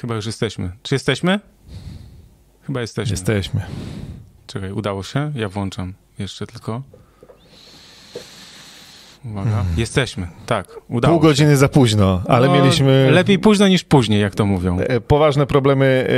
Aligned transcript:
Chyba 0.00 0.14
już 0.14 0.26
jesteśmy. 0.26 0.70
Czy 0.82 0.94
jesteśmy? 0.94 1.40
Chyba 2.62 2.80
jesteśmy. 2.80 3.12
Jesteśmy. 3.12 3.60
Czekaj, 4.46 4.72
udało 4.72 5.02
się? 5.02 5.32
Ja 5.34 5.48
włączam 5.48 5.94
jeszcze 6.18 6.46
tylko. 6.46 6.82
Uwaga. 9.24 9.50
Hmm. 9.50 9.74
Jesteśmy, 9.76 10.28
tak. 10.46 10.80
Udało 10.88 11.14
Pół 11.14 11.28
godziny 11.28 11.50
się. 11.50 11.56
za 11.56 11.68
późno, 11.68 12.22
ale 12.28 12.46
no, 12.46 12.54
mieliśmy. 12.54 13.10
Lepiej 13.10 13.38
późno 13.38 13.68
niż 13.68 13.84
później, 13.84 14.20
jak 14.20 14.34
to 14.34 14.46
mówią. 14.46 14.78
E, 14.80 15.00
poważne 15.00 15.46
problemy 15.46 16.08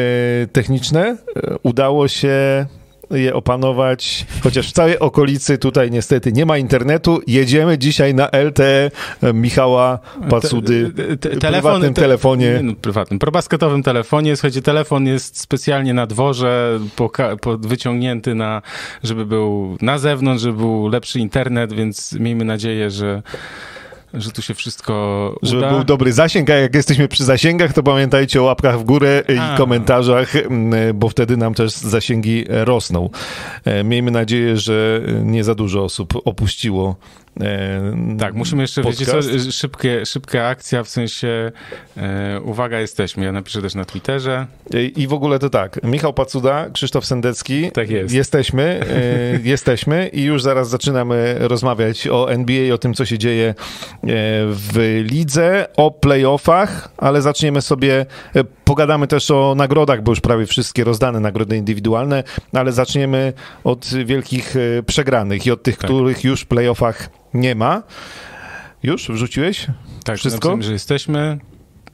e, 0.42 0.46
techniczne. 0.46 1.16
E, 1.36 1.56
udało 1.62 2.08
się 2.08 2.66
je 3.10 3.34
opanować, 3.34 4.26
chociaż 4.42 4.68
w 4.68 4.72
całej 4.72 4.98
okolicy 4.98 5.58
tutaj 5.58 5.90
niestety 5.90 6.32
nie 6.32 6.46
ma 6.46 6.58
internetu. 6.58 7.20
Jedziemy 7.26 7.78
dzisiaj 7.78 8.14
na 8.14 8.28
LTE 8.32 8.90
Michała 9.34 9.98
Pacudy, 10.30 10.92
te, 10.96 11.16
te, 11.16 11.36
telefon, 11.36 11.62
prywatnym 11.62 11.94
te, 11.94 12.02
telefonie. 12.02 12.60
No, 12.62 12.74
prywatnym, 12.74 13.18
probasketowym 13.18 13.82
telefonie. 13.82 14.36
Słuchajcie, 14.36 14.62
telefon 14.62 15.06
jest 15.06 15.40
specjalnie 15.40 15.94
na 15.94 16.06
dworze, 16.06 16.80
po, 16.96 17.10
wyciągnięty 17.58 18.34
na, 18.34 18.62
żeby 19.02 19.26
był 19.26 19.76
na 19.80 19.98
zewnątrz, 19.98 20.42
żeby 20.42 20.58
był 20.58 20.88
lepszy 20.88 21.18
internet, 21.20 21.72
więc 21.72 22.12
miejmy 22.12 22.44
nadzieję, 22.44 22.90
że 22.90 23.22
że 24.14 24.30
tu 24.30 24.42
się 24.42 24.54
wszystko 24.54 25.34
uda. 25.42 25.50
Żeby 25.50 25.68
był 25.68 25.84
dobry 25.84 26.12
zasięg, 26.12 26.50
a 26.50 26.54
jak 26.54 26.74
jesteśmy 26.74 27.08
przy 27.08 27.24
zasięgach, 27.24 27.72
to 27.72 27.82
pamiętajcie 27.82 28.42
o 28.42 28.44
łapkach 28.44 28.80
w 28.80 28.84
górę 28.84 29.22
a. 29.28 29.32
i 29.32 29.56
komentarzach, 29.56 30.32
bo 30.94 31.08
wtedy 31.08 31.36
nam 31.36 31.54
też 31.54 31.72
zasięgi 31.72 32.44
rosną. 32.48 33.10
E, 33.64 33.84
miejmy 33.84 34.10
nadzieję, 34.10 34.56
że 34.56 35.00
nie 35.22 35.44
za 35.44 35.54
dużo 35.54 35.84
osób 35.84 36.14
opuściło 36.24 36.96
tak, 38.18 38.34
musimy 38.34 38.62
jeszcze, 38.62 38.82
wiedzieć, 38.82 39.08
co, 39.08 39.22
szybkie, 39.52 40.06
szybka 40.06 40.46
akcja, 40.46 40.84
w 40.84 40.88
sensie 40.88 41.52
e, 41.96 42.40
uwaga, 42.40 42.80
jesteśmy. 42.80 43.24
Ja 43.24 43.32
napiszę 43.32 43.62
też 43.62 43.74
na 43.74 43.84
Twitterze. 43.84 44.46
I, 44.74 45.02
I, 45.02 45.06
w 45.06 45.12
ogóle 45.12 45.38
to 45.38 45.50
tak, 45.50 45.82
Michał 45.82 46.12
Pacuda, 46.12 46.70
Krzysztof 46.72 47.06
Sendecki. 47.06 47.70
Tak 47.72 47.90
jest. 47.90 48.14
Jesteśmy, 48.14 48.80
e, 48.90 49.40
jesteśmy 49.48 50.08
i 50.08 50.22
już 50.22 50.42
zaraz 50.42 50.68
zaczynamy 50.68 51.36
rozmawiać 51.38 52.08
o 52.08 52.32
NBA, 52.32 52.74
o 52.74 52.78
tym, 52.78 52.94
co 52.94 53.04
się 53.04 53.18
dzieje 53.18 53.48
e, 53.48 53.54
w 54.46 55.02
lidze, 55.10 55.66
o 55.76 55.90
playoffach, 55.90 56.88
ale 56.96 57.22
zaczniemy 57.22 57.60
sobie, 57.60 58.06
e, 58.36 58.44
pogadamy 58.70 59.06
też 59.06 59.30
o 59.30 59.54
nagrodach, 59.54 60.02
bo 60.02 60.12
już 60.12 60.20
prawie 60.20 60.46
wszystkie 60.46 60.84
rozdane 60.84 61.20
nagrody 61.20 61.56
indywidualne, 61.56 62.24
ale 62.52 62.72
zaczniemy 62.72 63.32
od 63.64 63.86
wielkich 64.04 64.56
e, 64.56 64.82
przegranych 64.82 65.46
i 65.46 65.50
od 65.50 65.62
tych, 65.62 65.76
tak. 65.76 65.90
których 65.90 66.24
już 66.24 66.40
w 66.40 66.46
playoffach 66.46 67.10
nie 67.34 67.54
ma. 67.54 67.82
Już 68.82 69.08
wrzuciłeś? 69.08 69.66
Tak, 70.04 70.18
wszystko? 70.18 70.56
że 70.60 70.72
jesteśmy. 70.72 71.38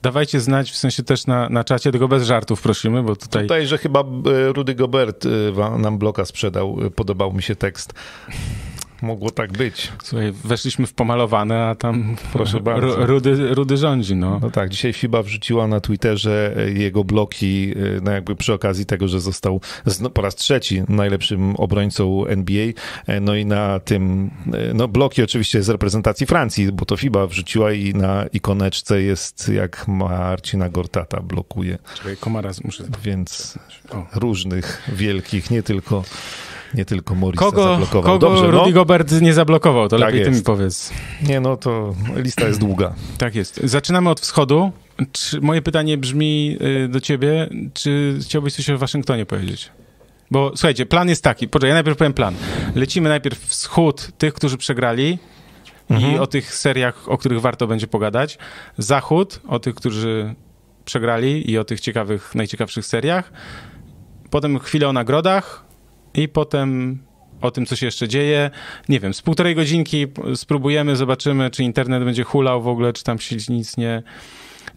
Dawajcie 0.02 0.40
znać, 0.40 0.70
w 0.70 0.76
sensie 0.76 1.02
też 1.02 1.26
na, 1.26 1.48
na 1.48 1.64
czacie, 1.64 1.92
tylko 1.92 2.08
bez 2.08 2.22
żartów 2.22 2.62
prosimy, 2.62 3.02
bo 3.02 3.16
tutaj... 3.16 3.42
Tutaj, 3.42 3.66
że 3.66 3.78
chyba 3.78 4.00
e, 4.00 4.52
Rudy 4.52 4.74
Gobert 4.74 5.26
e, 5.26 5.78
nam 5.78 5.98
bloka 5.98 6.24
sprzedał, 6.24 6.78
podobał 6.96 7.32
mi 7.32 7.42
się 7.42 7.56
tekst. 7.56 7.94
Mogło 9.02 9.30
tak 9.30 9.52
być. 9.52 9.92
Słuchaj, 10.02 10.32
weszliśmy 10.44 10.86
w 10.86 10.94
pomalowane, 10.94 11.64
a 11.64 11.74
tam 11.74 12.16
proszę 12.32 12.60
bardzo. 12.60 13.06
Rudy, 13.06 13.54
Rudy 13.54 13.76
rządzi, 13.76 14.16
no. 14.16 14.38
No 14.42 14.50
tak, 14.50 14.70
dzisiaj 14.70 14.92
FIBA 14.92 15.22
wrzuciła 15.22 15.66
na 15.66 15.80
Twitterze 15.80 16.54
e, 16.56 16.70
jego 16.70 17.04
bloki, 17.04 17.74
e, 17.76 18.00
no 18.02 18.10
jakby 18.10 18.36
przy 18.36 18.52
okazji 18.52 18.86
tego, 18.86 19.08
że 19.08 19.20
został 19.20 19.60
no, 20.00 20.10
po 20.10 20.22
raz 20.22 20.34
trzeci 20.34 20.82
najlepszym 20.88 21.56
obrońcą 21.56 22.26
NBA, 22.26 22.66
e, 23.06 23.20
no 23.20 23.34
i 23.34 23.46
na 23.46 23.80
tym, 23.80 24.30
no 24.74 24.88
bloki 24.88 25.22
oczywiście 25.22 25.62
z 25.62 25.68
reprezentacji 25.68 26.26
Francji, 26.26 26.72
bo 26.72 26.84
to 26.84 26.96
FIBA 26.96 27.26
wrzuciła 27.26 27.72
i 27.72 27.94
na 27.94 28.26
ikoneczce 28.26 29.02
jest 29.02 29.48
jak 29.48 29.88
Marcina 29.88 30.68
Gortata 30.68 31.20
blokuje. 31.20 31.78
Czekaj, 31.94 32.16
komara 32.16 32.50
muszę... 32.64 32.84
Więc 33.02 33.58
o. 33.90 34.06
różnych 34.14 34.82
wielkich, 34.92 35.50
nie 35.50 35.62
tylko 35.62 36.04
nie 36.76 36.84
tylko 36.84 37.14
Morisa 37.14 37.44
kogo, 37.44 37.62
zablokował. 37.62 38.02
Kogo 38.02 38.18
Dobrze, 38.18 38.46
Rudy 38.46 38.66
no? 38.66 38.72
Gobert 38.72 39.20
nie 39.20 39.34
zablokował, 39.34 39.88
to 39.88 39.98
tak 39.98 40.06
lepiej 40.06 40.18
jest. 40.20 40.30
ty 40.30 40.36
mi 40.36 40.42
powiedz. 40.42 40.92
Nie, 41.22 41.40
no 41.40 41.56
to 41.56 41.94
lista 42.16 42.46
jest 42.46 42.60
długa. 42.60 42.94
Tak 43.18 43.34
jest. 43.34 43.60
Zaczynamy 43.64 44.10
od 44.10 44.20
wschodu. 44.20 44.72
Czy, 45.12 45.40
moje 45.40 45.62
pytanie 45.62 45.98
brzmi 45.98 46.58
y, 46.84 46.88
do 46.88 47.00
ciebie, 47.00 47.48
czy 47.74 48.18
chciałbyś 48.22 48.54
coś 48.54 48.70
o 48.70 48.78
Waszyngtonie 48.78 49.26
powiedzieć? 49.26 49.70
Bo 50.30 50.50
słuchajcie, 50.50 50.86
plan 50.86 51.08
jest 51.08 51.24
taki, 51.24 51.48
poczekaj, 51.48 51.68
ja 51.68 51.74
najpierw 51.74 51.96
powiem 51.96 52.12
plan. 52.12 52.34
Lecimy 52.74 53.08
najpierw 53.08 53.46
wschód 53.46 54.10
tych, 54.18 54.34
którzy 54.34 54.56
przegrali 54.56 55.18
mhm. 55.90 56.14
i 56.14 56.18
o 56.18 56.26
tych 56.26 56.54
seriach, 56.54 57.08
o 57.08 57.18
których 57.18 57.40
warto 57.40 57.66
będzie 57.66 57.86
pogadać. 57.86 58.38
Zachód 58.78 59.40
o 59.48 59.58
tych, 59.58 59.74
którzy 59.74 60.34
przegrali 60.84 61.50
i 61.50 61.58
o 61.58 61.64
tych 61.64 61.80
ciekawych, 61.80 62.34
najciekawszych 62.34 62.86
seriach. 62.86 63.32
Potem 64.30 64.58
chwilę 64.58 64.88
o 64.88 64.92
nagrodach, 64.92 65.65
i 66.16 66.28
potem 66.28 66.98
o 67.40 67.50
tym, 67.50 67.66
co 67.66 67.76
się 67.76 67.86
jeszcze 67.86 68.08
dzieje. 68.08 68.50
Nie 68.88 69.00
wiem, 69.00 69.14
z 69.14 69.22
półtorej 69.22 69.54
godzinki 69.54 70.06
spróbujemy, 70.34 70.96
zobaczymy, 70.96 71.50
czy 71.50 71.62
internet 71.62 72.04
będzie 72.04 72.24
hulał 72.24 72.62
w 72.62 72.68
ogóle, 72.68 72.92
czy 72.92 73.04
tam 73.04 73.18
się 73.18 73.36
nic 73.48 73.76
nie, 73.76 74.02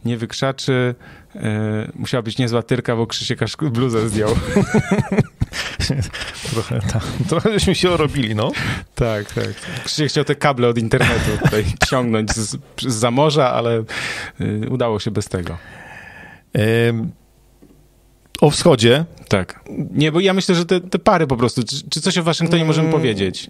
nie 0.06 0.18
wykrzaczy. 0.18 0.96
Yy, 1.36 1.42
musiała 1.96 2.22
być 2.22 2.38
niezła 2.38 2.62
tyrka, 2.64 2.96
bo 2.96 3.08
Krzysiek 3.08 3.44
aż 3.44 3.56
bluzę 3.72 4.10
zdjął. 4.10 4.30
trochę, 6.52 6.80
tak. 6.94 7.04
trochę 7.30 7.54
żeśmy 7.54 7.76
się 7.76 7.90
orobili, 7.90 8.36
no. 8.36 8.52
Tak, 8.96 9.34
tak. 9.34 9.54
Krzysiek 9.86 10.10
chciał 10.10 10.24
te 10.24 10.36
kable 10.36 10.68
od 10.68 10.78
internetu 10.78 11.38
tutaj 11.44 11.66
ciągnąć 11.90 12.32
z, 12.32 12.58
z 12.82 12.94
za 12.94 13.12
morza, 13.12 13.52
ale 13.52 13.84
yy, 14.40 14.70
udało 14.70 15.00
się 15.00 15.12
bez 15.12 15.30
tego. 15.30 15.58
O 18.42 18.50
wschodzie. 18.50 19.06
Tak. 19.28 19.64
Nie, 19.92 20.12
bo 20.12 20.20
ja 20.20 20.34
myślę, 20.34 20.56
że 20.56 20.66
te, 20.66 20.82
te 20.82 21.00
pary 21.00 21.28
po 21.28 21.38
prostu. 21.38 21.64
Czy, 21.64 21.90
czy 21.90 22.02
coś 22.02 22.18
o 22.18 22.24
Waszyngtonie 22.24 22.66
możemy 22.66 22.88
mm. 22.88 23.00
powiedzieć? 23.00 23.50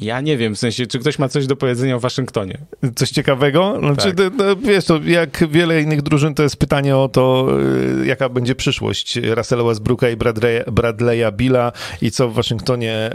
Ja 0.00 0.20
nie 0.20 0.36
wiem, 0.36 0.54
w 0.54 0.58
sensie, 0.58 0.86
czy 0.86 0.98
ktoś 0.98 1.18
ma 1.18 1.28
coś 1.28 1.46
do 1.46 1.56
powiedzenia 1.56 1.96
o 1.96 2.00
Waszyngtonie. 2.00 2.58
Coś 2.94 3.10
ciekawego? 3.10 3.78
Znaczy, 3.78 4.14
tak. 4.14 4.32
no, 4.36 4.56
wiesz, 4.56 4.84
to 4.84 5.00
jak 5.04 5.48
wiele 5.50 5.82
innych 5.82 6.02
drużyn, 6.02 6.34
to 6.34 6.42
jest 6.42 6.56
pytanie 6.56 6.96
o 6.96 7.08
to, 7.08 7.48
y, 8.02 8.06
jaka 8.06 8.28
będzie 8.28 8.54
przyszłość 8.54 9.16
Russella 9.16 9.64
Westbrooka 9.64 10.10
i 10.10 10.16
Bradley'a, 10.16 10.64
Bradley'a 10.64 11.32
Billa 11.32 11.72
i 12.02 12.10
co 12.10 12.28
w 12.28 12.34
Waszyngtonie 12.34 13.10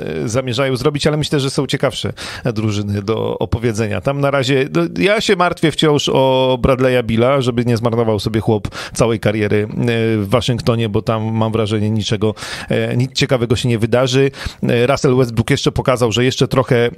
y, 0.00 0.22
y, 0.24 0.28
zamierzają 0.28 0.76
zrobić, 0.76 1.06
ale 1.06 1.16
myślę, 1.16 1.40
że 1.40 1.50
są 1.50 1.66
ciekawsze 1.66 2.12
drużyny 2.44 3.02
do 3.02 3.38
opowiedzenia. 3.38 4.00
Tam 4.00 4.20
na 4.20 4.30
razie, 4.30 4.68
no, 4.74 4.82
ja 4.98 5.20
się 5.20 5.36
martwię 5.36 5.72
wciąż 5.72 6.08
o 6.08 6.58
Bradley'a 6.62 7.04
Billa, 7.04 7.40
żeby 7.40 7.64
nie 7.64 7.76
zmarnował 7.76 8.20
sobie 8.20 8.40
chłop 8.40 8.68
całej 8.94 9.20
kariery 9.20 9.68
w 10.16 10.26
Waszyngtonie, 10.28 10.88
bo 10.88 11.02
tam 11.02 11.22
mam 11.32 11.52
wrażenie 11.52 11.90
niczego, 11.90 12.34
nic 12.96 13.12
ciekawego 13.12 13.56
się 13.56 13.68
nie 13.68 13.78
wydarzy. 13.78 14.30
Russell 14.62 15.16
Westbrook 15.16 15.50
jeszcze 15.50 15.67
jeszcze 15.68 15.72
pokazał, 15.72 16.12
że 16.12 16.24
jeszcze 16.24 16.48
trochę 16.48 16.76
e, 16.86 16.90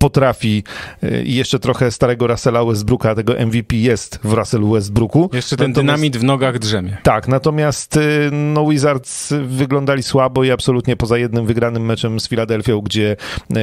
potrafi 0.00 0.64
e, 1.02 1.22
i 1.22 1.34
jeszcze 1.34 1.58
trochę 1.58 1.90
starego 1.90 2.26
Russella 2.26 2.64
Westbrooka, 2.64 3.14
tego 3.14 3.34
MVP 3.46 3.76
jest 3.76 4.20
w 4.24 4.32
Russellu 4.32 4.70
Westbrooku. 4.70 5.30
Jeszcze 5.32 5.56
ten 5.56 5.70
natomiast, 5.70 5.86
dynamit 5.86 6.16
w 6.16 6.24
nogach 6.24 6.58
drzemie. 6.58 6.96
Tak, 7.02 7.28
natomiast 7.28 7.96
e, 7.96 8.00
no 8.32 8.66
Wizards 8.66 9.32
wyglądali 9.46 10.02
słabo 10.02 10.44
i 10.44 10.50
absolutnie 10.50 10.96
poza 10.96 11.18
jednym 11.18 11.46
wygranym 11.46 11.84
meczem 11.84 12.20
z 12.20 12.28
Filadelfią, 12.28 12.80
gdzie 12.80 13.16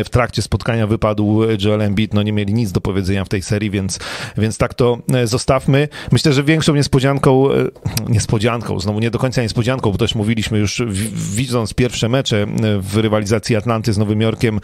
w 0.06 0.10
trakcie 0.10 0.42
spotkania 0.42 0.88
wypadł 0.88 1.42
Joel 1.64 1.82
Embiid, 1.82 2.14
no 2.14 2.24
nie 2.24 2.34
mieli 2.34 2.54
nic 2.54 2.72
do 2.72 2.82
powiedzenia 2.82 3.26
w 3.26 3.30
tej 3.30 3.42
serii, 3.42 3.70
więc, 3.70 4.00
więc 4.38 4.58
tak 4.58 4.74
to 4.74 4.98
zostawmy. 5.24 5.88
Myślę, 6.12 6.34
że 6.34 6.44
większą 6.44 6.76
niespodzianką, 6.76 7.48
niespodzianką, 8.10 8.80
znowu 8.80 9.00
nie 9.00 9.12
do 9.12 9.20
końca 9.20 9.42
niespodzianką, 9.42 9.92
bo 9.92 9.98
też 9.98 10.16
mówiliśmy 10.16 10.60
już 10.60 10.84
widząc 11.36 11.74
pierwsze 11.74 12.10
mecze 12.10 12.46
w 12.80 12.98
rywalizacji 12.98 13.56
Atlanty 13.56 13.94
z 13.94 13.98
Nowym 13.98 14.22
Jorkiem, 14.22 14.60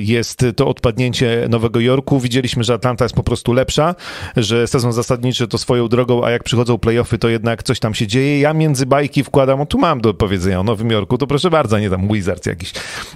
jest 0.00 0.44
to 0.56 0.69
odpadnięcie 0.70 1.46
Nowego 1.50 1.80
Jorku. 1.80 2.20
Widzieliśmy, 2.20 2.64
że 2.64 2.74
Atlanta 2.74 3.04
jest 3.04 3.14
po 3.14 3.22
prostu 3.22 3.52
lepsza, 3.52 3.94
że 4.36 4.66
sezon 4.66 4.92
zasadniczy 4.92 5.48
to 5.48 5.58
swoją 5.58 5.88
drogą, 5.88 6.24
a 6.24 6.30
jak 6.30 6.44
przychodzą 6.44 6.78
playoffy, 6.78 7.18
to 7.18 7.28
jednak 7.28 7.62
coś 7.62 7.80
tam 7.80 7.94
się 7.94 8.06
dzieje. 8.06 8.40
Ja 8.40 8.54
między 8.54 8.86
bajki 8.86 9.24
wkładam, 9.24 9.60
o 9.60 9.66
tu 9.66 9.78
mam 9.78 10.00
do 10.00 10.14
powiedzenia 10.14 10.60
o 10.60 10.62
Nowym 10.62 10.90
Jorku, 10.90 11.18
to 11.18 11.26
proszę 11.26 11.50
bardzo, 11.50 11.78
nie 11.78 11.90
tam 11.90 12.08
Wizards 12.08 12.46
jakiś. 12.46 12.72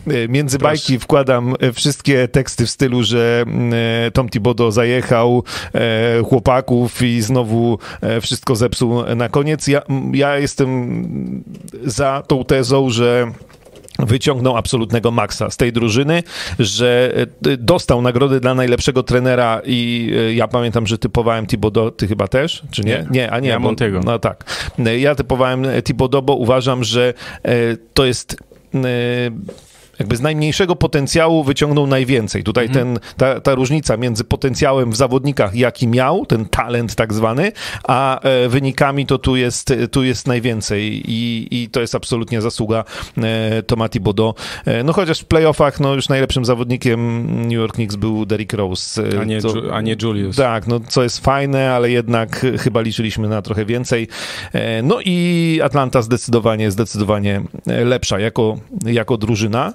E, 0.07 0.29
między 0.29 0.59
proszę. 0.59 0.73
bajki 0.73 0.99
wkładam 0.99 1.55
e, 1.61 1.73
wszystkie 1.73 2.29
teksty 2.29 2.67
w 2.67 2.71
stylu, 2.71 3.03
że 3.03 3.45
e, 4.07 4.11
Tom 4.11 4.29
Thibodeau 4.29 4.71
zajechał 4.71 5.43
chłopaków 6.25 7.03
i 7.03 7.23
znowu 7.23 7.79
wszystko 8.23 8.57
zepsuł 8.57 9.03
na 9.17 9.29
koniec. 9.29 9.69
Ja, 9.69 9.83
ja 10.13 10.39
jestem 10.39 11.45
za 11.85 12.23
tą 12.27 12.45
tezą, 12.45 12.91
że 12.91 13.33
wyciągnął 13.99 14.57
absolutnego 14.57 15.11
maksa 15.11 15.51
z 15.51 15.57
tej 15.57 15.73
drużyny, 15.73 16.23
że 16.59 17.13
e, 17.47 17.57
dostał 17.57 18.03
nagrody 18.03 18.41
dla 18.41 18.55
najlepszego 18.55 19.03
trenera 19.03 19.61
i 19.65 20.11
e, 20.17 20.35
ja 20.35 20.49
pamiętam, 20.49 20.87
że 20.87 20.99
typowałem 20.99 21.47
Thibodeau, 21.47 21.91
ty 21.91 22.09
chyba 22.09 22.29
też, 22.29 22.63
czy 22.71 22.83
nie? 22.83 22.91
Nie, 22.91 23.07
nie 23.11 23.31
a 23.31 23.41
nie. 23.41 23.49
Ja 23.49 23.61
bo, 23.61 23.65
Montego. 23.65 24.01
No 24.05 24.19
tak. 24.19 24.45
Ja 24.99 25.15
typowałem 25.15 25.67
Thibodeau, 25.85 26.23
bo 26.23 26.35
uważam, 26.35 26.85
że 26.85 27.15
e, 27.43 27.53
to 27.95 28.05
jest 28.05 28.37
jakby 29.99 30.17
z 30.17 30.21
najmniejszego 30.21 30.77
potencjału 30.77 31.45
wyciągnął 31.45 31.87
najwięcej. 31.87 32.45
Tutaj 32.45 32.71
ten, 32.71 32.99
ta, 33.17 33.41
ta 33.41 33.55
różnica 33.55 33.97
między 33.97 34.25
potencjałem 34.25 34.91
w 34.91 34.97
zawodnikach, 34.97 35.55
jaki 35.55 35.89
miał, 35.89 36.27
ten 36.27 36.47
talent 36.47 36.95
tak 36.95 37.13
zwany, 37.15 37.53
a 37.89 38.21
e, 38.21 38.49
wynikami 38.49 39.07
to 39.07 39.19
tu 39.19 39.37
jest, 39.37 39.75
tu 39.91 40.05
jest 40.05 40.27
najwięcej 40.27 41.03
i, 41.11 41.49
i 41.51 41.69
to 41.69 41.81
jest 41.81 41.95
absolutnie 41.95 42.41
zasługa 42.41 42.85
e, 43.19 43.63
Tomati 43.63 44.01
Bodo. 44.01 44.35
E, 44.65 44.85
no 44.85 44.93
chociaż 44.93 45.21
w 45.21 45.25
playoffach 45.25 45.81
no 45.81 45.95
już 45.95 46.09
najlepszym 46.09 46.45
zawodnikiem 46.45 47.27
New 47.43 47.53
York 47.53 47.75
Knicks 47.75 47.97
był 47.97 48.27
Derrick 48.27 48.53
Rose. 48.53 49.03
A 49.21 49.25
nie, 49.25 49.41
to, 49.41 49.55
a 49.73 49.81
nie 49.81 49.97
Julius. 50.03 50.37
tak, 50.37 50.67
no 50.67 50.81
co 50.89 51.03
jest 51.03 51.25
fajne, 51.25 51.73
ale 51.73 51.91
jednak 51.91 52.47
chyba 52.59 52.81
liczyliśmy 52.81 53.29
na 53.29 53.43
trochę 53.43 53.65
więcej. 53.65 54.09
E, 54.53 54.83
No 54.83 54.99
i 55.05 55.61
Atlanta 55.65 56.03
zdecydowanie, 56.03 56.71
zdecydowanie 56.71 57.43
lepsza 57.67 58.19
jako, 58.19 58.59
jako 58.87 59.17
drużyna. 59.17 59.73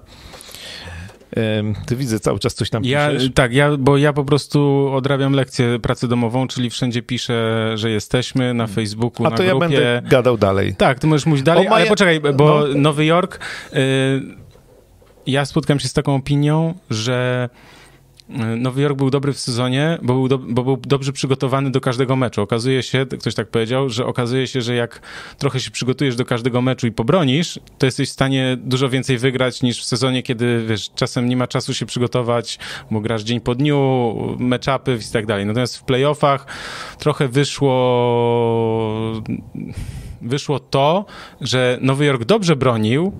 Ty 1.85 1.95
widzę, 1.95 2.19
cały 2.19 2.39
czas 2.39 2.53
coś 2.53 2.69
tam 2.69 2.83
Ja, 2.85 3.09
piszesz. 3.11 3.29
tak, 3.35 3.53
ja, 3.53 3.77
bo 3.77 3.97
ja 3.97 4.13
po 4.13 4.25
prostu 4.25 4.89
odrabiam 4.93 5.33
lekcję 5.33 5.79
pracę 5.79 6.07
domową, 6.07 6.47
czyli 6.47 6.69
wszędzie 6.69 7.01
piszę, 7.01 7.71
że 7.75 7.89
jesteśmy 7.89 8.53
na 8.53 8.67
Facebooku, 8.67 9.25
A 9.27 9.29
na 9.29 9.37
to 9.37 9.43
ja 9.43 9.49
grupie. 9.51 9.67
będę 9.67 10.01
gadał 10.09 10.37
dalej. 10.37 10.75
Tak, 10.75 10.99
to 10.99 11.07
możesz 11.07 11.25
mówić 11.25 11.43
dalej, 11.43 11.67
O, 11.67 11.69
Maja- 11.69 11.73
ale 11.75 11.85
poczekaj, 11.85 12.19
bo 12.19 12.59
no. 12.67 12.79
Nowy 12.79 13.05
Jork, 13.05 13.39
y, 13.73 13.77
ja 15.27 15.45
spotkałem 15.45 15.79
się 15.79 15.87
z 15.87 15.93
taką 15.93 16.15
opinią, 16.15 16.73
że 16.89 17.49
Nowy 18.57 18.81
Jork 18.81 18.97
był 18.97 19.09
dobry 19.09 19.33
w 19.33 19.39
sezonie, 19.39 19.97
bo 20.01 20.13
był, 20.13 20.27
do, 20.27 20.37
bo 20.37 20.63
był 20.63 20.77
dobrze 20.77 21.13
przygotowany 21.13 21.71
do 21.71 21.81
każdego 21.81 22.15
meczu. 22.15 22.41
Okazuje 22.41 22.83
się, 22.83 23.05
ktoś 23.19 23.35
tak 23.35 23.47
powiedział, 23.47 23.89
że 23.89 24.05
okazuje 24.05 24.47
się, 24.47 24.61
że 24.61 24.75
jak 24.75 25.01
trochę 25.37 25.59
się 25.59 25.71
przygotujesz 25.71 26.15
do 26.15 26.25
każdego 26.25 26.61
meczu 26.61 26.87
i 26.87 26.91
pobronisz, 26.91 27.59
to 27.77 27.85
jesteś 27.85 28.09
w 28.09 28.11
stanie 28.11 28.57
dużo 28.59 28.89
więcej 28.89 29.17
wygrać 29.17 29.61
niż 29.61 29.81
w 29.81 29.85
sezonie, 29.85 30.23
kiedy 30.23 30.65
wiesz, 30.67 30.89
czasem 30.95 31.29
nie 31.29 31.37
ma 31.37 31.47
czasu 31.47 31.73
się 31.73 31.85
przygotować, 31.85 32.59
bo 32.91 33.01
grasz 33.01 33.23
dzień 33.23 33.39
po 33.39 33.55
dniu, 33.55 34.15
matchupy 34.39 34.99
i 35.09 35.13
tak 35.13 35.25
dalej. 35.25 35.45
Natomiast 35.45 35.77
w 35.77 35.83
playoffach 35.83 36.45
trochę 36.99 37.27
wyszło 37.27 37.69
wyszło 40.21 40.59
to, 40.59 41.05
że 41.41 41.77
Nowy 41.81 42.05
Jork 42.05 42.23
dobrze 42.23 42.55
bronił 42.55 43.13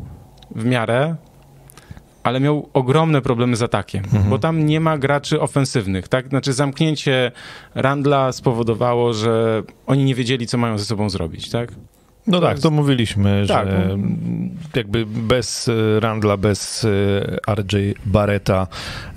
w 0.55 0.65
miarę, 0.65 1.15
ale 2.23 2.39
miał 2.39 2.69
ogromne 2.73 3.21
problemy 3.21 3.55
z 3.55 3.61
atakiem, 3.63 4.03
bo 4.29 4.39
tam 4.39 4.65
nie 4.65 4.79
ma 4.79 4.97
graczy 4.97 5.41
ofensywnych, 5.41 6.07
tak? 6.07 6.29
Znaczy 6.29 6.53
zamknięcie 6.53 7.31
Randla 7.75 8.31
spowodowało, 8.31 9.13
że 9.13 9.63
oni 9.87 10.03
nie 10.03 10.15
wiedzieli, 10.15 10.47
co 10.47 10.57
mają 10.57 10.77
ze 10.77 10.85
sobą 10.85 11.09
zrobić, 11.09 11.49
tak? 11.49 11.71
No 12.27 12.41
tak, 12.41 12.51
jest- 12.51 12.63
to 12.63 12.71
mówiliśmy, 12.71 13.45
Tak, 13.47 13.67
że 13.67 13.97
no. 13.97 14.03
jakby 14.75 15.05
bez 15.05 15.67
e, 15.67 15.99
Randla, 15.99 16.37
bez 16.37 16.85
e, 17.47 17.55
RJ 17.55 17.93
Barreta 18.05 18.67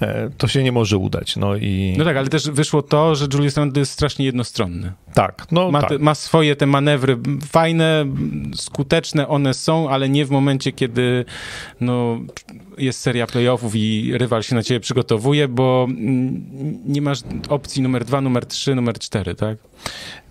e, 0.01 0.31
to 0.39 0.49
się 0.49 0.63
nie 0.63 0.73
może 0.73 0.97
udać. 0.99 1.37
No 1.37 1.57
i 1.57 1.95
No 1.99 2.05
tak, 2.05 2.17
ale 2.17 2.29
też 2.29 2.51
wyszło 2.51 2.83
to, 2.83 3.15
że 3.15 3.27
Julius 3.35 3.57
Randle 3.57 3.81
jest 3.81 3.93
strasznie 3.93 4.25
jednostronny. 4.25 4.93
tak, 5.15 5.47
no 5.51 5.71
Ma, 5.71 5.81
tak. 5.81 5.91
te, 5.91 5.99
ma 5.99 6.15
swoje 6.15 6.57
te 6.57 6.67
manewry 6.67 7.19
fajne, 7.51 8.05
skuteczne 8.55 9.29
one 9.29 9.55
są, 9.55 9.91
ale 9.91 10.09
nie 10.09 10.25
w 10.27 10.31
momencie, 10.31 10.73
kiedy 10.73 11.25
no, 11.81 12.21
jest 12.79 13.01
seria 13.01 13.27
playoffów 13.27 13.77
i 13.77 14.13
rywal 14.19 14.43
się 14.43 14.55
na 14.55 14.63
ciebie 14.63 14.81
przygotowuje, 14.81 15.49
bo 15.49 15.87
mm, 15.91 16.43
nie 16.87 17.03
masz 17.03 17.19
opcji 17.49 17.83
numer 17.83 18.05
dwa, 18.05 18.21
numer 18.21 18.47
trzy, 18.47 18.75
numer 18.75 18.99
cztery, 18.99 19.35
tak? 19.35 19.59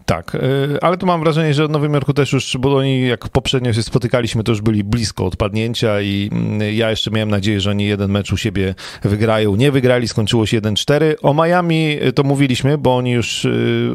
Tak, 0.05 0.35
e, 0.35 0.39
ale 0.83 0.97
tu 0.97 1.05
mam 1.05 1.19
wrażenie, 1.19 1.53
że 1.53 1.67
w 1.67 1.69
Nowym 1.69 1.93
Jorku 1.93 2.13
też 2.13 2.33
już, 2.33 2.57
bo 2.59 2.75
oni 2.77 3.07
jak 3.07 3.29
poprzednio 3.29 3.73
się 3.73 3.83
spotykaliśmy, 3.83 4.43
to 4.43 4.51
już 4.51 4.61
byli 4.61 4.83
blisko 4.83 5.25
odpadnięcia 5.25 6.01
i 6.01 6.29
mm, 6.31 6.75
ja 6.75 6.89
jeszcze 6.89 7.11
miałem 7.11 7.29
nadzieję, 7.29 7.61
że 7.61 7.69
oni 7.69 7.85
jeden 7.85 8.11
mecz 8.11 8.33
u 8.33 8.37
siebie 8.37 8.75
wygrają. 9.03 9.55
Nie 9.55 9.71
wygrali, 9.71 10.07
skończyło 10.07 10.45
się 10.45 10.61
1-4. 10.61 11.15
O 11.21 11.33
Miami 11.33 11.97
e, 12.01 12.11
to 12.11 12.23
mówiliśmy, 12.23 12.77
bo 12.77 12.95
oni 12.97 13.11
już 13.11 13.45
e, 13.45 13.49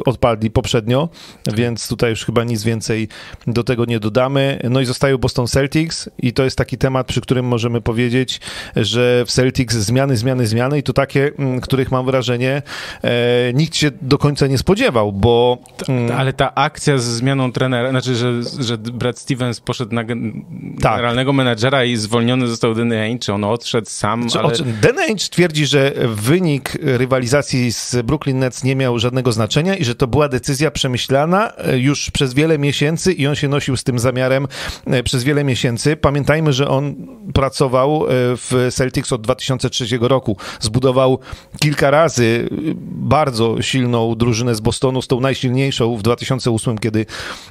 odpadli 0.05 0.51
poprzednio, 0.51 1.09
więc 1.55 1.89
tutaj 1.89 2.11
już 2.11 2.25
chyba 2.25 2.45
nic 2.45 2.65
więcej 2.65 3.09
do 3.47 3.65
tego 3.65 3.85
nie 3.85 4.01
dodamy. 4.01 4.61
No 4.71 4.81
i 4.81 4.85
zostają 4.85 5.19
Boston 5.19 5.47
Celtics 5.47 6.11
i 6.19 6.33
to 6.33 6.45
jest 6.45 6.59
taki 6.59 6.79
temat, 6.79 7.07
przy 7.07 7.21
którym 7.21 7.47
możemy 7.47 7.81
powiedzieć, 7.81 8.41
że 8.77 9.25
w 9.27 9.31
Celtics 9.31 9.77
zmiany, 9.77 10.17
zmiany, 10.17 10.47
zmiany 10.47 10.79
i 10.79 10.83
to 10.83 10.93
takie, 10.93 11.31
mm, 11.39 11.61
których 11.61 11.91
mam 11.91 12.07
wrażenie 12.07 12.63
e, 13.05 13.53
nikt 13.55 13.77
się 13.77 13.91
do 14.03 14.19
końca 14.19 14.47
nie 14.47 14.59
spodziewał, 14.59 15.13
bo 15.13 15.59
mm, 15.99 16.19
Ale 16.21 16.33
ta 16.33 16.55
akcja 16.55 16.99
z 16.99 17.05
zmianą 17.05 17.53
trenera, 17.53 17.91
znaczy, 17.91 18.15
że, 18.17 18.33
że 18.59 18.79
Brad 18.79 19.19
Stevens 19.19 19.61
poszedł 19.61 19.95
na 19.95 20.05
gen- 20.05 20.45
Tak. 20.83 20.93
generalnego 20.93 21.33
menadżera 21.33 21.85
i 21.85 21.97
zwolniony 21.97 22.47
został 22.49 22.75
Danny 22.75 23.01
Ainge, 23.01 23.21
czy 23.25 23.33
on 23.33 23.45
odszedł 23.45 23.87
sam, 23.91 24.29
Czy, 24.29 24.39
ale... 24.39 24.49
o 24.49 24.51
czym- 24.53 24.75
Dan 24.83 24.99
Ainge 24.99 25.29
twierdzi, 25.31 25.67
że 25.67 25.93
wynik 26.09 26.79
rywalizacji 26.83 27.73
z 27.73 27.97
Brooklyn 28.05 28.39
Nets 28.39 28.65
nie 28.65 28.77
miał 28.77 28.99
żadnego 28.99 29.33
znaczenia 29.33 29.77
i 29.77 29.85
że 29.85 29.95
to 29.95 30.07
była 30.07 30.29
decyzja 30.29 30.71
przemyślana 30.71 31.53
e, 31.57 31.79
już 31.79 32.11
przez 32.11 32.35
wiele 32.35 32.59
miesięcy 32.59 33.13
i 33.13 33.27
on 33.27 33.35
się 33.35 33.49
nosił 33.49 33.77
z 33.77 33.85
tym 33.85 33.99
zamiarem 33.99 34.47
e, 34.87 35.03
przez 35.03 35.25
wiele 35.25 35.45
miesięcy. 35.45 35.97
Pamiętajmy, 35.97 36.53
że 36.53 36.69
on 36.69 36.95
pracował 37.35 38.05
e, 38.07 38.09
w 38.37 38.69
Celtics 38.71 39.13
od 39.13 39.23
2003 39.23 39.85
roku. 40.01 40.37
Zbudował 40.61 41.19
kilka 41.61 41.91
razy 41.91 42.49
bardzo 42.87 43.63
silną 43.63 44.15
drużynę 44.15 44.55
z 44.55 44.61
Bostonu, 44.61 45.03
z 45.03 45.07
tą 45.07 45.21
najsilniejszą 45.21 45.86
w 45.95 46.03
2008, 46.03 46.79
kiedy, 46.79 47.07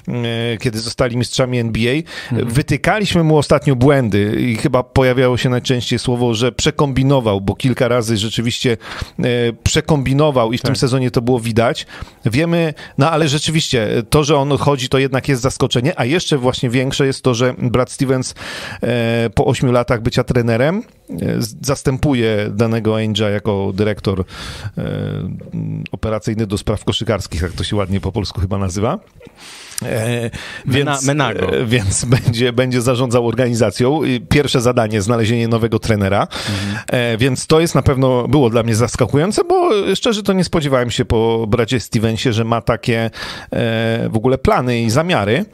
e, 0.08 0.58
kiedy 0.58 0.80
zostali 0.80 1.18
mistrzami 1.18 1.60
NBA. 1.60 1.96
Wytykaliśmy 2.32 3.24
mu 3.24 3.38
ostatnio 3.38 3.76
błędy 3.76 4.38
i 4.40 4.56
chyba 4.56 4.84
pojawiało 4.84 5.38
się 5.38 5.50
najczęściej 5.50 6.00
słowo, 6.00 6.34
że 6.34 6.52
przekombinował, 6.52 7.42
bo 7.42 7.56
kilka 7.56 7.88
razy 7.88 8.18
rzeczywiście 8.18 8.78
e, 9.20 9.24
przekombinował 9.64 10.54
i 10.54 10.58
w 10.58 10.62
tym 10.62 10.74
Tak. 10.74 10.78
sezonie 10.78 11.12
to 11.12 11.22
było 11.22 11.40
widać. 11.40 11.86
Wiemy, 12.26 12.74
no 12.98 13.12
ale 13.12 13.28
rzeczywiście 13.28 14.04
to, 14.10 14.24
że 14.24 14.38
on 14.38 14.52
odchodzi, 14.52 14.90
to 14.90 14.98
jednak 14.98 15.28
jest 15.28 15.42
zaskoczenie, 15.42 15.94
a 16.00 16.06
jeszcze 16.06 16.38
właśnie 16.38 16.70
większe 16.70 17.06
jest 17.06 17.22
to, 17.22 17.34
że 17.34 17.54
Brad 17.58 17.92
Stevens 17.92 18.36
e, 18.84 19.30
po 19.36 19.46
ośmiu 19.46 19.72
latach 19.72 20.02
bycia 20.02 20.24
trenerem 20.24 20.84
e, 21.05 21.05
zastępuje 21.62 22.50
danego 22.50 22.96
Ainge'a 22.96 23.30
jako 23.30 23.72
dyrektor 23.75 24.19
e, 24.19 24.84
operacyjny 25.92 26.48
do 26.48 26.57
spraw 26.57 26.84
koszykarskich, 26.84 27.42
jak 27.42 27.52
to 27.52 27.63
się 27.63 27.75
ładnie 27.75 28.02
po 28.02 28.12
polsku 28.12 28.41
chyba 28.41 28.58
nazywa. 28.58 29.00
E, 29.84 30.29
więc, 30.65 31.05
Menago. 31.05 31.58
e, 31.58 31.65
więc 31.65 32.05
będzie, 32.15 32.53
będzie 32.53 32.82
zarządzał 32.82 33.27
organizacją. 33.27 34.01
Pierwsze 34.29 34.62
zadanie, 34.62 35.01
znalezienie 35.01 35.48
nowego 35.48 35.79
trenera. 35.79 36.27
E, 36.88 37.17
więc 37.17 37.48
to 37.48 37.60
jest 37.60 37.75
na 37.75 37.82
pewno, 37.82 38.27
było 38.27 38.50
dla 38.50 38.63
mnie 38.63 38.75
zaskakujące, 38.75 39.44
bo 39.44 39.70
szczerze 39.96 40.24
to 40.24 40.34
nie 40.34 40.44
spodziewałem 40.44 40.91
się 40.91 41.05
po 41.05 41.46
bracie 41.48 41.79
Stevensie, 41.79 42.34
że 42.34 42.44
ma 42.44 42.62
takie 42.62 43.00
e, 43.05 43.10
w 44.10 44.15
ogóle 44.17 44.38
plany 44.38 44.82
i 44.82 44.89
zamiary. 44.89 45.46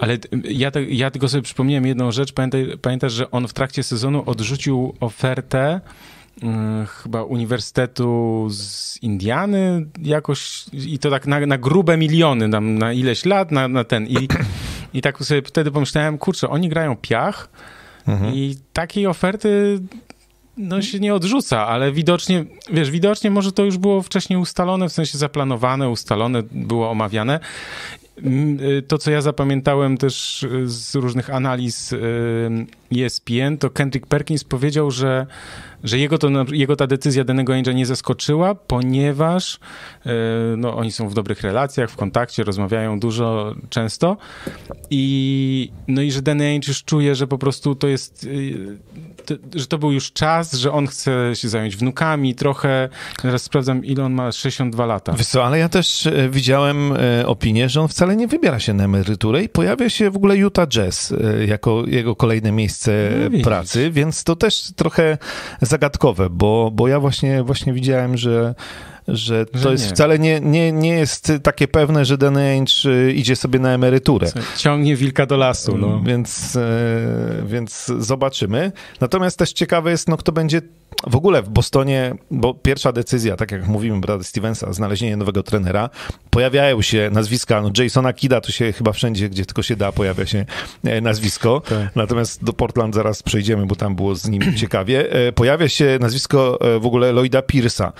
Ale 0.00 0.18
t- 0.18 0.28
ja, 0.44 0.70
te, 0.70 0.84
ja 0.84 1.10
tylko 1.10 1.28
sobie 1.28 1.42
przypomniałem 1.42 1.86
jedną 1.86 2.12
rzecz. 2.12 2.32
Pamiętaj, 2.32 2.66
pamiętasz, 2.82 3.12
że 3.12 3.30
on 3.30 3.48
w 3.48 3.52
trakcie 3.52 3.82
sezonu 3.82 4.22
odrzucił 4.26 4.94
ofertę 5.00 5.80
chyba 6.86 7.22
Uniwersytetu 7.22 8.46
z 8.50 8.98
Indiany 9.02 9.86
jakoś 10.02 10.64
i 10.72 10.98
to 10.98 11.10
tak 11.10 11.26
na, 11.26 11.46
na 11.46 11.58
grube 11.58 11.96
miliony, 11.96 12.50
tam, 12.50 12.78
na 12.78 12.92
ileś 12.92 13.24
lat, 13.24 13.50
na, 13.50 13.68
na 13.68 13.84
ten. 13.84 14.06
I, 14.06 14.28
I 14.94 15.02
tak 15.02 15.24
sobie 15.24 15.42
wtedy 15.42 15.70
pomyślałem, 15.70 16.18
kurczę, 16.18 16.48
oni 16.48 16.68
grają 16.68 16.96
piach 16.96 17.48
i 18.32 18.56
takiej 18.72 19.06
oferty 19.06 19.80
no 20.56 20.82
się 20.82 21.00
nie 21.00 21.14
odrzuca, 21.14 21.66
ale 21.66 21.92
widocznie, 21.92 22.44
wiesz, 22.72 22.90
widocznie 22.90 23.30
może 23.30 23.52
to 23.52 23.64
już 23.64 23.78
było 23.78 24.02
wcześniej 24.02 24.38
ustalone, 24.38 24.88
w 24.88 24.92
sensie 24.92 25.18
zaplanowane, 25.18 25.88
ustalone, 25.88 26.42
było 26.52 26.90
omawiane. 26.90 27.40
Mm, 28.22 28.60
y, 28.60 28.82
To, 28.82 28.98
co 28.98 29.10
ja 29.10 29.20
zapamiętałem 29.20 29.98
też 29.98 30.42
y, 30.42 30.68
z 30.68 30.94
różnych 30.94 31.30
analiz 31.30 31.92
y, 31.92 32.66
ESPN, 32.96 33.58
to 33.58 33.70
Kendrick 33.70 34.06
Perkins 34.06 34.44
powiedział, 34.44 34.90
że, 34.90 35.26
że 35.84 35.98
jego, 35.98 36.18
to, 36.18 36.28
jego 36.52 36.76
ta 36.76 36.86
decyzja 36.86 37.24
danego 37.24 37.52
Ainge'a 37.52 37.74
nie 37.74 37.86
zaskoczyła, 37.86 38.54
ponieważ 38.54 39.54
y, 39.54 40.10
no, 40.56 40.76
oni 40.76 40.92
są 40.92 41.08
w 41.08 41.14
dobrych 41.14 41.42
relacjach, 41.42 41.90
w 41.90 41.96
kontakcie, 41.96 42.44
rozmawiają 42.44 43.00
dużo, 43.00 43.54
często. 43.70 44.16
I, 44.90 45.70
no 45.88 46.02
i 46.02 46.10
że 46.10 46.22
Danny 46.22 46.44
Ainge 46.44 46.68
już 46.68 46.84
czuje, 46.84 47.14
że 47.14 47.26
po 47.26 47.38
prostu 47.38 47.74
to 47.74 47.88
jest, 47.88 48.24
y, 48.24 48.78
to, 49.22 49.34
że 49.54 49.66
to 49.66 49.78
był 49.78 49.92
już 49.92 50.12
czas, 50.12 50.52
że 50.52 50.72
on 50.72 50.86
chce 50.86 51.30
się 51.34 51.48
zająć 51.48 51.76
wnukami 51.76 52.34
trochę. 52.34 52.88
Teraz 53.22 53.42
sprawdzam, 53.42 53.84
ile 53.84 54.04
on 54.04 54.12
ma, 54.12 54.32
62 54.32 54.86
lata. 54.86 55.12
Wiesz 55.12 55.26
co, 55.26 55.44
ale 55.44 55.58
ja 55.58 55.68
też 55.68 56.06
e, 56.06 56.28
widziałem 56.28 56.92
e, 56.92 57.26
opinię, 57.26 57.68
że 57.68 57.80
on 57.80 57.88
wcale 57.88 58.16
nie 58.16 58.28
wybiera 58.28 58.60
się 58.60 58.74
na 58.74 58.84
emeryturę 58.84 59.42
i 59.42 59.48
pojawia 59.48 59.90
się 59.90 60.10
w 60.10 60.16
ogóle 60.16 60.36
Utah 60.36 60.68
Jazz 60.68 61.12
e, 61.12 61.46
jako 61.46 61.82
jego 61.86 62.16
kolejne 62.16 62.52
miejsce 62.52 63.10
No 63.24 63.30
widzisz. 63.30 63.44
pracy, 63.44 63.90
więc 63.90 64.24
to 64.24 64.36
też 64.36 64.72
trochę 64.76 65.18
zagadkowe, 65.60 66.30
bo, 66.30 66.70
bo 66.74 66.88
ja 66.88 67.00
właśnie, 67.00 67.42
właśnie 67.42 67.72
widziałem, 67.72 68.16
że 68.16 68.54
że 69.08 69.46
to 69.46 69.58
Że 69.58 69.70
jest 69.72 69.84
nie. 69.84 69.90
wcale 69.90 70.18
nie, 70.18 70.40
nie, 70.40 70.72
nie 70.72 70.90
jest 70.94 71.32
takie 71.42 71.68
pewne, 71.68 72.04
że 72.04 72.18
Danny 72.18 72.40
Ainge 72.40 72.86
y, 72.86 73.12
idzie 73.12 73.36
sobie 73.36 73.58
na 73.58 73.70
emeryturę. 73.70 74.28
Ciągnie 74.56 74.96
wilka 74.96 75.26
do 75.26 75.36
lasu, 75.36 75.78
no. 75.78 76.02
Więc, 76.06 76.56
e, 76.56 76.62
więc 77.46 77.86
zobaczymy. 77.98 78.72
Natomiast 79.00 79.38
też 79.38 79.52
ciekawe 79.52 79.90
jest, 79.90 80.08
no, 80.08 80.16
kto 80.16 80.32
będzie 80.32 80.60
w 81.06 81.16
ogóle 81.16 81.42
w 81.42 81.48
Bostonie, 81.48 82.14
bo 82.30 82.54
pierwsza 82.54 82.92
decyzja, 82.92 83.36
tak 83.36 83.50
jak 83.50 83.66
mówimy, 83.68 84.00
Brada 84.00 84.24
Stevensa, 84.24 84.72
znalezienie 84.72 85.16
nowego 85.16 85.42
trenera, 85.42 85.90
pojawiają 86.30 86.82
się 86.82 87.10
nazwiska, 87.12 87.62
no 87.62 87.70
Jasona 87.84 88.12
Kida 88.12 88.40
to 88.40 88.52
się 88.52 88.72
chyba 88.72 88.92
wszędzie, 88.92 89.28
gdzie 89.28 89.46
tylko 89.46 89.62
się 89.62 89.76
da, 89.76 89.92
pojawia 89.92 90.26
się 90.26 90.44
e, 90.84 91.00
nazwisko. 91.00 91.62
Tak. 91.68 91.96
Natomiast 91.96 92.44
do 92.44 92.52
Portland 92.52 92.94
zaraz 92.94 93.22
przejdziemy, 93.22 93.66
bo 93.66 93.74
tam 93.76 93.94
było 93.96 94.14
z 94.14 94.28
nim 94.28 94.42
ciekawie. 94.60 95.12
E, 95.12 95.32
Pojawia 95.32 95.68
się 95.68 95.98
nazwisko 96.00 96.58
e, 96.60 96.78
w 96.78 96.86
ogóle 96.86 97.12
Lloyda 97.12 97.40
Pierce'a, 97.40 97.92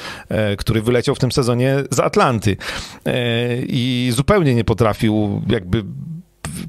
który 0.58 0.82
wyleciał 0.92 1.14
w 1.14 1.18
tym 1.18 1.32
sezonie 1.32 1.76
z 1.90 2.00
Atlanty 2.00 2.56
E, 3.06 3.56
i 3.66 4.10
zupełnie 4.14 4.54
nie 4.54 4.64
potrafił 4.64 5.42
jakby 5.48 5.84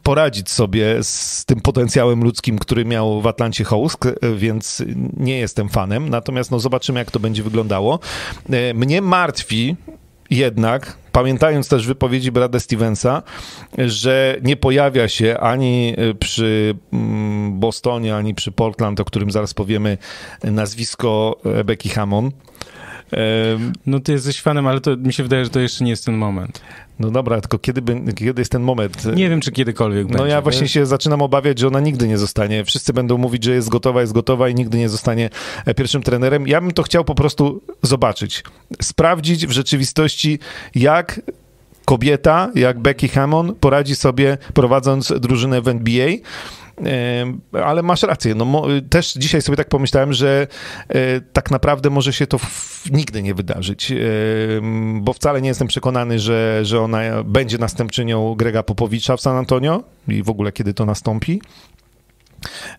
poradzić 0.03 0.51
sobie 0.51 1.03
z 1.03 1.45
tym 1.45 1.61
potencjałem 1.61 2.23
ludzkim, 2.23 2.59
który 2.59 2.85
miał 2.85 3.21
w 3.21 3.27
Atlancie 3.27 3.63
Hołsk, 3.63 4.05
e, 4.05 4.13
więc 4.35 4.83
nie 5.17 5.37
jestem 5.37 5.69
fanem. 5.69 6.09
Natomiast 6.09 6.51
no, 6.51 6.59
zobaczymy, 6.59 6.99
jak 6.99 7.11
to 7.11 7.19
będzie 7.19 7.43
wyglądało. 7.43 7.99
E, 8.49 8.73
Mnie 8.73 9.01
martwi 9.01 9.75
jednak, 10.29 10.97
pamiętając 11.11 11.67
też 11.67 11.87
wypowiedzi 11.87 12.31
Brada 12.31 12.59
Stevensa, 12.59 13.23
że 13.77 14.37
nie 14.43 14.55
pojawia 14.55 15.07
się 15.07 15.37
ani 15.39 15.95
przy 16.19 16.75
mm, 16.93 17.59
Bostonie, 17.59 18.15
ani 18.15 18.35
przy 18.35 18.51
Portland, 18.51 18.99
o 18.99 19.05
którym 19.05 19.31
zaraz 19.31 19.53
powiemy, 19.53 19.97
nazwisko 20.43 21.39
Becky 21.65 21.89
Hammond. 21.89 22.35
No 23.85 23.99
ty 23.99 24.11
jesteś 24.11 24.41
fanem, 24.41 24.67
ale 24.67 24.81
to 24.81 24.97
mi 24.97 25.13
się 25.13 25.23
wydaje, 25.23 25.43
że 25.43 25.49
to 25.49 25.59
jeszcze 25.59 25.83
nie 25.83 25.89
jest 25.89 26.05
ten 26.05 26.15
moment. 26.15 26.61
No 26.99 27.11
dobra, 27.11 27.41
tylko 27.41 27.59
kiedy, 27.59 27.81
kiedy 28.15 28.41
jest 28.41 28.51
ten 28.51 28.61
moment? 28.61 29.05
Nie 29.15 29.29
wiem, 29.29 29.41
czy 29.41 29.51
kiedykolwiek 29.51 30.07
No 30.09 30.17
będzie. 30.17 30.31
ja 30.31 30.41
właśnie 30.41 30.67
się 30.67 30.85
zaczynam 30.85 31.21
obawiać, 31.21 31.59
że 31.59 31.67
ona 31.67 31.79
nigdy 31.79 32.07
nie 32.07 32.17
zostanie. 32.17 32.65
Wszyscy 32.65 32.93
będą 32.93 33.17
mówić, 33.17 33.43
że 33.43 33.51
jest 33.53 33.69
gotowa, 33.69 34.01
jest 34.01 34.13
gotowa 34.13 34.49
i 34.49 34.55
nigdy 34.55 34.77
nie 34.77 34.89
zostanie 34.89 35.29
e, 35.65 35.73
pierwszym 35.73 36.01
trenerem. 36.03 36.47
Ja 36.47 36.61
bym 36.61 36.71
to 36.71 36.83
chciał 36.83 37.03
po 37.05 37.15
prostu 37.15 37.61
zobaczyć. 37.81 38.43
Sprawdzić 38.81 39.47
w 39.47 39.51
rzeczywistości, 39.51 40.39
jak 40.75 41.21
kobieta, 41.85 42.51
jak 42.55 42.79
Becky 42.79 43.07
Hammond 43.07 43.57
poradzi 43.57 43.95
sobie 43.95 44.37
prowadząc 44.53 45.13
drużynę 45.19 45.61
w 45.61 45.67
NBA. 45.67 46.07
Ale 47.65 47.83
masz 47.83 48.03
rację. 48.03 48.35
No, 48.35 48.63
też 48.89 49.13
dzisiaj 49.13 49.41
sobie 49.41 49.55
tak 49.55 49.69
pomyślałem, 49.69 50.13
że 50.13 50.47
e, 50.89 51.21
tak 51.21 51.51
naprawdę 51.51 51.89
może 51.89 52.13
się 52.13 52.27
to 52.27 52.39
nigdy 52.91 53.23
nie 53.23 53.33
wydarzyć, 53.33 53.93
bo 54.93 55.13
wcale 55.13 55.41
nie 55.41 55.47
jestem 55.47 55.67
przekonany, 55.67 56.19
że, 56.19 56.59
że 56.63 56.81
ona 56.81 57.23
będzie 57.23 57.57
następczynią 57.57 58.35
Grega 58.35 58.63
Popowicza 58.63 59.17
w 59.17 59.21
San 59.21 59.37
Antonio 59.37 59.83
i 60.07 60.23
w 60.23 60.29
ogóle 60.29 60.51
kiedy 60.51 60.73
to 60.73 60.85
nastąpi. 60.85 61.41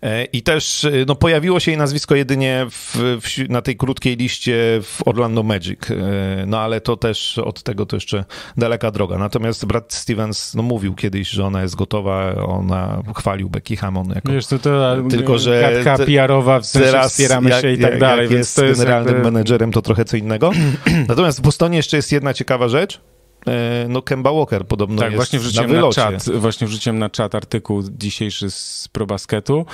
E, 0.01 0.25
I 0.25 0.41
też 0.41 0.85
e, 0.85 0.91
no, 1.07 1.15
pojawiło 1.15 1.59
się 1.59 1.71
jej 1.71 1.77
nazwisko 1.77 2.15
jedynie 2.15 2.65
w, 2.69 2.95
w, 3.21 3.49
na 3.49 3.61
tej 3.61 3.77
krótkiej 3.77 4.17
liście 4.17 4.55
w 4.83 5.07
Orlando 5.07 5.43
Magic, 5.43 5.79
E, 5.91 6.45
no 6.47 6.59
ale 6.59 6.81
to 6.81 6.97
też 6.97 7.37
od 7.37 7.63
tego 7.63 7.85
to 7.85 7.95
jeszcze 7.95 8.25
daleka 8.57 8.91
droga. 8.91 9.17
Natomiast 9.17 9.65
Brad 9.65 9.93
Stevens 9.93 10.53
no, 10.55 10.63
mówił 10.63 10.95
kiedyś, 10.95 11.29
że 11.29 11.45
ona 11.45 11.61
jest 11.61 11.75
gotowa, 11.75 12.35
ona 12.35 13.03
chwalił 13.15 13.49
Becky 13.49 13.77
Hammond 13.77 14.15
jako 14.15 14.31
Wiesz, 14.31 14.47
to, 14.47 14.59
to 14.59 14.95
Tylko, 15.09 15.39
że 15.39 15.61
gadka 15.61 15.97
te- 15.97 16.05
PR-owa, 16.05 16.59
w 16.59 16.65
sensie 16.65 17.09
wspieramy 17.09 17.51
się 17.51 17.71
i 17.71 17.77
tak 17.77 17.91
jak, 17.91 17.99
dalej, 17.99 18.23
jak 18.23 18.29
więc 18.29 18.57
jest 18.57 18.67
jest 18.67 18.79
generalnym 18.79 19.13
jakby... 19.13 19.31
menedżerem, 19.31 19.71
to 19.71 19.81
trochę 19.81 20.05
co 20.05 20.17
innego. 20.17 20.51
Natomiast 21.07 21.39
w 21.39 21.41
Bostonie 21.41 21.77
jeszcze 21.77 21.97
jest 21.97 22.11
jedna 22.11 22.33
ciekawa 22.33 22.67
rzecz. 22.67 23.01
E, 23.47 23.85
No 23.89 24.01
Kemba 24.01 24.31
Walker 24.33 24.65
podobno 24.67 24.97
tak, 25.01 25.11
jest 25.11 25.15
właśnie 25.15 25.39
na 25.39 25.43
wrzuciłem 25.43 25.67
na, 25.69 25.75
wylocie. 25.75 25.95
czat, 26.01 26.29
właśnie 26.29 26.67
wrzuciłem 26.67 26.99
na 26.99 27.09
czat 27.09 27.35
artykuł 27.35 27.83
dzisiejszy 27.97 28.51
z 28.51 28.87
ProBasketu. 28.91 29.65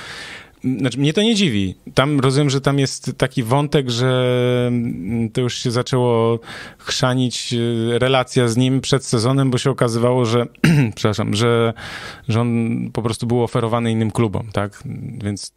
Znaczy, 0.78 0.98
mnie 0.98 1.12
to 1.12 1.22
nie 1.22 1.34
dziwi. 1.34 1.74
Tam 1.94 2.20
rozumiem, 2.20 2.50
że 2.50 2.60
tam 2.60 2.78
jest 2.78 3.12
taki 3.18 3.42
wątek, 3.42 3.90
że 3.90 4.64
mm, 4.68 5.30
to 5.30 5.40
już 5.40 5.58
się 5.58 5.70
zaczęło 5.70 6.38
chrzanić 6.78 7.54
e, 7.54 7.98
relacja 7.98 8.48
z 8.48 8.56
nim 8.56 8.80
przed 8.80 9.04
sezonem, 9.04 9.50
bo 9.50 9.58
się 9.58 9.70
okazywało, 9.70 10.24
że, 10.24 10.46
przepraszam, 10.94 11.34
że, 11.34 11.72
że 12.28 12.40
on 12.40 12.90
po 12.92 13.02
prostu 13.02 13.26
był 13.26 13.42
oferowany 13.42 13.90
innym 13.92 14.10
klubom, 14.10 14.48
tak? 14.52 14.82
Więc 15.24 15.52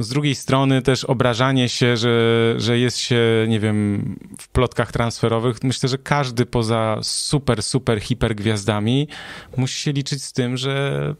z 0.00 0.08
drugiej 0.08 0.34
strony 0.34 0.82
też 0.82 1.04
obrażanie 1.04 1.68
się, 1.68 1.96
że, 1.96 2.54
że 2.56 2.78
jest 2.78 2.98
się, 2.98 3.46
nie 3.48 3.60
wiem, 3.60 4.18
w 4.38 4.48
plotkach 4.48 4.92
transferowych. 4.92 5.62
Myślę, 5.62 5.88
że 5.88 5.98
każdy 5.98 6.46
poza 6.46 6.98
super, 7.02 7.62
super 7.62 8.00
hipergwiazdami 8.00 9.08
musi 9.56 9.80
się 9.80 9.92
liczyć 9.92 10.22
z 10.22 10.32
tym, 10.32 10.56
że 10.56 11.14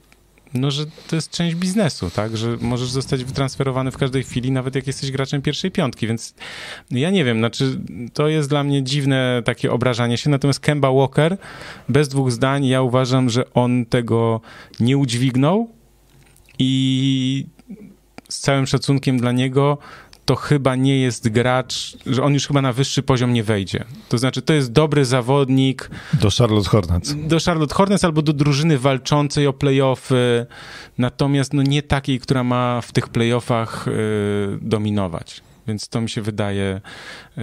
no, 0.55 0.71
że 0.71 0.87
to 1.09 1.17
jest 1.17 1.31
część 1.31 1.57
biznesu, 1.57 2.11
tak? 2.11 2.37
Że 2.37 2.57
możesz 2.61 2.91
zostać 2.91 3.25
wytransferowany 3.25 3.91
w 3.91 3.97
każdej 3.97 4.25
chwili, 4.25 4.51
nawet 4.51 4.75
jak 4.75 4.87
jesteś 4.87 5.11
graczem 5.11 5.43
pierwszej 5.43 5.71
piątki, 5.71 6.07
więc 6.07 6.35
ja 6.91 7.11
nie 7.11 7.25
wiem, 7.25 7.39
znaczy 7.39 7.81
to 8.13 8.29
jest 8.29 8.49
dla 8.49 8.65
mnie 8.65 8.83
dziwne 8.83 9.43
takie 9.45 9.73
obrażanie 9.73 10.19
się, 10.19 10.31
natomiast 10.31 10.61
Kemba 10.61 10.93
Walker, 10.93 11.37
bez 11.89 12.09
dwóch 12.09 12.33
zdań, 12.33 12.67
ja 12.67 12.83
uważam, 12.83 13.31
że 13.31 13.53
on 13.55 13.87
tego 13.87 14.41
nie 14.81 14.99
udźwignął 14.99 15.69
i 16.59 17.47
z 18.31 18.41
całym 18.41 18.67
szacunkiem 18.67 19.19
dla 19.19 19.33
niego, 19.33 19.79
to 20.25 20.37
chyba 20.37 20.77
nie 20.77 21.01
jest 21.01 21.29
gracz, 21.29 21.97
że 22.07 22.23
on 22.23 22.35
już 22.35 22.47
chyba 22.47 22.63
na 22.63 22.73
wyższy 22.73 23.03
poziom 23.03 23.33
nie 23.33 23.43
wejdzie. 23.43 23.85
To 24.09 24.19
znaczy, 24.19 24.43
to 24.43 24.53
jest 24.53 24.73
dobry 24.73 25.05
zawodnik 25.05 25.91
Do 26.13 26.29
Charlotte 26.39 26.69
Hornets. 26.69 27.15
do 27.27 27.39
Charlotte 27.47 27.75
Hornets 27.75 28.05
albo 28.05 28.23
do 28.23 28.33
drużyny 28.33 28.79
walczącej 28.79 29.47
o 29.47 29.53
playoffy, 29.53 30.47
natomiast 30.99 31.53
no 31.55 31.63
nie 31.63 31.83
takiej, 31.83 32.21
która 32.21 32.45
ma 32.45 32.81
w 32.81 32.93
tych 32.93 33.09
playoffach 33.09 33.89
y, 33.89 33.93
dominować. 34.63 35.41
Więc 35.69 35.89
to 35.89 36.01
mi 36.01 36.09
się 36.11 36.23
wydaje 36.23 36.81
y, 37.39 37.41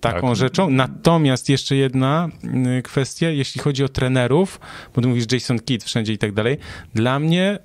taką 0.00 0.28
Tak. 0.28 0.36
rzeczą. 0.36 0.70
Natomiast 0.70 1.48
jeszcze 1.48 1.76
jedna 1.76 2.28
y, 2.78 2.82
kwestia, 2.82 3.30
jeśli 3.30 3.60
chodzi 3.60 3.84
o 3.84 3.88
trenerów, 3.88 4.60
bo 4.94 5.02
ty 5.02 5.08
mówisz 5.08 5.24
Jason 5.32 5.58
Kidd 5.58 5.84
wszędzie 5.84 6.12
i 6.12 6.18
tak 6.18 6.32
dalej, 6.32 6.58
dla 6.94 7.18
mnie 7.18 7.58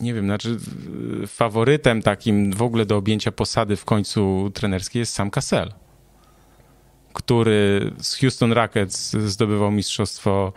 nie 0.00 0.14
wiem, 0.14 0.24
znaczy 0.24 0.58
faworytem 1.26 2.02
takim 2.02 2.52
w 2.52 2.62
ogóle 2.62 2.86
do 2.86 2.96
objęcia 2.96 3.32
posady 3.32 3.76
w 3.76 3.84
końcu 3.84 4.50
trenerskiej 4.54 5.00
jest 5.00 5.14
Sam 5.14 5.30
Cassell, 5.30 5.72
który 7.12 7.92
z 7.98 8.16
Houston 8.16 8.52
Rockets 8.52 9.12
zdobywał 9.12 9.70
mistrzostwo 9.70 10.52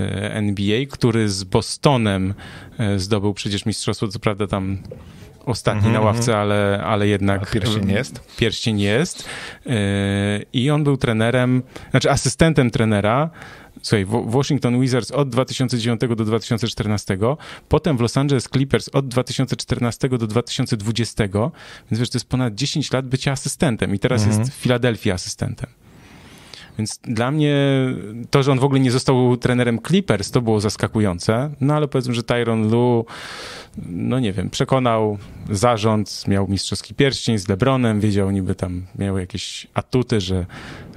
y, 0.00 0.04
NBA, 0.32 0.86
który 0.90 1.28
z 1.28 1.44
Bostonem 1.44 2.34
y, 2.80 2.98
zdobył 2.98 3.34
przecież 3.34 3.66
mistrzostwo, 3.66 4.08
co 4.08 4.18
prawda 4.18 4.46
tam 4.46 4.78
ostatni 5.46 5.86
Mhm, 5.86 5.94
na 5.94 6.00
ławce, 6.00 6.38
ale, 6.38 6.82
ale 6.84 7.08
jednak... 7.08 7.42
A 7.42 7.46
pierścień 7.46 7.90
jest? 7.90 8.36
Pierścień 8.36 8.80
jest. 8.80 9.28
Y, 9.66 9.70
I 10.52 10.70
on 10.70 10.84
był 10.84 10.96
trenerem, 10.96 11.62
znaczy 11.90 12.10
asystentem 12.10 12.70
trenera 12.70 13.30
Słuchaj, 13.82 14.04
w 14.04 14.30
Washington 14.30 14.80
Wizards 14.80 15.10
od 15.10 15.28
2009 15.28 16.00
do 16.16 16.24
2014, 16.24 17.18
potem 17.68 17.96
w 17.96 18.00
Los 18.00 18.16
Angeles 18.16 18.44
Clippers 18.44 18.88
od 18.88 19.08
2014 19.08 20.08
do 20.08 20.26
2020, 20.26 21.24
więc 21.90 22.00
wiesz, 22.00 22.10
to 22.10 22.16
jest 22.16 22.28
ponad 22.28 22.54
10 22.54 22.92
lat 22.92 23.06
bycia 23.08 23.32
asystentem 23.32 23.94
i 23.94 23.98
teraz 23.98 24.22
Mhm. 24.22 24.40
jest 24.40 24.52
w 24.52 24.54
Filadelfii 24.54 25.10
asystentem. 25.12 25.70
Więc 26.78 26.98
dla 27.02 27.30
mnie 27.30 27.56
to, 28.30 28.42
że 28.42 28.52
on 28.52 28.58
w 28.58 28.64
ogóle 28.64 28.80
nie 28.80 28.90
został 28.90 29.36
trenerem 29.36 29.78
Clippers, 29.86 30.30
to 30.30 30.40
było 30.40 30.60
zaskakujące. 30.60 31.50
No 31.60 31.74
ale 31.74 31.88
powiedzmy, 31.88 32.14
że 32.14 32.22
Tyron 32.22 32.70
Lu, 32.70 33.06
no 33.86 34.20
nie 34.20 34.32
wiem, 34.32 34.50
przekonał 34.50 35.18
zarząd, 35.50 36.24
miał 36.28 36.48
mistrzowski 36.48 36.94
pierścień 36.94 37.38
z 37.38 37.48
LeBronem, 37.48 38.00
wiedział 38.00 38.30
niby 38.30 38.54
tam, 38.54 38.86
miał 38.98 39.18
jakieś 39.18 39.66
atuty, 39.74 40.20
że, 40.20 40.46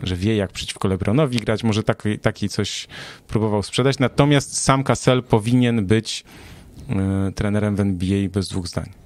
że 0.04 0.16
wie 0.16 0.36
jak 0.36 0.52
przeciwko 0.52 0.88
LeBronowi 0.88 1.38
grać, 1.38 1.64
może 1.64 1.84
taki, 1.84 2.20
taki 2.20 2.50
coś 2.50 2.88
próbował 3.28 3.64
sprzedać. 3.64 4.00
Natomiast 4.00 4.58
sam 4.58 4.84
Cassell 4.84 5.24
powinien 5.24 5.86
być 5.86 6.24
y, 7.30 7.32
trenerem 7.32 7.76
w 7.76 7.80
NBA 7.80 8.30
bez 8.30 8.48
dwóch 8.48 8.68
zdań. 8.68 9.05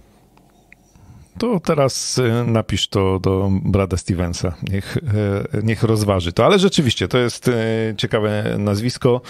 To 1.39 1.59
teraz 1.59 2.19
e, 2.19 2.43
napisz 2.43 2.87
to 2.87 3.19
do 3.19 3.49
Brada 3.51 3.97
Stevensa. 3.97 4.53
Niech, 4.71 4.97
e, 4.97 5.61
niech 5.63 5.83
rozważy 5.83 6.33
to. 6.33 6.45
Ale 6.45 6.59
rzeczywiście, 6.59 7.07
to 7.07 7.17
jest 7.17 7.47
e, 7.47 7.53
ciekawe 7.97 8.55
nazwisko. 8.57 9.21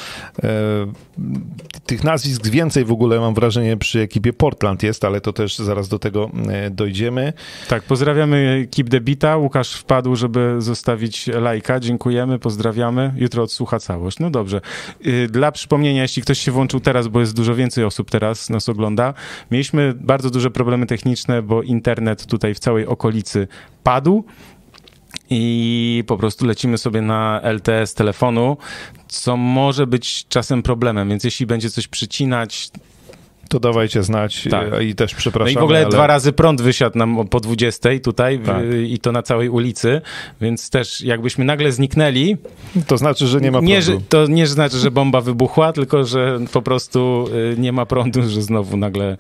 Tych 1.86 2.04
nazwisk 2.04 2.48
więcej 2.48 2.86
w 2.86 2.92
ogóle 2.92 3.20
mam 3.20 3.34
wrażenie 3.34 3.78
przy 3.78 4.00
ekipie 4.00 4.34
Portland 4.34 4.84
jest, 4.84 5.06
ale 5.06 5.22
to 5.22 5.34
też 5.34 5.58
zaraz 5.58 5.88
do 5.88 6.00
tego 6.00 6.30
dojdziemy. 6.72 7.34
Tak, 7.68 7.84
pozdrawiamy 7.84 8.68
Keep 8.72 8.90
the 8.90 9.02
Bita. 9.02 9.38
Łukasz 9.38 9.74
wpadł, 9.74 10.16
żeby 10.16 10.56
zostawić 10.58 11.28
lajka. 11.28 11.80
Dziękujemy, 11.80 12.40
pozdrawiamy. 12.40 13.14
Jutro 13.16 13.44
odsłucha 13.44 13.80
całość. 13.80 14.20
No 14.20 14.30
dobrze. 14.30 14.62
Y, 15.06 15.28
Dla 15.28 15.52
przypomnienia, 15.52 16.02
jeśli 16.02 16.22
ktoś 16.22 16.40
się 16.40 16.52
włączył 16.52 16.80
teraz, 16.80 17.08
bo 17.08 17.20
jest 17.20 17.36
dużo 17.36 17.56
więcej 17.56 17.84
osób 17.84 18.12
teraz 18.12 18.50
nas 18.50 18.70
ogląda, 18.70 19.14
mieliśmy 19.52 19.94
bardzo 19.94 20.30
duże 20.30 20.52
problemy 20.52 20.86
techniczne, 20.86 21.42
bo 21.42 21.64
internet 21.64 21.99
tutaj 22.28 22.54
w 22.56 22.60
całej 22.60 22.86
okolicy 22.88 23.48
padł. 23.84 24.24
i 25.30 26.04
po 26.08 26.18
prostu 26.18 26.46
lecimy 26.46 26.78
sobie 26.78 27.02
na 27.02 27.42
LTE 27.54 27.88
z 27.88 27.94
telefonu, 27.94 28.58
co 29.08 29.38
może 29.38 29.88
być 29.88 30.26
czasem 30.28 30.64
problemem, 30.64 31.10
więc 31.10 31.24
jeśli 31.24 31.46
będzie 31.46 31.70
coś 31.70 31.88
przycinać, 31.88 32.70
to 33.50 33.60
dawajcie 33.60 34.04
znać 34.04 34.48
Tak. 34.52 34.74
e, 34.74 34.84
i 34.84 34.96
też 34.96 35.16
przepraszam. 35.16 35.54
no 35.54 35.60
i 35.60 35.62
w 35.62 35.64
ogóle 35.64 35.80
ale... 35.80 35.90
dwa 35.90 36.08
razy 36.08 36.34
prąd 36.34 36.62
wysiadł 36.62 36.98
nam 36.98 37.28
po 37.28 37.40
20 37.40 37.90
tutaj 38.04 38.38
w- 38.40 38.46
Tak. 38.46 38.64
i 38.88 39.00
to 39.00 39.12
na 39.12 39.24
całej 39.24 39.50
ulicy, 39.50 40.02
więc 40.42 40.70
też 40.70 41.02
jakbyśmy 41.02 41.46
nagle 41.46 41.72
zniknęli, 41.72 42.38
To 42.88 42.98
znaczy, 42.98 43.28
że 43.28 43.42
nie 43.42 43.52
ma 43.52 43.60
nie, 43.60 43.82
że, 43.82 43.92
prądu. 43.92 44.06
to 44.10 44.28
nie 44.28 44.48
znaczy, 44.48 44.78
że 44.78 44.92
bomba 44.92 45.22
wybuchła, 45.22 45.74
tylko 45.74 46.04
że 46.06 46.40
po 46.54 46.62
prostu 46.62 47.26
y, 47.54 47.56
nie 47.60 47.72
ma 47.72 47.86
prądu, 47.86 48.30
że 48.30 48.42
znowu 48.42 48.78
nagle... 48.78 49.18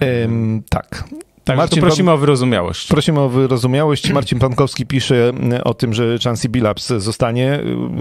Em, 0.00 0.62
tak. 0.70 1.04
Tak, 1.50 1.56
Marcin 1.56 1.80
prosimy 1.80 2.10
o 2.10 2.18
wyrozumiałość. 2.18 2.88
Prosimy 2.88 3.20
o 3.20 3.28
wyrozumiałość. 3.28 4.12
Marcin 4.12 4.38
Pankowski 4.38 4.86
pisze 4.86 5.32
e, 5.52 5.64
o 5.64 5.74
tym, 5.74 5.94
że 5.94 6.18
Chansey 6.24 6.48
Billups 6.48 6.88
zostanie. 6.96 7.60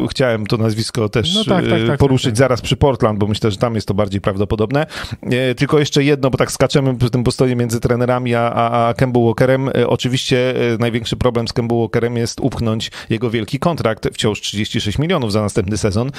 Chciałem 0.09 0.47
to 0.47 0.57
nazwisko 0.57 1.09
też 1.09 1.35
No 1.35 1.43
tak, 1.43 1.65
tak, 1.69 1.81
e, 1.81 1.87
tak, 1.87 1.99
poruszyć 1.99 2.25
tak, 2.25 2.31
tak. 2.31 2.37
zaraz 2.37 2.61
przy 2.61 2.77
Portland, 2.77 3.19
bo 3.19 3.27
myślę, 3.27 3.51
że 3.51 3.57
tam 3.57 3.75
jest 3.75 3.87
to 3.87 3.93
bardziej 3.93 4.21
prawdopodobne. 4.21 4.85
E, 5.23 5.55
Tylko 5.55 5.79
jeszcze 5.79 6.03
jedno, 6.03 6.29
bo 6.29 6.37
tak 6.37 6.51
skaczemy 6.51 6.97
przy 6.97 7.09
tym 7.09 7.23
postoju 7.23 7.55
między 7.55 7.79
trenerami 7.79 8.35
a, 8.35 8.41
a, 8.53 8.87
a 8.87 8.93
Kemba 8.93 9.19
Walkerem. 9.19 9.69
E, 9.69 9.87
Oczywiście 9.87 10.53
największy 10.79 11.17
problem 11.17 11.47
z 11.47 11.53
Kemba 11.53 11.75
Walkerem 11.75 12.17
jest 12.17 12.39
upchnąć 12.39 12.91
jego 13.09 13.29
wielki 13.29 13.59
kontrakt, 13.59 14.07
wciąż 14.13 14.41
36 14.41 14.99
milionów 14.99 15.31
za 15.31 15.41
następny 15.41 15.77
sezon. 15.77 16.11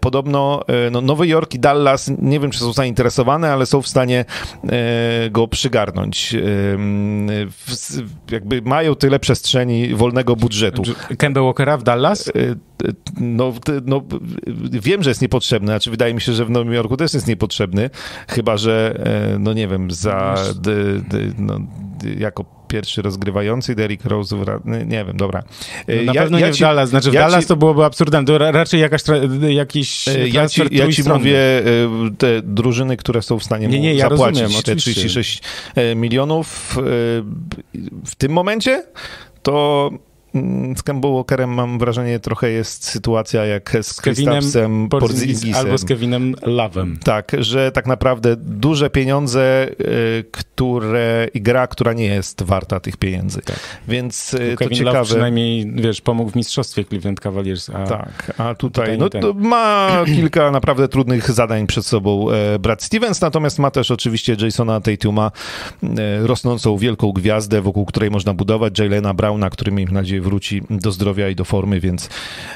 Podobno 0.00 0.64
no, 0.90 1.00
Nowy 1.00 1.26
Jork 1.26 1.54
i 1.54 1.58
Dallas, 1.58 2.10
nie 2.18 2.40
wiem, 2.40 2.50
czy 2.50 2.58
są 2.58 2.72
zainteresowane, 2.72 3.52
ale 3.52 3.66
są 3.66 3.82
w 3.82 3.88
stanie 3.88 4.24
go 5.30 5.48
przygarnąć. 5.48 6.36
Jakby 8.30 8.62
mają 8.62 8.94
tyle 8.94 9.18
przestrzeni 9.18 9.94
wolnego 9.94 10.36
budżetu. 10.36 10.82
Kemba 11.18 11.42
Walkera 11.42 11.76
w 11.76 11.82
Dallas? 11.82 12.28
E, 12.28 12.32
e, 12.32 12.54
No, 13.20 13.52
no, 13.84 14.02
wiem, 14.72 15.02
że 15.02 15.10
jest 15.10 15.22
niepotrzebny, 15.22 15.66
znaczy 15.66 15.90
wydaje 15.90 16.14
mi 16.14 16.20
się, 16.20 16.32
że 16.32 16.44
w 16.44 16.50
Nowym 16.50 16.72
Jorku 16.72 16.96
też 16.96 17.14
jest 17.14 17.26
niepotrzebny, 17.26 17.90
chyba, 18.28 18.56
że 18.56 19.00
e, 19.34 19.38
no 19.38 19.52
nie 19.52 19.68
wiem, 19.68 19.90
za 19.90 20.34
no, 21.38 21.60
jako 22.18 22.44
pierwszy 22.68 23.02
rozgrywający 23.02 23.74
Derrick 23.74 24.04
Rose, 24.04 24.36
nie, 24.64 25.04
wiem, 25.04 25.16
dobra. 25.16 25.42
No 25.88 25.94
na 25.94 26.12
ja- 26.12 26.22
pewno 26.22 26.38
ja 26.38 26.46
nie 26.46 26.52
w 26.52 26.56
ci- 26.56 26.62
Dallas. 26.62 26.88
Znaczy 26.90 27.10
w 27.10 27.14
ja 27.14 27.20
Dallas 27.20 27.44
ci- 27.44 27.48
to 27.48 27.56
byłoby 27.56 27.84
absurdalne. 27.84 28.26
To 28.26 28.38
ra- 28.38 28.50
raczej 28.52 28.80
jakaś 28.80 29.02
tra- 29.02 29.48
jakiś 29.48 30.08
E, 30.08 30.28
Ja 30.28 30.48
ci, 30.48 30.62
ja 30.70 30.88
ci 30.92 31.02
mówię, 31.08 31.38
e, 31.58 31.62
te 32.18 32.42
drużyny, 32.42 32.96
które 32.96 33.22
są 33.22 33.38
w 33.38 33.44
stanie 33.44 33.66
Nie, 33.68 33.80
nie, 33.80 33.94
ja 33.94 34.08
zapłacić 34.08 34.40
rozumiem, 34.42 34.62
te 34.62 34.72
oczywiście. 34.72 34.90
36 34.92 35.42
e, 35.74 35.94
milionów. 35.94 36.76
W 38.06 38.14
tym 38.18 38.32
momencie 38.32 38.84
to 39.42 39.90
z 40.76 40.82
Kemba 40.82 41.08
Walkerem 41.08 41.50
mam 41.50 41.78
wrażenie 41.78 42.20
trochę 42.20 42.50
jest 42.50 42.84
sytuacja 42.84 43.44
jak 43.44 43.76
z, 43.82 43.86
Z 43.86 44.00
Kevinem 44.00 44.34
Kristapsem 44.34 44.88
Porzingis 44.88 45.20
Porzingisem. 45.20 45.54
albo 45.54 45.78
z 45.78 45.84
Kevinem 45.84 46.34
Love'em. 46.34 46.98
Tak, 47.04 47.32
że 47.38 47.72
tak 47.72 47.86
naprawdę 47.86 48.36
duże 48.36 48.90
pieniądze, 48.90 49.68
e, 49.68 49.74
które 50.30 51.28
i 51.34 51.40
gra, 51.40 51.66
która 51.66 51.92
nie 51.92 52.04
jest 52.04 52.42
warta 52.42 52.80
tych 52.80 52.96
pieniędzy. 52.96 53.40
Więc 53.88 54.34
e, 54.34 54.38
to 54.50 54.56
Kevin 54.56 54.78
Love 54.78 54.90
ciekawe. 54.90 55.04
przynajmniej, 55.04 55.72
wiesz, 55.74 56.00
pomógł 56.00 56.30
w 56.30 56.34
mistrzostwie 56.36 56.84
Cleveland 56.84 57.20
Cavaliers. 57.20 57.70
A 57.70 57.86
Tak, 57.86 58.32
a 58.38 58.54
tutaj, 58.54 58.98
tutaj 58.98 59.20
no, 59.20 59.32
ma 59.34 59.90
kilka 60.06 60.50
naprawdę 60.50 60.88
trudnych 60.88 61.30
zadań 61.30 61.66
przed 61.66 61.86
sobą 61.86 62.30
e, 62.30 62.58
Brad 62.58 62.82
Stevens, 62.82 63.20
natomiast 63.20 63.58
ma 63.58 63.70
też 63.70 63.90
oczywiście 63.90 64.36
Jasona 64.40 64.80
Tatuma, 64.80 65.30
rosnącą 66.22 66.76
wielką 66.76 67.12
gwiazdę, 67.12 67.62
wokół 67.62 67.86
której 67.86 68.10
można 68.10 68.34
budować, 68.34 68.78
Jalena 68.78 69.14
Browna, 69.14 69.50
który 69.50 69.72
miejmy 69.72 69.92
nadzieję 69.92 70.23
wróci 70.24 70.62
do 70.70 70.92
zdrowia 70.92 71.28
i 71.28 71.34
do 71.34 71.44
formy, 71.44 71.80
więc, 71.80 72.08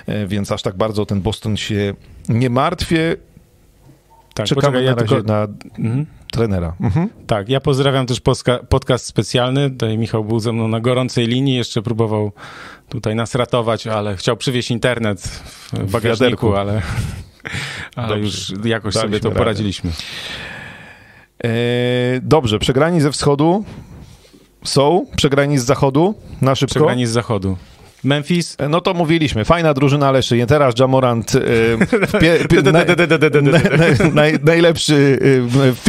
e, 0.06 0.26
więc 0.26 0.52
aż 0.52 0.62
tak 0.62 0.76
bardzo 0.76 1.06
ten 1.06 1.20
Boston 1.20 1.56
się 1.56 1.94
nie 2.28 2.50
martwię. 2.50 3.16
tak, 4.34 4.46
Czekamy 4.46 4.62
poczekaj, 4.62 4.84
na 4.84 4.90
ja 4.90 4.94
razie 4.94 5.08
tylko... 5.16 5.32
na 5.32 5.46
Mhm. 5.78 6.06
trenera. 6.32 6.72
Mhm. 6.80 7.08
Tak, 7.26 7.48
ja 7.48 7.60
pozdrawiam 7.60 8.06
też 8.06 8.20
podcast 8.68 9.06
specjalny. 9.06 9.70
Tutaj 9.70 9.98
Michał 9.98 10.24
był 10.24 10.40
ze 10.40 10.52
mną 10.52 10.68
na 10.68 10.80
gorącej 10.80 11.26
linii, 11.26 11.56
jeszcze 11.56 11.82
próbował 11.82 12.32
tutaj 12.88 13.14
nas 13.14 13.34
ratować, 13.34 13.86
ale 13.86 14.16
chciał 14.16 14.36
przywieźć 14.36 14.70
internet 14.70 15.20
w 15.72 15.90
bagażniku, 15.90 16.50
wiaderku. 16.50 16.54
ale, 16.56 16.82
ale 17.96 18.08
Dobrze. 18.08 18.20
już 18.24 18.64
jakoś 18.64 18.94
Daliśmy 18.94 19.00
sobie 19.00 19.20
to 19.20 19.28
radę. 19.28 19.38
poradziliśmy. 19.38 19.90
E, 21.44 21.48
dobrze, 22.22 22.58
przegrani 22.58 23.00
ze 23.00 23.12
wschodu 23.12 23.64
są, 24.64 25.06
przegrani 25.16 25.58
z 25.58 25.64
zachodu, 25.64 26.14
na 26.40 26.54
szybko. 26.54 26.74
Przegrani 26.74 27.06
z 27.06 27.10
zachodu. 27.10 27.56
Memphis? 28.04 28.56
No 28.68 28.80
to 28.80 28.94
mówiliśmy, 28.94 29.44
fajna 29.44 29.74
drużyna, 29.74 30.08
ale 30.08 30.18
jeszcze 30.18 30.36
nie 30.36 30.46
teraz. 30.46 30.74
Jamorant 30.78 31.32
e, 31.34 31.40
najlepszy 34.44 35.18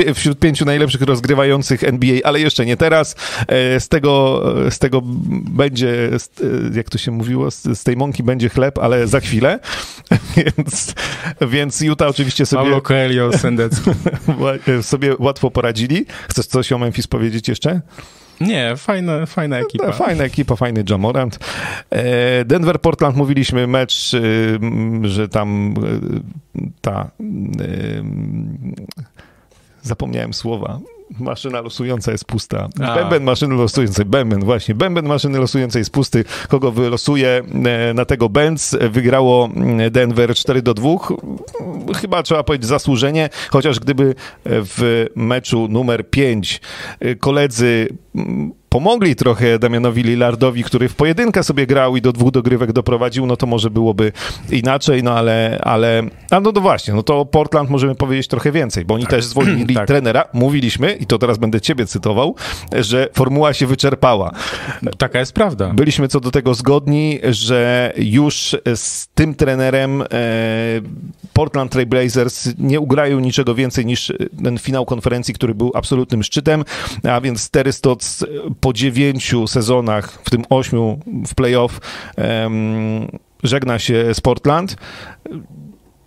e, 0.08 0.13
wśród 0.13 0.39
pięciu 0.39 0.65
najlepszych 0.65 1.01
rozgrywających 1.01 1.84
NBA, 1.84 2.19
ale 2.23 2.39
jeszcze 2.39 2.65
nie 2.65 2.77
teraz. 2.77 3.15
E, 3.47 3.79
Z 3.79 3.89
tego, 3.89 4.43
z 4.69 4.79
tego 4.79 5.01
będzie, 5.51 6.10
e, 6.13 6.17
jak 6.73 6.89
to 6.89 6.97
się 6.97 7.12
mówiło, 7.12 7.51
z, 7.51 7.84
tej 7.84 7.97
mąki 7.97 8.23
będzie 8.23 8.49
chleb, 8.49 8.79
ale 8.79 9.08
za 9.08 9.19
chwilę. 9.19 9.60
Więc, 10.36 10.93
więc 11.41 11.82
Utah 11.82 12.10
oczywiście 12.10 12.45
sobie, 12.45 12.62
Paulo 12.62 12.82
Coelho, 12.82 13.38
Sendecki. 13.38 13.91
sobie 14.82 15.15
łatwo 15.19 15.51
poradzili. 15.51 16.05
Chcesz 16.29 16.45
coś 16.45 16.71
o 16.71 16.77
Memphis 16.77 17.08
powiedzieć 17.08 17.47
jeszcze? 17.47 17.82
Nie, 18.41 18.78
fajna, 18.78 19.25
fajna 19.25 19.60
ekipa. 19.60 19.88
No, 19.88 19.93
fajna 19.93 20.23
ekipa, 20.23 20.56
fajny 20.56 20.84
Jamorant. 20.89 21.39
E, 21.89 22.45
Denver, 22.45 22.82
Portland, 22.82 23.15
mówiliśmy 23.15 23.67
mecz, 23.67 24.13
e, 24.13 24.19
że 25.02 25.30
tam 25.30 25.73
e, 25.78 26.62
ta... 26.82 27.12
Zapomniałem 29.82 30.34
słowa. 30.34 30.80
Maszyna 31.19 31.62
losująca 31.62 32.12
jest 32.12 32.26
pusta. 32.26 32.67
A. 32.84 32.95
Bęben 32.95 33.24
maszyny 33.24 33.56
losującej, 33.56 34.06
bęben 34.06 34.39
właśnie. 34.39 34.76
Bęben 34.76 35.08
maszyny 35.08 35.39
losującej 35.39 35.80
jest 35.80 35.91
pusty. 35.91 36.26
Kogo 36.48 36.72
wylosuje 36.72 37.41
e, 37.65 37.93
na 37.93 38.06
tego 38.06 38.30
Benz? 38.30 38.78
Wygrało 38.91 39.50
mm, 39.56 39.91
Denver 39.91 40.36
4 40.36 40.62
do 40.62 40.74
2. 40.74 40.89
Chyba 42.02 42.24
trzeba 42.24 42.43
powiedzieć 42.43 42.67
zasłużenie, 42.67 43.30
chociaż 43.50 43.80
gdyby 43.80 44.15
w 44.45 45.06
meczu 45.15 45.67
numer 45.67 46.10
5 46.10 46.62
koledzy 47.19 47.88
mm, 48.15 48.59
pomogli 48.69 49.15
trochę 49.15 49.60
Damianowi 49.60 50.03
Lillardowi, 50.03 50.63
który 50.63 50.89
w 50.89 50.95
pojedynkę 50.95 51.43
sobie 51.43 51.67
grał 51.67 51.97
i 51.97 52.01
do 52.01 52.13
dwóch 52.13 52.32
dogrywek 52.32 52.71
doprowadził, 52.71 53.25
no 53.25 53.38
to 53.38 53.47
może 53.47 53.69
byłoby 53.69 54.12
inaczej, 54.51 55.03
no 55.03 55.13
ale, 55.13 55.60
ale 55.63 56.03
a 56.32 56.39
no 56.39 56.51
to 56.51 56.62
właśnie, 56.62 56.93
no 56.93 57.03
to 57.03 57.25
Portland 57.25 57.69
możemy 57.69 57.95
powiedzieć 57.95 58.27
trochę 58.27 58.51
więcej, 58.51 58.86
bo 58.86 58.93
oni 58.93 59.08
też 59.08 59.25
zwolnili 59.25 59.75
Tak. 59.79 59.88
trenera. 59.88 60.23
Mówiliśmy, 60.34 60.93
i 60.93 61.05
to 61.05 61.17
teraz 61.17 61.38
będę 61.38 61.62
ciebie 61.62 61.86
cytował, 61.86 62.36
że 62.71 63.08
formuła 63.13 63.53
się 63.53 63.67
wyczerpała. 63.67 64.32
Taka 64.97 65.19
jest 65.19 65.34
prawda. 65.34 65.71
Byliśmy 65.73 66.08
co 66.08 66.19
do 66.19 66.32
tego 66.32 66.53
zgodni, 66.53 67.19
że 67.29 67.93
już 67.97 68.55
z 68.75 69.08
tym 69.08 69.36
trenerem 69.36 70.01
e, 70.01 70.05
Portland 71.39 71.71
Trail 71.71 71.88
Blazers 71.88 72.49
nie 72.58 72.80
ugrają 72.80 73.19
niczego 73.19 73.56
więcej 73.56 73.86
niż 73.86 74.13
ten 74.43 74.58
finał 74.58 74.86
konferencji, 74.86 75.34
który 75.34 75.56
był 75.56 75.71
absolutnym 75.75 76.23
szczytem, 76.23 76.63
a 77.04 77.21
więc 77.21 77.49
Terry 77.49 77.71
Stotts 77.71 78.25
po 78.60 78.73
dziewięciu 78.73 79.47
sezonach, 79.47 80.21
w 80.25 80.30
tym 80.30 80.43
ośmiu 80.49 80.99
w 81.28 81.36
playoff, 81.36 81.80
żegna 83.43 83.80
się 83.80 84.13
z 84.13 84.21
Portland. 84.21 84.75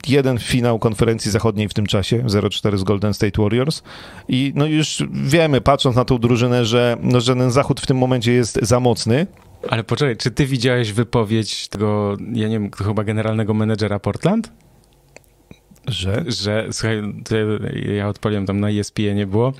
Jeden 0.08 0.38
finał 0.38 0.78
konferencji 0.78 1.30
zachodniej 1.30 1.68
w 1.68 1.74
tym 1.74 1.86
czasie, 1.86 2.18
0-4 2.18 2.76
z 2.76 2.84
Golden 2.84 3.14
State 3.14 3.42
Warriors. 3.42 3.82
I 4.28 4.52
no 4.54 4.66
już 4.66 5.02
wiemy, 5.12 5.60
patrząc 5.60 5.96
na 5.96 6.04
tą 6.04 6.18
drużynę, 6.18 6.64
że, 6.64 6.96
no, 7.02 7.20
że 7.20 7.34
ten 7.36 7.50
zachód 7.50 7.80
w 7.80 7.86
tym 7.86 7.96
momencie 7.96 8.32
jest 8.32 8.58
za 8.62 8.80
mocny. 8.80 9.26
Ale 9.68 9.84
poczekaj, 9.84 10.16
czy 10.16 10.30
ty 10.30 10.46
widziałeś 10.46 10.92
wypowiedź 10.92 11.68
tego, 11.68 12.16
ja 12.32 12.48
nie 12.48 12.60
wiem, 12.60 12.70
chyba 12.70 13.04
generalnego 13.04 13.54
menedżera 13.54 13.98
Portland? 13.98 14.52
Że? 15.86 16.24
Że, 16.26 16.68
słuchaj, 16.72 17.02
ja 17.96 18.08
odpaliłem 18.08 18.46
tam 18.46 18.60
na 18.60 18.70
ESPN 18.70 19.14
nie 19.14 19.26
było 19.26 19.52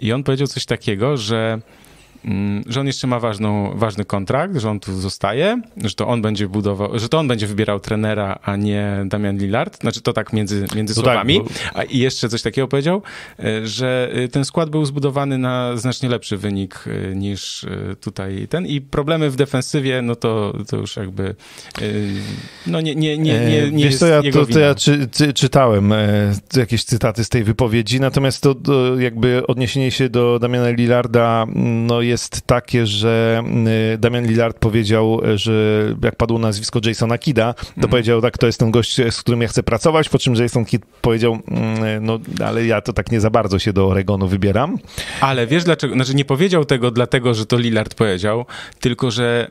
i 0.00 0.12
on 0.12 0.22
powiedział 0.22 0.46
coś 0.46 0.66
takiego, 0.66 1.16
że 1.16 1.60
że 2.66 2.80
on 2.80 2.86
jeszcze 2.86 3.06
ma 3.06 3.20
ważną, 3.20 3.72
ważny 3.74 4.04
kontrakt, 4.04 4.56
że 4.56 4.70
on 4.70 4.80
tu 4.80 5.00
zostaje, 5.00 5.60
że 5.84 5.94
to 5.94 6.08
on 6.08 6.22
będzie 6.22 6.48
budował, 6.48 6.98
że 6.98 7.08
to 7.08 7.18
on 7.18 7.28
będzie 7.28 7.46
wybierał 7.46 7.80
trenera, 7.80 8.38
a 8.42 8.56
nie 8.56 9.02
Damian 9.06 9.38
Lillard. 9.38 9.80
Znaczy 9.80 10.00
to 10.00 10.12
tak 10.12 10.32
między, 10.32 10.66
między 10.76 10.94
No 10.96 11.02
tak, 11.02 11.12
słowami. 11.12 11.40
bo- 11.40 11.50
A 11.74 11.82
i 11.82 11.98
jeszcze 11.98 12.28
coś 12.28 12.42
takiego 12.42 12.68
powiedział, 12.68 13.02
e, 13.38 13.66
że 13.66 14.10
e, 14.12 14.28
ten 14.28 14.44
skład 14.44 14.70
był 14.70 14.84
zbudowany 14.84 15.38
na 15.38 15.76
znacznie 15.76 16.08
lepszy 16.08 16.36
wynik 16.36 16.84
e, 16.86 17.14
niż 17.14 17.66
tutaj 18.00 18.46
ten 18.48 18.66
i 18.66 18.80
problemy 18.80 19.30
w 19.30 19.36
defensywie, 19.36 20.02
no 20.02 20.16
to, 20.16 20.52
to 20.68 20.76
już 20.76 20.96
jakby 20.96 21.34
no 22.66 22.80
nie, 22.80 22.94
nie, 22.94 23.18
nie, 23.18 23.40
nie, 23.40 23.70
nie 23.70 23.84
Wiesz 23.84 23.84
jest 23.84 23.98
co, 23.98 24.06
ja, 24.06 24.22
to, 24.32 24.46
to 24.46 24.60
ja 24.60 24.74
czy, 24.74 25.08
czy, 25.12 25.32
czytałem 25.32 25.92
jakieś 26.56 26.84
cytaty 26.84 27.24
z 27.24 27.28
tej 27.28 27.44
wypowiedzi, 27.44 28.00
natomiast 28.00 28.42
to, 28.42 28.54
to 28.54 28.98
jakby 28.98 29.46
odniesienie 29.46 29.90
się 29.90 30.08
do 30.08 30.38
Damiana 30.38 30.70
Lillarda 30.70 31.46
no 31.56 32.02
jest 32.10 32.42
takie, 32.46 32.86
że 32.86 33.42
y, 33.94 33.98
Damian 33.98 34.26
Lillard 34.26 34.58
powiedział, 34.58 35.20
że 35.34 35.84
jak 36.02 36.16
padło 36.16 36.38
nazwisko 36.38 36.80
Jasona 36.84 37.18
Kida, 37.18 37.54
to 37.54 37.66
Mhm. 37.68 37.88
powiedział 37.90 38.20
tak, 38.22 38.38
to 38.38 38.46
jest 38.46 38.58
ten 38.58 38.70
gość, 38.70 38.96
z 39.10 39.20
którym 39.20 39.42
ja 39.42 39.48
chcę 39.48 39.62
pracować, 39.62 40.08
po 40.08 40.18
czym 40.18 40.34
Jason 40.34 40.64
Kidd 40.64 40.86
powiedział, 41.00 41.38
mm, 41.48 42.04
no 42.04 42.18
ale 42.46 42.66
ja 42.66 42.80
to 42.80 42.92
tak 42.92 43.12
nie 43.12 43.20
za 43.20 43.30
bardzo 43.30 43.58
się 43.58 43.72
do 43.72 43.86
Oregonu 43.88 44.28
wybieram. 44.28 44.78
Ale 45.20 45.46
wiesz 45.46 45.64
dlaczego? 45.64 45.94
Znaczy 45.94 46.14
nie 46.14 46.24
powiedział 46.24 46.64
tego 46.64 46.90
dlatego, 46.90 47.34
że 47.34 47.46
to 47.46 47.58
Lillard 47.58 47.94
powiedział, 47.94 48.44
tylko 48.80 49.10
że 49.10 49.50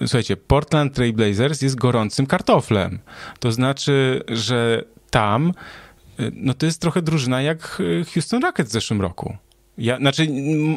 słuchajcie, 0.00 0.36
Portland 0.36 0.94
Trail 0.94 1.12
Blazers 1.12 1.62
jest 1.62 1.76
gorącym 1.76 2.26
kartoflem. 2.26 2.98
To 3.40 3.52
znaczy, 3.52 4.22
że 4.28 4.84
tam 5.10 5.52
y, 6.20 6.32
no 6.34 6.54
to 6.54 6.66
jest 6.66 6.80
trochę 6.80 7.02
drużyna 7.02 7.42
jak 7.42 7.76
y, 7.80 8.04
Houston 8.14 8.42
Rockets 8.42 8.70
w 8.70 8.72
zeszłym 8.72 9.00
roku. 9.00 9.36
Ja, 9.80 9.96
znaczy, 9.96 10.28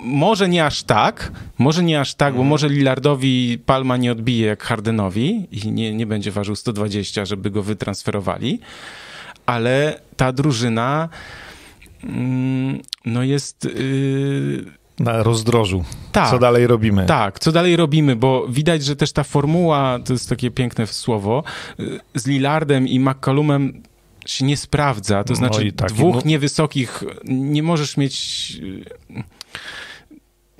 może 0.03 0.49
nie 0.49 0.65
aż 0.65 0.83
tak, 0.83 1.31
może 1.57 1.83
nie 1.83 1.99
aż 1.99 2.13
tak, 2.13 2.35
bo 2.35 2.43
może 2.43 2.69
Lillardowi 2.69 3.57
Palma 3.65 3.97
nie 3.97 4.11
odbije 4.11 4.47
jak 4.47 4.63
Hardenowi 4.63 5.47
i 5.51 5.71
nie, 5.71 5.93
nie 5.93 6.05
będzie 6.05 6.31
ważył 6.31 6.55
120, 6.55 7.25
żeby 7.25 7.51
go 7.51 7.63
wytransferowali, 7.63 8.59
ale 9.45 9.99
ta 10.17 10.31
drużyna 10.31 11.09
mm, 12.03 12.79
no 13.05 13.23
jest... 13.23 13.65
Yy, 13.65 14.65
Na 14.99 15.23
rozdrożu. 15.23 15.83
tak, 16.11 16.29
Co 16.29 16.39
dalej 16.39 16.67
robimy? 16.67 17.05
tak, 17.05 17.39
co 17.39 17.51
dalej 17.51 17.75
robimy, 17.75 18.15
bo 18.15 18.47
widać, 18.49 18.83
że 18.83 18.95
też 18.95 19.11
ta 19.11 19.23
formuła, 19.23 19.99
to 20.05 20.13
jest 20.13 20.29
takie 20.29 20.51
piękne 20.51 20.87
słowo, 20.87 21.43
y, 21.79 21.99
z 22.15 22.27
Lillardem 22.27 22.87
i 22.87 22.99
McCallumem 22.99 23.81
się 24.25 24.45
nie 24.45 24.57
sprawdza. 24.57 25.23
To 25.23 25.31
No 25.33 25.35
znaczy 25.35 25.65
i 25.67 25.71
tak, 25.71 25.89
dwóch 25.91 26.15
no- 26.15 26.21
niewysokich 26.25 27.03
nie 27.25 27.63
możesz 27.63 27.97
mieć... 27.97 28.57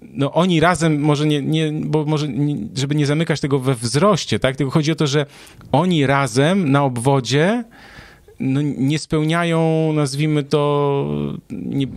No 0.02 0.34
oni 0.34 0.60
razem, 0.60 1.00
może 1.02 1.26
nie, 1.26 1.42
nie 1.42 1.72
bo 1.72 2.06
może, 2.06 2.28
nie, 2.28 2.56
żeby 2.76 2.96
nie 2.96 3.06
zamykać 3.06 3.40
tego 3.40 3.60
we 3.60 3.76
wzroście, 3.76 4.40
tak? 4.40 4.56
Tylko 4.56 4.72
chodzi 4.72 4.92
o 4.92 4.96
to, 4.96 5.08
że 5.08 5.26
oni 5.72 6.06
razem 6.06 6.72
na 6.72 6.84
obwodzie 6.84 7.64
no, 8.40 8.62
nie 8.62 9.00
spełniają, 9.00 9.92
nazwijmy 9.96 10.44
to, 10.44 11.06
nie, 11.50 11.88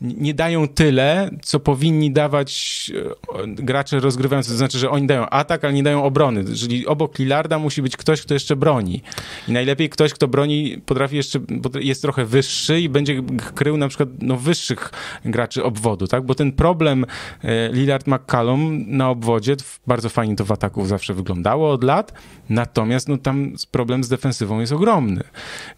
nie 0.00 0.34
dają 0.34 0.68
tyle, 0.68 1.30
co 1.42 1.60
powinni 1.60 2.10
dawać 2.10 2.90
e, 3.34 3.46
gracze 3.46 4.00
rozgrywający. 4.00 4.50
To 4.50 4.56
znaczy, 4.56 4.78
że 4.78 4.90
oni 4.90 5.06
dają 5.06 5.28
atak, 5.28 5.64
ale 5.64 5.72
nie 5.72 5.82
dają 5.82 6.04
obrony. 6.04 6.56
Czyli 6.56 6.86
obok 6.86 7.18
Lillarda 7.18 7.58
musi 7.58 7.82
być 7.82 7.96
ktoś, 7.96 8.22
kto 8.22 8.34
jeszcze 8.34 8.56
broni. 8.56 9.02
I 9.48 9.52
najlepiej 9.52 9.88
ktoś, 9.88 10.12
kto 10.12 10.28
broni, 10.28 10.78
potrafi 10.86 11.16
jeszcze, 11.16 11.40
jest 11.80 12.02
trochę 12.02 12.24
wyższy 12.24 12.80
i 12.80 12.88
będzie 12.88 13.22
krył 13.54 13.76
na 13.76 13.88
przykład 13.88 14.08
no, 14.22 14.36
wyższych 14.36 14.90
graczy 15.24 15.64
obwodu, 15.64 16.06
tak? 16.06 16.26
Bo 16.26 16.34
ten 16.34 16.52
problem 16.52 17.06
e, 17.42 17.70
Lillard-McCallum 17.72 18.84
na 18.86 19.10
obwodzie, 19.10 19.56
bardzo 19.86 20.08
fajnie 20.08 20.36
to 20.36 20.44
w 20.44 20.52
ataku 20.52 20.86
zawsze 20.86 21.14
wyglądało 21.14 21.70
od 21.70 21.84
lat, 21.84 22.12
natomiast 22.48 23.08
no, 23.08 23.18
tam 23.18 23.52
problem 23.70 24.04
z 24.04 24.08
defensywą 24.08 24.60
jest 24.60 24.72
ogromny. 24.72 25.24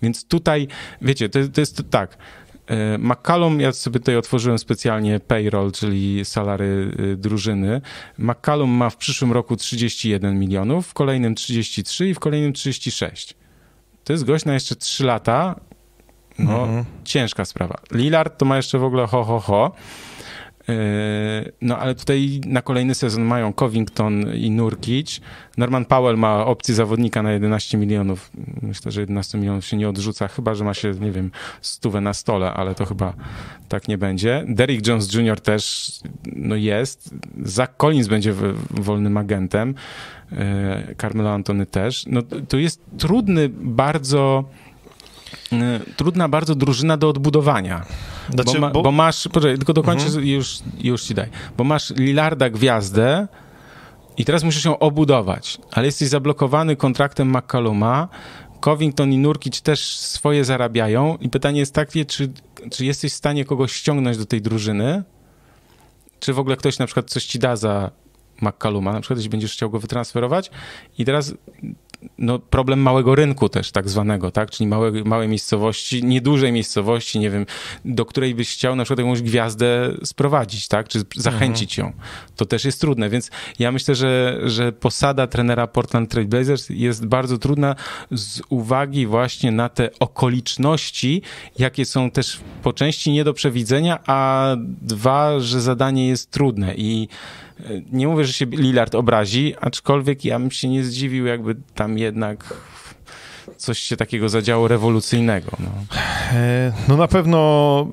Więc 0.03 0.25
tutaj, 0.25 0.69
wiecie, 1.03 1.29
to, 1.29 1.39
to 1.55 1.61
jest 1.61 1.83
tak, 1.91 2.19
McCallum, 2.99 3.61
ja 3.61 3.73
sobie 3.73 3.99
tutaj 4.01 4.17
otworzyłem 4.17 4.59
specjalnie 4.59 5.21
payroll, 5.21 5.73
czyli 5.73 6.25
salary 6.25 6.93
y, 7.01 7.17
drużyny. 7.17 7.81
McCallum 8.19 8.71
ma 8.71 8.91
w 8.91 8.97
przyszłym 8.97 9.33
roku 9.33 9.57
31 9.57 10.39
milionów, 10.39 10.87
w 10.87 10.95
kolejnym 10.95 11.35
33 11.35 12.09
i 12.09 12.15
w 12.15 12.19
kolejnym 12.19 12.53
36. 12.53 13.35
To 14.05 14.13
jest 14.13 14.25
gość 14.25 14.45
na 14.45 14.55
jeszcze 14.55 14.77
3 14.77 15.05
lata. 15.05 15.61
No, 16.39 16.63
Mhm. 16.63 16.85
ciężka 17.05 17.45
sprawa. 17.45 17.79
Lillard 17.93 18.39
to 18.39 18.45
ma 18.45 18.57
jeszcze 18.57 18.79
w 18.79 18.85
ogóle 18.85 19.07
ho, 19.07 19.25
ho, 19.25 19.41
ho. 19.41 19.73
Yy, 20.69 21.53
No 21.61 21.79
ale 21.79 21.95
tutaj 21.95 22.41
na 22.47 22.63
kolejny 22.63 22.95
sezon 22.95 23.25
mają 23.25 23.53
Covington 23.53 24.35
i 24.35 24.51
Nurkic. 24.51 25.21
Norman 25.57 25.85
Powell 25.85 26.17
ma 26.17 26.47
opcję 26.47 26.75
zawodnika 26.75 27.23
na 27.23 27.33
11 27.33 27.79
milionów. 27.79 28.31
Myślę, 28.63 28.93
że 28.93 29.01
11 29.01 29.39
milionów 29.39 29.67
się 29.67 29.77
nie 29.77 29.89
odrzuca, 29.89 30.29
chyba 30.29 30.55
że 30.55 30.65
ma 30.65 30.75
się, 30.75 30.91
nie 31.01 31.13
wiem, 31.13 31.31
stówę 31.61 32.01
na 32.01 32.15
stole, 32.15 32.53
ale 32.53 32.75
to 32.75 32.87
chyba 32.87 33.15
tak 33.69 33.89
nie 33.89 33.99
będzie. 33.99 34.45
Derrick 34.49 34.87
Jones 34.87 35.15
Jr. 35.15 35.41
też 35.41 35.93
no 36.37 36.57
jest. 36.57 37.15
Zach 37.43 37.77
Collins 37.77 38.09
będzie 38.09 38.35
wolnym 38.71 39.17
agentem. 39.17 39.75
Yy, 40.33 40.95
Carmelo 41.01 41.31
Antony 41.31 41.67
też. 41.67 42.05
No 42.07 42.23
to 42.49 42.57
jest 42.57 42.81
trudny 42.99 43.49
bardzo 43.49 44.45
yy, 45.53 45.59
trudna 45.97 46.29
bardzo 46.29 46.55
drużyna 46.55 46.97
do 46.97 47.09
odbudowania. 47.09 47.85
Znaczy, 48.35 48.53
bo, 48.53 48.61
ma, 48.61 48.71
bo... 48.71 48.93
masz, 48.93 49.29
poczekaj, 49.33 49.57
tylko 49.57 49.73
dokończę 49.73 50.07
Mhm. 50.07 50.27
już, 50.27 50.59
już 50.81 51.03
ci 51.03 51.15
daj. 51.15 51.29
Bo 51.57 51.65
masz 51.65 51.91
Lillarda 51.91 52.51
gwiazdę 52.51 53.29
i 54.17 54.25
teraz 54.25 54.45
musisz 54.45 54.65
ją 54.65 54.79
obudować, 54.79 55.59
ale 55.73 55.87
jesteś 55.87 56.09
zablokowany 56.09 56.77
kontraktem 56.77 57.37
McCalluma, 57.37 58.09
Covington 58.61 59.13
i 59.13 59.19
Nurkic 59.19 59.61
też 59.61 59.97
swoje 59.99 60.45
zarabiają 60.45 61.17
i 61.21 61.29
pytanie 61.29 61.61
jest 61.61 61.75
takie, 61.75 62.05
czy, 62.05 62.33
czy 62.73 62.85
jesteś 62.85 63.13
w 63.13 63.17
stanie 63.17 63.45
kogoś 63.45 63.73
ściągnąć 63.73 64.17
do 64.17 64.27
tej 64.27 64.43
drużyny, 64.43 65.03
czy 66.21 66.33
w 66.33 66.39
ogóle 66.39 66.57
ktoś 66.57 66.79
na 66.79 66.87
przykład 66.87 67.11
coś 67.11 67.25
ci 67.25 67.39
da 67.39 67.57
za 67.57 67.91
McCalluma, 68.43 68.93
na 68.93 69.01
przykład 69.01 69.19
jeśli 69.19 69.31
będziesz 69.31 69.53
chciał 69.53 69.71
go 69.71 69.79
wytransferować 69.79 70.51
i 70.99 71.05
teraz 71.05 71.35
no, 72.19 72.39
problem 72.39 72.81
małego 72.81 73.15
rynku 73.15 73.49
też 73.49 73.73
tak 73.73 73.89
zwanego, 73.89 74.31
tak? 74.31 74.51
Czyli 74.51 74.67
małe, 74.67 74.93
małej 75.05 75.29
miejscowości, 75.29 76.05
niedużej 76.05 76.53
miejscowości, 76.53 77.19
nie 77.19 77.31
wiem, 77.31 77.47
do 77.85 78.07
której 78.07 78.35
byś 78.35 78.53
chciał 78.53 78.77
na 78.77 78.85
przykład 78.85 79.07
jakąś 79.07 79.23
gwiazdę 79.23 79.95
sprowadzić, 80.05 80.69
tak? 80.69 80.89
Czy 80.89 81.03
zachęcić 81.17 81.79
ją. 81.79 81.93
To 82.37 82.47
też 82.47 82.65
jest 82.65 82.81
trudne, 82.81 83.11
więc 83.11 83.31
ja 83.59 83.73
myślę, 83.73 83.95
że, 83.95 84.41
że 84.45 84.73
posada 84.73 85.27
trenera 85.27 85.67
Portland 85.67 86.11
Trail 86.11 86.29
Blazers 86.29 86.69
jest 86.69 87.07
bardzo 87.07 87.39
trudna 87.39 87.75
z 88.11 88.43
uwagi 88.49 89.07
właśnie 89.07 89.53
na 89.53 89.69
te 89.69 89.91
okoliczności, 89.99 91.23
jakie 91.59 91.85
są 91.85 92.11
też 92.11 92.41
po 92.63 92.73
części 92.73 93.11
nie 93.11 93.25
do 93.25 93.35
przewidzenia, 93.35 93.99
a 94.07 94.49
dwa, 94.83 95.41
że 95.41 95.61
zadanie 95.61 96.09
jest 96.09 96.31
trudne 96.31 96.75
i 96.75 97.09
nie 97.93 98.09
mówię, 98.09 98.25
że 98.25 98.33
się 98.33 98.47
Lillard 98.47 98.95
obrazi, 98.95 99.55
aczkolwiek 99.61 100.25
ja 100.25 100.39
bym 100.39 100.51
się 100.51 100.69
nie 100.69 100.85
zdziwił, 100.85 101.27
jakby 101.27 101.57
tam 101.75 101.99
jednak 101.99 102.55
coś 103.57 103.79
się 103.79 103.97
takiego 103.97 104.29
zadziało 104.29 104.69
rewolucyjnego. 104.69 105.51
No. 105.61 105.71
E, 106.33 106.73
No 106.89 106.97
na 106.97 107.09
pewno 107.09 107.87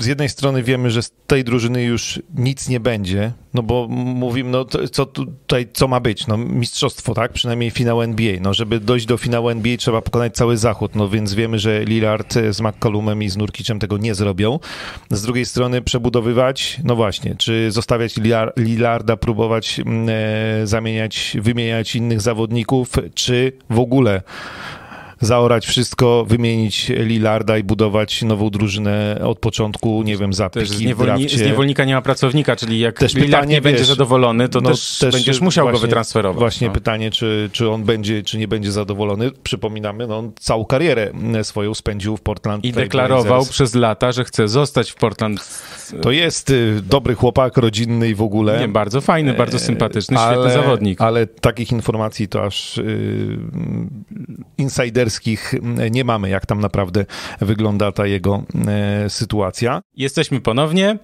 z 0.00 0.06
jednej 0.06 0.28
strony 0.28 0.62
wiemy, 0.62 0.90
że 0.90 1.02
z 1.02 1.12
tej 1.26 1.44
drużyny 1.44 1.82
już 1.82 2.22
nic 2.34 2.68
nie 2.68 2.80
będzie, 2.80 3.32
no 3.54 3.62
bo 3.62 3.88
mówimy, 3.90 4.50
no 4.50 4.64
to, 4.64 4.88
co 4.88 5.06
tutaj, 5.06 5.68
co 5.72 5.88
ma 5.88 6.00
być? 6.00 6.26
No 6.26 6.36
mistrzostwo, 6.36 7.14
tak? 7.14 7.32
Przynajmniej 7.32 7.70
finał 7.70 8.02
NBA. 8.02 8.36
No 8.40 8.54
żeby 8.54 8.80
dojść 8.80 9.06
do 9.06 9.16
finału 9.16 9.48
NBA 9.48 9.76
trzeba 9.76 10.02
pokonać 10.02 10.34
cały 10.34 10.56
zachód, 10.56 10.94
no 10.94 11.08
więc 11.08 11.34
wiemy, 11.34 11.58
że 11.58 11.84
Lillard 11.84 12.34
z 12.50 12.60
McCollumem 12.60 13.22
i 13.22 13.28
z 13.28 13.36
Nurkicem 13.36 13.78
tego 13.78 13.98
nie 13.98 14.14
zrobią. 14.14 14.58
Z 15.10 15.22
drugiej 15.22 15.44
strony 15.44 15.82
przebudowywać, 15.82 16.80
no 16.84 16.96
właśnie, 16.96 17.34
czy 17.36 17.70
zostawiać 17.70 18.16
Lillar- 18.16 18.52
Lillarda, 18.56 19.16
próbować 19.16 19.80
mm, 19.80 20.08
e, 20.62 20.66
zamieniać, 20.66 21.36
wymieniać 21.40 21.96
innych 21.96 22.20
zawodników, 22.20 22.92
czy 23.14 23.52
w 23.70 23.78
ogóle 23.78 24.22
zaorać 25.26 25.66
wszystko, 25.66 26.24
wymienić 26.28 26.88
Lillarda 26.88 27.58
i 27.58 27.62
budować 27.62 28.22
nową 28.22 28.50
drużynę 28.50 29.20
od 29.24 29.38
początku, 29.38 30.02
nie 30.02 30.16
wiem, 30.16 30.32
za 30.32 30.50
Też 30.50 30.68
z, 30.68 30.80
niewolni- 30.80 31.28
z 31.28 31.42
niewolnika 31.42 31.84
nie 31.84 31.94
ma 31.94 32.02
pracownika, 32.02 32.56
czyli 32.56 32.78
jak 32.78 32.98
Też 32.98 33.14
Lillard 33.14 33.30
pytanie, 33.30 33.54
nie 33.54 33.60
będzie 33.60 33.78
wiesz, 33.78 33.88
zadowolony, 33.88 34.48
to 34.48 34.60
no 34.60 34.70
też, 34.70 34.98
też 34.98 35.14
będziesz 35.14 35.40
musiał 35.40 35.66
go 35.66 35.70
właśnie- 35.70 35.86
wytransferować. 35.86 36.38
Właśnie 36.38 36.66
no. 36.66 36.74
pytanie, 36.74 37.10
czy, 37.10 37.50
czy 37.52 37.70
on 37.70 37.84
będzie, 37.84 38.22
czy 38.22 38.38
nie 38.38 38.48
będzie 38.48 38.72
zadowolony. 38.72 39.30
Przypominamy, 39.42 40.06
no 40.06 40.18
on 40.18 40.32
całą 40.40 40.64
karierę 40.64 41.12
e, 41.34 41.44
swoją 41.44 41.74
spędził 41.74 42.16
w 42.16 42.20
Portland. 42.20 42.64
I 42.64 42.72
deklarował 42.72 43.46
przez 43.46 43.74
lata, 43.74 44.12
że 44.12 44.24
chce 44.24 44.48
zostać 44.48 44.90
w 44.90 44.94
Portland. 44.94 45.60
To 46.02 46.10
jest 46.10 46.50
y, 46.50 46.82
dobry 46.88 47.14
chłopak, 47.14 47.56
rodzinny 47.56 48.08
i 48.08 48.14
w 48.14 48.22
ogóle. 48.22 48.60
Nie, 48.60 48.68
bardzo 48.68 49.00
fajny, 49.00 49.34
bardzo 49.34 49.58
sympatyczny, 49.58 50.16
E, 50.16 50.20
ale, 50.20 50.34
świetny 50.36 50.62
zawodnik. 50.62 51.00
Ale 51.00 51.26
takich 51.26 51.72
informacji 51.72 52.28
to 52.28 52.44
aż 52.44 52.78
y, 52.78 53.38
insiderskich 54.58 55.15
nie 55.90 56.04
mamy, 56.04 56.28
jak 56.28 56.46
tam 56.46 56.60
naprawdę 56.60 57.06
wygląda 57.40 57.92
ta 57.92 58.06
jego 58.06 58.44
y, 59.06 59.10
sytuacja. 59.10 59.82
Jesteśmy 59.96 60.40
ponownie. 60.40 60.98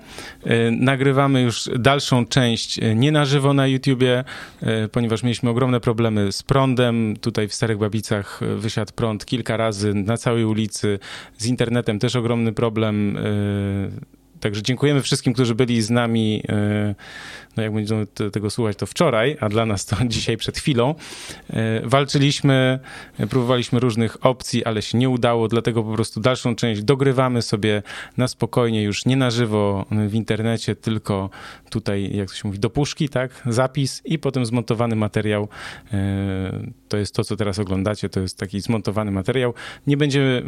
E, 0.44 0.70
Nagrywamy 0.70 1.42
już 1.42 1.70
dalszą 1.78 2.26
część 2.26 2.78
e, 2.78 2.94
nie 2.94 3.12
na 3.12 3.24
żywo 3.24 3.54
na 3.54 3.66
YouTubie, 3.66 4.24
e, 4.62 4.88
ponieważ 4.88 5.22
mieliśmy 5.22 5.50
ogromne 5.50 5.80
problemy 5.80 6.32
z 6.32 6.42
prądem. 6.42 7.16
Tutaj 7.20 7.48
w 7.48 7.54
Starych 7.54 7.78
Babicach 7.78 8.40
e, 8.42 8.56
wysiadł 8.56 8.92
prąd 8.92 9.24
kilka 9.24 9.56
razy 9.56 9.94
na 9.94 10.16
całej 10.16 10.44
ulicy. 10.44 10.98
Z 11.38 11.46
internetem 11.46 11.98
też 11.98 12.16
ogromny 12.16 12.52
problem. 12.52 13.18
E, 14.42 14.52
Także 14.52 14.62
dziękujemy 14.62 15.02
wszystkim, 15.02 15.32
którzy 15.32 15.54
byli 15.54 15.82
z 15.82 15.90
nami, 15.90 16.42
e, 16.48 16.94
no 17.56 17.62
jak 17.62 17.72
będziemy 17.72 18.06
tego 18.06 18.50
słuchać, 18.50 18.76
to 18.76 18.86
wczoraj, 18.86 19.36
a 19.40 19.48
dla 19.48 19.66
nas 19.66 19.86
to 19.86 19.96
dzisiaj 20.04 20.36
przed 20.36 20.58
chwilą. 20.58 20.94
E, 21.50 21.80
walczyliśmy, 21.84 22.78
próbowaliśmy 23.30 23.80
różnych 23.80 24.26
opcji, 24.26 24.64
ale 24.64 24.82
się 24.82 24.98
nie 24.98 25.10
udało, 25.10 25.48
dlatego 25.48 25.82
po 25.82 25.94
prostu 25.94 26.20
dalszą 26.20 26.54
część 26.54 26.82
dogrywamy 26.82 27.42
sobie 27.42 27.82
na 28.16 28.28
spokojnie, 28.28 28.82
już 28.82 29.04
nie 29.06 29.16
na 29.16 29.30
żywo 29.30 29.86
w 29.90 30.14
internecie, 30.14 30.76
tylko 30.76 31.30
tutaj, 31.70 32.16
jak 32.16 32.28
to 32.28 32.34
się 32.34 32.48
mówi, 32.48 32.58
do 32.58 32.70
puszki, 32.70 33.08
tak? 33.08 33.42
Zapis 33.46 34.02
i 34.04 34.18
potem 34.18 34.46
zmontowany 34.46 34.96
materiał. 34.96 35.48
To 36.88 36.96
jest 36.96 37.14
to, 37.14 37.24
co 37.24 37.36
teraz 37.36 37.58
oglądacie, 37.58 38.08
to 38.08 38.20
jest 38.20 38.38
taki 38.38 38.60
zmontowany 38.60 39.10
materiał. 39.10 39.54
Nie 39.86 39.96
będzie 39.96 40.42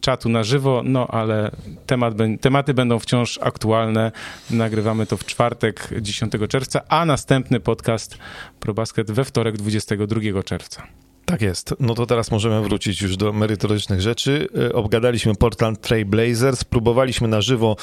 czatu 0.00 0.28
na 0.28 0.42
żywo, 0.44 0.82
no 0.84 1.06
ale 1.06 1.50
temat, 1.86 2.14
tematy 2.40 2.74
będą 2.74 2.98
wciąż 2.98 3.31
aktualne. 3.38 4.12
Nagrywamy 4.50 5.06
to 5.06 5.16
w 5.16 5.24
czwartek 5.24 5.88
10 6.00 6.32
czerwca, 6.48 6.80
a 6.88 7.04
następny 7.04 7.60
podcast 7.60 8.18
ProBasket 8.60 9.10
we 9.10 9.24
wtorek 9.24 9.56
22 9.56 10.42
czerwca. 10.42 11.01
Tak 11.24 11.42
jest. 11.42 11.74
No 11.80 11.94
to 11.94 12.06
teraz 12.06 12.30
możemy 12.30 12.62
wrócić 12.62 13.02
już 13.02 13.16
do 13.16 13.32
merytorycznych 13.32 14.00
rzeczy. 14.00 14.48
E, 14.70 14.72
obgadaliśmy 14.72 15.34
Portland 15.34 15.80
Trail 15.80 16.06
Blazers, 16.06 16.64
próbowaliśmy 16.64 17.28
na 17.28 17.40
żywo 17.40 17.76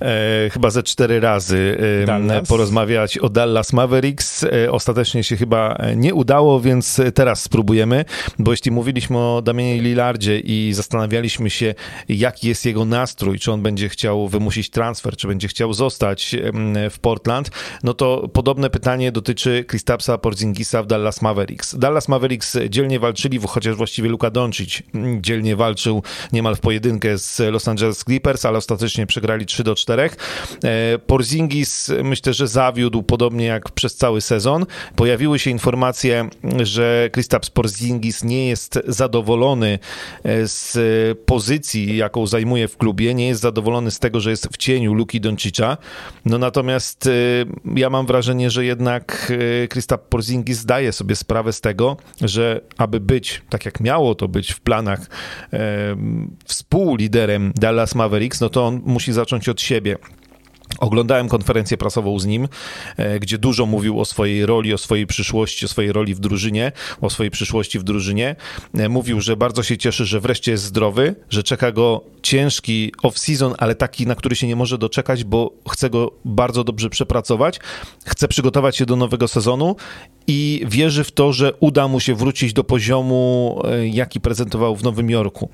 e, 0.00 0.50
chyba 0.50 0.70
ze 0.70 0.82
cztery 0.82 1.20
razy 1.20 1.78
e, 2.28 2.42
porozmawiać 2.42 3.18
o 3.18 3.28
Dallas 3.28 3.72
Mavericks. 3.72 4.44
E, 4.44 4.72
ostatecznie 4.72 5.24
się 5.24 5.36
chyba 5.36 5.78
nie 5.96 6.14
udało, 6.14 6.60
więc 6.60 7.00
teraz 7.14 7.42
spróbujemy, 7.42 8.04
bo 8.38 8.50
jeśli 8.50 8.70
mówiliśmy 8.70 9.18
o 9.18 9.42
Damianie 9.42 9.82
Lillardzie 9.82 10.40
i 10.40 10.72
zastanawialiśmy 10.72 11.50
się, 11.50 11.74
jaki 12.08 12.48
jest 12.48 12.66
jego 12.66 12.84
nastrój, 12.84 13.38
czy 13.38 13.52
on 13.52 13.62
będzie 13.62 13.88
chciał 13.88 14.28
wymusić 14.28 14.70
transfer, 14.70 15.16
czy 15.16 15.28
będzie 15.28 15.48
chciał 15.48 15.72
zostać 15.72 16.36
w 16.90 16.98
Portland, 16.98 17.50
no 17.82 17.94
to 17.94 18.28
podobne 18.32 18.70
pytanie 18.70 19.12
dotyczy 19.12 19.64
Kristapsa 19.64 20.18
Porzingisa 20.18 20.82
w 20.82 20.86
Dallas 20.86 21.22
Mavericks. 21.22 21.78
Dallas 21.78 22.08
Mavericks 22.08 22.56
dzielnie 22.78 23.00
walczyli, 23.00 23.38
chociaż 23.48 23.76
właściwie 23.76 24.08
Luka 24.08 24.30
Doncic 24.30 24.82
dzielnie 25.20 25.56
walczył 25.56 26.02
niemal 26.32 26.56
w 26.56 26.60
pojedynkę 26.60 27.18
z 27.18 27.38
Los 27.38 27.68
Angeles 27.68 28.04
Clippers, 28.04 28.44
ale 28.44 28.58
ostatecznie 28.58 29.06
przegrali 29.06 29.46
3 29.46 29.64
do 29.64 29.74
4. 29.74 30.10
E, 30.64 30.98
Porzingis 30.98 31.92
myślę, 32.04 32.32
że 32.34 32.48
zawiódł 32.48 33.02
podobnie 33.02 33.46
jak 33.46 33.70
przez 33.70 33.96
cały 33.96 34.20
sezon. 34.20 34.66
Pojawiły 34.96 35.38
się 35.38 35.50
informacje, 35.50 36.28
że 36.62 37.08
Kristaps 37.12 37.50
Porzingis 37.50 38.24
nie 38.24 38.48
jest 38.48 38.78
zadowolony 38.86 39.78
e, 40.24 40.48
z 40.48 40.78
pozycji, 41.18 41.96
jaką 41.96 42.26
zajmuje 42.26 42.68
w 42.68 42.76
klubie, 42.76 43.14
nie 43.14 43.28
jest 43.28 43.40
zadowolony 43.40 43.90
z 43.90 43.98
tego, 43.98 44.20
że 44.20 44.30
jest 44.30 44.48
w 44.52 44.56
cieniu 44.56 44.94
Luki 44.94 45.20
Doncicza. 45.20 45.76
No 46.24 46.38
natomiast 46.38 47.06
e, 47.06 47.10
ja 47.76 47.90
mam 47.90 48.06
wrażenie, 48.06 48.50
że 48.50 48.64
jednak 48.64 49.32
Kristaps 49.68 50.04
Porzingis 50.08 50.58
zdaje 50.58 50.92
sobie 50.92 51.16
sprawę 51.16 51.52
z 51.52 51.60
tego, 51.60 51.96
że 52.20 52.60
aby 52.76 53.00
być, 53.00 53.42
tak 53.48 53.64
jak 53.64 53.80
miało 53.80 54.14
to 54.14 54.28
być 54.28 54.52
w 54.52 54.60
planach, 54.60 55.10
e, 55.52 55.96
współliderem 56.44 57.52
Dallas 57.54 57.94
Mavericks, 57.94 58.40
no 58.40 58.48
to 58.48 58.66
on 58.66 58.80
musi 58.84 59.12
zacząć 59.12 59.48
od 59.48 59.60
siebie. 59.60 59.96
Oglądałem 60.78 61.28
konferencję 61.28 61.76
prasową 61.76 62.18
z 62.18 62.26
nim, 62.26 62.48
e, 62.96 63.20
gdzie 63.20 63.38
dużo 63.38 63.66
mówił 63.66 64.00
o 64.00 64.04
swojej 64.04 64.46
roli, 64.46 64.74
o 64.74 64.78
swojej 64.78 65.06
przyszłości, 65.06 65.64
o 65.64 65.68
swojej 65.68 65.92
roli 65.92 66.14
w 66.14 66.20
drużynie, 66.20 66.72
o 67.00 67.10
swojej 67.10 67.30
przyszłości 67.30 67.78
w 67.78 67.82
drużynie. 67.82 68.36
E, 68.74 68.88
mówił, 68.88 69.20
że 69.20 69.36
bardzo 69.36 69.62
się 69.62 69.78
cieszy, 69.78 70.04
że 70.04 70.20
wreszcie 70.20 70.52
jest 70.52 70.64
zdrowy, 70.64 71.14
że 71.30 71.42
czeka 71.42 71.72
go 71.72 72.04
ciężki 72.22 72.92
off-season, 73.02 73.54
ale 73.58 73.74
taki, 73.74 74.06
na 74.06 74.14
który 74.14 74.36
się 74.36 74.46
nie 74.46 74.56
może 74.56 74.78
doczekać, 74.78 75.24
bo 75.24 75.52
chce 75.70 75.90
go 75.90 76.12
bardzo 76.24 76.64
dobrze 76.64 76.90
przepracować, 76.90 77.60
chce 78.06 78.28
przygotować 78.28 78.76
się 78.76 78.86
do 78.86 78.96
nowego 78.96 79.28
sezonu 79.28 79.76
i 80.28 80.62
wierzy 80.66 81.04
w 81.04 81.12
to, 81.12 81.32
że 81.32 81.52
uda 81.60 81.88
mu 81.88 82.00
się 82.00 82.14
wrócić 82.14 82.52
do 82.52 82.64
poziomu, 82.64 83.60
e, 83.64 83.88
jaki 83.88 84.20
prezentował 84.20 84.76
w 84.76 84.82
Nowym 84.82 85.10
Jorku. 85.10 85.50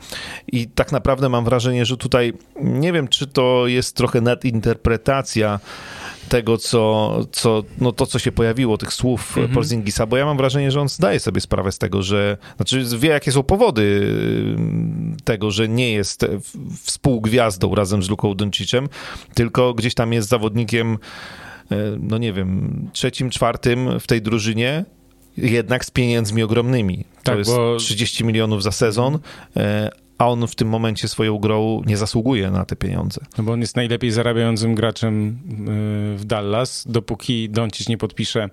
I 0.52 0.66
tak 0.66 0.92
naprawdę 0.92 1.28
mam 1.28 1.44
wrażenie, 1.44 1.84
że 1.84 1.96
tutaj 1.96 2.32
nie 2.60 2.92
wiem, 2.92 3.08
czy 3.08 3.26
to 3.26 3.66
jest 3.66 3.96
trochę 3.96 4.20
nadinterpretacja 4.20 5.60
tego, 6.28 6.58
co, 6.58 7.16
co, 7.32 7.62
no 7.78 7.92
to, 7.92 8.06
co 8.06 8.18
się 8.18 8.32
pojawiło, 8.32 8.78
tych 8.78 8.92
słów 8.92 9.38
mm 9.38 9.50
-hmm. 9.50 9.54
Porzingisa, 9.54 10.06
bo 10.06 10.16
ja 10.16 10.24
mam 10.24 10.36
wrażenie, 10.36 10.70
że 10.70 10.80
on 10.80 10.88
zdaje 10.88 11.20
sobie 11.20 11.40
sprawę 11.40 11.72
z 11.72 11.78
tego, 11.78 12.02
że, 12.02 12.36
znaczy 12.56 12.84
wie, 12.98 13.08
jakie 13.08 13.32
są 13.32 13.42
powody 13.42 13.82
y, 13.82 15.22
tego, 15.24 15.50
że 15.50 15.68
nie 15.68 15.92
jest 15.92 16.26
współgwiazdą 16.82 17.74
razem 17.74 18.02
z 18.02 18.08
Luką 18.08 18.34
Doncicem, 18.34 18.88
tylko 19.34 19.74
gdzieś 19.74 19.94
tam 19.94 20.12
jest 20.12 20.28
zawodnikiem 20.28 20.98
no 22.00 22.18
nie 22.18 22.32
wiem, 22.32 22.90
trzecim, 22.92 23.30
czwartym 23.30 24.00
w 24.00 24.06
tej 24.06 24.22
drużynie, 24.22 24.84
jednak 25.36 25.84
z 25.84 25.90
pieniędzmi 25.90 26.42
ogromnymi. 26.42 26.98
To 26.98 27.22
tak, 27.22 27.38
jest 27.38 27.50
bo... 27.50 27.76
30 27.76 28.24
milionów 28.24 28.62
za 28.62 28.72
sezon, 28.72 29.18
e, 29.56 29.90
a 30.18 30.28
on 30.28 30.46
w 30.46 30.54
tym 30.54 30.68
momencie 30.68 31.08
swoją 31.08 31.38
grą 31.38 31.82
nie 31.86 31.96
zasługuje 31.96 32.50
na 32.50 32.64
te 32.64 32.76
pieniądze. 32.76 33.20
No 33.38 33.44
bo 33.44 33.52
on 33.52 33.60
jest 33.60 33.76
najlepiej 33.76 34.10
zarabiającym 34.10 34.74
graczem 34.74 35.28
y, 36.14 36.18
w 36.18 36.24
Dallas, 36.24 36.84
dopóki 36.88 37.50
Doncic 37.50 37.88
nie 37.88 37.98
podpisze 37.98 38.48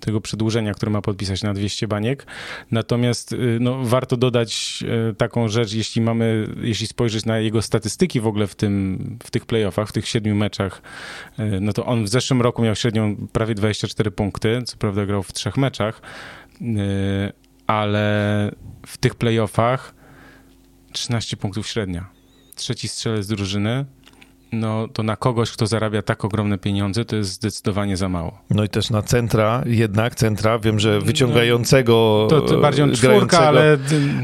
tego 0.00 0.20
przedłużenia, 0.20 0.74
które 0.74 0.92
ma 0.92 1.02
podpisać 1.02 1.42
na 1.42 1.54
200 1.54 1.88
baniek. 1.88 2.26
Natomiast 2.70 3.32
y, 3.32 3.58
no, 3.60 3.84
warto 3.84 4.16
dodać 4.16 4.84
y, 5.10 5.14
taką 5.14 5.48
rzecz, 5.48 5.74
jeśli 5.74 6.02
mamy, 6.02 6.48
jeśli 6.60 6.86
spojrzeć 6.86 7.24
na 7.24 7.38
jego 7.38 7.62
statystyki 7.62 8.20
w 8.20 8.26
ogóle 8.26 8.46
w, 8.46 8.54
tym, 8.54 9.18
w 9.22 9.30
tych 9.30 9.46
playoffach, 9.46 9.88
w 9.88 9.92
tych 9.92 10.08
siedmiu 10.08 10.34
meczach, 10.34 10.82
no 11.60 11.72
to 11.72 11.86
on 11.86 12.04
w 12.04 12.08
zeszłym 12.08 12.42
roku 12.42 12.62
miał 12.62 12.74
średnią 12.74 13.16
prawie 13.32 13.54
24 13.54 14.10
punkty, 14.10 14.62
co 14.64 14.76
prawda 14.76 15.06
grał 15.06 15.22
w 15.22 15.32
trzech 15.32 15.56
meczach, 15.56 16.02
ale 17.66 18.50
w 18.86 18.98
tych 18.98 19.14
playoffach 19.14 20.01
13 20.92 21.36
punktów 21.36 21.68
średnia. 21.68 22.06
Trzeci 22.54 22.88
strzelec 22.88 23.26
drużyny, 23.26 23.84
no 24.52 24.88
to 24.88 25.02
na 25.02 25.16
kogoś, 25.16 25.50
kto 25.50 25.66
zarabia 25.66 26.02
tak 26.02 26.24
ogromne 26.24 26.58
pieniądze, 26.58 27.04
to 27.04 27.16
jest 27.16 27.30
zdecydowanie 27.30 27.96
za 27.96 28.08
mało. 28.08 28.38
No 28.50 28.64
i 28.64 28.68
też 28.68 28.90
na 28.90 29.02
centra, 29.02 29.62
jednak 29.66 30.14
centra, 30.14 30.58
wiem, 30.58 30.80
że 30.80 31.00
wyciągającego... 31.00 32.28
No, 32.30 32.40
to, 32.40 32.46
to 32.46 32.60
bardziej 32.60 32.84
on 32.84 32.92
czwórka, 32.94 33.40
ale... 33.40 33.78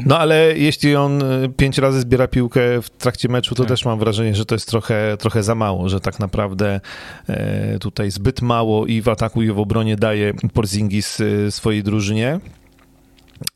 No 0.05 0.19
ale 0.19 0.57
jeśli 0.57 0.95
on 0.95 1.23
e, 1.23 1.49
pięć 1.57 1.77
razy 1.77 1.99
zbiera 1.99 2.27
piłkę 2.27 2.81
w 2.81 2.89
trakcie 2.89 3.29
meczu, 3.29 3.55
to 3.55 3.63
tak. 3.63 3.69
też 3.69 3.85
mam 3.85 3.99
wrażenie, 3.99 4.35
że 4.35 4.45
to 4.45 4.55
jest 4.55 4.69
trochę, 4.69 5.17
trochę 5.19 5.43
za 5.43 5.55
mało, 5.55 5.89
że 5.89 5.99
tak 5.99 6.19
naprawdę 6.19 6.81
e, 7.27 7.79
tutaj 7.79 8.11
zbyt 8.11 8.41
mało 8.41 8.85
i 8.85 9.01
w 9.01 9.09
ataku 9.09 9.41
i 9.41 9.51
w 9.51 9.59
obronie 9.59 9.95
daje 9.95 10.33
Porzingis 10.53 11.21
e, 11.21 11.51
swojej 11.51 11.83
drużynie. 11.83 12.39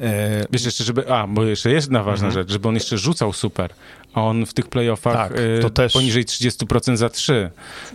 E... 0.02 0.46
Wiesz, 0.52 0.66
jeszcze, 0.66 0.84
żeby. 0.84 1.12
A, 1.12 1.28
bo 1.28 1.44
jeszcze 1.44 1.72
jest 1.72 1.88
jedna 1.88 2.04
ważna 2.04 2.28
mhm. 2.28 2.44
rzecz, 2.44 2.52
żeby 2.52 2.68
on 2.68 2.74
jeszcze 2.74 2.98
rzucał 2.98 3.34
super. 3.34 3.74
A 4.14 4.22
on 4.22 4.46
w 4.46 4.54
tych 4.54 4.68
playoffach 4.68 5.14
tak, 5.14 5.32
e, 5.32 5.60
to 5.60 5.70
też... 5.70 5.94
poniżej 5.94 6.26
30% 6.26 6.96
za 6.96 7.10
3. 7.10 7.50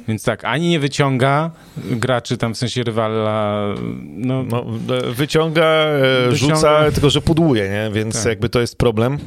Więc 0.09 0.25
tak, 0.25 0.45
ani 0.45 0.69
nie 0.69 0.81
wyciąga 0.81 1.51
graczy 1.77 2.37
tam 2.37 2.55
w 2.55 2.59
sensie 2.59 2.83
rywala. 2.83 3.65
No, 4.03 4.43
no 4.43 4.65
e, 4.97 5.13
wyciąga, 5.13 5.65
e, 5.65 6.31
wyciąga, 6.31 6.55
rzuca, 6.55 6.93
tylko 6.93 7.11
że 7.11 7.21
pudłuje, 7.21 7.69
nie? 7.69 7.91
Więc 7.93 8.15
tak. 8.15 8.27
jakby 8.27 8.49
to 8.49 8.61
jest 8.61 8.79
problem. 8.79 9.19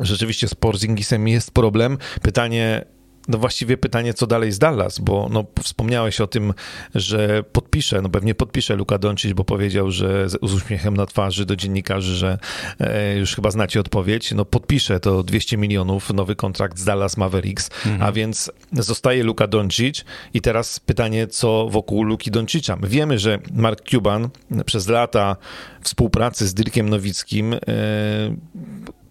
Rzeczywiście 0.00 0.48
z 0.48 0.54
Porzingisem 0.54 1.28
jest 1.28 1.50
problem. 1.50 1.98
Pytanie, 2.22 2.84
no 3.30 3.38
właściwie 3.38 3.76
pytanie, 3.76 4.14
co 4.14 4.26
dalej 4.26 4.52
z 4.52 4.58
Dallas, 4.58 4.98
bo 4.98 5.28
no, 5.32 5.44
wspomniałeś 5.62 6.20
o 6.20 6.26
tym, 6.26 6.54
że 6.94 7.42
podpisze, 7.52 8.02
no 8.02 8.08
pewnie 8.08 8.34
podpisze 8.34 8.76
Luka 8.76 8.98
Doncic, 8.98 9.32
bo 9.32 9.44
powiedział, 9.44 9.90
że 9.90 10.28
z, 10.28 10.32
z 10.32 10.54
uśmiechem 10.54 10.96
na 10.96 11.06
twarzy 11.06 11.46
do 11.46 11.56
dziennikarzy, 11.56 12.16
że 12.16 12.38
e, 12.80 13.16
już 13.16 13.34
chyba 13.34 13.50
znacie 13.50 13.80
odpowiedź, 13.80 14.32
no 14.32 14.44
podpisze 14.44 15.00
to 15.00 15.22
200 15.22 15.56
milionów, 15.56 16.12
nowy 16.12 16.36
kontrakt 16.36 16.78
z 16.78 16.84
Dallas 16.84 17.16
Mavericks, 17.16 17.70
mhm. 17.86 18.02
a 18.02 18.12
więc 18.12 18.52
zostaje 18.72 19.24
Luka 19.24 19.46
Doncic 19.46 20.04
i 20.34 20.40
teraz 20.40 20.80
pytanie, 20.80 21.26
co 21.26 21.68
wokół 21.68 22.04
Luki 22.04 22.30
Doncicza. 22.30 22.76
My 22.76 22.88
wiemy, 22.88 23.18
że 23.18 23.38
Mark 23.52 23.88
Cuban 23.90 24.28
przez 24.66 24.88
lata 24.88 25.36
współpracy 25.80 26.46
z 26.46 26.54
Dirkiem 26.54 26.88
Nowickim 26.88 27.54
e, 27.54 27.58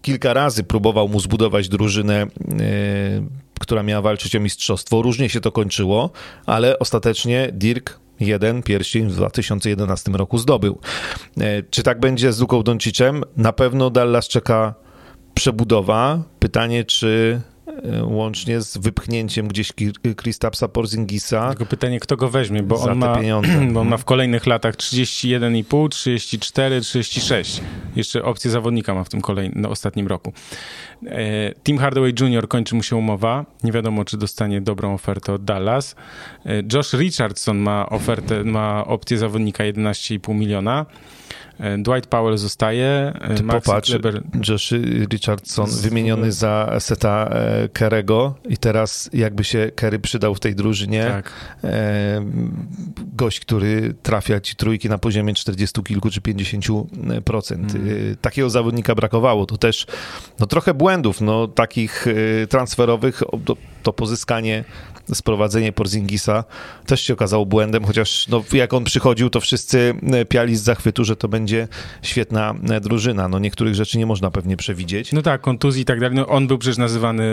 kilka 0.02 0.34
razy 0.34 0.64
próbował 0.64 1.08
mu 1.08 1.20
zbudować 1.20 1.68
drużynę 1.68 2.22
e, 2.22 2.26
która 3.60 3.82
miała 3.82 4.02
walczyć 4.02 4.36
o 4.36 4.40
mistrzostwo. 4.40 5.02
Różnie 5.02 5.28
się 5.28 5.40
to 5.40 5.52
kończyło, 5.52 6.10
ale 6.46 6.78
ostatecznie 6.78 7.50
Dirk 7.52 8.00
jeden 8.20 8.62
pierścień 8.62 9.08
w 9.08 9.14
2011 9.16 10.12
roku 10.12 10.38
zdobył. 10.38 10.78
E, 11.40 11.62
czy 11.62 11.82
tak 11.82 12.00
będzie 12.00 12.32
z 12.32 12.40
Luką 12.40 12.62
Doncicem? 12.62 13.24
Na 13.36 13.52
pewno 13.52 13.90
Dallas 13.90 14.28
czeka 14.28 14.74
przebudowa. 15.34 16.22
Pytanie, 16.38 16.84
czy 16.84 17.40
łącznie 18.02 18.60
z 18.60 18.76
wypchnięciem 18.76 19.48
gdzieś 19.48 19.72
Kristapsa 20.16 20.68
Porzingisa. 20.68 21.48
Tylko 21.48 21.66
pytanie, 21.66 22.00
kto 22.00 22.16
go 22.16 22.28
weźmie, 22.28 22.62
bo 22.62 22.80
on, 22.80 22.98
ma, 22.98 23.18
bo 23.72 23.80
on 23.80 23.88
ma 23.88 23.96
w 23.96 24.04
kolejnych 24.04 24.46
latach 24.46 24.76
31,5, 24.76 25.88
34, 25.88 26.80
36. 26.80 27.60
Jeszcze 27.96 28.24
opcję 28.24 28.50
zawodnika 28.50 28.94
ma 28.94 29.04
w 29.04 29.08
tym 29.08 29.20
kolejnym, 29.20 29.62
no, 29.62 29.70
ostatnim 29.70 30.06
roku. 30.06 30.32
E, 31.06 31.54
Tim 31.64 31.78
Hardaway 31.78 32.14
Jr. 32.20 32.48
kończy 32.48 32.74
mu 32.74 32.82
się 32.82 32.96
umowa. 32.96 33.46
Nie 33.62 33.72
wiadomo, 33.72 34.04
czy 34.04 34.16
dostanie 34.16 34.60
dobrą 34.60 34.94
ofertę 34.94 35.32
od 35.32 35.44
Dallas. 35.44 35.96
E, 36.46 36.62
Josh 36.72 36.92
Richardson 36.92 37.58
ma 37.58 37.88
ofertę, 37.88 38.44
ma 38.44 38.84
opcję 38.86 39.18
zawodnika 39.18 39.64
11,5 39.64 40.34
miliona. 40.34 40.86
E, 41.60 41.78
Dwight 41.78 42.06
Powell 42.06 42.38
zostaje. 42.38 43.12
Ty 43.36 43.42
popatrz, 43.42 43.90
Kleber... 43.90 44.22
Josh 44.48 44.72
Richardson 45.12 45.70
wymieniony 45.70 46.32
za 46.32 46.76
Seta 46.78 47.28
e, 47.30 47.68
Kerego 47.68 48.34
i 48.48 48.56
teraz 48.56 49.10
jakby 49.12 49.44
się 49.44 49.70
Kerry 49.74 49.98
przydał 49.98 50.34
w 50.34 50.40
tej 50.40 50.54
drużynie. 50.54 51.04
Tak. 51.04 51.32
E, 51.64 52.24
gość, 52.96 53.40
który 53.40 53.94
trafia 54.02 54.40
ci 54.40 54.56
trójki 54.56 54.88
na 54.88 54.98
poziomie 54.98 55.34
40 55.34 55.82
kilku 55.82 56.10
czy 56.10 56.20
50 56.20 56.66
procent. 57.24 57.74
Mm. 57.74 58.16
Takiego 58.20 58.50
zawodnika 58.50 58.94
brakowało. 58.94 59.46
To 59.46 59.58
też 59.58 59.86
no, 60.38 60.46
trochę 60.46 60.74
błędów 60.74 61.20
no, 61.20 61.48
takich 61.48 62.06
transferowych. 62.48 63.22
To, 63.82 63.92
pozyskanie 63.92 64.64
sprowadzenie 65.14 65.72
Porzingisa 65.72 66.44
też 66.86 67.00
się 67.00 67.14
okazało 67.14 67.46
błędem, 67.46 67.84
chociaż 67.84 68.28
no, 68.28 68.44
jak 68.52 68.74
on 68.74 68.84
przychodził, 68.84 69.30
to 69.30 69.40
wszyscy 69.40 69.94
e, 70.12 70.24
piali 70.24 70.56
z 70.56 70.62
zachwytu, 70.62 71.04
że 71.04 71.16
to 71.16 71.28
będzie 71.28 71.68
świetna 72.02 72.54
e, 72.70 72.80
drużyna. 72.80 73.28
No 73.28 73.38
niektórych 73.38 73.74
rzeczy 73.74 73.98
nie 73.98 74.06
można 74.06 74.30
pewnie 74.30 74.56
przewidzieć. 74.56 75.12
No 75.12 75.22
tak, 75.22 75.40
kontuzji 75.40 75.82
i 75.82 75.84
tak 75.84 76.00
dalej. 76.00 76.16
No, 76.16 76.26
on 76.26 76.46
był 76.46 76.58
przecież 76.58 76.78
nazywany 76.78 77.24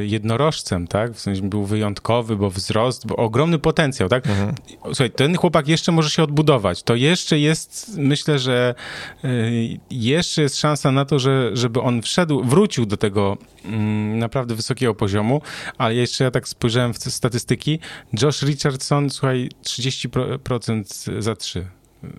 e, 0.00 0.04
jednorożcem, 0.04 0.86
tak? 0.86 1.12
W 1.12 1.20
sensie 1.20 1.48
był 1.48 1.64
wyjątkowy, 1.64 2.36
bo 2.36 2.50
wzrost, 2.50 3.06
bo 3.06 3.16
ogromny 3.16 3.58
potencjał, 3.58 4.08
tak? 4.08 4.26
Mhm. 4.26 4.54
Słuchaj, 4.84 5.10
ten 5.10 5.36
chłopak 5.36 5.68
jeszcze 5.68 5.92
może 5.92 6.10
się 6.10 6.22
odbudować. 6.22 6.82
To 6.82 6.94
jeszcze 6.94 7.38
jest, 7.38 7.98
myślę, 7.98 8.38
że 8.38 8.74
jeszcze 9.90 10.42
jest 10.42 10.58
szansa 10.58 10.92
na 10.92 11.04
to, 11.04 11.18
że, 11.18 11.50
żeby 11.56 11.80
on 11.80 12.02
wszedł, 12.02 12.44
wrócił 12.44 12.86
do 12.86 12.96
tego 12.96 13.36
mm, 13.64 14.18
naprawdę 14.18 14.54
wysokiego 14.54 14.94
poziomu, 14.94 15.40
ale 15.78 15.94
jeszcze 15.94 16.24
ja 16.24 16.30
tak 16.30 16.48
spojrzałem 16.48 16.94
w 16.94 16.98
statystyki. 16.98 17.78
Josh 18.22 18.42
Richardson, 18.42 19.10
słuchaj, 19.10 19.48
30% 19.64 21.20
za 21.22 21.36
3 21.36 21.66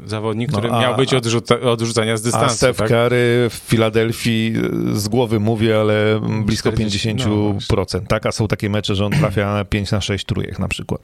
zawodnik, 0.05 0.51
który 0.51 0.69
no, 0.69 0.77
a, 0.77 0.81
miał 0.81 0.95
być 0.95 1.13
odrzuca, 1.13 1.59
odrzucania 1.59 2.17
z 2.17 2.21
dystansu. 2.21 2.53
A 2.53 2.57
Steph 2.57 2.79
tak? 2.79 2.87
Curry 2.87 3.47
w 3.49 3.53
Filadelfii 3.53 4.53
z 4.93 5.07
głowy 5.07 5.39
mówię, 5.39 5.79
ale 5.79 6.21
blisko 6.45 6.71
40, 6.71 7.09
50%. 7.09 7.93
No, 7.93 8.07
tak, 8.07 8.25
a 8.25 8.31
są 8.31 8.47
takie 8.47 8.69
mecze, 8.69 8.95
że 8.95 9.05
on 9.05 9.11
trafia 9.11 9.65
5 9.65 9.91
na 9.91 10.01
6 10.01 10.25
trójek 10.25 10.59
na 10.59 10.67
przykład. 10.67 11.01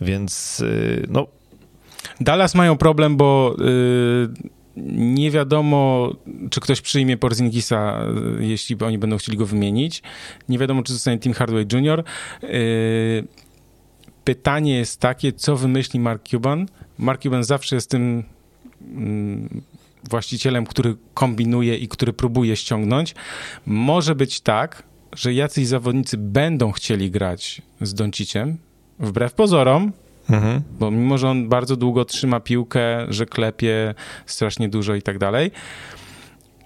Więc 0.00 0.60
y, 0.60 1.06
no... 1.10 1.26
Dallas 2.20 2.54
mają 2.54 2.76
problem, 2.76 3.16
bo 3.16 3.56
yy, 3.58 4.28
nie 4.96 5.30
wiadomo, 5.30 6.12
czy 6.50 6.60
ktoś 6.60 6.80
przyjmie 6.80 7.16
Porzingisa, 7.16 8.00
jeśli 8.40 8.76
oni 8.80 8.98
będą 8.98 9.16
chcieli 9.16 9.38
go 9.38 9.46
wymienić. 9.46 10.02
Nie 10.48 10.58
wiadomo, 10.58 10.82
czy 10.82 10.92
zostanie 10.92 11.18
Tim 11.18 11.32
Hardaway 11.32 11.66
Jr. 11.72 12.04
Yy, 12.42 12.48
pytanie 14.24 14.76
jest 14.78 15.00
takie, 15.00 15.32
co 15.32 15.56
wymyśli 15.56 16.00
Mark 16.00 16.28
Cuban. 16.28 16.66
Mark 16.98 17.22
Cuban 17.22 17.44
zawsze 17.44 17.76
jest 17.76 17.90
tym 17.90 18.24
mm, 18.80 19.62
właścicielem, 20.10 20.66
który 20.66 20.96
kombinuje 21.14 21.76
i 21.76 21.88
który 21.88 22.12
próbuje 22.12 22.56
ściągnąć. 22.56 23.14
Może 23.66 24.14
być 24.14 24.40
tak, 24.40 24.82
że 25.12 25.34
jacyś 25.34 25.66
zawodnicy 25.66 26.16
będą 26.18 26.72
chcieli 26.72 27.10
grać 27.10 27.62
z 27.80 27.94
Donciciem, 27.94 28.58
wbrew 28.98 29.34
pozorom, 29.34 29.92
Mhm. 30.30 30.62
Bo 30.78 30.90
mimo, 30.90 31.18
że 31.18 31.28
on 31.28 31.48
bardzo 31.48 31.76
długo 31.76 32.04
trzyma 32.04 32.40
piłkę, 32.40 33.06
że 33.08 33.26
klepie 33.26 33.94
strasznie 34.26 34.68
dużo 34.68 34.94
i 34.94 35.02
tak 35.02 35.18
dalej. 35.18 35.50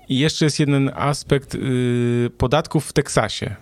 I 0.09 0.18
jeszcze 0.18 0.44
jest 0.44 0.61
jeden 0.61 0.90
aspekt 0.94 1.55
yy, 1.55 2.31
podatków 2.38 2.87
w 2.87 2.92
Teksasie. 2.92 3.57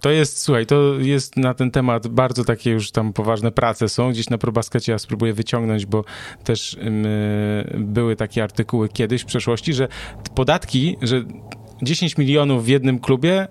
To 0.00 0.10
jest, 0.10 0.38
słuchaj, 0.38 0.66
to 0.66 0.94
jest 0.98 1.36
na 1.36 1.54
ten 1.54 1.70
temat 1.70 2.08
bardzo 2.08 2.44
takie 2.44 2.70
już 2.70 2.90
tam 2.90 3.12
poważne 3.12 3.52
prace 3.52 3.88
są. 3.88 4.10
Gdzieś 4.10 4.30
na 4.30 4.38
probaskecie 4.38 4.92
ja 4.92 4.98
spróbuję 4.98 5.32
wyciągnąć, 5.32 5.86
bo 5.86 6.04
też 6.44 6.76
yy, 7.74 7.78
były 7.78 8.16
takie 8.16 8.44
artykuły 8.44 8.88
kiedyś 8.88 9.22
w 9.22 9.26
przeszłości, 9.26 9.74
że 9.74 9.88
podatki, 10.34 10.96
że 11.02 11.24
10 11.82 12.18
milionów 12.18 12.64
w 12.64 12.68
jednym 12.68 12.98
klubie, 12.98 13.48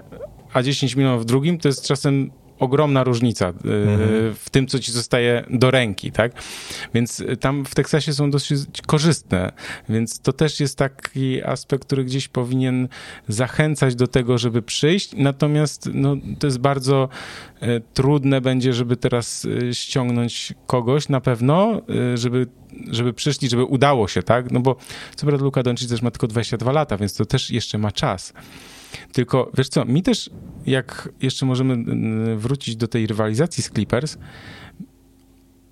a 0.54 0.64
10 0.64 0.96
milionów 0.96 1.22
w 1.22 1.26
drugim, 1.26 1.58
to 1.58 1.68
jest 1.68 1.88
czasem 1.88 2.32
ogromna 2.62 3.04
różnica 3.04 3.50
y, 3.50 3.52
mhm. 3.52 4.36
w 4.36 4.50
tym, 4.50 4.68
co 4.68 4.80
ci 4.80 4.92
zostaje 4.92 5.46
do 5.50 5.72
ręki, 5.72 6.12
tak? 6.12 6.32
Więc 6.94 7.24
tam 7.40 7.66
w 7.66 7.76
Teksasie 7.76 8.14
są 8.14 8.32
dosyć 8.32 8.82
korzystne, 8.88 9.52
więc 9.90 10.20
to 10.20 10.34
też 10.34 10.60
jest 10.60 10.78
taki 10.78 11.44
aspekt, 11.44 11.86
który 11.86 12.04
gdzieś 12.04 12.28
powinien 12.28 12.88
zachęcać 13.28 13.96
do 13.96 14.08
tego, 14.08 14.38
żeby 14.38 14.62
przyjść, 14.62 15.12
natomiast 15.18 15.90
no, 15.94 16.16
to 16.40 16.48
jest 16.48 16.60
bardzo 16.60 17.10
trudne 17.94 18.42
będzie, 18.42 18.74
żeby 18.74 18.98
teraz 18.98 19.48
ściągnąć 19.72 20.54
kogoś 20.68 21.10
na 21.10 21.22
pewno, 21.22 21.82
żeby 22.16 22.48
żeby 22.90 23.14
przyszli, 23.14 23.50
żeby 23.50 23.64
udało 23.64 24.08
się, 24.08 24.24
tak? 24.24 24.52
No 24.52 24.60
bo 24.60 24.76
co 25.16 25.28
prawda 25.28 25.46
Luka 25.46 25.64
Doncic 25.64 25.90
też 25.90 26.02
ma 26.02 26.12
tylko 26.12 26.28
22 26.28 26.72
lata, 26.72 26.98
więc 26.98 27.14
to 27.14 27.26
też 27.26 27.52
jeszcze 27.52 27.78
ma 27.78 27.92
czas. 27.92 28.34
Tylko, 29.12 29.52
wiesz 29.58 29.70
co, 29.70 29.86
mi 29.86 30.04
też, 30.04 30.30
jak 30.66 31.10
jeszcze 31.22 31.46
możemy 31.46 32.38
wrócić 32.38 32.76
do 32.76 32.88
tej 32.88 33.08
rywalizacji 33.08 33.64
z 33.64 33.70
Clippers, 33.70 34.18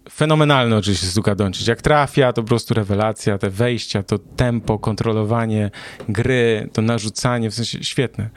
fenomenalny 0.10 0.75
oczywiście 0.75 1.08
Luka 1.15 1.36
Doncic. 1.36 1.67
Jak 1.67 1.82
trafia, 1.82 2.34
to 2.34 2.41
po 2.41 2.47
prostu 2.47 2.73
rewelacja, 2.73 3.38
te 3.38 3.49
wejścia, 3.49 4.03
to 4.03 4.17
tempo, 4.19 4.79
kontrolowanie 4.79 5.71
gry, 6.10 6.69
to 6.73 6.82
narzucanie, 6.82 7.51
w 7.51 7.53
sensie 7.53 7.84
świetne. 7.84 8.29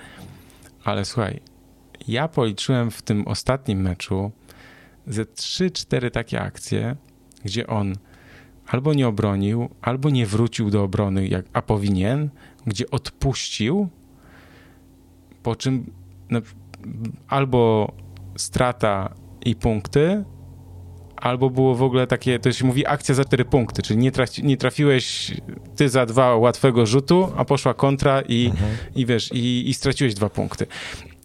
Ale 0.85 1.05
słuchaj, 1.05 1.41
ja 2.09 2.29
policzyłem 2.29 2.91
w 2.91 3.03
tym 3.03 3.29
ostatnim 3.29 3.81
meczu 3.81 4.31
ze 5.07 5.23
3-4 5.23 6.11
takie 6.11 6.41
akcje, 6.41 6.97
gdzie 7.45 7.67
on 7.67 7.95
albo 8.67 8.95
nie 8.95 9.09
obronił, 9.09 9.69
albo 9.83 10.11
nie 10.11 10.27
wrócił 10.27 10.71
do 10.71 10.83
obrony, 10.83 11.29
jak, 11.29 11.45
a 11.53 11.63
powinien, 11.63 12.31
gdzie 12.67 12.91
odpuścił 12.91 13.89
po 15.43 15.57
czym 15.57 15.91
albo 17.29 17.93
strata 18.37 19.15
i 19.45 19.57
punkty, 19.57 20.25
albo 21.17 21.51
było 21.51 21.75
w 21.75 21.83
ogóle 21.83 22.07
takie, 22.07 22.39
to 22.39 22.53
się 22.53 22.65
mówi 22.65 22.87
akcja 22.87 23.15
za 23.15 23.25
cztery 23.25 23.45
punkty, 23.45 23.83
czyli 23.83 23.99
nie, 23.99 24.13
trafi, 24.13 24.45
nie 24.45 24.57
trafiłeś 24.57 25.35
ty 25.77 25.89
za 25.89 26.07
dwa 26.07 26.37
łatwego 26.37 26.87
rzutu, 26.87 27.33
a 27.37 27.45
poszła 27.45 27.75
kontra 27.75 28.23
i, 28.29 28.47
mhm. 28.47 28.77
i 28.95 29.07
wiesz, 29.07 29.31
i, 29.33 29.69
i 29.69 29.75
straciłeś 29.75 30.15
dwa 30.15 30.29
punkty. 30.29 30.67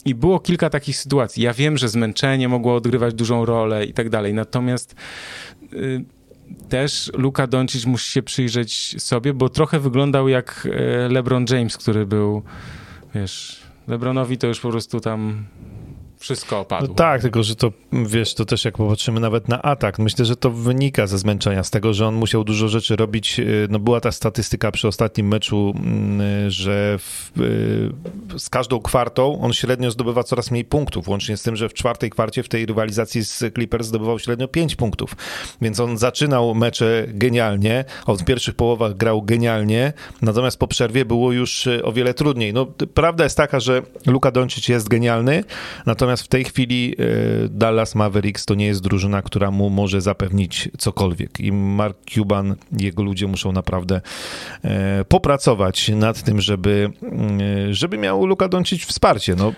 I 0.06 0.16
było 0.16 0.40
kilka 0.40 0.70
takich 0.70 0.98
sytuacji. 0.98 1.44
Ja 1.44 1.54
wiem, 1.54 1.78
że 1.78 1.90
zmęczenie 1.90 2.50
mogło 2.50 2.76
odgrywać 2.76 3.14
dużą 3.14 3.46
rolę 3.46 3.86
i 3.86 3.94
tak 3.94 4.10
dalej, 4.10 4.34
natomiast 4.34 4.96
y, 5.74 6.06
też 6.70 7.12
Luka 7.14 7.48
Doncic 7.48 7.86
musi 7.86 8.12
się 8.12 8.24
przyjrzeć 8.24 9.02
sobie, 9.04 9.34
bo 9.34 9.50
trochę 9.50 9.80
wyglądał 9.80 10.28
jak 10.28 10.68
e, 10.72 11.10
LeBron 11.10 11.46
James, 11.50 11.78
który 11.78 12.06
był, 12.06 12.44
wiesz, 13.16 13.67
Lebronowi 13.88 14.38
to 14.38 14.48
już 14.48 14.60
po 14.60 14.70
prostu 14.70 15.00
tam 15.00 15.46
wszystko 16.28 16.60
opadło. 16.60 16.88
No 16.88 16.94
tak, 16.94 17.22
tylko 17.22 17.44
że 17.44 17.56
to, 17.56 17.72
wiesz, 17.92 18.34
to 18.34 18.46
też 18.46 18.66
jak 18.66 18.78
popatrzymy 18.78 19.20
nawet 19.20 19.48
na 19.48 19.62
atak, 19.62 20.00
myślę, 20.00 20.26
że 20.26 20.36
to 20.36 20.52
wynika 20.52 21.08
ze 21.08 21.18
zmęczenia, 21.18 21.64
z 21.64 21.70
tego, 21.70 21.94
że 21.94 22.08
on 22.08 22.16
musiał 22.16 22.44
dużo 22.44 22.68
rzeczy 22.68 22.96
robić. 22.96 23.40
Y, 23.40 23.68
no 23.70 23.80
była 23.80 24.02
ta 24.02 24.12
statystyka 24.12 24.72
przy 24.72 24.88
ostatnim 24.88 25.28
meczu, 25.28 25.74
mm, 25.76 26.50
że 26.50 26.98
w, 27.00 27.32
y, 28.36 28.40
z 28.40 28.50
każdą 28.50 28.80
kwartą 28.80 29.42
on 29.42 29.54
średnio 29.54 29.92
zdobywa 29.92 30.24
coraz 30.24 30.52
mniej 30.52 30.66
punktów, 30.66 31.08
łącznie 31.08 31.38
z 31.38 31.44
tym, 31.44 31.56
że 31.56 31.70
w 31.70 31.74
czwartej 31.74 32.10
kwarcie 32.10 32.44
w 32.44 32.50
tej 32.50 32.66
rywalizacji 32.66 33.24
z 33.24 33.44
Clippers 33.54 33.88
zdobywał 33.88 34.20
średnio 34.20 34.48
5 34.48 34.76
punktów. 34.76 35.16
Więc 35.62 35.80
on 35.80 35.98
zaczynał 35.98 36.56
mecze 36.56 37.06
genialnie, 37.08 37.86
on 38.06 38.18
w 38.18 38.26
pierwszych 38.26 38.56
połowach 38.56 38.94
grał 38.94 39.22
genialnie, 39.22 39.94
natomiast 40.22 40.60
po 40.60 40.68
przerwie 40.68 41.06
było 41.06 41.32
już 41.32 41.68
y, 41.68 41.84
o 41.84 41.92
wiele 41.92 42.14
trudniej. 42.14 42.54
No 42.54 42.66
prawda 42.94 43.24
jest 43.24 43.38
taka, 43.38 43.60
że 43.60 43.82
Luka 44.06 44.32
Doncic 44.32 44.68
jest 44.68 44.88
genialny, 44.88 45.44
natomiast 45.86 46.17
Natomiast 46.18 46.26
w 46.26 46.28
tej 46.28 46.44
chwili 46.44 46.96
e, 47.00 47.50
Dallas 47.50 47.96
Mavericks 47.96 48.46
to 48.46 48.56
nie 48.56 48.66
jest 48.66 48.82
drużyna, 48.82 49.22
która 49.22 49.52
mu 49.52 49.70
może 49.70 50.02
zapewnić 50.02 50.70
cokolwiek. 50.78 51.40
I 51.40 51.52
Mark 51.52 51.98
Cuban, 52.10 52.56
jego 52.80 53.04
ludzie 53.04 53.28
muszą 53.28 53.52
naprawdę 53.52 54.02
e, 54.64 55.06
popracować 55.06 55.90
nad 55.90 56.24
tym, 56.24 56.42
żeby, 56.42 56.92
e, 57.70 57.74
żeby 57.74 57.98
miał 57.98 58.26
Luka 58.26 58.48
Doncic 58.48 58.86
wsparcie. 58.86 59.36
No, 59.36 59.54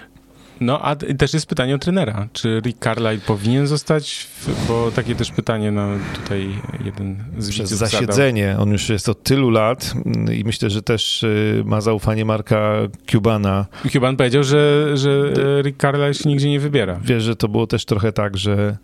No, 0.62 0.82
a 0.82 0.95
też 0.95 1.34
jest 1.34 1.45
pytanie 1.45 1.76
o 1.76 1.78
trenera. 1.78 2.28
Czy 2.34 2.62
Rick 2.65 2.84
Carlisle 2.84 3.17
powinien 3.28 3.67
zostać? 3.67 4.28
W, 4.40 4.67
bo 4.67 4.92
takie 4.92 5.15
też 5.15 5.31
pytanie, 5.31 5.71
no 5.71 5.88
tutaj 6.15 6.50
jeden 6.86 7.23
z 7.38 7.50
Przez 7.50 7.69
zasiedzenie. 7.69 8.48
Zadał. 8.48 8.63
On 8.63 8.71
już 8.71 8.90
jest 8.90 9.10
od 9.10 9.23
tylu 9.23 9.50
lat 9.50 9.94
mm, 10.06 10.34
i 10.34 10.44
myślę, 10.44 10.69
że 10.69 10.81
też 10.81 11.23
y, 11.23 11.63
ma 11.65 11.81
zaufanie 11.81 12.25
Marka 12.25 12.73
Cubana. 13.12 13.65
Cuban 13.92 14.17
powiedział, 14.17 14.44
że, 14.44 14.98
że 14.98 15.34
Rick 15.63 15.81
Carlisle 15.81 16.13
się 16.13 16.29
nigdzie 16.29 16.50
nie 16.50 16.60
wybiera. 16.60 17.00
Wiesz, 17.04 17.23
że 17.23 17.36
to 17.36 17.48
było 17.48 17.67
też 17.67 17.86
trochę 17.86 18.12
tak, 18.12 18.38
że 18.38 18.77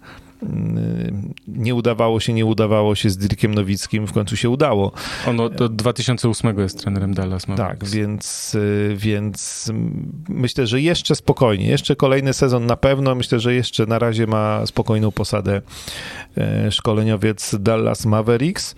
nie 1.48 1.76
udawało 1.76 2.20
się, 2.20 2.34
nie 2.34 2.46
udawało 2.46 2.96
się 2.96 3.10
z 3.10 3.18
Dirkiem 3.18 3.56
Nowickim, 3.56 4.08
w 4.08 4.14
końcu 4.14 4.38
się 4.38 4.50
udało. 4.50 4.92
On 5.28 5.40
od, 5.40 5.62
od 5.62 5.76
2008 5.76 6.60
jest 6.60 6.80
trenerem 6.80 7.14
Dallas 7.14 7.48
Mavericks. 7.48 7.80
Tak, 7.80 7.90
więc, 7.90 8.56
y, 8.56 8.94
więc 8.98 9.72
myślę, 10.30 10.68
że 10.68 10.82
jeszcze 10.82 11.16
spokojnie, 11.16 11.68
jeszcze 11.68 11.96
kolejny 11.96 12.34
sezon 12.34 12.66
na 12.66 12.76
pewno, 12.76 13.16
myślę, 13.16 13.40
że 13.40 13.54
jeszcze 13.54 13.86
na 13.86 14.00
razie 14.00 14.28
ma 14.28 14.66
spokojną 14.66 15.12
posadę 15.12 15.62
e, 16.38 16.72
szkoleniowiec 16.72 17.56
Dallas 17.60 18.06
Mavericks, 18.06 18.76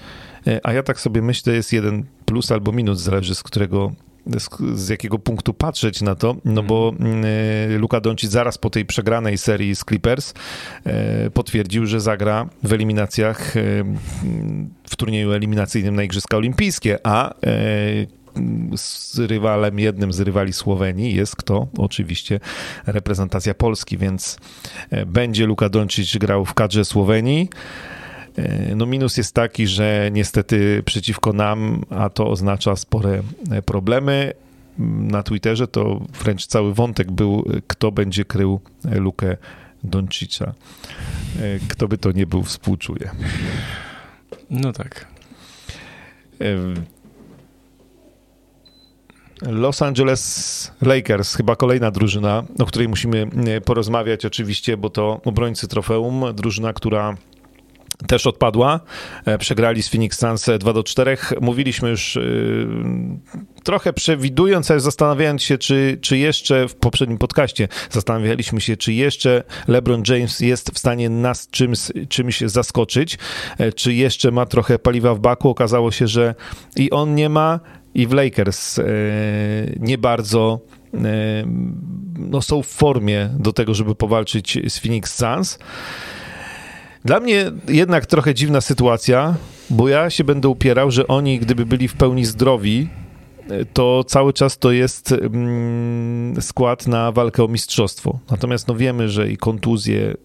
a 0.63 0.73
ja 0.73 0.83
tak 0.83 0.99
sobie 0.99 1.21
myślę, 1.21 1.53
jest 1.53 1.73
jeden 1.73 2.03
plus 2.25 2.51
albo 2.51 2.71
minus, 2.71 2.99
zależy 2.99 3.35
z 3.35 3.43
którego 3.43 3.91
z, 4.39 4.49
z, 4.79 4.89
jakiego 4.89 5.19
punktu 5.19 5.53
patrzeć 5.53 6.01
na 6.01 6.15
to, 6.15 6.35
no 6.45 6.63
bo 6.63 6.93
y, 7.75 7.77
Luka 7.77 8.01
Doncic 8.01 8.31
zaraz 8.31 8.57
po 8.57 8.69
tej 8.69 8.85
przegranej 8.85 9.37
serii 9.37 9.75
z 9.75 9.79
Clippers 9.79 10.33
y, 11.27 11.31
potwierdził, 11.31 11.85
że 11.85 11.99
zagra 11.99 12.49
w 12.63 12.73
eliminacjach 12.73 13.55
y, 13.55 13.85
w 14.83 14.95
turnieju 14.95 15.31
eliminacyjnym 15.31 15.95
na 15.95 16.03
Igrzyska 16.03 16.37
Olimpijskie, 16.37 16.99
a 17.03 17.33
z 18.75 19.19
rywalem, 19.19 19.79
jednym 19.79 20.13
z 20.13 20.19
rywali 20.19 20.53
Słowenii 20.53 21.15
jest 21.15 21.35
kto? 21.35 21.67
Oczywiście 21.77 22.39
reprezentacja 22.85 23.53
Polski, 23.53 23.97
więc 23.97 24.37
będzie 25.07 25.45
Luka 25.45 25.69
Doncic 25.69 26.17
grał 26.17 26.45
w 26.45 26.53
kadrze 26.53 26.85
Słowenii. 26.85 27.49
No 28.75 28.85
minus 28.85 29.17
jest 29.17 29.33
taki, 29.33 29.67
że 29.67 30.09
niestety 30.11 30.83
przeciwko 30.85 31.33
nam, 31.33 31.83
a 31.89 32.09
to 32.09 32.29
oznacza 32.29 32.75
spore 32.75 33.23
problemy. 33.65 34.33
Na 34.99 35.23
Twitterze 35.23 35.67
to 35.67 36.01
wręcz 36.23 36.45
cały 36.45 36.73
wątek 36.73 37.11
był, 37.11 37.45
kto 37.67 37.91
będzie 37.91 38.25
krył 38.25 38.59
Lukę 38.83 39.37
Doncicza. 39.83 40.53
Kto 41.69 41.87
by 41.87 41.97
to 41.97 42.11
nie 42.11 42.27
był, 42.27 42.43
współczuje. 42.43 43.09
No 44.49 44.73
tak. 44.73 45.07
Los 49.41 49.81
Angeles 49.81 50.71
Lakers, 50.81 51.35
chyba 51.35 51.55
kolejna 51.55 51.91
drużyna, 51.91 52.43
o 52.59 52.65
której 52.65 52.87
musimy 52.87 53.27
porozmawiać 53.65 54.25
oczywiście, 54.25 54.77
bo 54.77 54.89
to 54.89 55.21
obrońcy 55.25 55.67
trofeum, 55.67 56.23
drużyna, 56.35 56.73
która 56.73 57.17
też 58.07 58.27
odpadła. 58.27 58.79
Przegrali 59.39 59.83
z 59.83 59.89
Phoenix 59.89 60.19
Suns 60.19 60.49
2 60.59 60.73
do 60.73 60.83
4. 60.83 61.17
Mówiliśmy 61.41 61.89
już 61.89 62.15
yy, 62.15 62.67
trochę 63.63 63.93
przewidując, 63.93 64.71
ale 64.71 64.79
zastanawiając 64.79 65.43
się, 65.43 65.57
czy, 65.57 65.97
czy 66.01 66.17
jeszcze 66.17 66.67
w 66.67 66.75
poprzednim 66.75 67.17
podcaście 67.17 67.67
zastanawialiśmy 67.91 68.61
się, 68.61 68.77
czy 68.77 68.93
jeszcze 68.93 69.43
LeBron 69.67 70.03
James 70.07 70.39
jest 70.39 70.71
w 70.71 70.79
stanie 70.79 71.09
nas 71.09 71.47
czymś, 71.51 71.79
czymś 72.09 72.41
zaskoczyć, 72.41 73.17
czy 73.75 73.93
jeszcze 73.93 74.31
ma 74.31 74.45
trochę 74.45 74.79
paliwa 74.79 75.15
w 75.15 75.19
baku. 75.19 75.49
Okazało 75.49 75.91
się, 75.91 76.07
że 76.07 76.35
i 76.75 76.91
on 76.91 77.15
nie 77.15 77.29
ma, 77.29 77.59
i 77.93 78.07
w 78.07 78.11
Lakers 78.11 78.79
nie 79.79 79.97
bardzo 79.97 80.59
no, 82.17 82.41
są 82.41 82.63
w 82.63 82.67
formie 82.67 83.29
do 83.39 83.53
tego, 83.53 83.73
żeby 83.73 83.95
powalczyć 83.95 84.59
z 84.69 84.79
Phoenix 84.79 85.15
Suns. 85.15 85.59
Dla 87.07 87.19
mnie 87.19 87.51
jednak 87.67 88.05
trochę 88.05 88.33
dziwna 88.33 88.61
sytuacja, 88.61 89.35
bo 89.69 89.89
ja 89.89 90.09
się 90.09 90.23
będę 90.23 90.47
upierał, 90.47 90.91
że 90.91 91.07
oni, 91.07 91.39
gdyby 91.39 91.65
byli 91.65 91.87
w 91.87 91.93
pełni 91.93 92.25
zdrowi, 92.25 92.89
to 93.73 94.03
cały 94.03 94.33
czas 94.33 94.57
to 94.57 94.71
jest 94.71 95.11
mm, 95.11 96.41
skład 96.41 96.87
na 96.87 97.11
walkę 97.11 97.43
o 97.43 97.47
mistrzostwo. 97.47 98.19
Natomiast 98.31 98.67
no 98.67 98.75
wiemy, 98.75 99.09
że 99.09 99.31
i 99.31 99.37
kontuzje 99.37 100.15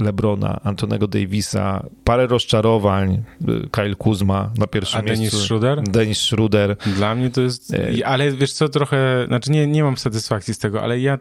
Lebrona, 0.00 0.60
Antonego 0.64 1.06
Davisa, 1.06 1.86
parę 2.04 2.26
rozczarowań, 2.26 3.22
Kyle 3.70 3.94
Kuzma 3.94 4.50
na 4.58 4.66
pierwszym 4.66 5.00
A 5.00 5.02
miejscu. 5.02 5.22
Dennis 5.22 5.44
Schroeder? 5.44 5.82
Dennis 5.82 6.18
Schroeder. 6.18 6.76
Dla 6.96 7.14
mnie 7.14 7.30
to 7.30 7.40
jest, 7.40 7.74
ale 8.04 8.32
wiesz 8.32 8.52
co, 8.52 8.68
trochę, 8.68 9.24
znaczy 9.26 9.50
nie, 9.50 9.66
nie 9.66 9.84
mam 9.84 9.96
satysfakcji 9.96 10.54
z 10.54 10.58
tego, 10.58 10.82
ale 10.82 11.00
ja, 11.00 11.18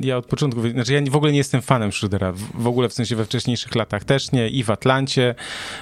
ja 0.00 0.16
od 0.16 0.26
początku, 0.26 0.70
znaczy 0.70 0.92
ja 0.92 1.00
w 1.10 1.16
ogóle 1.16 1.32
nie 1.32 1.38
jestem 1.38 1.62
fanem 1.62 1.92
Schroedera, 1.92 2.32
w 2.54 2.66
ogóle 2.66 2.88
w 2.88 2.92
sensie 2.92 3.16
we 3.16 3.24
wcześniejszych 3.24 3.74
latach 3.74 4.04
też 4.04 4.32
nie, 4.32 4.48
i 4.48 4.64
w 4.64 4.70
Atlancie 4.70 5.34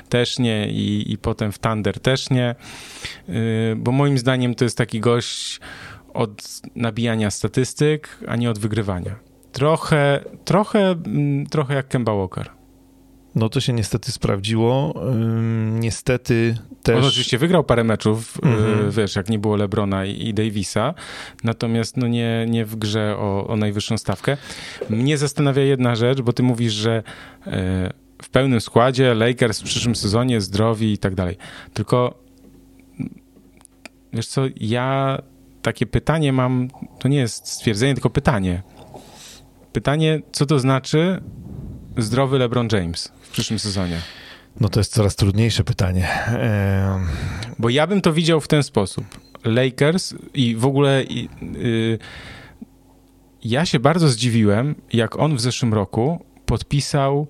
też 0.09 0.39
nie, 0.39 0.69
i, 0.71 1.13
i 1.13 1.19
potem 1.19 1.53
w 1.53 1.59
Thunder 1.59 2.01
też 2.01 2.31
nie, 2.31 2.55
bo 3.77 3.93
moim 3.93 4.19
zdaniem 4.19 4.55
to 4.55 4.65
jest 4.65 4.79
taki 4.79 5.01
gość 5.01 5.61
od 6.15 6.43
nabijania 6.75 7.31
statystyk, 7.31 8.19
a 8.29 8.37
nie 8.37 8.51
od 8.51 8.59
wygrywania. 8.59 9.17
Trochę, 9.57 10.25
trochę, 10.45 10.95
trochę 11.51 11.75
jak 11.75 11.89
Kemba 11.89 12.15
Walker. 12.15 12.51
No 13.35 13.49
to 13.49 13.61
się 13.61 13.73
niestety 13.73 14.13
sprawdziło. 14.13 14.95
Niestety 15.71 16.59
też... 16.83 16.97
On 16.97 17.05
oczywiście 17.05 17.39
wygrał 17.39 17.65
parę 17.65 17.85
meczów, 17.85 18.39
mm-hmm. 18.39 18.91
wiesz, 18.91 19.17
jak 19.17 19.29
nie 19.29 19.39
było 19.39 19.57
Lebrona 19.57 20.05
i, 20.05 20.35
Davisa, 20.35 20.95
natomiast 21.45 21.97
no 21.97 22.07
nie, 22.07 22.47
nie 22.49 22.65
w 22.65 22.77
grze 22.77 23.17
o, 23.19 23.47
o 23.47 23.57
najwyższą 23.57 23.99
stawkę. 23.99 24.37
Mnie 24.91 25.19
zastanawia 25.19 25.63
jedna 25.63 25.97
rzecz, 25.97 26.21
bo 26.21 26.33
ty 26.33 26.43
mówisz, 26.43 26.73
że 26.73 27.03
w 28.23 28.29
pełnym 28.31 28.61
składzie 28.61 29.15
Lakers 29.15 29.61
w 29.61 29.65
przyszłym 29.65 29.97
sezonie 29.97 30.41
zdrowi 30.41 30.93
i 30.93 30.99
tak 30.99 31.15
dalej. 31.15 31.37
Tylko 31.75 32.19
wiesz 34.13 34.27
co, 34.27 34.43
ja 34.57 35.19
takie 35.63 35.87
pytanie 35.87 36.33
mam, 36.33 36.69
to 36.99 37.09
nie 37.09 37.19
jest 37.19 37.49
stwierdzenie, 37.49 37.95
tylko 37.95 38.11
pytanie. 38.11 38.63
Pytanie, 39.77 40.21
co 40.33 40.47
to 40.47 40.59
znaczy 40.59 41.21
zdrowy 41.99 42.39
LeBron 42.39 42.69
James 42.73 43.13
w 43.23 43.31
przyszłym 43.31 43.59
sezonie? 43.59 44.01
No 44.61 44.69
to 44.69 44.81
jest 44.81 44.93
coraz 44.93 45.17
trudniejsze 45.17 45.65
pytanie. 45.65 46.09
Bo 47.59 47.69
ja 47.69 47.87
bym 47.87 48.01
to 48.01 48.13
widział 48.13 48.41
w 48.41 48.49
ten 48.49 48.63
sposób. 48.63 49.05
Lakers 49.45 50.15
i 50.35 50.57
w 50.57 50.67
ogóle 50.67 51.05
i, 51.05 51.29
y, 51.57 51.99
ja 53.45 53.67
się 53.67 53.79
bardzo 53.79 54.09
zdziwiłem, 54.09 54.75
jak 54.93 55.19
on 55.19 55.37
w 55.37 55.41
zeszłym 55.41 55.75
roku 55.75 56.25
podpisał 56.47 57.27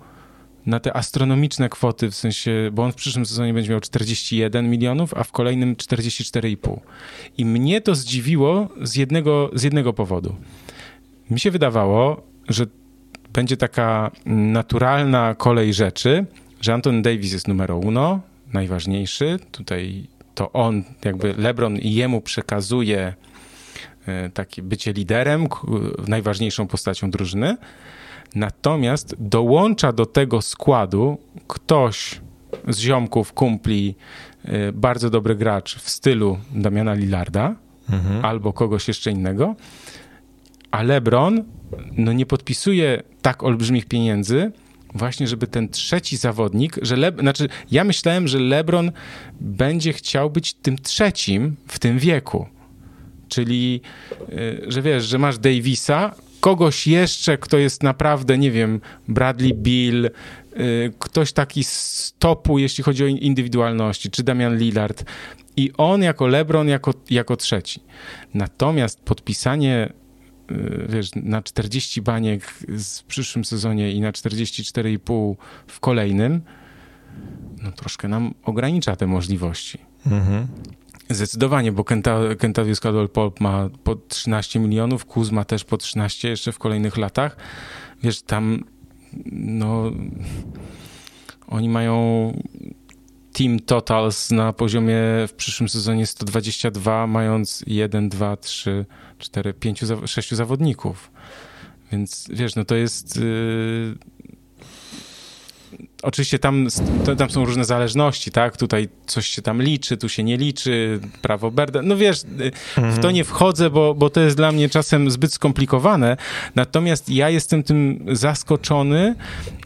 na 0.66 0.80
te 0.80 0.96
astronomiczne 0.96 1.68
kwoty, 1.68 2.10
w 2.10 2.14
sensie, 2.14 2.70
bo 2.72 2.84
on 2.84 2.92
w 2.92 2.96
przyszłym 2.96 3.26
sezonie 3.26 3.54
będzie 3.54 3.70
miał 3.70 3.80
41 3.80 4.70
milionów, 4.70 5.14
a 5.14 5.24
w 5.24 5.32
kolejnym 5.32 5.74
44,5. 5.74 6.80
I 7.38 7.44
mnie 7.44 7.80
to 7.80 7.94
zdziwiło 7.94 8.68
z 8.82 8.96
jednego, 8.96 9.50
z 9.54 9.62
jednego 9.62 9.92
powodu. 9.92 10.36
Mi 11.30 11.40
się 11.40 11.50
wydawało, 11.50 12.35
że 12.48 12.66
będzie 13.32 13.56
taka 13.56 14.10
naturalna 14.26 15.34
kolej 15.34 15.74
rzeczy, 15.74 16.26
że 16.60 16.74
Anton 16.74 17.02
Davis 17.02 17.32
jest 17.32 17.48
numer 17.48 17.70
uno, 17.70 18.20
najważniejszy. 18.52 19.38
Tutaj 19.52 20.06
to 20.34 20.52
on, 20.52 20.84
jakby 21.04 21.34
LeBron 21.38 21.76
jemu 21.82 22.20
przekazuje 22.20 23.14
takie 24.34 24.62
bycie 24.62 24.92
liderem, 24.92 25.48
najważniejszą 26.08 26.66
postacią 26.66 27.10
drużyny. 27.10 27.56
Natomiast 28.34 29.16
dołącza 29.18 29.92
do 29.92 30.06
tego 30.06 30.42
składu 30.42 31.18
ktoś 31.46 32.20
z 32.68 32.78
ziomków, 32.78 33.32
kumpli, 33.32 33.94
bardzo 34.72 35.10
dobry 35.10 35.34
gracz 35.34 35.76
w 35.76 35.90
stylu 35.90 36.38
Damiana 36.54 36.94
Lillarda 36.94 37.54
mhm. 37.90 38.24
albo 38.24 38.52
kogoś 38.52 38.88
jeszcze 38.88 39.10
innego, 39.10 39.54
a 40.70 40.82
LeBron 40.82 41.44
no 41.96 42.12
nie 42.12 42.26
podpisuje 42.26 43.02
tak 43.22 43.42
olbrzymich 43.42 43.86
pieniędzy, 43.86 44.52
właśnie, 44.94 45.26
żeby 45.26 45.46
ten 45.46 45.68
trzeci 45.68 46.16
zawodnik, 46.16 46.76
że 46.82 46.96
Le, 46.96 47.12
znaczy 47.20 47.48
ja 47.70 47.84
myślałem, 47.84 48.28
że 48.28 48.38
LeBron 48.38 48.92
będzie 49.40 49.92
chciał 49.92 50.30
być 50.30 50.54
tym 50.54 50.78
trzecim 50.78 51.56
w 51.66 51.78
tym 51.78 51.98
wieku. 51.98 52.46
Czyli, 53.28 53.80
y, 54.32 54.64
że 54.68 54.82
wiesz, 54.82 55.04
że 55.04 55.18
masz 55.18 55.38
Davisa, 55.38 56.14
kogoś 56.40 56.86
jeszcze, 56.86 57.38
kto 57.38 57.58
jest 57.58 57.82
naprawdę, 57.82 58.38
nie 58.38 58.50
wiem, 58.50 58.80
Bradley 59.08 59.54
Bill, 59.54 60.06
y, 60.06 60.92
ktoś 60.98 61.32
taki 61.32 61.64
z 61.64 62.14
topu, 62.18 62.58
jeśli 62.58 62.84
chodzi 62.84 63.04
o 63.04 63.06
indywidualności, 63.06 64.10
czy 64.10 64.22
Damian 64.22 64.58
Lillard. 64.58 65.04
I 65.56 65.70
on 65.76 66.02
jako 66.02 66.26
LeBron 66.26 66.68
jako, 66.68 66.94
jako 67.10 67.36
trzeci. 67.36 67.80
Natomiast 68.34 69.00
podpisanie 69.00 69.92
wiesz, 70.88 71.10
na 71.14 71.42
40 71.42 72.02
baniek 72.02 72.44
w 72.68 73.02
przyszłym 73.02 73.44
sezonie 73.44 73.92
i 73.92 74.00
na 74.00 74.12
44,5 74.12 75.34
w 75.66 75.80
kolejnym, 75.80 76.40
no 77.62 77.72
troszkę 77.72 78.08
nam 78.08 78.34
ogranicza 78.42 78.96
te 78.96 79.06
możliwości. 79.06 79.78
Mhm. 80.06 80.46
Zdecydowanie, 81.10 81.72
bo 81.72 81.82
Kenta- 81.82 82.36
Kentavius 82.36 82.80
Caldwell 82.80 83.08
Pop 83.08 83.40
ma 83.40 83.68
po 83.84 83.96
13 83.96 84.58
milionów, 84.58 85.04
Kuzma 85.04 85.44
też 85.44 85.64
po 85.64 85.76
13 85.76 86.28
jeszcze 86.28 86.52
w 86.52 86.58
kolejnych 86.58 86.96
latach. 86.96 87.36
Wiesz, 88.02 88.22
tam 88.22 88.64
no 89.32 89.92
oni 91.48 91.68
mają 91.68 92.32
team 93.36 93.60
totals 93.60 94.30
na 94.30 94.52
poziomie 94.52 94.96
w 95.28 95.32
przyszłym 95.36 95.68
sezonie 95.68 96.06
122, 96.06 97.06
mając 97.06 97.64
1, 97.66 98.08
2, 98.08 98.36
3, 98.36 98.86
4, 99.18 99.54
5, 99.54 99.80
6 100.06 100.34
zawodników. 100.34 101.10
Więc 101.92 102.28
wiesz, 102.30 102.54
no 102.54 102.64
to 102.64 102.74
jest. 102.74 103.16
Yy... 103.16 103.96
Oczywiście 106.02 106.38
tam, 106.38 106.66
tam 107.18 107.30
są 107.30 107.44
różne 107.44 107.64
zależności, 107.64 108.30
tak? 108.30 108.56
Tutaj 108.56 108.88
coś 109.06 109.26
się 109.26 109.42
tam 109.42 109.62
liczy, 109.62 109.96
tu 109.96 110.08
się 110.08 110.22
nie 110.22 110.36
liczy, 110.36 111.00
prawo 111.22 111.50
Berda. 111.50 111.82
No 111.82 111.96
wiesz, 111.96 112.22
mhm. 112.76 112.94
w 112.94 112.98
to 112.98 113.10
nie 113.10 113.24
wchodzę, 113.24 113.70
bo, 113.70 113.94
bo 113.94 114.10
to 114.10 114.20
jest 114.20 114.36
dla 114.36 114.52
mnie 114.52 114.68
czasem 114.68 115.10
zbyt 115.10 115.32
skomplikowane. 115.32 116.16
Natomiast 116.54 117.08
ja 117.08 117.30
jestem 117.30 117.62
tym 117.62 118.06
zaskoczony, 118.12 119.14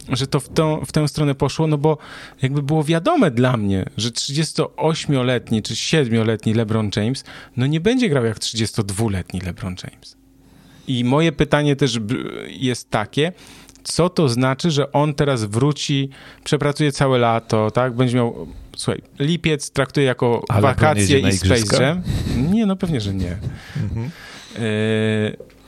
że 0.09 0.27
to 0.27 0.39
w, 0.39 0.49
tą, 0.49 0.85
w 0.85 0.91
tę 0.91 1.07
stronę 1.07 1.35
poszło, 1.35 1.67
no 1.67 1.77
bo 1.77 1.97
jakby 2.41 2.61
było 2.61 2.83
wiadome 2.83 3.31
dla 3.31 3.57
mnie, 3.57 3.85
że 3.97 4.09
38-letni 4.09 5.61
czy 5.61 5.73
7-letni 5.73 6.53
LeBron 6.53 6.89
James, 6.95 7.23
no 7.57 7.65
nie 7.65 7.79
będzie 7.79 8.09
grał 8.09 8.25
jak 8.25 8.39
32-letni 8.39 9.41
LeBron 9.41 9.75
James. 9.83 10.21
I 10.87 11.03
moje 11.03 11.31
pytanie 11.31 11.75
też 11.75 11.99
jest 12.47 12.89
takie, 12.89 13.31
co 13.83 14.09
to 14.09 14.29
znaczy, 14.29 14.71
że 14.71 14.91
on 14.91 15.13
teraz 15.13 15.43
wróci, 15.43 16.09
przepracuje 16.43 16.91
całe 16.91 17.17
lato, 17.17 17.71
tak? 17.71 17.93
Będzie 17.93 18.15
miał, 18.17 18.47
słuchaj, 18.75 19.01
lipiec 19.19 19.71
traktuje 19.71 20.05
jako 20.05 20.43
Ale 20.49 20.61
wakacje 20.61 21.19
i 21.19 21.31
Space 21.31 21.83
Jam. 21.83 22.01
Nie, 22.51 22.65
no 22.65 22.75
pewnie, 22.75 23.01
że 23.01 23.13
nie. 23.13 23.37
Mhm. 23.83 24.11
E, 24.55 25.61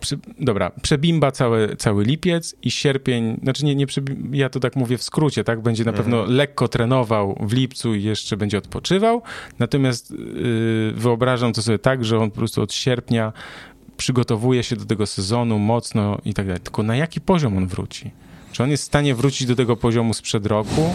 Prze, 0.00 0.16
dobra, 0.38 0.70
przebimba 0.82 1.30
cały, 1.30 1.76
cały 1.76 2.04
lipiec 2.04 2.54
i 2.62 2.70
sierpień, 2.70 3.40
znaczy 3.42 3.64
nie, 3.64 3.74
nie 3.74 3.86
ja 4.32 4.48
to 4.48 4.60
tak 4.60 4.76
mówię 4.76 4.98
w 4.98 5.02
skrócie, 5.02 5.44
tak, 5.44 5.60
będzie 5.60 5.84
na 5.84 5.92
pewno 5.92 6.16
mhm. 6.16 6.36
lekko 6.36 6.68
trenował 6.68 7.38
w 7.40 7.52
lipcu 7.52 7.94
i 7.94 8.02
jeszcze 8.02 8.36
będzie 8.36 8.58
odpoczywał, 8.58 9.22
natomiast 9.58 10.10
yy, 10.10 10.92
wyobrażam 10.94 11.52
to 11.52 11.62
sobie 11.62 11.78
tak, 11.78 12.04
że 12.04 12.18
on 12.18 12.30
po 12.30 12.36
prostu 12.36 12.62
od 12.62 12.72
sierpnia 12.72 13.32
przygotowuje 14.00 14.62
się 14.62 14.76
do 14.76 14.84
tego 14.84 15.06
sezonu 15.06 15.58
mocno 15.58 16.18
i 16.24 16.34
tak 16.34 16.46
dalej. 16.46 16.60
Tylko 16.60 16.82
na 16.82 16.96
jaki 16.96 17.20
poziom 17.20 17.56
on 17.56 17.66
wróci? 17.66 18.10
Czy 18.52 18.62
on 18.62 18.70
jest 18.70 18.82
w 18.82 18.86
stanie 18.86 19.14
wrócić 19.14 19.46
do 19.46 19.56
tego 19.56 19.76
poziomu 19.76 20.14
sprzed 20.14 20.46
roku? 20.46 20.90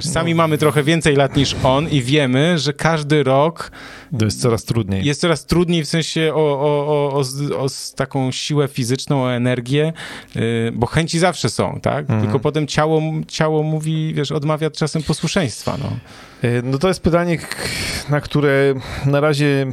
Sami 0.00 0.30
no. 0.30 0.36
mamy 0.36 0.58
trochę 0.58 0.82
więcej 0.82 1.16
lat 1.16 1.36
niż 1.36 1.56
on 1.62 1.88
i 1.88 2.02
wiemy, 2.02 2.58
że 2.58 2.72
każdy 2.72 3.22
rok. 3.22 3.72
To 4.18 4.24
jest 4.24 4.40
coraz 4.40 4.64
trudniej. 4.64 5.04
Jest 5.04 5.20
coraz 5.20 5.46
trudniej 5.46 5.84
w 5.84 5.88
sensie 5.88 6.32
o, 6.34 6.60
o, 6.60 6.86
o, 6.86 7.22
o, 7.58 7.64
o 7.64 7.66
taką 7.96 8.32
siłę 8.32 8.68
fizyczną, 8.68 9.22
o 9.22 9.32
energię, 9.32 9.92
yy, 10.34 10.42
bo 10.74 10.86
chęci 10.86 11.18
zawsze 11.18 11.50
są, 11.50 11.80
tak? 11.82 12.00
Mhm. 12.00 12.22
Tylko 12.22 12.40
potem 12.40 12.66
ciało, 12.66 13.02
ciało 13.28 13.62
mówi, 13.62 14.14
wiesz, 14.14 14.32
odmawia 14.32 14.70
czasem 14.70 15.02
posłuszeństwa. 15.02 15.76
No. 15.82 15.90
Yy, 16.50 16.62
no 16.64 16.78
to 16.78 16.88
jest 16.88 17.00
pytanie, 17.00 17.38
na 18.08 18.20
które 18.20 18.74
na 19.06 19.20
razie 19.20 19.66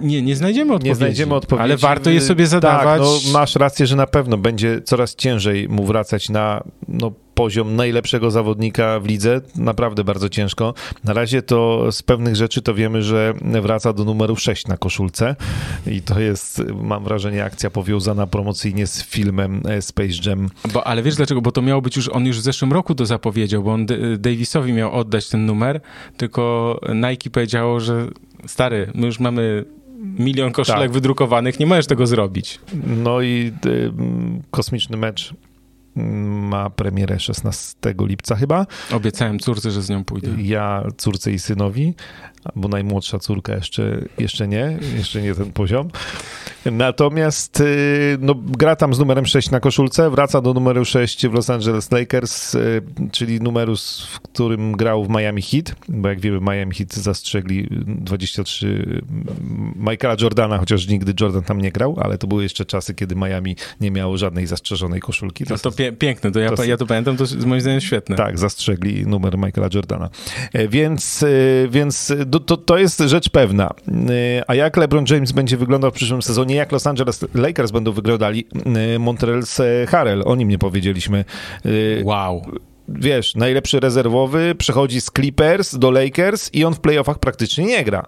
nie, 0.00 0.22
nie 0.22 0.36
znajdziemy 0.36 0.72
odpowiedzi. 0.72 0.88
Nie 0.88 0.94
znajdziemy 0.94 1.34
odpowiedzi. 1.34 1.64
Ale 1.64 1.76
warto 1.76 2.10
je 2.10 2.20
sobie 2.20 2.46
zadawać. 2.46 3.00
Tak, 3.00 3.00
no, 3.00 3.32
masz 3.32 3.56
rację, 3.56 3.86
że 3.86 3.96
na 3.96 4.06
pewno 4.06 4.38
będzie 4.38 4.80
coraz 4.82 5.14
ciężej 5.14 5.68
mu 5.68 5.84
wracać 5.84 6.28
na 6.28 6.64
no, 6.88 7.12
poziom 7.34 7.76
najlepszego 7.76 8.30
zawodnika 8.30 9.00
w 9.00 9.06
lidze. 9.06 9.40
Naprawdę 9.56 10.04
bardzo 10.04 10.28
ciężko. 10.28 10.74
Na 11.04 11.12
razie 11.12 11.42
to 11.42 11.92
z 11.92 12.02
pewnych 12.02 12.36
rzeczy 12.36 12.62
to 12.62 12.74
wiemy, 12.74 13.02
że 13.02 13.34
wraca 13.62 13.92
do 13.92 14.04
numeru 14.04 14.36
6 14.36 14.66
na 14.66 14.76
koszulce 14.76 15.36
i 15.86 16.02
to 16.02 16.20
jest, 16.20 16.62
mam 16.82 17.04
wrażenie, 17.04 17.44
akcja 17.44 17.70
powiązana 17.70 18.26
promocyjnie 18.26 18.86
z 18.86 19.04
filmem 19.04 19.62
e, 19.68 19.82
Space 19.82 20.30
Jam. 20.30 20.50
Bo, 20.72 20.86
ale 20.86 21.02
wiesz 21.02 21.16
dlaczego? 21.16 21.40
Bo 21.40 21.52
to 21.52 21.62
miało 21.62 21.82
być 21.82 21.96
już, 21.96 22.08
on 22.08 22.26
już 22.26 22.38
w 22.38 22.42
zeszłym 22.42 22.72
roku 22.72 22.94
to 22.94 23.06
zapowiedział, 23.06 23.62
bo 23.62 23.72
on 23.72 23.86
Davisowi 24.18 24.72
miał 24.72 24.92
oddać 24.92 25.28
ten 25.28 25.46
numer, 25.46 25.80
tylko 26.16 26.80
Nike 26.94 27.30
powiedziało, 27.30 27.80
że 27.80 28.06
stary, 28.46 28.90
my 28.94 29.06
już 29.06 29.20
mamy 29.20 29.64
milion 30.04 30.52
koszulek 30.52 30.82
tak. 30.82 30.92
wydrukowanych, 30.92 31.60
nie 31.60 31.66
możesz 31.66 31.86
tego 31.86 32.06
zrobić. 32.06 32.60
No 32.86 33.20
i 33.20 33.52
y, 33.66 33.92
kosmiczny 34.50 34.96
mecz 34.96 35.34
ma 35.96 36.70
premierę 36.70 37.20
16 37.20 37.76
lipca 37.98 38.36
chyba. 38.36 38.66
Obiecałem 38.92 39.38
córce, 39.38 39.70
że 39.70 39.82
z 39.82 39.90
nią 39.90 40.04
pójdę. 40.04 40.28
Ja 40.38 40.84
córce 40.96 41.32
i 41.32 41.38
synowi, 41.38 41.94
bo 42.56 42.68
najmłodsza 42.68 43.18
córka 43.18 43.54
jeszcze, 43.54 44.04
jeszcze 44.18 44.48
nie, 44.48 44.78
jeszcze 44.96 45.22
nie 45.22 45.34
ten 45.34 45.52
poziom. 45.52 45.88
Natomiast 46.72 47.60
y, 47.60 48.18
no, 48.20 48.34
gra 48.34 48.76
tam 48.76 48.94
z 48.94 48.98
numerem 48.98 49.26
6 49.26 49.50
na 49.50 49.60
koszulce, 49.60 50.10
wraca 50.10 50.40
do 50.40 50.54
numeru 50.54 50.84
6 50.84 51.26
w 51.26 51.32
Los 51.32 51.50
Angeles 51.50 51.90
Lakers, 51.90 52.54
y, 52.54 52.82
czyli 53.12 53.40
numeru, 53.40 53.76
w 54.12 54.20
którym 54.20 54.72
grał 54.72 55.04
w 55.04 55.08
Miami 55.08 55.42
Heat, 55.42 55.74
bo 55.88 56.08
jak 56.08 56.20
wiemy 56.20 56.40
Miami 56.40 56.74
Heat 56.74 56.94
zastrzegli 56.94 57.68
23 57.86 59.02
Michaela 59.76 60.16
Jordana, 60.20 60.58
chociaż 60.58 60.88
nigdy 60.88 61.14
Jordan 61.20 61.42
tam 61.42 61.60
nie 61.60 61.72
grał, 61.72 61.96
ale 62.00 62.18
to 62.18 62.26
były 62.26 62.42
jeszcze 62.42 62.64
czasy, 62.64 62.94
kiedy 62.94 63.16
Miami 63.16 63.56
nie 63.80 63.90
miało 63.90 64.16
żadnej 64.16 64.46
zastrzeżonej 64.46 65.00
koszulki. 65.00 65.44
To, 65.44 65.54
no 65.54 65.58
to 65.58 65.72
pie 65.72 65.92
piękne, 65.92 66.32
to 66.32 66.40
ja 66.40 66.50
to, 66.50 66.64
ja 66.64 66.76
to 66.76 66.86
pamiętam, 66.86 67.16
to 67.16 67.24
jest 67.24 67.46
moim 67.46 67.60
zdaniem 67.60 67.80
świetne. 67.80 68.16
Tak, 68.16 68.38
zastrzegli 68.38 69.06
numer 69.06 69.38
Michaela 69.38 69.68
Jordana. 69.74 70.10
E, 70.52 70.68
więc, 70.68 71.22
e, 71.22 71.26
więc 71.68 72.12
to, 72.40 72.56
to 72.56 72.78
jest 72.78 72.98
rzecz 72.98 73.28
pewna. 73.28 73.70
E, 73.88 74.44
a 74.46 74.54
jak 74.54 74.76
LeBron 74.76 75.04
James 75.10 75.32
będzie 75.32 75.56
wyglądał 75.56 75.90
w 75.90 75.94
przyszłym 75.94 76.22
sezonie, 76.22 76.54
jak 76.54 76.72
Los 76.72 76.86
Angeles 76.86 77.24
Lakers 77.34 77.70
będą 77.70 77.92
wyglądali, 77.92 78.46
Montreal 78.98 79.42
Harrell, 79.88 80.22
o 80.26 80.36
nim 80.36 80.48
nie 80.48 80.58
powiedzieliśmy. 80.58 81.24
Wow 82.02 82.42
wiesz, 82.88 83.34
najlepszy 83.34 83.80
rezerwowy 83.80 84.54
przechodzi 84.54 85.00
z 85.00 85.10
Clippers 85.10 85.78
do 85.78 85.90
Lakers 85.90 86.54
i 86.54 86.64
on 86.64 86.74
w 86.74 86.80
playoffach 86.80 87.18
praktycznie 87.18 87.64
nie 87.64 87.84
gra. 87.84 88.06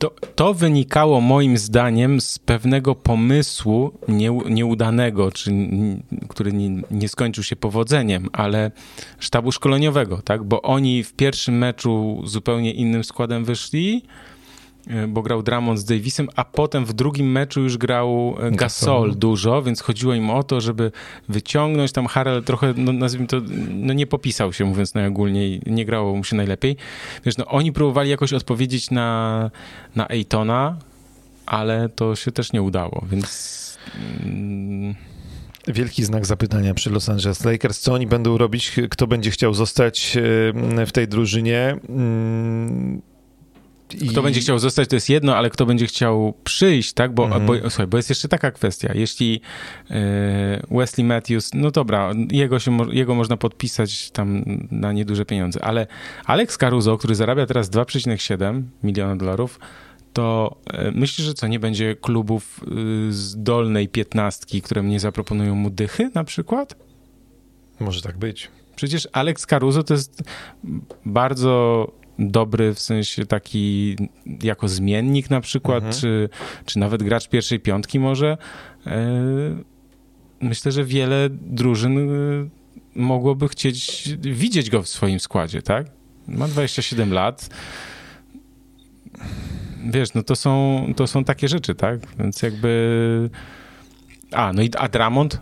To, 0.00 0.10
to 0.34 0.54
wynikało 0.54 1.20
moim 1.20 1.58
zdaniem 1.58 2.20
z 2.20 2.38
pewnego 2.38 2.94
pomysłu 2.94 3.92
nie, 4.08 4.30
nieudanego, 4.30 5.32
czy, 5.32 5.52
który 6.28 6.52
nie, 6.52 6.82
nie, 6.90 7.08
skończył 7.08 7.44
się 7.44 7.56
powodzeniem, 7.56 8.28
ale 8.32 8.70
sztabu 9.18 9.52
szkoleniowego, 9.52 10.22
tak? 10.22 10.44
Bo 10.44 10.62
oni 10.62 11.04
w 11.04 11.12
pierwszym 11.12 11.58
meczu 11.58 12.22
zupełnie 12.24 12.72
innym 12.72 13.04
składem 13.04 13.44
wyszli, 13.44 14.02
bo 15.08 15.22
grał 15.22 15.42
Drummond 15.42 15.78
z 15.78 15.84
Davisem, 15.84 16.28
a 16.36 16.44
potem 16.44 16.84
w 16.84 16.92
drugim 16.92 17.32
meczu 17.32 17.60
już 17.60 17.78
grał 17.78 18.36
e, 18.40 18.50
Gasol 18.50 19.14
dużo, 19.14 19.62
więc 19.62 19.80
chodziło 19.80 20.14
im 20.14 20.30
o 20.30 20.42
to, 20.42 20.60
żeby 20.60 20.92
wyciągnąć 21.28 21.92
tam 21.92 22.06
Harrell 22.06 22.42
trochę, 22.42 22.74
no 22.76 22.92
nazwijmy 22.92 23.26
to, 23.26 23.36
no 23.70 23.92
nie 23.92 24.06
popisał 24.06 24.52
się, 24.52 24.64
mówiąc 24.64 24.94
najogólniej, 24.94 25.62
nie 25.66 25.84
grało 25.84 26.16
mu 26.16 26.24
się 26.24 26.36
najlepiej. 26.36 26.76
Wiesz, 27.24 27.36
no 27.36 27.46
oni 27.46 27.72
próbowali 27.72 28.10
jakoś 28.10 28.32
odpowiedzieć 28.32 28.90
na, 28.90 29.50
na 29.96 30.08
Ejtona, 30.08 30.76
ale 31.46 31.88
to 31.88 32.16
się 32.16 32.32
też 32.32 32.52
nie 32.52 32.62
udało, 32.62 33.04
więc... 33.10 33.78
Mm... 34.24 34.94
Wielki 35.68 36.04
znak 36.04 36.26
zapytania 36.26 36.74
przy 36.74 36.90
Los 36.90 37.08
Angeles 37.08 37.44
Lakers. 37.44 37.80
Co 37.80 37.94
oni 37.94 38.06
będą 38.06 38.38
robić? 38.38 38.76
Kto 38.90 39.06
będzie 39.06 39.30
chciał 39.30 39.54
zostać 39.54 40.16
e, 40.80 40.86
w 40.86 40.92
tej 40.92 41.08
drużynie? 41.08 41.76
I... 43.94 44.08
Kto 44.08 44.22
będzie 44.22 44.40
chciał 44.40 44.58
zostać, 44.58 44.88
to 44.88 44.96
jest 44.96 45.08
jedno, 45.08 45.36
ale 45.36 45.50
kto 45.50 45.66
będzie 45.66 45.86
chciał 45.86 46.34
przyjść, 46.44 46.92
tak? 46.92 47.14
Bo, 47.14 47.26
mm. 47.26 47.46
bo, 47.46 47.54
słuchaj, 47.60 47.86
bo 47.86 47.96
jest 47.96 48.08
jeszcze 48.08 48.28
taka 48.28 48.50
kwestia. 48.50 48.92
Jeśli 48.94 49.40
e, 49.90 50.62
Wesley 50.70 51.04
Matthews, 51.06 51.50
no 51.54 51.70
dobra, 51.70 52.12
jego, 52.30 52.58
się, 52.58 52.78
jego 52.90 53.14
można 53.14 53.36
podpisać 53.36 54.10
tam 54.10 54.44
na 54.70 54.92
nieduże 54.92 55.24
pieniądze, 55.24 55.64
ale 55.64 55.86
Alex 56.24 56.58
Caruso, 56.58 56.98
który 56.98 57.14
zarabia 57.14 57.46
teraz 57.46 57.70
2,7 57.70 58.62
miliona 58.82 59.16
dolarów, 59.16 59.58
to 60.12 60.56
e, 60.66 60.90
myślisz, 60.90 61.26
że 61.26 61.34
co, 61.34 61.46
nie 61.46 61.60
będzie 61.60 61.96
klubów 61.96 62.60
y, 63.08 63.12
z 63.12 63.42
dolnej 63.42 63.88
piętnastki, 63.88 64.62
które 64.62 64.82
mnie 64.82 65.00
zaproponują 65.00 65.54
mu 65.54 65.70
dychy 65.70 66.10
na 66.14 66.24
przykład? 66.24 66.76
Może 67.80 68.02
tak 68.02 68.18
być. 68.18 68.50
Przecież 68.76 69.08
Alex 69.12 69.46
Caruso 69.46 69.82
to 69.82 69.94
jest 69.94 70.22
bardzo 71.04 71.86
dobry 72.20 72.74
w 72.74 72.80
sensie 72.80 73.26
taki 73.26 73.96
jako 74.42 74.68
zmiennik 74.68 75.30
na 75.30 75.40
przykład, 75.40 75.84
mhm. 75.84 75.94
czy, 76.00 76.28
czy 76.64 76.78
nawet 76.78 77.02
gracz 77.02 77.28
pierwszej 77.28 77.60
piątki 77.60 77.98
może. 77.98 78.36
E, 78.86 79.10
myślę, 80.40 80.72
że 80.72 80.84
wiele 80.84 81.28
drużyn 81.30 81.98
e, 81.98 82.12
mogłoby 82.94 83.48
chcieć 83.48 84.08
widzieć 84.20 84.70
go 84.70 84.82
w 84.82 84.88
swoim 84.88 85.20
składzie, 85.20 85.62
tak? 85.62 85.86
Ma 86.28 86.48
27 86.48 87.12
lat. 87.12 87.50
Wiesz, 89.90 90.14
no 90.14 90.22
to 90.22 90.36
są, 90.36 90.84
to 90.96 91.06
są 91.06 91.24
takie 91.24 91.48
rzeczy, 91.48 91.74
tak? 91.74 92.00
Więc 92.18 92.42
jakby... 92.42 93.30
A, 94.32 94.52
no 94.52 94.62
i 94.62 94.70
a 94.78 94.88
Dramont? 94.88 95.40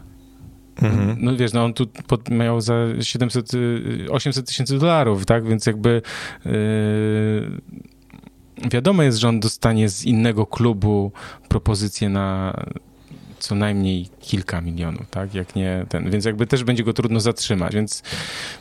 Mhm. 0.82 1.16
No 1.20 1.36
wiesz, 1.36 1.52
no 1.52 1.64
on 1.64 1.74
tu 1.74 1.86
pod, 1.86 2.30
miał 2.30 2.60
za 2.60 2.74
700, 3.00 3.50
800 4.10 4.46
tysięcy 4.46 4.78
dolarów, 4.78 5.26
tak? 5.26 5.48
Więc 5.48 5.66
jakby 5.66 6.02
yy, 6.44 6.52
wiadomo 8.70 9.02
jest, 9.02 9.18
że 9.18 9.28
on 9.28 9.40
dostanie 9.40 9.88
z 9.88 10.04
innego 10.04 10.46
klubu 10.46 11.12
propozycję 11.48 12.08
na 12.08 12.54
co 13.38 13.54
najmniej 13.54 14.08
kilka 14.20 14.60
milionów, 14.60 15.10
tak? 15.10 15.34
Jak 15.34 15.56
nie 15.56 15.86
ten, 15.88 16.10
więc 16.10 16.24
jakby 16.24 16.46
też 16.46 16.64
będzie 16.64 16.84
go 16.84 16.92
trudno 16.92 17.20
zatrzymać, 17.20 17.74
więc 17.74 18.02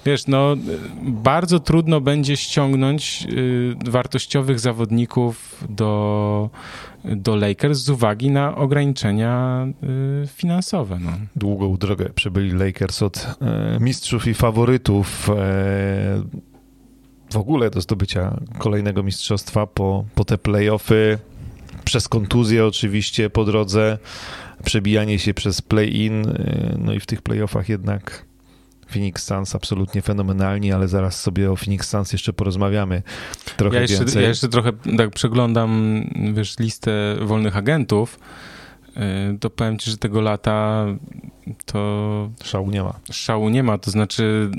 wiesz, 0.05 0.27
no 0.27 0.55
bardzo 1.03 1.59
trudno 1.59 2.01
będzie 2.01 2.37
ściągnąć 2.37 3.27
y, 3.31 3.91
wartościowych 3.91 4.59
zawodników 4.59 5.65
do, 5.69 6.49
do 7.05 7.35
Lakers 7.35 7.79
z 7.79 7.89
uwagi 7.89 8.31
na 8.31 8.55
ograniczenia 8.55 9.67
y, 10.23 10.27
finansowe. 10.27 10.99
No. 11.01 11.11
Długą 11.35 11.77
drogę 11.77 12.09
przebyli 12.15 12.51
Lakers 12.51 13.01
od 13.01 13.27
e, 13.41 13.77
mistrzów 13.79 14.27
i 14.27 14.33
faworytów. 14.33 15.29
E, 15.29 15.33
w 17.31 17.37
ogóle 17.37 17.69
do 17.69 17.81
zdobycia 17.81 18.39
kolejnego 18.57 19.03
mistrzostwa 19.03 19.67
po, 19.67 20.05
po 20.15 20.25
te 20.25 20.37
playoffy, 20.37 21.19
przez 21.87 22.09
kontuzję 22.09 22.65
oczywiście 22.65 23.29
po 23.29 23.45
drodze, 23.45 23.97
przebijanie 24.63 25.19
się 25.19 25.33
przez 25.33 25.61
play-in, 25.61 26.27
y, 26.27 26.75
no 26.79 26.93
i 26.93 26.99
w 26.99 27.05
tych 27.05 27.21
playoffach 27.21 27.69
jednak 27.69 28.25
Phoenix 28.89 29.23
Suns 29.23 29.55
absolutnie 29.55 30.01
fenomenalni, 30.01 30.71
ale 30.71 30.87
zaraz 30.87 31.21
sobie 31.21 31.51
o 31.51 31.55
Phoenix 31.55 31.89
Suns 31.89 32.11
jeszcze 32.13 32.33
porozmawiamy 32.33 33.03
trochę 33.57 33.75
ja 33.75 33.81
jeszcze, 33.81 33.97
więcej. 33.97 34.21
Ja 34.21 34.29
jeszcze 34.29 34.47
trochę 34.47 34.71
tak 34.97 35.09
przeglądam, 35.09 36.03
wiesz, 36.33 36.59
listę 36.59 36.91
wolnych 37.21 37.57
agentów, 37.57 38.19
y, 38.89 39.39
to 39.39 39.49
powiem 39.49 39.77
ci, 39.77 39.91
że 39.91 39.97
tego 39.97 40.21
lata 40.21 40.85
to... 41.65 42.29
Szału 42.43 42.71
nie 42.71 42.83
ma. 42.83 42.93
Szału 43.11 43.49
nie 43.49 43.63
ma, 43.63 43.77
to 43.77 43.91
znaczy 43.91 44.51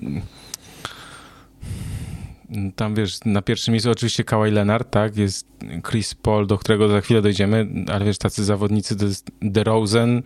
tam 2.76 2.94
wiesz, 2.94 3.18
na 3.24 3.42
pierwszym 3.42 3.72
miejscu 3.72 3.90
oczywiście 3.90 4.24
Kawhi 4.24 4.50
Leonard, 4.50 4.90
tak, 4.90 5.16
jest 5.16 5.46
Chris 5.90 6.14
Paul, 6.14 6.46
do 6.46 6.58
którego 6.58 6.88
za 6.88 7.00
chwilę 7.00 7.22
dojdziemy, 7.22 7.66
ale 7.92 8.04
wiesz, 8.04 8.18
tacy 8.18 8.44
zawodnicy 8.44 8.96
to 8.96 9.04
jest 9.04 9.30
DeRozan, 9.42 10.22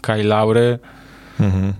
Kyle 0.00 0.24
Lowry, 0.24 0.78
mhm. 1.40 1.72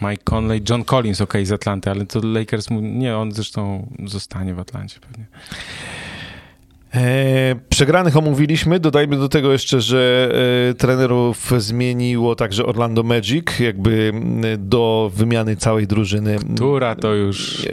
Mike 0.00 0.22
Conley, 0.24 0.62
John 0.70 0.84
Collins, 0.84 1.20
ok, 1.20 1.34
z 1.42 1.52
Atlanty, 1.52 1.90
ale 1.90 2.06
to 2.06 2.20
Lakers, 2.22 2.70
mu, 2.70 2.80
nie, 2.80 3.16
on 3.16 3.32
zresztą 3.32 3.90
zostanie 4.04 4.54
w 4.54 4.58
Atlancie 4.58 5.00
pewnie. 5.00 5.26
E, 6.96 7.56
przegranych 7.68 8.16
omówiliśmy. 8.16 8.80
Dodajmy 8.80 9.16
do 9.16 9.28
tego 9.28 9.52
jeszcze, 9.52 9.80
że 9.80 10.30
e, 10.70 10.74
trenerów 10.74 11.50
zmieniło 11.58 12.34
także 12.34 12.66
Orlando 12.66 13.02
Magic, 13.02 13.58
jakby 13.58 14.12
do 14.58 15.10
wymiany 15.14 15.56
całej 15.56 15.86
drużyny. 15.86 16.36
Która 16.54 16.94
to 16.94 17.14
już 17.14 17.66
e, 17.66 17.70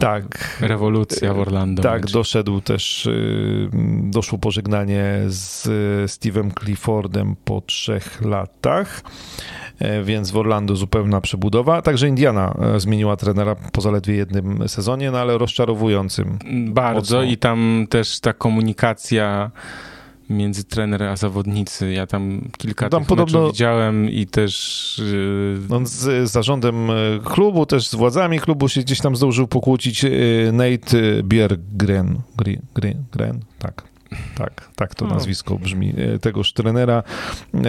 tak. 0.00 0.58
rewolucja 0.60 1.34
w 1.34 1.38
Orlando. 1.38 1.82
Tak, 1.82 2.00
Magic. 2.00 2.12
doszedł 2.12 2.60
też, 2.60 3.08
doszło 4.02 4.38
pożegnanie 4.38 5.20
z 5.26 5.66
Steve'em 6.10 6.50
Cliffordem 6.60 7.36
po 7.44 7.60
trzech 7.60 8.22
latach. 8.22 9.02
E, 9.78 10.02
więc 10.02 10.30
w 10.30 10.36
Orlando 10.36 10.76
zupełna 10.76 11.20
przebudowa. 11.20 11.82
Także 11.82 12.08
Indiana 12.08 12.54
e, 12.74 12.80
zmieniła 12.80 13.16
trenera 13.16 13.56
po 13.72 13.80
zaledwie 13.80 14.14
jednym 14.14 14.68
sezonie, 14.68 15.10
no 15.10 15.18
ale 15.18 15.38
rozczarowującym. 15.38 16.38
Bardzo 16.68 17.16
mocno. 17.16 17.32
i 17.32 17.36
tam 17.36 17.86
też 17.90 18.20
ta 18.20 18.32
komunikacja 18.32 19.50
między 20.30 20.64
trenerem 20.64 21.12
a 21.12 21.16
zawodnicy. 21.16 21.92
Ja 21.92 22.06
tam 22.06 22.48
kilka 22.58 22.88
tam 22.88 23.00
tych 23.00 23.08
podobno, 23.08 23.46
widziałem 23.46 24.10
i 24.10 24.26
też... 24.26 25.02
Yy... 25.68 25.76
On 25.76 25.86
z 25.86 26.30
zarządem 26.30 26.88
klubu, 27.24 27.66
też 27.66 27.88
z 27.88 27.94
władzami 27.94 28.40
klubu 28.40 28.68
się 28.68 28.80
gdzieś 28.80 29.00
tam 29.00 29.16
zdążył 29.16 29.46
pokłócić. 29.46 30.06
Nate 30.52 31.22
Biergren. 31.22 32.20
Gren, 32.74 33.04
Gren, 33.12 33.40
tak 33.58 33.95
tak, 34.38 34.68
tak 34.76 34.94
to 34.94 35.04
hmm. 35.04 35.16
nazwisko 35.16 35.58
brzmi, 35.58 35.94
e, 35.96 36.18
tegoż 36.18 36.52
trenera. 36.52 37.02
E, 37.54 37.60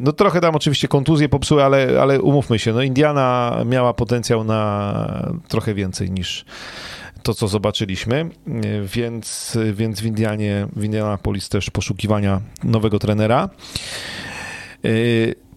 no 0.00 0.12
trochę 0.12 0.40
tam 0.40 0.56
oczywiście 0.56 0.88
kontuzje 0.88 1.28
popsuły, 1.28 1.64
ale, 1.64 2.00
ale 2.02 2.20
umówmy 2.20 2.58
się, 2.58 2.72
no 2.72 2.82
Indiana 2.82 3.56
miała 3.66 3.94
potencjał 3.94 4.44
na 4.44 5.32
trochę 5.48 5.74
więcej 5.74 6.10
niż 6.10 6.44
to, 7.22 7.34
co 7.34 7.48
zobaczyliśmy, 7.48 8.16
e, 8.16 8.28
więc, 8.82 9.58
więc 9.72 10.00
w 10.00 10.06
Indianie, 10.06 10.66
w 10.76 10.84
Indianapolis 10.84 11.48
też 11.48 11.70
poszukiwania 11.70 12.40
nowego 12.64 12.98
trenera. 12.98 13.48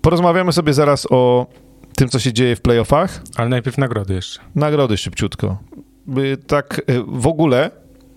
Porozmawiamy 0.02 0.54
sobie 0.54 0.74
zaraz 0.74 1.08
o 1.10 1.48
tym, 1.96 2.10
co 2.10 2.20
się 2.20 2.34
dzieje 2.34 2.56
w 2.56 2.62
playoffach. 2.62 3.22
Ale 3.36 3.50
najpierw 3.50 3.78
nagrody 3.78 4.14
jeszcze. 4.14 4.40
Nagrody 4.56 4.98
szybciutko. 4.98 5.58
Tak 6.48 6.82
w 7.08 7.28
ogóle 7.28 7.72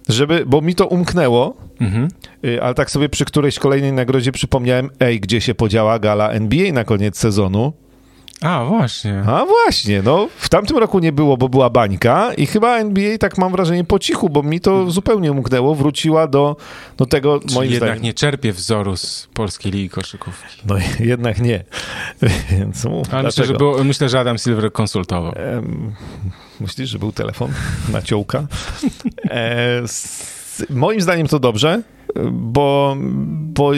żeby, 0.08 0.46
bo 0.46 0.60
mi 0.60 0.74
to 0.74 0.86
umknęło, 0.86 1.56
mhm. 1.80 2.08
Y, 2.44 2.62
ale 2.62 2.74
tak 2.74 2.90
sobie 2.90 3.08
przy 3.08 3.24
którejś 3.24 3.58
kolejnej 3.58 3.92
nagrodzie 3.92 4.32
przypomniałem, 4.32 4.90
ej, 5.00 5.20
gdzie 5.20 5.40
się 5.40 5.54
podziała 5.54 5.98
gala 5.98 6.30
NBA 6.30 6.72
na 6.72 6.84
koniec 6.84 7.18
sezonu? 7.18 7.72
A, 8.40 8.64
właśnie. 8.64 9.22
A 9.26 9.46
właśnie, 9.46 10.02
no 10.02 10.28
w 10.36 10.48
tamtym 10.48 10.78
roku 10.78 10.98
nie 10.98 11.12
było, 11.12 11.36
bo 11.36 11.48
była 11.48 11.70
bańka 11.70 12.34
i 12.34 12.46
chyba 12.46 12.78
NBA, 12.78 13.18
tak 13.18 13.38
mam 13.38 13.52
wrażenie, 13.52 13.84
po 13.84 13.98
cichu, 13.98 14.28
bo 14.28 14.42
mi 14.42 14.60
to 14.60 14.90
zupełnie 14.90 15.32
umknęło, 15.32 15.74
wróciła 15.74 16.26
do, 16.26 16.56
do 16.96 17.06
tego, 17.06 17.40
Czyli 17.40 17.54
moim 17.54 17.70
jednak 17.70 17.88
zdaniem... 17.90 18.04
nie 18.04 18.14
czerpie 18.14 18.52
wzoru 18.52 18.96
z 18.96 19.28
Polskiej 19.34 19.72
Ligi 19.72 19.90
Koszykówki. 19.90 20.62
No 20.66 20.74
jednak 21.00 21.40
nie. 21.40 21.64
Więc 22.50 22.84
mów, 22.84 23.14
Ale 23.14 23.22
myślę 23.22 23.44
że, 23.44 23.54
było, 23.54 23.84
myślę, 23.84 24.08
że 24.08 24.20
Adam 24.20 24.38
Silver 24.38 24.72
konsultował. 24.72 25.32
Um, 25.54 25.94
myślisz, 26.60 26.90
że 26.90 26.98
był 26.98 27.12
telefon 27.12 27.52
na 27.92 28.02
ciołka? 28.02 28.46
E, 29.30 29.82
moim 30.70 31.00
zdaniem 31.00 31.26
to 31.26 31.38
dobrze 31.38 31.82
bo, 32.32 32.96
bo 33.54 33.72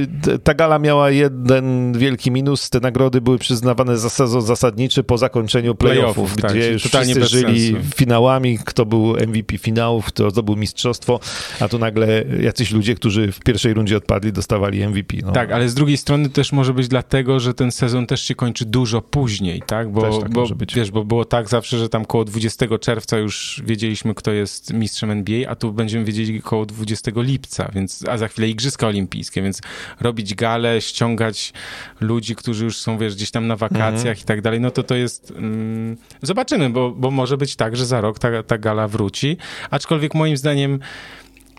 ta 0.44 0.54
gala 0.54 0.78
miała 0.78 1.10
jeden 1.10 1.92
wielki 1.98 2.30
minus. 2.30 2.70
Te 2.70 2.80
nagrody 2.80 3.20
były 3.20 3.38
przyznawane 3.38 3.98
za 3.98 4.10
sezon 4.10 4.42
zasadniczy 4.42 5.02
po 5.02 5.18
zakończeniu 5.18 5.74
playoffów, 5.74 6.36
play 6.36 6.52
gdzie 6.52 6.62
tak, 6.62 6.72
już 6.72 6.82
wszyscy 6.82 7.24
żyli 7.24 7.72
sensu. 7.72 7.96
finałami, 7.96 8.58
kto 8.64 8.86
był 8.86 9.16
MVP 9.26 9.58
finałów, 9.58 10.06
kto 10.06 10.30
zdobył 10.30 10.56
mistrzostwo, 10.56 11.20
a 11.60 11.68
tu 11.68 11.78
nagle 11.78 12.24
jacyś 12.40 12.70
ludzie, 12.70 12.94
którzy 12.94 13.32
w 13.32 13.40
pierwszej 13.40 13.74
rundzie 13.74 13.96
odpadli, 13.96 14.32
dostawali 14.32 14.88
MVP. 14.88 15.16
No. 15.24 15.32
Tak, 15.32 15.52
ale 15.52 15.68
z 15.68 15.74
drugiej 15.74 15.96
strony 15.96 16.28
też 16.28 16.52
może 16.52 16.74
być 16.74 16.88
dlatego, 16.88 17.40
że 17.40 17.54
ten 17.54 17.72
sezon 17.72 18.06
też 18.06 18.22
się 18.22 18.34
kończy 18.34 18.64
dużo 18.64 19.02
później, 19.02 19.62
tak? 19.66 19.92
Bo, 19.92 20.20
tak 20.20 20.30
bo 20.30 20.46
wiesz, 20.74 20.90
bo 20.90 21.04
było 21.04 21.24
tak 21.24 21.48
zawsze, 21.48 21.78
że 21.78 21.88
tam 21.88 22.04
koło 22.04 22.24
20 22.24 22.78
czerwca 22.78 23.18
już 23.18 23.62
wiedzieliśmy, 23.66 24.14
kto 24.14 24.32
jest 24.32 24.72
mistrzem 24.72 25.10
NBA, 25.10 25.50
a 25.50 25.56
tu 25.56 25.72
będziemy 25.72 26.04
wiedzieli 26.04 26.42
koło 26.42 26.66
20 26.66 27.10
lipca, 27.16 27.70
więc 27.74 28.04
a 28.08 28.18
za 28.18 28.28
chwilę 28.30 28.48
Igrzyska 28.48 28.86
Olimpijskie, 28.86 29.42
więc 29.42 29.60
robić 30.00 30.34
gale, 30.34 30.80
ściągać 30.80 31.52
ludzi, 32.00 32.36
którzy 32.36 32.64
już 32.64 32.78
są, 32.78 32.98
wiesz, 32.98 33.14
gdzieś 33.14 33.30
tam 33.30 33.46
na 33.46 33.56
wakacjach 33.56 33.96
mhm. 33.96 34.18
i 34.18 34.24
tak 34.24 34.42
dalej, 34.42 34.60
no 34.60 34.70
to 34.70 34.82
to 34.82 34.94
jest... 34.94 35.30
Mm, 35.36 35.96
zobaczymy, 36.22 36.70
bo, 36.70 36.90
bo 36.90 37.10
może 37.10 37.36
być 37.36 37.56
tak, 37.56 37.76
że 37.76 37.86
za 37.86 38.00
rok 38.00 38.18
ta, 38.18 38.42
ta 38.42 38.58
gala 38.58 38.88
wróci, 38.88 39.36
aczkolwiek 39.70 40.14
moim 40.14 40.36
zdaniem 40.36 40.80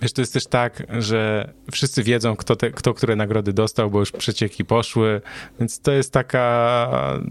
Wiesz, 0.02 0.14
to 0.14 0.22
jest 0.22 0.34
też 0.34 0.48
tak, 0.48 0.84
że 1.00 1.52
wszyscy 1.72 2.04
wiedzą, 2.04 2.36
kto, 2.36 2.56
te, 2.56 2.72
kto 2.72 2.94
które 2.94 3.16
nagrody 3.16 3.54
dostał, 3.54 3.92
bo 3.92 4.00
już 4.00 4.12
przecieki 4.12 4.66
poszły, 4.66 5.22
więc 5.60 5.80
to 5.80 5.92
jest 5.92 6.14
taka 6.14 7.22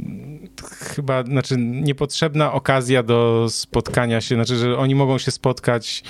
chyba, 0.94 1.22
znaczy 1.22 1.54
niepotrzebna 1.58 2.52
okazja 2.52 3.02
do 3.02 3.46
spotkania 3.48 4.20
się, 4.20 4.34
znaczy, 4.34 4.56
że 4.56 4.78
oni 4.78 4.94
mogą 4.94 5.18
się 5.18 5.30
spotkać 5.30 6.02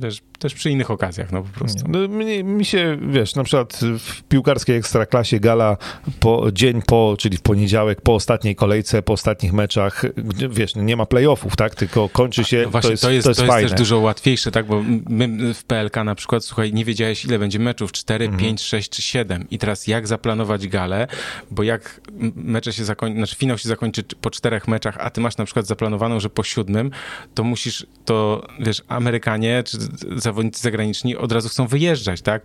też, 0.00 0.22
też 0.38 0.54
przy 0.54 0.70
innych 0.70 0.90
okazjach, 0.90 1.32
no 1.32 1.42
po 1.42 1.58
prostu. 1.58 1.84
No, 1.88 2.08
mi, 2.08 2.44
mi, 2.44 2.64
się, 2.64 2.98
wiesz, 3.08 3.34
na 3.34 3.44
przykład 3.44 3.80
w 3.98 4.22
piłkarskiej 4.22 4.76
ekstraklasie 4.76 5.40
gala 5.40 5.76
po, 6.20 6.52
dzień 6.52 6.82
po, 6.82 7.14
czyli 7.18 7.36
w 7.36 7.42
poniedziałek, 7.42 8.00
po 8.00 8.14
ostatniej 8.14 8.56
kolejce, 8.56 9.02
po 9.02 9.12
ostatnich 9.12 9.52
meczach, 9.52 10.04
wiesz, 10.50 10.74
nie 10.74 10.96
ma 10.96 11.06
playoffów, 11.06 11.56
tak, 11.56 11.74
tylko 11.74 12.08
kończy 12.08 12.44
się, 12.44 12.62
no 12.64 12.70
właśnie, 12.70 12.88
to 12.88 12.92
jest, 12.92 13.02
to 13.02 13.10
jest, 13.10 13.24
to 13.24 13.30
jest, 13.30 13.40
to 13.52 13.58
jest 13.60 13.70
też 13.70 13.78
dużo 13.78 13.98
łatwiejsze, 13.98 14.50
tak, 14.50 14.66
bo 14.66 14.82
my 15.08 15.54
w 15.54 15.64
PLK 15.64 15.96
na 16.04 16.14
przykład, 16.14 16.44
słuchaj, 16.44 16.72
nie 16.72 16.84
wiedziałeś 16.84 17.24
ile 17.24 17.38
będzie 17.38 17.58
meczów, 17.58 17.92
4, 17.92 18.24
mhm. 18.24 18.40
5, 18.40 18.62
6 18.62 18.90
czy 18.90 19.02
7 19.02 19.46
i 19.50 19.58
teraz 19.58 19.86
jak 19.86 20.06
zaplanować 20.06 20.68
galę, 20.68 21.06
bo 21.50 21.62
jak 21.62 22.00
mecze 22.36 22.72
się 22.72 22.84
zakończy, 22.84 23.16
znaczy 23.16 23.36
finał 23.36 23.58
się 23.58 23.68
zakończy 23.68 24.02
po 24.20 24.30
czterech 24.30 24.68
meczach, 24.68 24.96
a 25.00 25.10
ty 25.10 25.20
masz 25.20 25.36
na 25.36 25.44
przykład 25.44 25.66
zaplanowaną, 25.66 26.20
że 26.20 26.30
po 26.30 26.42
siódmym, 26.42 26.90
to 27.34 27.44
musisz, 27.44 27.86
to 28.04 28.46
wiesz, 28.60 28.82
Amerykanie 28.88 29.53
czy 29.62 29.78
zawodnicy 30.16 30.62
zagraniczni 30.62 31.16
od 31.16 31.32
razu 31.32 31.48
chcą 31.48 31.66
wyjeżdżać, 31.66 32.22
tak? 32.22 32.42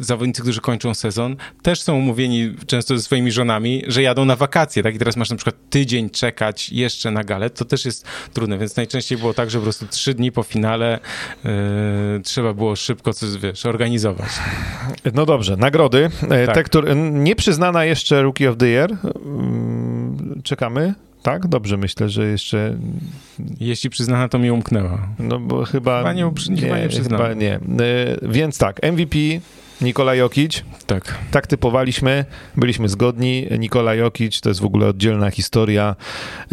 Zawodnicy, 0.00 0.42
którzy 0.42 0.60
kończą 0.60 0.94
sezon, 0.94 1.36
też 1.62 1.80
są 1.80 1.96
umówieni 1.96 2.54
często 2.66 2.96
ze 2.96 3.02
swoimi 3.02 3.32
żonami, 3.32 3.82
że 3.86 4.02
jadą 4.02 4.24
na 4.24 4.36
wakacje, 4.36 4.82
tak? 4.82 4.94
I 4.94 4.98
teraz 4.98 5.16
masz 5.16 5.30
na 5.30 5.36
przykład 5.36 5.56
tydzień 5.70 6.10
czekać 6.10 6.70
jeszcze 6.70 7.10
na 7.10 7.24
galę, 7.24 7.50
to 7.50 7.64
też 7.64 7.84
jest 7.84 8.06
trudne, 8.32 8.58
więc 8.58 8.76
najczęściej 8.76 9.18
było 9.18 9.34
tak, 9.34 9.50
że 9.50 9.58
po 9.58 9.62
prostu 9.62 9.86
trzy 9.86 10.14
dni 10.14 10.32
po 10.32 10.42
finale 10.42 10.98
yy, 11.44 11.50
trzeba 12.24 12.54
było 12.54 12.76
szybko 12.76 13.12
coś, 13.12 13.36
wiesz, 13.36 13.66
organizować. 13.66 14.30
No 15.14 15.26
dobrze, 15.26 15.56
nagrody. 15.56 16.10
E, 16.30 16.46
tak. 16.46 16.54
Te, 16.54 16.62
które, 16.62 16.96
nieprzyznana 16.96 17.84
jeszcze 17.84 18.22
Rookie 18.22 18.50
of 18.50 18.56
the 18.56 18.66
Year, 18.66 18.96
mm, 19.26 20.40
czekamy. 20.44 20.94
Tak, 21.26 21.46
dobrze, 21.46 21.76
myślę, 21.76 22.08
że 22.08 22.26
jeszcze. 22.26 22.76
Jeśli 23.60 23.90
przyznana, 23.90 24.28
to 24.28 24.38
mi 24.38 24.50
umknęła. 24.50 25.08
No 25.18 25.38
bo 25.38 25.64
chyba. 25.64 25.98
Chyba 25.98 26.12
nie, 26.12 26.32
nie, 26.50 26.60
chyba 26.60 26.78
nie 26.78 26.88
przyznana. 26.88 27.24
Chyba 27.24 27.34
nie. 27.40 27.60
Więc 28.22 28.58
tak, 28.58 28.82
MVP 28.82 29.18
Nikola 29.80 30.14
Jokic. 30.14 30.64
Tak. 30.86 31.18
Tak 31.30 31.46
typowaliśmy, 31.46 32.24
byliśmy 32.56 32.88
zgodni. 32.88 33.46
Nikola 33.58 33.94
Jokic 33.94 34.40
to 34.40 34.48
jest 34.48 34.60
w 34.60 34.64
ogóle 34.64 34.86
oddzielna 34.86 35.30
historia. 35.30 35.96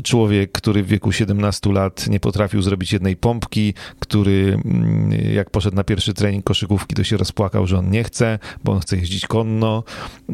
Człowiek, 0.03 0.51
który 0.51 0.84
w 0.84 0.88
wieku 0.88 1.11
17 1.11 1.71
lat 1.71 2.07
nie 2.07 2.19
potrafił 2.19 2.61
zrobić 2.61 2.93
jednej 2.93 3.15
pompki, 3.15 3.74
który 3.99 4.59
mm, 4.65 5.11
jak 5.34 5.49
poszedł 5.49 5.76
na 5.76 5.84
pierwszy 5.84 6.13
trening 6.13 6.43
koszykówki, 6.43 6.95
to 6.95 7.03
się 7.03 7.17
rozpłakał, 7.17 7.67
że 7.67 7.78
on 7.78 7.89
nie 7.89 8.03
chce, 8.03 8.39
bo 8.63 8.71
on 8.71 8.80
chce 8.80 8.97
jeździć 8.97 9.28
konno. 9.28 9.84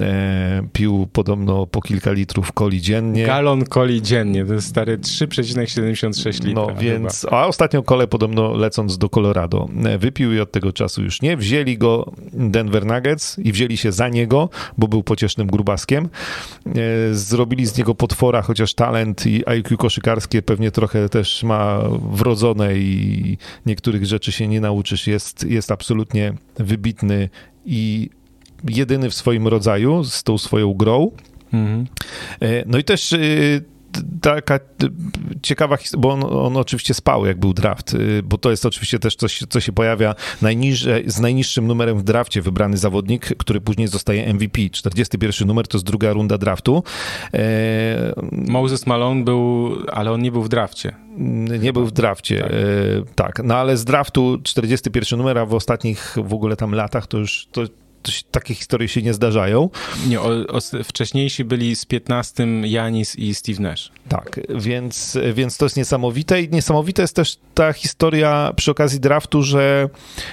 E, 0.01 0.67
pił 0.73 1.07
podobno 1.13 1.67
po 1.67 1.81
kilka 1.81 2.11
litrów 2.11 2.51
coli 2.51 2.81
dziennie. 2.81 3.25
Galon 3.25 3.65
coli 3.65 4.01
dziennie, 4.01 4.45
to 4.45 4.53
jest 4.53 4.67
stary 4.67 4.97
3,76 4.97 6.45
litra. 6.45 6.51
No 6.53 6.75
więc, 6.79 7.25
a 7.31 7.47
ostatnio 7.47 7.83
kole 7.83 8.07
podobno 8.07 8.53
lecąc 8.53 8.97
do 8.97 9.09
Colorado 9.09 9.69
e, 9.85 9.97
wypił 9.97 10.33
i 10.33 10.39
od 10.39 10.51
tego 10.51 10.73
czasu 10.73 11.03
już 11.03 11.21
nie. 11.21 11.37
Wzięli 11.37 11.77
go 11.77 12.11
Denver 12.33 12.78
Nuggets 12.86 13.39
i 13.39 13.51
wzięli 13.51 13.77
się 13.77 13.91
za 13.91 14.09
niego, 14.09 14.49
bo 14.77 14.88
był 14.88 15.03
pociesznym 15.03 15.47
grubaskiem. 15.47 16.09
E, 16.65 16.71
zrobili 17.11 17.65
z 17.65 17.77
niego 17.77 17.95
potwora, 17.95 18.41
chociaż 18.41 18.73
talent 18.73 19.25
i 19.25 19.47
IQ 19.49 19.77
koszykarskie 19.77 20.41
pewnie 20.41 20.71
trochę 20.71 21.09
też 21.09 21.43
ma 21.43 21.80
wrodzone 22.11 22.77
i 22.77 23.38
niektórych 23.65 24.05
rzeczy 24.05 24.32
się 24.32 24.47
nie 24.47 24.61
nauczysz. 24.61 25.07
Jest, 25.07 25.43
jest 25.43 25.71
absolutnie 25.71 26.34
wybitny 26.55 27.30
i 27.65 28.09
jedyny 28.69 29.09
w 29.09 29.13
swoim 29.13 29.47
rodzaju 29.47 30.03
z 30.03 30.23
tą 30.23 30.38
swoją 30.38 30.73
grą. 30.73 31.11
Mhm. 31.53 31.88
E, 32.41 32.63
no 32.65 32.77
i 32.77 32.84
też 32.84 33.15
taka 34.21 34.59
ciekawa 35.41 35.77
historia, 35.77 36.01
bo 36.01 36.11
on, 36.11 36.23
on, 36.23 36.57
oczywiście 36.57 36.93
spał, 36.93 37.25
jak 37.25 37.39
był 37.39 37.53
draft, 37.53 37.93
y, 37.93 38.23
bo 38.23 38.37
to 38.37 38.51
jest 38.51 38.65
oczywiście 38.65 38.99
też 38.99 39.15
coś, 39.15 39.43
co 39.49 39.59
się 39.59 39.71
pojawia 39.71 40.15
najniżej, 40.41 41.09
z 41.09 41.19
najniższym 41.19 41.67
numerem 41.67 41.99
w 41.99 42.03
drafcie 42.03 42.41
wybrany 42.41 42.77
zawodnik, 42.77 43.25
który 43.37 43.61
później 43.61 43.87
zostaje 43.87 44.33
MVP. 44.33 44.61
41 44.71 45.47
numer 45.47 45.67
to 45.67 45.77
jest 45.77 45.85
druga 45.85 46.13
runda 46.13 46.37
draftu. 46.37 46.83
E... 47.33 48.13
Moses 48.31 48.87
Malone 48.87 49.23
był, 49.23 49.75
ale 49.91 50.11
on 50.11 50.21
nie 50.21 50.31
był 50.31 50.43
w 50.43 50.49
drafcie. 50.49 50.95
Nie 51.59 51.73
był 51.73 51.85
w 51.85 51.91
drafcie, 51.91 52.39
tak. 52.39 52.51
E, 52.51 52.55
tak. 53.15 53.41
No 53.43 53.55
ale 53.55 53.77
z 53.77 53.85
draftu 53.85 54.39
41 54.43 55.19
numer, 55.19 55.37
a 55.37 55.45
w 55.45 55.53
ostatnich 55.53 56.15
w 56.23 56.33
ogóle 56.33 56.55
tam 56.55 56.71
latach 56.71 57.07
to 57.07 57.17
już 57.17 57.47
to 57.51 57.61
takie 58.32 58.54
historie 58.54 58.88
się 58.88 59.02
nie 59.02 59.14
zdarzają. 59.14 59.70
Nie, 60.08 60.22
o, 60.22 60.30
o, 60.47 60.84
wcześniejsi 60.84 61.43
byli 61.43 61.76
z 61.76 61.86
15 61.86 62.47
Janis 62.64 63.16
i 63.16 63.36
Steve 63.36 63.62
Nash. 63.62 63.91
Tak, 64.10 64.39
więc, 64.50 65.18
więc 65.34 65.58
to 65.58 65.66
jest 65.66 65.78
niesamowite 65.78 66.41
i 66.41 66.50
niesamowita 66.50 67.02
jest 67.02 67.16
też 67.16 67.38
ta 67.54 67.74
historia 67.74 68.54
przy 68.56 68.72
okazji 68.72 69.00
draftu, 69.00 69.43
że 69.43 69.89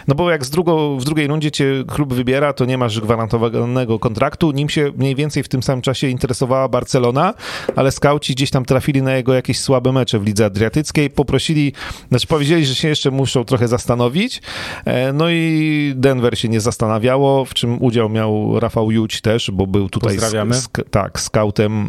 no 0.09 0.15
bo 0.15 0.31
jak 0.31 0.45
z 0.45 0.51
drugo, 0.51 0.97
w 0.97 1.05
drugiej 1.05 1.27
rundzie 1.27 1.51
cię 1.51 1.85
klub 1.89 2.15
wybiera, 2.15 2.53
to 2.53 2.65
nie 2.65 2.79
masz 2.79 3.01
gwarantowanego 3.01 3.99
kontraktu. 3.99 4.51
Nim 4.51 4.69
się 4.69 4.93
mniej 4.97 5.15
więcej 5.15 5.43
w 5.43 5.49
tym 5.49 5.63
samym 5.63 5.83
czasie 5.83 6.09
interesowała 6.09 6.69
Barcelona, 6.69 7.35
ale 7.77 7.93
skauci 7.93 8.35
gdzieś 8.35 8.51
tam 8.51 8.65
trafili 8.65 9.03
na 9.03 9.13
jego 9.13 9.35
jakieś 9.35 9.61
słabe 9.61 9.93
mecze 9.93 10.19
w 10.19 10.27
lidze 10.27 10.45
adriatyckiej, 10.45 11.11
poprosili, 11.11 11.73
znaczy 12.09 12.27
powiedzieli, 12.27 12.67
że 12.67 12.75
się 12.75 12.89
jeszcze 12.89 13.11
muszą 13.11 13.45
trochę 13.45 13.69
zastanowić, 13.69 14.43
e, 14.85 15.13
no 15.13 15.31
i 15.31 15.93
Denver 15.97 16.39
się 16.39 16.49
nie 16.49 16.61
zastanawiało, 16.61 17.45
w 17.45 17.55
czym 17.57 17.83
udział 17.83 18.09
miał 18.09 18.61
Rafał 18.61 18.91
Juć 18.91 19.21
też, 19.21 19.51
bo 19.51 19.67
był 19.67 19.89
tutaj 19.89 20.19
z, 20.19 20.69
tak, 20.91 21.21
scoutem 21.21 21.87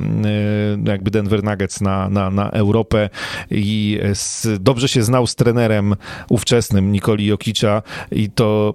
e, 0.85 0.89
jakby 0.89 1.11
Denver 1.11 1.43
Nuggets 1.43 1.81
na, 1.81 2.09
na, 2.09 2.29
na 2.29 2.49
Europę 2.49 3.09
i 3.51 3.99
z, 4.13 4.47
dobrze 4.59 4.87
się 4.87 5.03
znał 5.03 5.27
z 5.27 5.35
trenerem 5.35 5.95
ówczesnym 6.29 6.91
Nikoli 6.91 7.25
Jokicza 7.25 7.81
i 8.11 8.29
to 8.29 8.73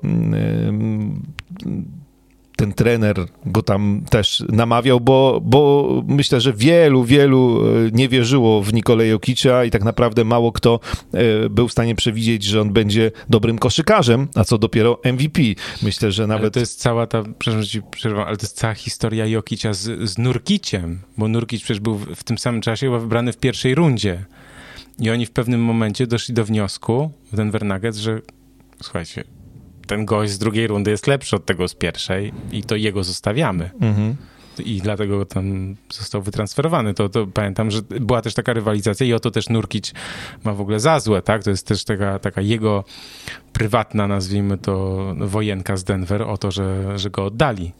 ten 2.56 2.72
trener 2.72 3.16
go 3.46 3.62
tam 3.62 4.02
też 4.10 4.44
namawiał, 4.48 5.00
bo, 5.00 5.40
bo 5.44 5.88
myślę, 6.06 6.40
że 6.40 6.52
wielu, 6.52 7.04
wielu 7.04 7.66
e, 7.66 7.90
nie 7.92 8.08
wierzyło 8.08 8.62
w 8.62 8.74
Nikolę 8.74 9.06
Jokicza 9.06 9.64
i 9.64 9.70
tak 9.70 9.84
naprawdę 9.84 10.24
mało 10.24 10.52
kto 10.52 10.80
e, 11.12 11.48
był 11.48 11.68
w 11.68 11.72
stanie 11.72 11.94
przewidzieć, 11.94 12.44
że 12.44 12.60
on 12.60 12.72
będzie 12.72 13.10
dobrym 13.28 13.58
koszykarzem, 13.58 14.28
a 14.34 14.44
co 14.44 14.58
dopiero 14.58 15.00
MVP. 15.04 15.40
Myślę, 15.82 16.12
że 16.12 16.26
nawet... 16.26 16.42
Ale 16.42 16.50
to 16.50 16.60
jest 16.60 16.80
cała 16.80 17.06
ta, 17.06 17.22
przepraszam, 17.38 17.68
ci 17.68 17.82
przerwam, 17.90 18.26
ale 18.26 18.36
to 18.36 18.42
jest 18.42 18.56
cała 18.56 18.74
historia 18.74 19.26
Jokicza 19.26 19.72
z, 19.72 20.10
z 20.10 20.18
Nurkiciem, 20.18 21.00
bo 21.18 21.28
Nurkic 21.28 21.62
przecież 21.62 21.80
był 21.80 21.98
w 21.98 22.24
tym 22.24 22.38
samym 22.38 22.60
czasie 22.60 22.86
chyba 22.86 22.98
wybrany 22.98 23.32
w 23.32 23.36
pierwszej 23.36 23.74
rundzie. 23.74 24.24
I 24.98 25.10
oni 25.10 25.26
w 25.26 25.30
pewnym 25.30 25.64
momencie 25.64 26.06
doszli 26.06 26.34
do 26.34 26.44
wniosku 26.44 27.10
w 27.32 27.36
Denver 27.36 27.64
Nuggets, 27.64 27.98
że 27.98 28.20
słuchajcie, 28.82 29.24
ten 29.86 30.04
gość 30.04 30.32
z 30.32 30.38
drugiej 30.38 30.66
rundy 30.66 30.90
jest 30.90 31.06
lepszy 31.06 31.36
od 31.36 31.46
tego 31.46 31.68
z 31.68 31.74
pierwszej 31.74 32.32
i 32.52 32.62
to 32.62 32.76
jego 32.76 33.04
zostawiamy. 33.04 33.70
Mhm. 33.80 34.16
I 34.58 34.80
dlatego 34.80 35.24
tam 35.24 35.76
został 35.92 36.22
wytransferowany. 36.22 36.94
To, 36.94 37.08
to 37.08 37.26
pamiętam, 37.26 37.70
że 37.70 37.82
była 37.82 38.22
też 38.22 38.34
taka 38.34 38.52
rywalizacja 38.52 39.06
i 39.06 39.12
o 39.12 39.20
to 39.20 39.30
też 39.30 39.48
Nurkic 39.48 39.92
ma 40.44 40.54
w 40.54 40.60
ogóle 40.60 40.80
za 40.80 41.00
złe, 41.00 41.22
tak? 41.22 41.44
To 41.44 41.50
jest 41.50 41.66
też 41.66 41.84
taka, 41.84 42.18
taka 42.18 42.40
jego 42.40 42.84
prywatna, 43.52 44.08
nazwijmy 44.08 44.58
to, 44.58 45.06
wojenka 45.18 45.76
z 45.76 45.84
Denver 45.84 46.22
o 46.22 46.38
to, 46.38 46.50
że, 46.50 46.98
że 46.98 47.10
go 47.10 47.24
oddali. 47.24 47.72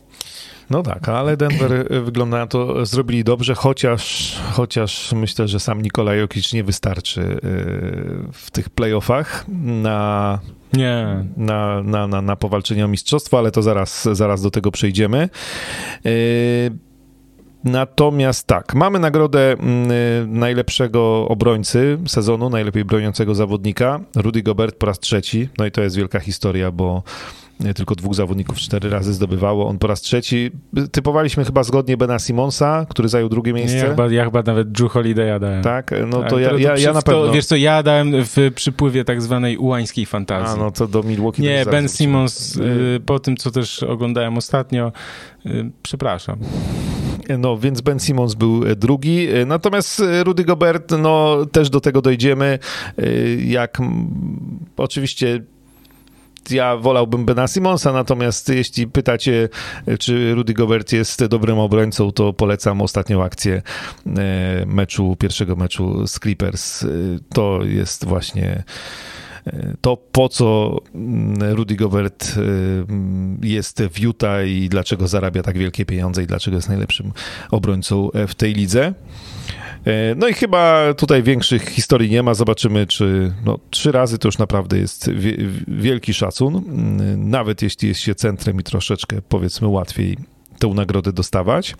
No 0.73 0.83
tak, 0.83 1.09
ale 1.09 1.37
Denver 1.37 2.03
wygląda 2.05 2.39
na 2.39 2.47
to, 2.47 2.87
zrobili 2.87 3.25
dobrze, 3.25 3.55
chociaż, 3.55 4.37
chociaż 4.53 5.13
myślę, 5.13 5.49
że 5.49 5.61
sam 5.61 5.83
Nikolaj 5.83 6.19
Jokic 6.19 6.53
nie 6.53 6.65
wystarczy 6.65 7.21
y, 7.21 7.39
w 8.33 8.51
tych 8.53 8.71
playoffach 8.71 9.45
na 9.59 10.39
nie. 10.73 11.25
Na, 11.37 11.83
na, 11.83 12.07
na, 12.07 12.23
na 12.23 12.37
powalczenie 12.37 12.85
o 12.85 12.89
mistrzostwo, 12.89 13.39
ale 13.39 13.51
to 13.51 13.63
zaraz, 13.63 14.09
zaraz 14.13 14.43
do 14.43 14.51
tego 14.51 14.71
przejdziemy. 14.71 15.29
Yy, 16.05 16.13
natomiast 17.65 18.47
tak, 18.47 18.75
mamy 18.75 18.99
nagrodę 18.99 19.57
najlepszego 20.27 21.29
obrońcy 21.29 21.99
sezonu, 22.07 22.51
najlepiej 22.51 22.85
broniącego 22.85 23.35
zawodnika. 23.35 24.01
Rudy 24.17 24.43
Gobert 24.43 24.77
po 24.77 24.87
raz 24.87 25.01
trzeci. 25.01 25.49
No 25.59 25.67
i 25.67 25.71
to 25.71 25.83
jest 25.83 25.97
wielka 25.97 26.21
historia, 26.21 26.71
bo 26.71 27.03
tylko 27.75 27.95
dwóch 27.95 28.15
zawodników 28.15 28.57
cztery 28.57 28.91
razy 28.91 29.15
zdobywało. 29.15 29.69
On 29.69 29.79
po 29.79 29.87
raz 29.87 30.01
trzeci. 30.01 30.51
Typowaliśmy 30.93 31.45
chyba 31.45 31.63
zgodnie 31.63 31.97
Bena 31.97 32.19
Simonsa, 32.19 32.87
który 32.89 33.09
zajął 33.09 33.29
drugie 33.29 33.53
miejsce. 33.53 33.77
Ja 33.77 33.89
chyba, 33.89 34.13
ja 34.13 34.25
chyba 34.25 34.43
nawet 34.43 34.73
Drew 34.73 34.93
Holiday'a 34.93 35.41
dałem. 35.41 35.63
Tak? 35.63 35.95
No 36.07 36.21
tak, 36.21 36.31
to, 36.31 36.39
ja, 36.39 36.53
ja, 36.59 36.77
ja 36.77 36.93
na 36.93 37.03
pewno. 37.03 37.27
To, 37.27 37.33
wiesz 37.33 37.47
co, 37.47 37.57
ja 37.57 37.83
dałem 37.83 38.13
w 38.15 38.51
przypływie 38.55 39.05
tak 39.05 39.23
zwanej 39.23 39.57
ułańskiej 39.57 40.07
fantazji. 40.07 40.61
A 40.61 40.65
no 40.65 40.71
to 40.71 40.87
do 40.87 41.03
Milwaukee. 41.03 41.43
Nie, 41.43 41.65
Ben 41.71 41.89
Simmons, 41.89 42.57
y, 42.57 43.01
po 43.07 43.19
tym 43.19 43.37
co 43.37 43.51
też 43.51 43.83
oglądałem 43.83 44.37
ostatnio, 44.39 44.93
y, 45.47 45.71
przepraszam. 45.83 46.39
No, 47.39 47.59
więc 47.59 47.81
Ben 47.81 48.01
Simmons 48.01 48.35
był 48.35 48.67
e, 48.67 48.77
drugi. 48.77 49.29
E, 49.29 49.47
natomiast 49.47 50.01
e, 50.01 50.25
Rudy 50.25 50.45
Gobert, 50.45 50.93
no 50.99 51.47
też 51.53 51.71
do 51.71 51.81
tego 51.81 52.03
dojdziemy. 52.03 52.59
Jak 53.47 53.79
oczywiście 54.77 55.43
ja 56.51 56.77
wolałbym 56.77 57.25
Bena 57.25 57.49
Simonsa, 57.49 57.93
natomiast 57.93 58.49
jeśli 58.49 58.87
pytacie, 58.87 59.49
czy 59.99 60.35
Rudy 60.35 60.55
Gobert 60.55 60.93
jest 60.93 61.25
dobrym 61.25 61.59
obrońcą, 61.59 62.13
to 62.13 62.33
polecam 62.33 62.81
ostatnią 62.81 63.25
akcję 63.25 63.63
e, 64.07 64.67
meczu, 64.67 65.17
pierwszego 65.19 65.57
meczu 65.57 66.07
z 66.07 66.21
Clippers. 66.21 66.83
E, 66.83 66.89
to 67.35 67.61
jest 67.65 68.05
właśnie 68.05 68.63
e, 69.47 69.75
to, 69.81 69.97
po 69.97 70.29
co 70.29 70.79
mm, 70.95 71.55
Rudy 71.55 71.77
Gobert 71.77 72.35
jest 73.43 73.83
w 73.93 73.99
Utah 73.99 74.47
i 74.47 74.69
dlaczego 74.69 75.09
zarabia 75.09 75.43
tak 75.43 75.59
wielkie 75.59 75.85
pieniądze 75.85 76.23
i 76.23 76.27
dlaczego 76.27 76.57
jest 76.57 76.69
najlepszym 76.69 77.13
obrońcą 77.51 78.11
w 78.29 78.35
tej 78.35 78.55
lidze. 78.55 78.95
E, 79.87 80.15
no 80.15 80.29
i 80.29 80.35
chyba 80.35 80.95
tutaj 80.95 81.23
większych 81.23 81.69
historii 81.69 82.11
nie 82.11 82.23
ma. 82.23 82.35
Zobaczymy, 82.35 82.87
czy 82.87 83.33
no, 83.45 83.59
trzy 83.71 83.93
razy 83.93 84.19
to 84.19 84.29
już 84.29 84.39
naprawdę 84.39 84.79
jest 84.79 85.11
wielki 85.69 86.15
szacun. 86.15 86.57
Mm, 86.57 87.31
nawet 87.31 87.63
jeśli 87.63 87.89
jest 87.89 88.01
się 88.01 88.15
centrem 88.15 88.61
i 88.61 88.63
troszeczkę, 88.63 89.23
powiedzmy, 89.29 89.69
łatwiej 89.69 90.17
tę 90.59 90.69
nagrodę 90.69 91.13
dostawać. 91.13 91.75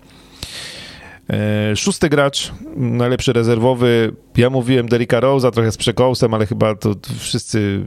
E, 1.29 1.75
szósty 1.75 2.09
gracz, 2.09 2.51
najlepszy 2.75 3.33
rezerwowy. 3.33 4.15
Ja 4.37 4.49
mówiłem 4.49 4.87
Derricka 4.87 5.21
Rose'a 5.21 5.51
trochę 5.51 5.71
z 5.71 5.77
przekąsem, 5.77 6.33
ale 6.33 6.45
chyba 6.45 6.75
to 6.75 6.95
wszyscy. 7.19 7.83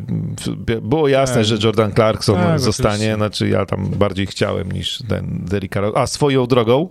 Było 0.83 1.09
jasne, 1.09 1.37
tak. 1.37 1.45
że 1.45 1.59
Jordan 1.63 1.93
Clarkson 1.93 2.37
tak, 2.37 2.61
zostanie. 2.61 2.95
Oczywiście. 2.95 3.17
Znaczy, 3.17 3.49
ja 3.49 3.67
tam 3.67 3.87
bardziej 3.87 4.27
chciałem 4.27 4.73
niż 4.73 5.03
ten 5.09 5.45
Derricka 5.45 5.81
Rose. 5.81 5.99
A 5.99 6.07
swoją 6.07 6.47
drogą, 6.47 6.89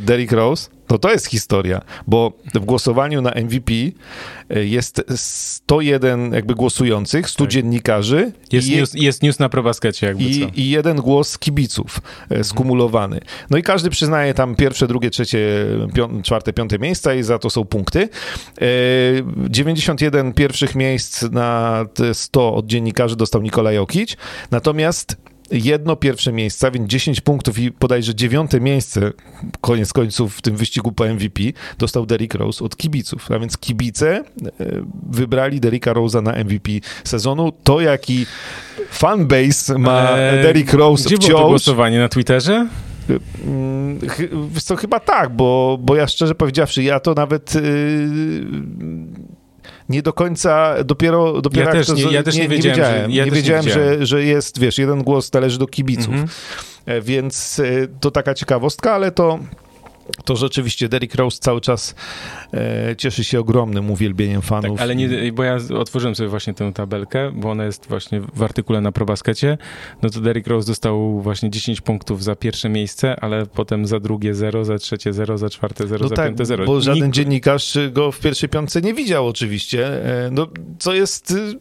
Derrick 0.00 0.32
Rose, 0.32 0.68
no 0.90 0.98
to 0.98 1.10
jest 1.10 1.26
historia, 1.26 1.80
bo 2.06 2.32
w 2.54 2.64
głosowaniu 2.64 3.22
na 3.22 3.30
MVP 3.30 3.72
e, 4.50 4.64
jest 4.64 5.02
101 5.14 6.32
jakby 6.32 6.54
głosujących, 6.54 7.30
100 7.30 7.44
Tak. 7.44 7.52
dziennikarzy 7.52 8.32
Jest, 8.52 8.68
i, 8.68 8.76
news, 8.76 8.94
jest 8.94 9.22
news 9.22 9.38
na 9.38 9.48
probaskecie 9.48 10.06
jakby 10.06 10.24
co. 10.24 10.30
i, 10.30 10.60
i 10.60 10.70
jeden 10.70 10.96
głos 10.96 11.38
kibiców 11.38 12.00
e, 12.30 12.44
skumulowany. 12.44 13.20
No 13.50 13.58
i 13.58 13.62
każdy 13.62 13.90
przyznaje 13.90 14.34
tam 14.34 14.54
pierwsze, 14.54 14.86
drugie, 14.86 15.10
trzecie, 15.10 15.38
pią, 15.94 16.22
czwarte, 16.22 16.52
piąte 16.52 16.78
miejsca 16.78 17.14
i 17.14 17.22
za 17.22 17.38
to 17.38 17.50
są 17.50 17.64
punkty. 17.64 18.08
E, 18.60 18.66
91 19.50 20.32
pierwszych 20.32 20.74
miejsc 20.74 21.22
na 21.22 21.84
te 21.94 22.14
100 22.14 22.54
od 22.54 22.66
dziennikarzy 22.66 23.16
dostał 23.16 23.42
Nikola 23.42 23.72
Jokic, 23.72 24.16
natomiast 24.50 25.16
jedno 25.50 25.96
pierwsze 25.96 26.32
miejsce, 26.32 26.70
więc 26.70 26.90
10 26.90 27.20
punktów 27.20 27.58
i 27.58 27.70
bodajże 27.70 28.14
dziewiąte 28.14 28.60
miejsce, 28.60 29.12
koniec 29.60 29.92
końców 29.92 30.36
w 30.36 30.42
tym 30.42 30.56
wyścigu 30.56 30.92
po 30.92 31.04
MVP, 31.04 31.42
dostał 31.78 32.06
Derrick 32.06 32.34
Rose 32.34 32.64
od 32.64 32.76
kibiców. 32.76 33.30
A 33.30 33.38
więc 33.38 33.58
kibice 33.58 34.16
e, 34.16 34.24
wybrali 35.10 35.60
Derricka 35.60 35.92
Rose'a 35.92 36.22
na 36.22 36.32
MVP 36.32 36.70
sezonu. 37.04 37.52
To, 37.64 37.80
jaki 37.80 38.26
fanbase 38.90 39.78
ma 39.78 40.18
Eee, 40.18 40.42
Derrick 40.42 40.72
Rose 40.72 41.04
Gdzie 41.04 41.16
było 41.16 41.28
to 41.28 41.36
wciąż... 41.36 41.48
głosowanie? 41.48 41.98
Na 41.98 42.08
Twitterze? 42.08 42.68
Mm, 43.44 43.98
co, 44.64 44.76
chyba 44.76 45.00
tak, 45.00 45.30
bo, 45.36 45.78
bo 45.80 45.96
ja 45.96 46.06
szczerze 46.06 46.34
powiedziawszy, 46.34 46.82
ja 46.82 47.00
to 47.00 47.14
nawet 47.14 47.54
yy, 47.54 47.60
nie 49.88 50.02
do 50.02 50.12
końca, 50.12 50.74
dopiero, 50.84 51.42
dopiero 51.42 51.66
Ja 51.66 51.72
też 51.72 51.86
to, 51.86 51.94
nie- 51.94 52.12
ja 52.12 52.22
też 52.22 52.36
nie 52.36 52.48
wiedziałem, 52.48 52.76
że- 52.76 52.82
wiedziałem, 52.82 53.10
ja 53.10 53.24
nie 53.24 53.30
nie 53.30 53.36
wiedziałem, 53.36 53.64
wiedziałem. 53.64 53.98
że, 53.98 54.06
że 54.06 54.24
jest, 54.24 54.60
wiesz, 54.60 54.78
jeden 54.78 55.02
głos 55.02 55.32
należy 55.32 55.58
do 55.58 55.66
kibiców, 55.66 56.08
Mhm. 56.14 56.28
E, 56.86 57.00
więc 57.00 57.58
e, 57.58 57.64
to 58.00 58.10
taka 58.10 58.34
ciekawostka, 58.34 58.92
ale 58.92 59.10
to 59.10 59.38
to 60.24 60.36
rzeczywiście 60.36 60.88
Derrick 60.88 61.14
Rose 61.14 61.38
cały 61.40 61.60
czas 61.60 61.94
e, 62.54 62.94
cieszy 62.96 63.24
się 63.24 63.40
ogromnym 63.40 63.90
uwielbieniem 63.90 64.40
Tak, 64.40 64.48
fanów. 64.48 64.80
ale 64.80 64.96
nie, 64.96 65.32
bo 65.32 65.44
ja 65.44 65.58
otworzyłem 65.78 66.14
sobie 66.14 66.28
właśnie 66.28 66.54
tę 66.54 66.72
tabelkę, 66.72 67.32
bo 67.34 67.50
ona 67.50 67.64
jest 67.64 67.86
właśnie 67.88 68.20
w 68.34 68.42
artykule 68.42 68.80
na 68.80 68.92
probaskecie. 68.92 69.58
No 70.02 70.10
to 70.10 70.20
Derrick 70.20 70.46
Rose 70.48 70.66
dostał 70.68 71.20
właśnie 71.20 71.50
10 71.50 71.80
punktów 71.80 72.24
za 72.24 72.36
pierwsze 72.36 72.68
miejsce, 72.68 73.20
ale 73.20 73.46
potem 73.46 73.86
za 73.86 74.00
drugie 74.00 74.34
0, 74.34 74.64
za 74.64 74.78
trzecie 74.78 75.12
0, 75.12 75.38
za 75.38 75.50
czwarte 75.50 75.86
0, 75.86 76.02
No 76.02 76.08
za 76.08 76.16
tak, 76.16 76.26
piąte 76.28 76.44
0. 76.46 76.64
bo 76.66 76.80
żaden 76.80 77.12
dziennikarz 77.12 77.78
go 77.92 78.12
w 78.12 78.20
pierwszej 78.20 78.48
piątce 78.48 78.80
nie 78.82 78.94
widział 78.94 79.26
oczywiście, 79.26 79.86
e, 80.26 80.30
no, 80.30 80.46
co 80.78 80.94
jest 80.94 81.30
y, 81.30 81.54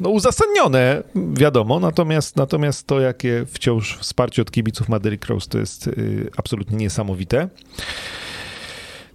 no, 0.00 0.10
uzasadnione, 0.10 1.02
wiadomo, 1.32 1.80
natomiast, 1.80 2.36
natomiast 2.36 2.86
to, 2.86 3.00
jakie 3.00 3.46
wciąż 3.46 3.98
wsparcie 3.98 4.42
od 4.42 4.50
kibiców 4.50 4.88
ma 4.88 4.98
Derrick 4.98 5.26
Rose, 5.26 5.48
to 5.48 5.58
jest 5.58 5.86
y, 5.86 6.30
absolutnie 6.36 6.76
niesamowite. 6.76 7.48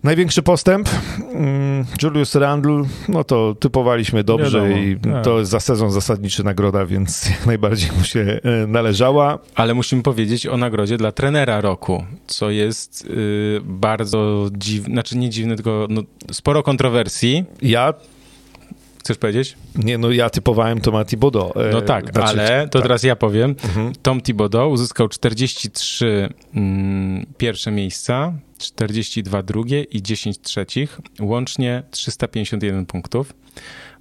Największy 0.06 0.44
postęp, 0.44 0.90
mm, 1.34 1.86
Julius 2.04 2.36
Randle, 2.36 2.84
no 3.08 3.24
to 3.24 3.56
typowaliśmy 3.60 4.24
dobrze 4.24 4.62
Wiadomo, 4.62 4.82
i 4.82 4.98
tak. 4.98 5.24
to 5.24 5.40
jest 5.40 5.52
za 5.52 5.60
sezon 5.60 5.92
zasadniczy 5.92 6.44
nagroda, 6.44 6.86
więc 6.86 7.26
jak 7.30 7.46
najbardziej 7.46 7.92
mu 7.98 8.04
się 8.04 8.40
e, 8.44 8.68
należała. 8.68 9.40
Ale 9.56 9.74
musimy 9.74 10.04
powiedzieć 10.04 10.48
o 10.48 10.58
nagrodzie 10.58 10.98
dla 10.98 11.12
trenera 11.12 11.62
roku, 11.62 12.06
co 12.28 12.50
jest 12.50 13.06
y, 13.06 13.62
bardzo 13.64 14.50
dziwne, 14.58 14.94
znaczy 14.94 15.18
nie 15.18 15.30
dziwne, 15.30 15.56
tylko 15.56 15.88
no, 15.90 16.02
sporo 16.32 16.64
kontrowersji. 16.64 17.46
Ja, 17.62 17.94
Chcesz 19.00 19.18
powiedzieć? 19.18 19.58
nie 19.76 19.98
no, 19.98 20.12
ja 20.12 20.30
typowałem 20.30 20.82
Tomati 20.82 21.18
Bodo. 21.18 21.54
No 21.72 21.82
tak, 21.82 22.20
ale 22.20 22.68
to 22.72 22.82
teraz 22.82 23.04
ja 23.04 23.16
powiem. 23.16 23.56
Tom 24.02 24.22
Thibodeau 24.22 24.72
uzyskał 24.72 25.08
43 25.08 26.30
mm, 26.56 27.26
pierwsze 27.38 27.72
miejsca, 27.72 28.34
42 28.58 29.44
drugie 29.44 29.84
i 29.84 30.02
10 30.02 30.40
trzecich, 30.40 31.00
łącznie 31.20 31.84
351 31.92 32.86
punktów. 32.86 33.34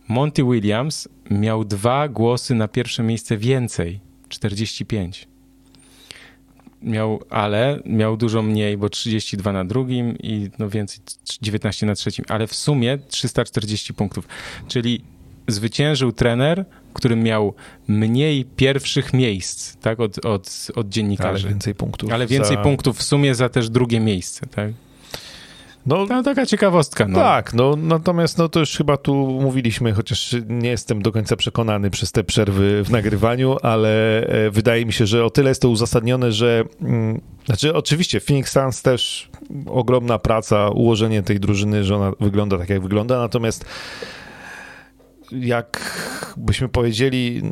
Monty 0.08 0.44
Williams 0.44 1.08
miał 1.30 1.64
dwa 1.64 2.08
głosy 2.08 2.54
na 2.54 2.68
pierwsze 2.68 3.02
miejsce 3.02 3.36
więcej, 3.36 4.00
45. 4.28 5.28
Miał, 6.82 7.20
ale 7.30 7.80
miał 7.86 8.16
dużo 8.16 8.42
mniej, 8.42 8.76
bo 8.76 8.88
32 8.88 9.52
na 9.52 9.64
drugim 9.64 10.18
i 10.18 10.50
no 10.58 10.68
więcej, 10.68 11.00
19 11.42 11.86
na 11.86 11.94
trzecim, 11.94 12.24
ale 12.28 12.46
w 12.46 12.54
sumie 12.54 12.98
340 13.08 13.94
punktów. 13.94 14.28
Czyli 14.68 15.04
zwyciężył 15.48 16.12
trener, 16.12 16.64
który 16.94 17.16
miał 17.16 17.54
mniej 17.88 18.44
pierwszych 18.44 19.12
miejsc, 19.12 19.76
tak, 19.76 20.00
od, 20.00 20.26
od, 20.26 20.66
od 20.70 20.76
ale 20.76 20.88
dziennikarzy. 20.90 21.48
więcej 21.48 21.74
punktów. 21.74 22.12
Ale 22.12 22.26
więcej 22.26 22.56
za- 22.56 22.62
punktów 22.62 22.98
w 22.98 23.02
sumie 23.02 23.34
za 23.34 23.48
też 23.48 23.70
drugie 23.70 24.00
miejsce, 24.00 24.46
tak? 24.46 24.70
No, 25.86 26.06
No 26.06 26.22
taka 26.22 26.46
ciekawostka, 26.46 27.08
no. 27.08 27.18
Tak, 27.18 27.54
no 27.54 27.76
natomiast 27.76 28.38
no 28.38 28.48
to 28.48 28.60
już 28.60 28.76
chyba 28.76 28.96
tu 28.96 29.14
mówiliśmy, 29.14 29.92
chociaż 29.92 30.36
nie 30.48 30.68
jestem 30.68 31.02
do 31.02 31.12
końca 31.12 31.36
przekonany 31.36 31.90
przez 31.90 32.12
te 32.12 32.24
przerwy 32.24 32.84
w 32.84 32.90
nagrywaniu, 32.90 33.56
ale 33.62 34.20
e, 34.26 34.50
wydaje 34.50 34.86
mi 34.86 34.92
się, 34.92 35.06
że 35.06 35.24
o 35.24 35.30
tyle 35.30 35.48
jest 35.48 35.62
to 35.62 35.68
uzasadnione, 35.68 36.32
że 36.32 36.64
mm, 36.82 37.20
znaczy 37.46 37.74
oczywiście 37.74 38.20
Phoenix 38.20 38.52
Suns 38.52 38.82
też 38.82 39.28
ogromna 39.66 40.18
praca, 40.18 40.68
ułożenie 40.68 41.22
tej 41.22 41.40
drużyny, 41.40 41.84
że 41.84 41.96
ona 41.96 42.12
wygląda 42.20 42.58
tak 42.58 42.68
jak 42.68 42.82
wygląda, 42.82 43.18
natomiast 43.18 43.64
jak 45.40 45.80
byśmy 46.36 46.68
powiedzieli, 46.68 47.42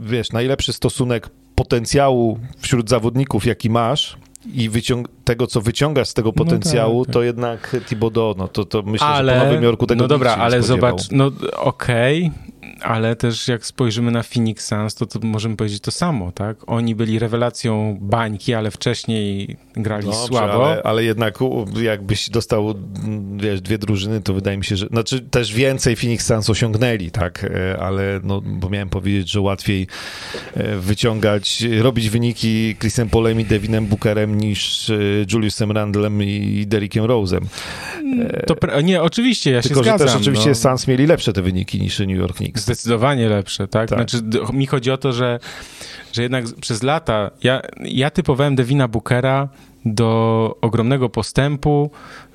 wiesz, 0.00 0.32
najlepszy 0.32 0.72
stosunek 0.72 1.30
potencjału 1.54 2.38
wśród 2.58 2.88
zawodników, 2.90 3.46
jaki 3.46 3.70
masz 3.70 4.16
i 4.54 4.70
wyciąg- 4.70 5.08
tego, 5.24 5.46
co 5.46 5.60
wyciągasz 5.60 6.08
z 6.08 6.14
tego 6.14 6.28
No 6.28 6.32
potencjału, 6.44 7.04
tak. 7.04 7.14
to 7.14 7.22
jednak 7.22 7.76
Thibodeau, 7.88 8.34
no 8.38 8.48
to, 8.48 8.64
to 8.64 8.82
myślę, 8.82 9.06
ale, 9.06 9.34
że 9.34 9.40
po 9.40 9.46
Nowym 9.46 9.62
Jorku 9.62 9.86
tego 9.86 10.02
no 10.04 10.08
dobra, 10.08 10.36
ale 10.36 10.62
spodziewał. 10.62 10.98
zobacz, 10.98 11.10
no 11.10 11.30
okej, 11.56 12.30
ale 12.82 13.16
też 13.16 13.48
jak 13.48 13.66
spojrzymy 13.66 14.10
na 14.10 14.22
Phoenix 14.22 14.66
Suns, 14.66 14.94
to, 14.94 15.06
to 15.06 15.18
możemy 15.22 15.56
powiedzieć 15.56 15.80
to 15.80 15.90
samo, 15.90 16.32
tak? 16.32 16.56
Oni 16.66 16.94
byli 16.94 17.18
rewelacją 17.18 17.98
bańki, 18.00 18.54
ale 18.54 18.70
wcześniej 18.70 19.56
grali 19.76 20.04
Dobrze, 20.04 20.26
słabo. 20.26 20.66
Ale, 20.66 20.82
ale 20.82 21.04
jednak 21.04 21.38
jakbyś 21.82 22.30
dostał 22.30 22.74
wiesz, 23.36 23.60
dwie 23.60 23.78
drużyny, 23.78 24.20
to 24.20 24.34
wydaje 24.34 24.58
mi 24.58 24.64
się, 24.64 24.76
że 24.76 24.86
znaczy 24.86 25.20
też 25.20 25.52
więcej 25.54 25.96
Phoenix 25.96 26.26
Suns 26.26 26.50
osiągnęli, 26.50 27.10
tak, 27.10 27.42
E, 27.52 27.78
ale 27.78 28.20
no, 28.24 28.40
bo 28.40 28.70
miałem 28.70 28.88
powiedzieć, 28.88 29.30
że 29.30 29.40
łatwiej 29.40 29.86
e, 30.54 30.76
wyciągać, 30.76 31.64
robić 31.80 32.10
wyniki 32.10 32.76
Chrisem 32.80 33.08
Polem 33.08 33.40
i 33.40 33.44
Devinem 33.44 33.86
Bookerem 33.86 34.40
niż 34.40 34.90
e, 34.90 34.94
Juliusem 35.32 35.72
Randlem 35.72 36.22
i 36.22 36.64
Derrickiem 36.66 37.04
Rose'em. 37.04 37.40
To 38.46 38.80
nie, 38.80 39.02
oczywiście, 39.02 39.50
ja 39.50 39.62
Tylko, 39.62 39.74
się 39.74 39.84
że 39.84 39.90
zgadzam. 39.90 40.08
też 40.08 40.16
oczywiście 40.16 40.48
no. 40.48 40.54
Suns 40.54 40.88
mieli 40.88 41.06
lepsze 41.06 41.32
te 41.32 41.42
wyniki 41.42 41.80
niż 41.80 41.98
New 41.98 42.18
York 42.18 42.36
Knicks. 42.36 42.64
Zdecydowanie 42.74 43.28
lepsze, 43.28 43.68
tak? 43.68 43.88
Tak. 43.88 43.98
Znaczy, 43.98 44.52
mi 44.52 44.66
chodzi 44.66 44.90
o 44.90 44.98
to, 44.98 45.12
że, 45.12 45.38
że 46.12 46.22
jednak 46.22 46.44
przez 46.60 46.82
lata 46.82 47.30
ja, 47.42 47.62
ja 47.80 48.10
typowałem 48.10 48.54
Devina 48.54 48.88
Bookera 48.88 49.48
do 49.84 50.58
ogromnego 50.60 51.08
postępu, 51.08 51.90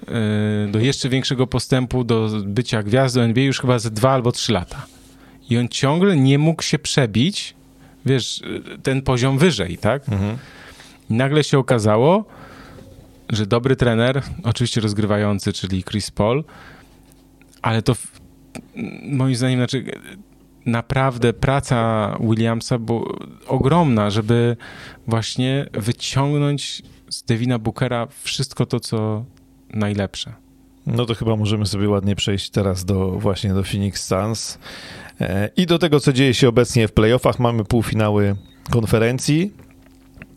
yy, 0.08 0.72
do 0.72 0.80
jeszcze 0.80 1.10
większego 1.10 1.48
postępu, 1.48 2.04
do 2.04 2.30
bycia 2.46 2.84
gwiazdą 2.84 3.22
NBA 3.22 3.44
już 3.44 3.60
chyba 3.60 3.80
ze 3.80 3.92
dwa 3.92 4.12
albo 4.12 4.32
trzy 4.32 4.54
lata. 4.54 4.86
I 5.50 5.58
on 5.58 5.68
ciągle 5.68 6.18
nie 6.18 6.40
mógł 6.40 6.64
się 6.64 6.80
przebić, 6.80 7.56
wiesz, 8.06 8.42
ten 8.84 9.02
poziom 9.02 9.38
wyżej, 9.38 9.78
tak? 9.78 10.10
Mhm. 10.10 10.38
I 11.10 11.14
nagle 11.14 11.44
się 11.44 11.58
okazało, 11.58 12.26
że 13.30 13.46
dobry 13.46 13.76
trener, 13.76 14.22
oczywiście 14.44 14.82
rozgrywający, 14.82 15.54
czyli 15.54 15.84
Chris 15.84 16.12
Paul, 16.12 16.44
ale 17.62 17.82
to 17.82 17.96
moim 19.04 19.36
zdaniem, 19.36 19.60
znaczy 19.60 19.86
naprawdę 20.68 21.34
praca 21.34 22.12
Williamsa 22.20 22.80
była 22.80 23.02
ogromna, 23.48 24.10
żeby 24.10 24.58
właśnie 25.08 25.66
wyciągnąć 25.74 26.82
z 27.10 27.24
Devina 27.24 27.60
Bookera 27.60 28.08
wszystko 28.24 28.66
to, 28.66 28.80
co 28.80 29.26
najlepsze. 29.74 30.34
No 30.88 31.06
to 31.06 31.16
chyba 31.16 31.36
możemy 31.36 31.66
sobie 31.66 31.90
ładnie 31.90 32.16
przejść 32.16 32.50
teraz 32.50 32.86
do 32.86 33.10
właśnie 33.12 33.54
do 33.54 33.64
Phoenix 33.64 34.06
Suns 34.06 34.60
E, 35.22 35.50
i 35.58 35.66
do 35.66 35.80
tego, 35.80 36.00
co 36.00 36.14
dzieje 36.14 36.34
się 36.34 36.50
obecnie 36.50 36.88
w 36.88 36.92
playoffach. 36.92 37.40
Mamy 37.40 37.66
półfinały 37.66 38.36
konferencji. 38.70 39.54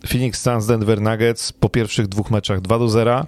Phoenix 0.08 0.42
Suns, 0.42 0.66
Denver 0.66 1.00
Nuggets 1.00 1.52
po 1.52 1.68
pierwszych 1.68 2.08
dwóch 2.08 2.30
meczach 2.30 2.60
2 2.60 2.78
do 2.78 2.88
0 2.88 3.26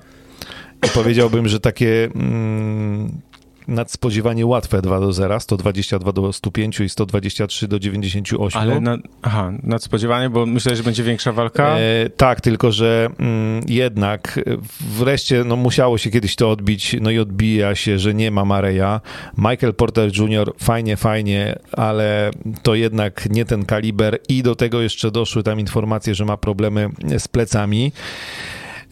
i 0.86 0.88
powiedziałbym, 0.94 1.48
że 1.48 1.61
takie 1.61 2.09
mm, 2.14 3.20
nadspodziewanie 3.68 4.46
łatwe 4.46 4.82
2 4.82 5.00
do 5.00 5.12
0, 5.12 5.40
122 5.40 6.12
do 6.12 6.32
105 6.32 6.80
i 6.80 6.88
123 6.88 7.68
do 7.68 7.78
98. 7.78 8.60
Ale 8.60 8.80
na, 8.80 8.98
aha, 9.22 9.52
nadspodziewanie, 9.62 10.30
bo 10.30 10.46
myślę, 10.46 10.76
że 10.76 10.82
będzie 10.82 11.02
większa 11.02 11.32
walka. 11.32 11.76
E, 11.78 12.10
tak, 12.10 12.40
tylko 12.40 12.72
że 12.72 13.08
mm, 13.18 13.64
jednak 13.68 14.40
e, 14.46 14.56
wreszcie 14.80 15.44
no, 15.44 15.56
musiało 15.56 15.98
się 15.98 16.10
kiedyś 16.10 16.36
to 16.36 16.50
odbić, 16.50 16.96
no 17.00 17.10
i 17.10 17.18
odbija 17.18 17.74
się, 17.74 17.98
że 17.98 18.14
nie 18.14 18.30
ma 18.30 18.44
Mareja. 18.44 19.00
Michael 19.38 19.74
Porter 19.74 20.10
Jr. 20.18 20.52
fajnie, 20.58 20.96
fajnie, 20.96 21.58
ale 21.72 22.30
to 22.62 22.74
jednak 22.74 23.30
nie 23.30 23.44
ten 23.44 23.64
kaliber 23.64 24.18
i 24.28 24.42
do 24.42 24.54
tego 24.54 24.82
jeszcze 24.82 25.10
doszły 25.10 25.42
tam 25.42 25.60
informacje, 25.60 26.14
że 26.14 26.24
ma 26.24 26.36
problemy 26.36 26.90
z 27.18 27.28
plecami. 27.28 27.92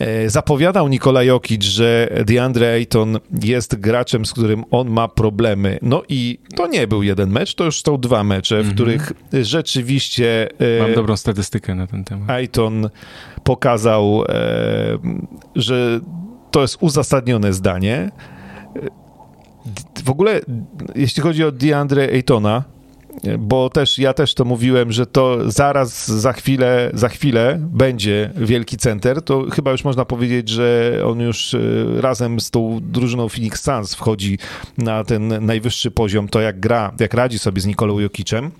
E, 0.01 0.31
zapowiadał 0.31 0.89
Nikola 0.89 1.23
Jokic, 1.23 1.63
że 1.65 2.09
DeAndre 2.27 2.73
Ayton 2.73 3.19
jest 3.45 3.77
graczem, 3.77 4.27
z 4.27 4.33
którym 4.33 4.65
on 4.71 4.91
ma 4.91 5.09
problemy. 5.09 5.79
No 5.83 6.03
i 6.09 6.39
to 6.57 6.67
nie 6.67 6.87
był 6.87 7.03
jeden 7.03 7.31
mecz, 7.31 7.55
to 7.55 7.65
już 7.65 7.83
są 7.83 8.01
dwa 8.01 8.25
mecze, 8.25 8.57
w 8.57 8.59
Mhm. 8.59 8.75
których 8.75 9.13
rzeczywiście 9.43 10.49
e, 10.79 10.83
Mam 10.83 10.95
dobrą 10.95 11.17
statystykę 11.17 11.75
na 11.75 11.87
ten 11.87 12.05
temat. 12.05 12.31
Ayton 12.31 12.91
pokazał, 13.45 14.25
e, 14.29 14.99
że 15.57 16.01
to 16.51 16.63
jest 16.63 16.77
uzasadnione 16.81 17.53
zdanie. 17.53 18.11
W 20.05 20.11
ogóle, 20.11 20.41
jeśli 20.95 21.23
chodzi 21.23 21.45
o 21.45 21.53
DeAndre 21.53 22.03
Aytona, 22.13 22.65
bo 23.39 23.71
też 23.71 23.99
ja 23.99 24.15
też 24.15 24.35
to 24.35 24.45
mówiłem, 24.45 24.93
że 24.93 25.07
to 25.07 25.51
zaraz 25.51 26.09
za 26.09 26.33
chwilę, 26.33 26.91
za 26.95 27.09
chwilę 27.09 27.59
będzie 27.61 28.31
wielki 28.37 28.77
center, 28.77 29.23
to 29.23 29.51
chyba 29.51 29.71
już 29.71 29.85
można 29.85 30.05
powiedzieć, 30.05 30.49
że 30.49 31.01
on 31.07 31.21
już 31.21 31.55
e, 31.55 31.61
razem 32.01 32.41
z 32.41 32.51
tą 32.51 32.81
drużyną 32.83 33.29
Phoenix 33.29 33.63
Suns 33.63 33.95
wchodzi 33.95 34.39
na 34.79 35.05
ten 35.05 35.47
najwyższy 35.47 35.91
poziom, 35.91 36.29
to 36.29 36.41
jak 36.41 36.61
gra, 36.61 36.93
jak 37.01 37.15
radzi 37.15 37.39
sobie 37.39 37.61
z 37.61 37.67
Nikolą 37.67 37.99
Jokicem. 37.99 38.51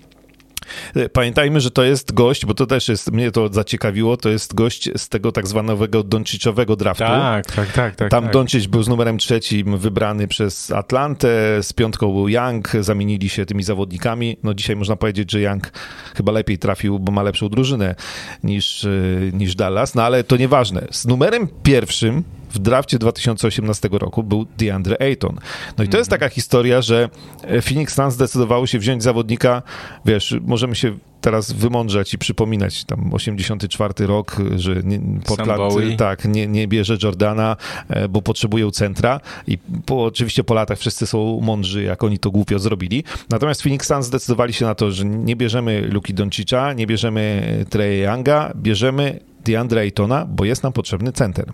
E, 0.95 1.09
Pamiętajmy, 1.09 1.61
że 1.61 1.71
to 1.71 1.83
jest 1.83 2.13
gość, 2.13 2.45
bo 2.45 2.53
to 2.53 2.65
też 2.65 2.87
jest, 2.87 3.11
mnie 3.11 3.31
to 3.31 3.53
zaciekawiło, 3.53 4.17
to 4.17 4.29
jest 4.29 4.55
gość 4.55 4.89
z 4.97 5.09
tego 5.09 5.31
tak 5.31 5.47
zwanego 5.47 6.03
Doncicowego 6.03 6.75
draftu. 6.75 7.03
Tak, 7.03 7.45
tak, 7.45 7.71
tak. 7.71 7.95
tak 7.95 8.11
Tam 8.11 8.23
tak. 8.23 8.33
Doncic 8.33 8.65
był 8.65 8.83
z 8.83 8.87
numerem 8.87 9.17
trzecim 9.17 9.77
wybrany 9.77 10.27
przez 10.27 10.71
Atlantę, 10.71 11.63
z 11.63 11.73
piątką 11.73 12.13
był 12.13 12.29
Young, 12.29 12.71
zamienili 12.79 13.29
się 13.29 13.45
tymi 13.45 13.63
zawodnikami. 13.63 14.37
No 14.43 14.53
dzisiaj 14.53 14.75
można 14.75 14.95
powiedzieć, 14.95 15.31
że 15.31 15.41
Young 15.41 15.71
chyba 16.15 16.31
lepiej 16.31 16.57
trafił, 16.57 16.99
bo 16.99 17.11
ma 17.11 17.23
lepszą 17.23 17.49
drużynę 17.49 17.95
niż, 18.43 18.83
y, 18.83 19.31
niż 19.33 19.55
Dallas, 19.55 19.95
no 19.95 20.03
ale 20.03 20.23
to 20.23 20.37
nieważne. 20.37 20.87
Z 20.91 21.05
numerem 21.05 21.47
pierwszym 21.63 22.23
w 22.53 22.59
drafcie 22.59 22.99
2018 22.99 23.89
roku 23.91 24.23
był 24.23 24.45
DeAndre 24.57 25.01
Ayton. 25.01 25.39
No 25.77 25.83
i 25.83 25.87
to 25.87 25.97
jest 25.97 26.09
taka 26.09 26.29
historia, 26.29 26.81
że 26.81 27.09
e, 27.43 27.61
Phoenix 27.61 27.95
Suns 27.95 28.13
zdecydowało 28.13 28.67
się 28.67 28.79
wziąć 28.79 29.03
zawodnika, 29.03 29.61
wiesz, 30.05 30.35
możemy 30.41 30.75
się 30.75 30.97
teraz 31.21 31.51
wymądrzać 31.51 32.13
i 32.13 32.17
przypominać, 32.17 32.83
tam 32.83 33.13
84 33.13 34.07
rok, 34.07 34.37
że 34.55 34.75
nie, 34.83 34.99
Portland, 35.25 35.97
tak, 35.97 36.25
nie, 36.25 36.47
nie 36.47 36.67
bierze 36.67 36.97
Jordana, 37.03 37.57
e, 37.89 38.09
bo 38.09 38.21
potrzebują 38.21 38.71
centra 38.71 39.19
i 39.47 39.57
po, 39.85 40.03
oczywiście 40.03 40.43
po 40.43 40.53
latach 40.53 40.79
wszyscy 40.79 41.07
są 41.07 41.39
mądrzy, 41.41 41.83
jak 41.83 42.03
oni 42.03 42.19
to 42.19 42.31
głupio 42.31 42.59
zrobili. 42.59 43.03
Natomiast 43.29 43.61
Phoenix 43.61 43.87
Suns 43.87 44.05
zdecydowali 44.05 44.53
się 44.53 44.65
na 44.65 44.75
to, 44.75 44.91
że 44.91 45.05
nie 45.05 45.35
bierzemy 45.35 45.81
Luki 45.81 46.13
Doncicza, 46.13 46.73
nie 46.73 46.87
bierzemy 46.87 47.65
Trey 47.69 48.01
Younga, 48.01 48.53
bierzemy 48.55 49.19
DeAndre 49.45 49.81
Aytona, 49.81 50.25
bo 50.25 50.45
jest 50.45 50.63
nam 50.63 50.73
potrzebny 50.73 51.11
center. 51.11 51.45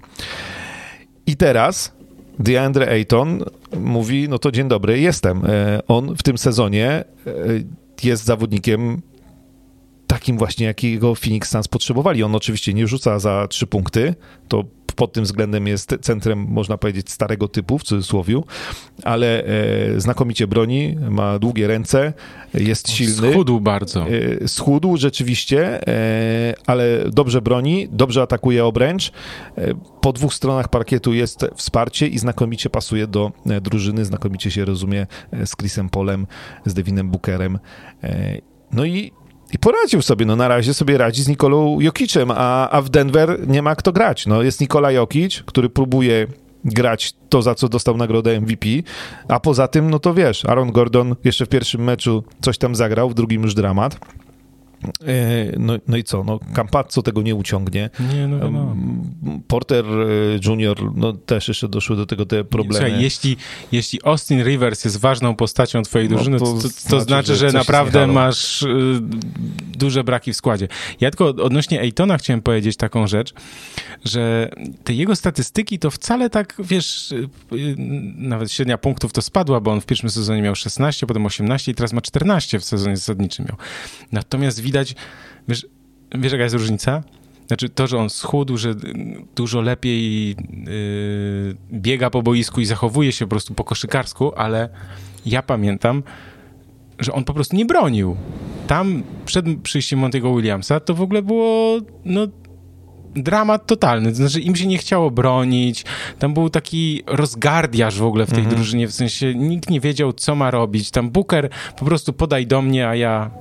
I 1.28 1.36
teraz 1.36 1.91
DeAndre 2.39 2.89
Ayton 2.89 3.43
mówi, 3.78 4.30
no 4.30 4.39
to 4.39 4.51
dzień 4.51 4.67
dobry, 4.67 4.99
jestem. 4.99 5.45
E, 5.45 5.80
On 5.88 6.15
w 6.15 6.23
tym 6.23 6.38
sezonie 6.38 6.89
e, 6.89 7.03
jest 8.03 8.25
zawodnikiem 8.25 9.01
takim 10.07 10.38
właśnie, 10.38 10.65
jakiego 10.65 11.15
Phoenix 11.15 11.49
Suns 11.49 11.67
potrzebowali. 11.67 12.23
On 12.23 12.36
oczywiście 12.36 12.73
nie 12.73 12.88
rzuca 12.88 13.19
za 13.19 13.47
trzy 13.47 13.67
punkty, 13.67 14.15
to 14.47 14.63
pod 14.97 15.13
tym 15.13 15.23
względem 15.23 15.67
jest 15.67 15.95
centrem, 16.01 16.45
można 16.49 16.77
powiedzieć, 16.77 17.11
starego 17.11 17.47
typu, 17.47 17.77
w 17.77 17.83
cudzysłowiu, 17.83 18.43
ale 19.03 19.43
e, 19.43 20.01
znakomicie 20.01 20.47
broni, 20.47 20.97
ma 21.09 21.39
długie 21.39 21.67
ręce, 21.67 22.13
jest 22.53 22.89
silny. 22.89 23.31
Schudł 23.31 23.59
bardzo. 23.59 24.05
E, 24.43 24.47
Schudł 24.47 24.97
rzeczywiście, 24.97 25.87
e, 25.87 26.53
ale 26.65 27.03
dobrze 27.11 27.41
broni, 27.41 27.87
dobrze 27.91 28.21
atakuje 28.21 28.65
obręcz. 28.65 29.11
Po 30.01 30.13
dwóch 30.13 30.33
stronach 30.33 30.67
parkietu 30.67 31.13
jest 31.13 31.45
wsparcie 31.55 32.07
i 32.07 32.19
znakomicie 32.19 32.69
pasuje 32.69 33.07
do 33.07 33.31
drużyny, 33.61 34.05
znakomicie 34.05 34.51
się 34.51 34.65
rozumie 34.65 35.07
z 35.45 35.55
Chrisem 35.55 35.89
Polem, 35.89 36.27
z 36.65 36.73
Devinem 36.73 37.09
Bookerem. 37.09 37.59
No 38.71 38.85
i 38.85 39.11
i 39.53 39.59
poradził 39.59 40.01
sobie, 40.01 40.25
no 40.25 40.35
na 40.35 40.47
razie 40.47 40.73
sobie 40.73 40.97
radzi 40.97 41.23
z 41.23 41.27
Nikolą 41.27 41.79
Jokicem, 41.79 42.31
a, 42.31 42.69
a 42.69 42.81
w 42.81 42.89
Denver 42.89 43.47
nie 43.47 43.61
ma 43.61 43.75
kto 43.75 43.91
grać. 43.91 44.25
No 44.25 44.41
jest 44.41 44.61
Nikola 44.61 44.91
Jokic, 44.91 45.43
który 45.45 45.69
próbuje 45.69 46.27
grać 46.65 47.13
to, 47.29 47.41
za 47.41 47.55
co 47.55 47.69
dostał 47.69 47.97
nagrodę 47.97 48.41
MVP, 48.41 48.67
a 49.27 49.39
poza 49.39 49.67
tym, 49.67 49.89
no 49.89 49.99
to 49.99 50.13
wiesz, 50.13 50.45
Aaron 50.45 50.71
Gordon 50.71 51.15
jeszcze 51.23 51.45
w 51.45 51.49
pierwszym 51.49 51.83
meczu 51.83 52.23
coś 52.41 52.57
tam 52.57 52.75
zagrał, 52.75 53.09
w 53.09 53.13
drugim 53.13 53.43
już 53.43 53.53
dramat. 53.53 53.99
E, 55.07 55.59
No, 55.59 55.73
no 55.88 55.97
i 55.97 56.03
co? 56.03 56.23
No, 56.23 56.39
Campazzo 56.53 57.01
tego 57.01 57.21
nie 57.21 57.36
uciągnie. 57.36 57.89
Nie, 58.13 58.28
no 58.28 58.38
wiadomo. 58.38 58.75
Porter 59.47 59.86
e, 59.86 60.05
Junior, 60.45 60.95
no 60.95 61.13
też 61.13 61.47
jeszcze 61.47 61.67
doszły 61.67 61.95
do 61.95 62.05
tego 62.05 62.25
te 62.25 62.43
problemy. 62.43 62.86
Słuchaj, 62.86 63.03
jeśli, 63.03 63.38
jeśli 63.71 63.99
Austin 64.03 64.43
Rivers 64.43 64.86
jest 64.86 64.97
ważną 64.97 65.36
postacią 65.36 65.82
twojej 65.82 66.09
No, 66.09 66.15
drużyny, 66.15 66.39
to 66.39 66.45
to, 66.45 66.51
to, 66.53 66.61
to 66.61 66.69
znaczy, 66.69 67.05
znaczy, 67.05 67.36
że 67.36 67.49
że 67.49 67.57
naprawdę 67.57 68.07
masz 68.07 68.61
y, 68.61 68.99
duże 69.78 70.03
braki 70.03 70.34
w 70.34 70.36
składzie. 70.36 70.67
Ja 71.01 71.11
tylko 71.11 71.25
odnośnie 71.28 71.82
Ejtona 71.82 72.17
chciałem 72.17 72.41
powiedzieć 72.41 72.78
taką 72.78 73.07
rzecz, 73.07 73.34
że 74.05 74.49
te 74.84 74.93
jego 74.93 75.15
statystyki 75.15 75.80
to 75.80 75.91
wcale 75.91 76.30
tak, 76.30 76.55
wiesz, 76.59 77.11
y, 77.11 77.15
y, 77.53 77.75
nawet 78.17 78.51
średnia 78.51 78.78
punktów 78.78 79.13
to 79.13 79.21
spadła, 79.21 79.59
bo 79.59 79.71
on 79.71 79.82
w 79.82 79.86
pierwszym 79.86 80.09
sezonie 80.09 80.41
miał 80.41 80.55
16, 80.55 81.07
potem 81.07 81.25
18 81.25 81.71
i 81.71 81.75
teraz 81.75 81.93
ma 81.93 82.01
14 82.01 82.59
w 82.59 82.65
sezonie 82.65 82.97
zasadniczym 82.97 83.45
miał. 83.45 83.57
Natomiast 84.11 84.61
widać, 84.68 84.95
wiesz, 85.47 85.68
wiesz 86.15 86.32
jaka 86.32 86.43
jest 86.43 86.55
różnica? 86.55 87.03
Znaczy 87.47 87.70
to, 87.70 87.88
że 87.88 87.97
on 87.97 88.09
schudł, 88.09 88.57
że 88.57 88.76
dużo 89.36 89.61
lepiej 89.61 90.30
yy, 90.30 90.36
biega 91.72 92.09
po 92.09 92.22
boisku 92.22 92.61
i 92.61 92.65
zachowuje 92.65 93.11
się 93.11 93.26
po 93.26 93.30
prostu 93.30 93.53
po 93.53 93.63
koszykarsku, 93.63 94.34
ale 94.36 94.70
ja 95.26 95.41
pamiętam, 95.41 96.03
że 96.99 97.13
on 97.13 97.24
po 97.24 97.34
prostu 97.34 97.55
nie 97.55 97.65
bronił. 97.65 98.18
Tam 98.68 99.03
przed 99.26 99.45
przyjściem 99.63 99.99
Montiego 99.99 100.36
Williamsa 100.36 100.80
to 100.80 100.93
w 100.93 101.01
ogóle 101.01 101.22
było 101.22 101.80
no, 102.05 102.28
dramat 103.15 103.65
totalny. 103.65 104.09
To 104.09 104.15
znaczy 104.15 104.39
im 104.41 104.55
się 104.55 104.67
nie 104.67 104.77
chciało 104.77 105.11
bronić. 105.11 105.85
Tam 106.19 106.33
był 106.33 106.49
taki 106.49 107.03
rozgardiaż 107.07 107.99
w 107.99 108.03
ogóle 108.03 108.25
w 108.25 108.29
tej 108.29 108.39
Mhm. 108.39 108.55
drużynie, 108.55 108.87
w 108.87 108.91
sensie 108.93 109.35
nikt 109.35 109.69
nie 109.69 109.79
wiedział, 109.79 110.13
co 110.13 110.35
ma 110.35 110.51
robić. 110.51 110.91
Tam 110.91 111.09
Booker 111.09 111.49
po 111.79 111.85
prostu 111.85 112.13
podaj 112.13 112.47
do 112.47 112.61
mnie, 112.61 112.87
a 112.87 112.95
ja 112.95 113.31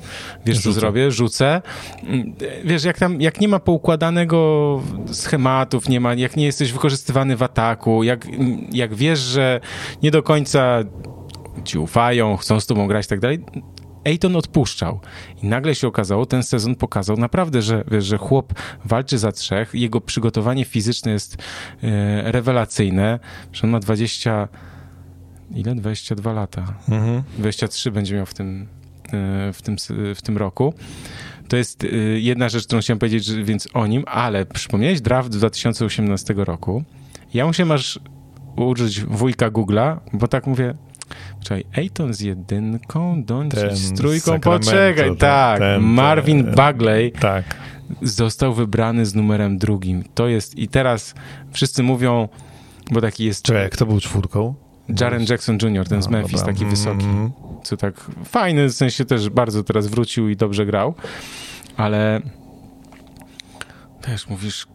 wiesz, 0.47 0.57
co 0.57 0.63
Rzucę. 0.63 0.81
zrobię? 0.81 1.11
Rzucę. 1.11 1.63
Mm, 2.03 2.33
Wiesz, 2.65 2.85
jak 2.85 2.99
tam, 2.99 3.21
jak 3.21 3.41
nie 3.41 3.49
ma 3.49 3.59
poukładanego 3.59 4.83
schematów, 5.13 5.89
nie 5.89 6.01
ma, 6.01 6.15
jak 6.15 6.37
nie 6.37 6.45
jesteś 6.45 6.73
wykorzystywany 6.73 7.37
w 7.37 7.43
ataku, 7.43 8.03
jak, 8.05 8.27
jak 8.73 8.95
wiesz, 8.95 9.19
że 9.21 9.61
nie 10.03 10.11
do 10.11 10.23
końca 10.23 10.79
ci 11.65 11.79
ufają, 11.79 12.37
chcą 12.37 12.61
z 12.61 12.67
tobą 12.67 12.87
grać 12.87 13.07
i 13.07 13.09
tak 13.09 13.21
dalej, 13.21 13.39
Ejton 14.07 14.37
odpuszczał. 14.37 15.01
I 15.43 15.47
nagle 15.47 15.75
się 15.75 15.89
okazało, 15.89 16.27
ten 16.27 16.43
sezon 16.43 16.75
pokazał 16.75 17.17
naprawdę, 17.17 17.63
że, 17.63 17.85
wiesz, 17.91 18.05
że 18.05 18.19
chłop 18.19 18.55
walczy 18.85 19.19
za 19.19 19.33
trzech, 19.33 19.75
jego 19.75 20.01
przygotowanie 20.01 20.65
fizyczne 20.65 21.13
jest 21.13 21.37
e, 21.83 22.33
rewelacyjne, 22.33 23.19
że 23.53 23.63
on 23.63 23.71
ma 23.71 23.81
20... 23.81 24.49
Ile? 25.55 25.75
22 25.75 26.33
lata. 26.33 26.75
Mhm. 26.89 27.23
23 27.39 27.91
będzie 27.91 28.17
miał 28.17 28.27
w 28.27 28.35
tym, 28.35 28.67
e, 29.13 29.53
w 29.53 29.63
tym, 29.63 29.77
w 30.15 30.23
tym 30.23 30.37
roku. 30.37 30.75
To 31.49 31.57
jest 31.57 31.85
e, 31.85 31.89
jedna 32.19 32.49
rzecz, 32.49 32.67
którą 32.67 32.81
chciałem 32.81 32.99
powiedzieć, 32.99 33.25
że, 33.25 33.45
więc 33.45 33.69
o 33.75 33.87
nim, 33.87 34.05
ale 34.07 34.47
przypomniałeś 34.47 35.01
draft 35.01 35.29
2018 35.29 36.35
roku. 36.37 36.85
Ja 37.35 37.47
musiałem 37.47 37.73
aż 37.73 38.01
użyć 38.57 39.01
wujka 39.05 39.51
Google'a, 39.51 39.97
bo 40.13 40.29
tak 40.29 40.47
mówię, 40.47 40.75
Czekaj, 41.41 41.65
Ejton 41.77 42.15
z 42.15 42.21
jedynką, 42.21 43.25
Doncic 43.25 43.61
z 43.73 43.79
z 43.79 43.93
trójką, 43.93 44.33
Sacramento, 44.33 44.67
poczekaj, 44.67 45.17
tak, 45.17 45.59
ten- 45.59 45.83
Marvin 45.83 46.45
ten- 46.45 46.55
Bagley 46.55 47.13
Tak. 47.13 47.45
został 48.03 48.55
wybrany 48.55 49.07
z 49.07 49.15
numerem 49.15 49.59
drugim. 49.59 50.05
To 50.15 50.29
jest, 50.29 50.59
i 50.59 50.69
teraz 50.69 51.15
wszyscy 51.53 51.83
mówią, 51.83 52.29
bo 52.91 53.01
taki 53.01 53.25
jest 53.25 53.43
Czekaj, 53.45 53.71
kto 53.71 53.87
był 53.87 54.01
czwórką? 54.01 54.55
Jaren 55.01 55.25
Jackson 55.31 55.59
Jr., 55.63 55.89
ten 55.89 56.03
z 56.03 56.07
A, 56.07 56.11
Memphis, 56.11 56.41
dobra. 56.41 56.55
taki 56.55 56.67
wysoki 56.67 57.05
Mhm. 57.05 57.33
co 57.63 57.77
tak 57.77 57.95
fajny, 58.25 58.69
w 58.69 58.73
sensie 58.73 59.05
też 59.05 59.29
bardzo 59.31 59.65
teraz 59.65 59.87
wrócił 59.87 60.29
i 60.29 60.37
dobrze 60.37 60.67
grał, 60.67 60.95
ale 61.77 62.21
też 64.01 64.29
mówisz 64.29 64.67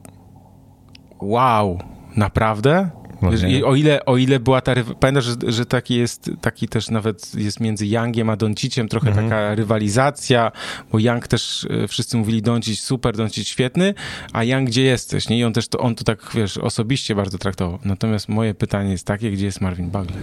wow, 1.22 1.80
naprawdę? 2.16 2.90
Wiesz, 3.32 3.44
i 3.44 3.64
o 3.64 3.76
ile, 3.76 4.06
o 4.06 4.18
ile 4.18 4.40
była 4.40 4.62
ta, 4.62 4.74
rywa- 4.74 4.96
pamiętasz, 4.96 5.26
że, 5.26 5.36
że 5.48 5.66
taki 5.66 5.96
jest, 5.96 6.32
taki 6.42 6.68
też 6.68 6.90
nawet 6.90 7.36
jest 7.36 7.60
między 7.60 7.88
Youngiem 7.88 8.30
a 8.30 8.36
Donciciem 8.36 8.88
trochę 8.88 9.08
Mhm. 9.08 9.30
taka 9.30 9.56
rywalizacja, 9.56 10.52
bo 10.92 11.00
Young 11.00 11.28
też, 11.28 11.68
e, 11.84 11.88
wszyscy 11.88 12.18
mówili 12.18 12.42
Doncic 12.42 12.80
super, 12.80 13.18
Doncic 13.18 13.48
świetny, 13.48 13.94
a 14.34 14.44
Young 14.44 14.68
gdzie 14.68 14.82
jesteś, 14.84 15.30
nie? 15.30 15.40
I 15.40 15.44
on 15.44 15.54
też 15.54 15.68
to, 15.68 15.80
on 15.80 15.96
to 15.96 16.04
tak, 16.04 16.32
wiesz, 16.34 16.58
osobiście 16.58 17.16
bardzo 17.16 17.38
traktował. 17.38 17.80
Natomiast 17.86 18.30
moje 18.30 18.54
pytanie 18.54 18.92
jest 18.92 19.06
takie, 19.08 19.32
gdzie 19.32 19.46
jest 19.46 19.62
Marvin 19.62 19.90
Bagley? 19.90 20.20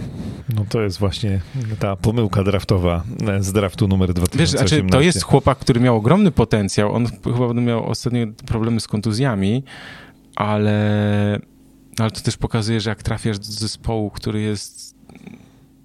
No 0.55 0.65
to 0.69 0.81
jest 0.81 0.99
właśnie 0.99 1.39
ta 1.79 1.95
pomyłka 1.95 2.43
draftowa 2.43 3.03
e, 3.27 3.43
z 3.43 3.53
draftu 3.53 3.87
numer 3.87 4.09
Wiesz, 4.09 4.15
2018. 4.15 4.67
znaczy, 4.75 4.91
to 4.91 5.01
jest 5.01 5.23
chłopak, 5.23 5.57
który 5.59 5.79
miał 5.79 5.95
ogromny 5.97 6.31
potencjał. 6.31 6.93
On 6.95 7.07
chyba 7.23 7.53
miał 7.53 7.85
ostatnio 7.89 8.25
problemy 8.45 8.79
z 8.79 8.87
kontuzjami, 8.87 9.63
ale, 10.35 11.39
ale 11.99 12.11
to 12.11 12.21
też 12.21 12.37
pokazuje, 12.37 12.81
że 12.81 12.89
jak 12.89 13.03
trafiasz 13.03 13.37
do 13.39 13.45
zespołu, 13.45 14.09
który 14.09 14.41
jest 14.41 14.95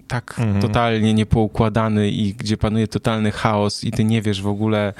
tak 0.07 0.35
Mhm. 0.39 0.61
totalnie 0.61 1.13
niepoukładany 1.13 2.09
i 2.09 2.33
gdzie 2.33 2.57
panuje 2.57 2.87
totalny 2.87 3.31
chaos 3.31 3.83
i 3.83 3.91
ty 3.91 4.03
nie 4.03 4.21
wiesz 4.21 4.41
w 4.41 4.47
ogóle, 4.47 4.93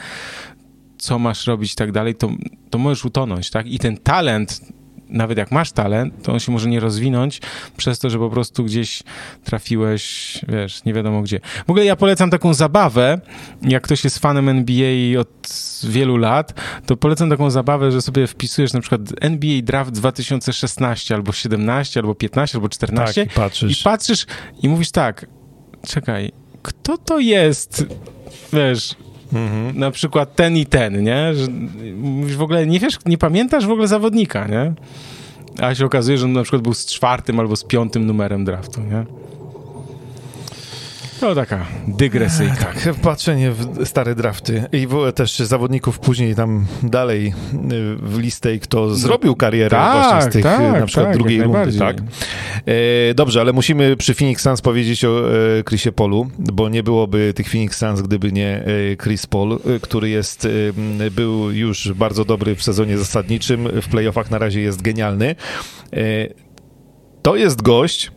co 0.98 1.20
masz 1.20 1.48
robić 1.48 1.74
i 1.74 1.76
tak 1.76 1.92
dalej, 1.92 2.16
to, 2.16 2.30
to 2.70 2.78
możesz 2.78 3.06
utonąć, 3.06 3.50
tak? 3.50 3.68
I 3.68 3.80
ten 3.80 3.98
talent, 3.98 4.62
nawet 5.10 5.38
jak 5.38 5.52
masz 5.52 5.72
talent, 5.72 6.24
to 6.24 6.34
on 6.34 6.40
się 6.40 6.52
może 6.52 6.70
nie 6.70 6.80
rozwinąć 6.80 7.42
przez 7.78 8.00
to, 8.00 8.10
że 8.10 8.20
po 8.20 8.30
prostu 8.30 8.64
gdzieś 8.64 9.04
trafiłeś, 9.44 10.40
wiesz, 10.48 10.84
nie 10.86 10.94
wiadomo 10.94 11.22
gdzie. 11.22 11.40
W 11.68 11.70
ogóle 11.70 11.86
ja 11.86 11.96
polecam 11.96 12.30
taką 12.30 12.54
zabawę, 12.54 13.20
jak 13.62 13.84
ktoś 13.84 14.04
jest 14.04 14.20
fanem 14.20 14.50
NBA 14.50 15.20
od 15.20 15.30
wielu 15.84 16.18
lat, 16.18 16.54
to 16.86 16.98
polecam 16.98 17.30
taką 17.30 17.50
zabawę, 17.50 17.92
że 17.92 18.02
sobie 18.02 18.28
wpisujesz 18.28 18.74
na 18.74 18.80
przykład 18.82 19.02
NBA 19.22 19.62
Draft 19.64 19.92
2016 19.92 21.16
albo 21.16 21.32
17, 21.32 22.00
albo 22.00 22.16
15, 22.16 22.58
albo 22.58 22.70
14 22.70 23.26
Tak, 23.26 23.34
i 23.34 23.36
patrzysz. 23.36 23.80
i 23.82 23.84
patrzysz 23.84 24.26
i 24.64 24.70
mówisz 24.70 24.92
tak, 24.92 25.26
czekaj, 25.88 26.32
kto 26.62 26.98
to 26.98 27.20
jest, 27.20 27.86
wiesz, 28.54 28.96
Mhm. 29.36 29.80
na 29.80 29.92
przykład 29.92 30.36
ten 30.36 30.58
i 30.58 30.66
ten, 30.66 31.04
nie? 31.04 31.34
Że 31.34 31.48
w 32.38 32.42
ogóle, 32.42 32.68
nie 32.68 32.80
wiesz, 32.80 32.98
nie 33.06 33.18
pamiętasz 33.18 33.66
w 33.66 33.72
ogóle 33.72 33.88
zawodnika, 33.88 34.48
nie? 34.48 34.74
A 35.60 35.76
się 35.76 35.86
okazuje, 35.86 36.18
że 36.18 36.26
on 36.26 36.34
na 36.34 36.44
przykład 36.44 36.62
był 36.62 36.74
z 36.74 36.86
czwartym 36.86 37.40
albo 37.40 37.56
z 37.56 37.64
piątym 37.64 38.06
numerem 38.06 38.46
draftu, 38.46 38.82
nie? 38.82 39.06
To 41.20 41.36
taka 41.36 41.66
dygresyjka. 41.88 42.56
Tak, 42.56 42.96
patrzenie 43.02 43.52
w 43.52 43.86
stare 43.88 44.16
drafty 44.16 44.64
i 44.72 44.88
w 44.88 44.94
ogóle 44.96 45.14
też 45.14 45.40
zawodników 45.40 46.00
później 46.00 46.36
tam 46.36 46.66
dalej 46.84 47.28
y, 47.28 47.96
w 47.96 48.20
listę 48.20 48.56
i 48.56 48.60
kto 48.60 48.96
zrobił 48.96 49.36
karierę 49.36 49.70
tak, 49.70 49.94
właśnie 49.94 50.32
z 50.32 50.34
tych 50.34 50.44
tak, 50.44 50.60
y, 50.60 50.80
na 50.80 50.86
przykład 50.86 51.08
tak, 51.08 51.18
drugiej 51.18 51.44
rundy, 51.44 51.80
tak? 51.80 51.98
E, 52.66 53.14
dobrze, 53.14 53.42
ale 53.42 53.54
musimy 53.54 53.98
przy 53.98 54.14
Phoenix 54.14 54.42
Suns 54.42 54.62
powiedzieć 54.62 55.06
o 55.06 55.34
e, 55.60 55.64
Chrisie 55.64 55.92
Polu, 55.92 56.28
bo 56.40 56.70
nie 56.70 56.84
byłoby 56.84 57.34
tych 57.36 57.50
Phoenix 57.50 57.78
Suns, 57.78 58.02
gdyby 58.02 58.32
nie 58.32 58.64
e, 58.92 58.96
Chris 59.04 59.26
Paul, 59.26 59.60
który 59.82 60.10
jest, 60.10 60.48
e, 61.06 61.12
był 61.12 61.52
już 61.52 61.94
bardzo 61.94 62.26
dobry 62.26 62.56
w 62.56 62.64
sezonie 62.64 62.98
zasadniczym, 62.98 63.68
w 63.82 63.88
playoffach 63.88 64.32
na 64.32 64.38
razie 64.38 64.62
jest 64.62 64.82
genialny. 64.82 65.36
To 67.22 67.36
jest 67.36 67.62
gość, 67.62 68.12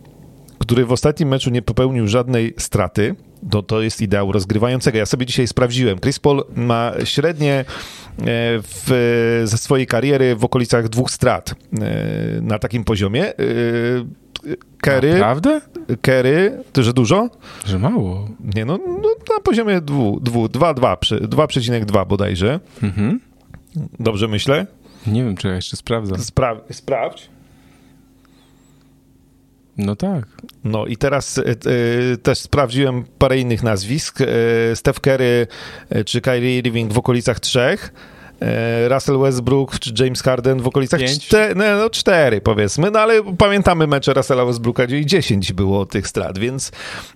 który 0.69 0.87
w 0.87 0.93
ostatnim 0.93 1.29
meczu 1.29 1.51
nie 1.51 1.63
popełnił 1.63 2.09
żadnej 2.09 2.55
straty, 2.59 3.15
to, 3.51 3.63
to 3.63 3.83
jest 3.83 4.01
ideał 4.01 4.33
rozgrywającego. 4.33 4.99
Ja 4.99 5.07
sobie 5.07 5.27
dzisiaj 5.27 5.47
sprawdziłem. 5.47 5.99
Chris 5.99 6.19
Paul 6.19 6.45
ma 6.57 6.93
średnie 7.05 7.55
e, 7.55 7.65
w, 8.63 9.41
ze 9.45 9.59
swojej 9.59 9.87
kariery 9.87 10.37
w 10.37 10.45
okolicach 10.45 10.89
dwóch 10.89 11.11
strat 11.11 11.55
e, 11.81 12.41
na 12.41 12.59
takim 12.59 12.85
poziomie. 12.85 13.27
E, 13.27 13.35
Kerry, 14.81 15.13
Naprawdę? 15.13 15.61
Kerry, 16.03 16.63
to 16.73 16.83
że 16.83 16.93
dużo? 16.93 17.31
Że 17.65 17.79
mało. 17.79 18.29
Nie, 18.55 18.65
no, 18.65 18.79
no 18.87 19.09
na 19.35 19.41
poziomie 19.43 19.81
2,2 19.81 22.07
bodajże. 22.07 22.61
Mhm. 22.83 23.21
Dobrze 24.01 24.29
myślę? 24.29 24.67
Nie 25.07 25.25
wiem, 25.25 25.37
czy 25.37 25.49
ja 25.49 25.55
jeszcze 25.55 25.77
sprawdzam. 25.77 26.19
Spra- 26.19 26.61
sprawdź. 26.71 27.31
No 29.79 29.97
tak. 29.97 30.27
No 30.65 30.87
i 30.87 30.97
teraz 30.97 31.39
e, 31.39 31.43
e, 31.43 31.55
też 32.17 32.39
sprawdziłem 32.39 33.05
parę 33.19 33.39
innych 33.39 33.63
nazwisk. 33.63 34.21
E, 34.21 34.27
Steph 34.77 35.01
Curry 35.01 35.47
czy 36.07 36.21
Kyrie 36.21 36.59
Irving 36.59 36.93
w 36.93 36.99
okolicach 36.99 37.41
trzech. 37.41 37.93
E, 38.41 38.89
Russell 38.89 39.19
Westbrook 39.19 39.79
czy 39.79 40.05
James 40.05 40.23
Harden 40.23 40.61
w 40.61 40.67
okolicach 40.67 41.01
czte, 41.01 41.53
no, 41.57 41.65
no, 41.77 41.91
cztery 41.91 42.41
powiedzmy, 42.41 42.91
no 42.91 43.01
ale 43.01 43.23
pamiętamy 43.39 43.87
mecze 43.87 44.15
Russella 44.15 44.45
Westbrooka, 44.45 44.87
gdzie 44.87 44.99
i 44.99 45.07
10 45.07 45.53
było 45.53 45.87
tych 45.87 46.09
strat, 46.09 46.39
więc, 46.39 46.73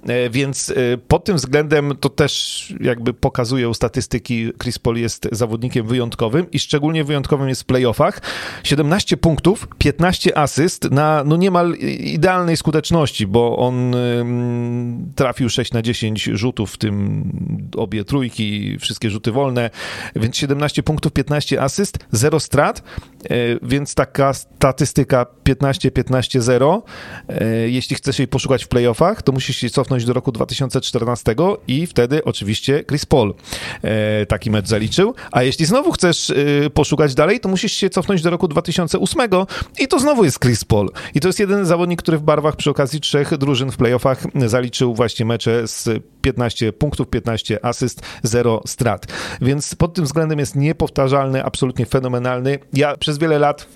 e, 0.06 0.30
więc 0.30 0.70
e, 0.70 0.98
pod 1.08 1.24
tym 1.24 1.36
względem 1.36 1.96
to 2.00 2.08
też 2.08 2.74
jakby 2.80 3.14
pokazuje 3.14 3.68
u 3.68 3.74
statystyki 3.74 4.52
Chris 4.62 4.78
Paul 4.78 4.96
jest 4.96 5.28
zawodnikiem 5.32 5.86
wyjątkowym 5.86 6.50
i 6.50 6.58
szczególnie 6.58 7.04
wyjątkowym 7.04 7.48
jest 7.48 7.62
w 7.62 7.64
playoffach. 7.64 8.20
17 8.64 9.16
punktów, 9.16 9.68
15 9.78 10.38
asyst 10.38 10.90
na 10.90 11.24
no 11.24 11.36
niemal 11.36 11.74
idealnej 12.00 12.56
skuteczności, 12.56 13.26
bo 13.26 13.56
on 13.56 13.96
trafił 15.14 15.48
6 15.48 15.72
na 15.72 15.82
10 15.82 16.24
rzutów, 16.24 16.72
w 16.72 16.78
tym 16.78 17.24
obie 17.76 18.04
trójki, 18.04 18.78
wszystkie 18.78 19.10
rzuty 19.10 19.32
wolne, 19.32 19.70
więc 20.16 20.36
17 20.36 20.82
punktów, 20.82 21.11
15 21.14 21.58
asyst, 21.58 21.98
0 22.12 22.40
strat, 22.40 22.82
więc 23.62 23.94
taka 23.94 24.32
statystyka 24.32 25.26
15-15-0. 25.44 26.82
E, 27.28 27.44
Jeśli 27.68 27.96
chcesz 27.96 28.18
jej 28.18 28.28
poszukać 28.28 28.64
w 28.64 28.68
playoffach, 28.68 29.22
to 29.22 29.32
musisz 29.32 29.56
się 29.56 29.70
cofnąć 29.70 30.04
do 30.04 30.12
roku 30.12 30.32
2014 30.32 31.34
i 31.68 31.86
wtedy 31.86 32.24
oczywiście 32.24 32.84
Chris 32.88 33.06
Paul 33.06 33.34
e, 33.82 34.26
taki 34.26 34.50
mecz 34.50 34.66
zaliczył, 34.66 35.14
a 35.32 35.42
jeśli 35.42 35.66
znowu 35.66 35.92
chcesz 35.92 36.30
e, 36.30 36.70
poszukać 36.70 37.14
dalej, 37.14 37.40
to 37.40 37.48
musisz 37.48 37.72
się 37.72 37.90
cofnąć 37.90 38.22
do 38.22 38.30
roku 38.30 38.48
2008 38.48 39.30
i 39.78 39.88
to 39.88 39.98
znowu 39.98 40.24
jest 40.24 40.38
Chris 40.38 40.64
Paul. 40.64 40.90
I 41.14 41.20
to 41.20 41.28
jest 41.28 41.38
jeden 41.40 41.66
zawodnik, 41.66 42.02
który 42.02 42.18
w 42.18 42.22
barwach 42.22 42.56
przy 42.56 42.70
okazji 42.70 43.00
trzech 43.00 43.38
drużyn 43.38 43.70
w 43.70 43.76
playoffach 43.76 44.22
zaliczył 44.46 44.94
właśnie 44.94 45.26
mecze 45.26 45.68
z 45.68 45.88
15 46.22 46.72
punktów, 46.72 47.08
15 47.08 47.64
asyst, 47.64 48.02
0 48.22 48.62
strat. 48.66 49.06
Więc 49.40 49.74
pod 49.74 49.94
tym 49.94 50.04
względem 50.04 50.38
jest 50.38 50.56
niepowtarzalny, 50.56 51.44
absolutnie 51.44 51.86
fenomenalny. 51.86 52.58
Ja 52.72 52.96
przez 52.96 53.11
wiele 53.20 53.38
lat 53.38 53.66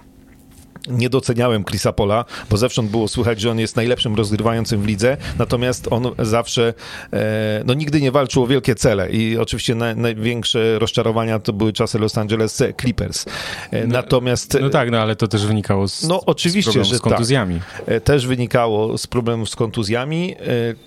nie 0.89 1.11
doceniałem 1.11 1.65
Chrisa 1.65 1.93
Pola, 1.93 2.25
bo 2.51 2.57
zewsząd 2.57 2.91
było 2.91 3.09
słychać, 3.09 3.41
że 3.41 3.51
on 3.51 3.59
jest 3.59 3.77
najlepszym 3.77 4.15
rozgrywającym 4.15 4.83
w 4.83 4.87
lidze, 4.87 5.17
natomiast 5.39 5.89
on 5.91 6.11
zawsze, 6.19 6.75
e, 7.13 7.63
no 7.67 7.75
nigdy 7.75 8.01
nie 8.01 8.13
walczył 8.13 8.43
o 8.43 8.47
wielkie 8.47 8.75
cele 8.75 9.11
i 9.11 9.39
oczywiście 9.39 9.75
na, 9.75 9.95
największe 9.95 10.79
rozczarowania 10.79 11.39
to 11.39 11.53
były 11.53 11.73
czasy 11.73 11.99
Los 11.99 12.19
Angeles 12.19 12.63
Clippers. 12.81 13.25
E, 13.71 13.87
natomiast 13.87 14.59
No 14.61 14.71
tak, 14.71 14.91
no 14.91 14.99
ale 14.99 15.17
to 15.17 15.29
też 15.29 15.47
wynikało 15.47 15.89
z, 15.89 16.03
No, 16.09 16.21
oczywiście, 16.27 16.71
z 16.71 16.75
problemów 16.75 16.93
że 16.93 16.99
z 16.99 17.01
kontuzjami. 17.01 17.61
e, 17.87 18.01
też 18.01 18.27
wynikało 18.27 18.99
z 18.99 19.07
problemów 19.07 19.51
z 19.51 19.57
kontuzjami. 19.57 20.35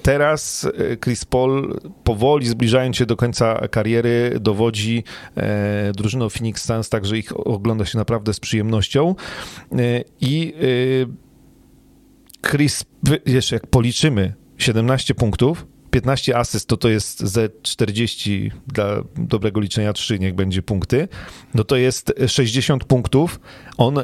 Teraz 0.02 0.68
Chris 1.04 1.26
Paul 1.26 1.80
powoli 2.04 2.48
zbliżając 2.48 2.98
się 2.98 3.06
do 3.06 3.16
końca 3.16 3.68
kariery 3.68 4.38
dowodzi 4.40 5.04
drużyną 5.94 6.30
Phoenix 6.30 6.66
Suns, 6.66 6.90
także 6.90 7.18
ich 7.18 7.48
ogląda 7.48 7.86
się 7.86 7.98
naprawdę 7.98 8.34
z 8.34 8.40
przyjemnością. 8.40 9.16
I 10.22 10.54
e, 12.44 12.50
Chris, 12.50 12.86
jeszcze 13.26 13.56
jak 13.56 13.68
policzymy 13.68 14.34
17 14.58 15.16
punktów, 15.16 15.66
15 15.92 16.38
asyst, 16.38 16.68
to 16.68 16.78
to 16.78 16.90
jest 16.90 17.20
ze 17.20 17.50
40 17.62 18.52
dla 18.68 19.04
dobrego 19.16 19.60
liczenia 19.60 19.94
3, 19.94 20.20
niech 20.20 20.36
będzie 20.36 20.62
punkty, 20.62 21.08
no 21.54 21.64
to 21.64 21.76
jest 21.76 22.14
60 22.28 22.84
punktów. 22.84 23.40
On, 23.78 24.00
e, 24.00 24.04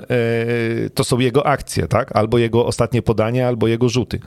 to 0.93 1.03
są 1.03 1.19
jego 1.19 1.45
akcje, 1.45 1.87
tak? 1.87 2.15
Albo 2.15 2.37
jego 2.37 2.65
ostatnie 2.65 3.01
podanie, 3.01 3.47
albo 3.47 3.67
jego 3.67 3.89
rzuty. 3.89 4.19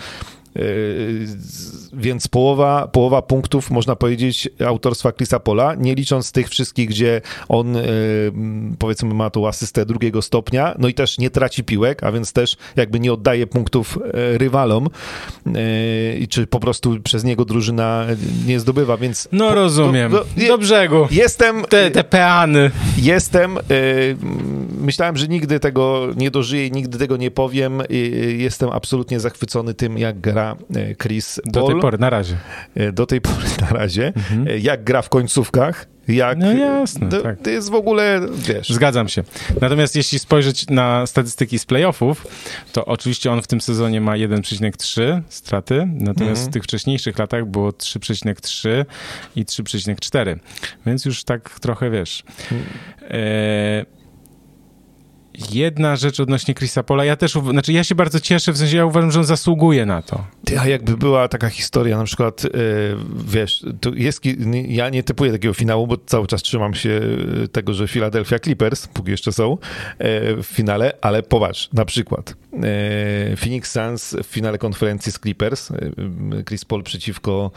Z- 1.27 1.89
Więc 1.93 2.29
połowa, 2.29 2.89
połowa 2.89 3.23
punktów, 3.23 3.71
można 3.71 3.97
powiedzieć, 3.97 4.49
autorstwa 4.67 5.13
Chrisa 5.13 5.41
Pola, 5.41 5.75
nie 5.75 5.95
licząc 5.95 6.33
tych 6.33 6.49
wszystkich, 6.49 6.89
gdzie 6.89 7.21
on 7.49 7.77
m, 7.77 8.77
powiedzmy 8.79 9.15
ma 9.15 9.31
tą 9.31 9.49
asystę 9.49 9.87
drugiego 9.87 10.23
stopnia, 10.23 10.75
no 10.79 10.89
i 10.89 10.95
też 10.95 11.19
nie 11.19 11.31
traci 11.31 11.65
piłek, 11.65 12.03
a 12.03 12.13
więc 12.13 12.33
też 12.33 12.57
jakby 12.77 13.01
nie 13.01 13.13
oddaje 13.13 13.47
punktów 13.47 13.99
e, 14.35 14.39
rywalom, 14.39 14.89
czy 16.29 16.47
po 16.47 16.61
prostu 16.61 16.97
przez 17.05 17.25
niego 17.25 17.45
drużyna 17.45 18.07
nie 18.47 18.61
zdobywa, 18.61 18.97
więc... 18.97 19.29
No 19.33 19.55
rozumiem. 19.55 20.13
no, 20.13 20.21
je- 20.37 20.49
Do 20.49 20.59
brzegu. 20.59 21.07
Jestem, 21.11 21.63
Te, 21.69 21.91
te 21.91 22.05
peany. 22.05 22.71
Jestem, 22.99 23.59
myślałem, 24.81 25.17
że 25.17 25.29
nigdy 25.29 25.61
tego 25.61 26.09
nie 26.17 26.31
dożyję 26.31 26.71
nigdy 26.71 26.99
tego 26.99 27.17
nie 27.17 27.31
powiem. 27.31 27.83
Jestem 28.37 28.69
absolutnie 28.71 29.21
zachwycony 29.21 29.75
tym, 29.75 29.99
jak 29.99 30.21
gra 30.21 30.48
y, 30.77 30.97
Chris 31.03 31.41
Do 31.45 31.61
Paul. 31.61 31.73
tej 31.73 31.81
pory, 31.81 31.99
na 31.99 32.11
razie. 32.11 32.37
Y, 32.81 32.93
Do 32.93 33.07
tej 33.07 33.21
pory 33.21 33.47
na 33.61 33.69
razie. 33.69 34.13
Y, 34.51 34.59
Jak 34.59 34.85
gra 34.85 35.03
w 35.03 35.09
końcówkach. 35.09 35.87
Jak, 36.09 36.39
No 36.39 36.53
jasne, 36.53 37.09
to, 37.09 37.21
tak. 37.23 37.41
to 37.43 37.51
jest 37.51 37.71
w 37.71 37.75
ogóle, 37.75 38.21
wiesz... 38.35 38.69
Zgadzam 38.69 39.09
się. 39.09 39.23
Natomiast 39.61 39.97
jeśli 39.97 40.19
spojrzeć 40.19 40.67
na 40.71 41.07
statystyki 41.07 41.59
z 41.59 41.67
playoffów, 41.67 42.27
to 42.73 42.85
oczywiście 42.85 43.33
on 43.33 43.43
w 43.43 43.47
tym 43.47 43.61
sezonie 43.61 44.01
ma 44.01 44.13
1,3 44.13 45.21
straty, 45.29 45.89
natomiast 45.93 46.21
Mhm. 46.41 46.47
w 46.51 46.53
tych 46.53 46.63
wcześniejszych 46.63 47.19
latach 47.19 47.47
było 47.47 47.71
3,3 47.73 48.85
i 49.37 49.45
3,4. 49.45 50.39
Więc 50.87 51.05
już 51.05 51.25
tak 51.25 51.61
trochę 51.61 51.91
wiesz. 51.91 52.23
E, 53.11 53.87
jedna 55.53 55.97
rzecz 55.97 56.21
odnośnie 56.21 56.55
Chrisa 56.55 56.83
Pola. 56.83 57.05
Ja 57.05 57.17
też, 57.17 57.33
znaczy 57.33 57.73
ja 57.73 57.85
się 57.85 57.95
bardzo 57.95 58.21
cieszę, 58.21 58.53
w 58.53 58.59
sensie 58.59 58.77
ja 58.77 58.87
uważam, 58.87 59.11
że 59.11 59.19
on 59.19 59.25
zasługuje 59.25 59.87
na 59.87 60.03
to. 60.03 60.25
Ty, 60.45 60.61
a 60.61 60.69
jakby 60.69 60.97
była 60.97 61.29
taka 61.29 61.49
historia, 61.49 61.99
na 61.99 62.05
przykład, 62.05 62.45
yy, 62.45 62.51
wiesz, 63.27 63.65
to 63.81 63.91
jest, 63.95 64.23
ja 64.69 64.89
nie 64.89 65.03
typuję 65.03 65.33
takiego 65.33 65.55
finału, 65.55 65.87
bo 65.87 65.97
cały 66.07 66.27
czas 66.27 66.43
trzymam 66.43 66.75
się 66.75 67.01
tego, 67.53 67.75
że 67.75 67.89
Philadelphia 67.89 68.39
Clippers, 68.39 68.87
póki 68.87 69.11
jeszcze 69.11 69.33
są 69.33 69.51
yy, 69.51 69.57
w 70.43 70.47
finale, 70.47 70.93
ale 71.01 71.23
popatrz, 71.23 71.69
na 71.73 71.85
przykład 71.85 72.35
yy, 72.53 73.37
Phoenix 73.37 73.73
Suns 73.73 74.17
w 74.23 74.27
finale 74.27 74.59
konferencji 74.59 75.13
z 75.13 75.19
Clippers, 75.19 75.73
Chris 76.49 76.65
Paul 76.65 76.83
przeciwko, 76.83 77.51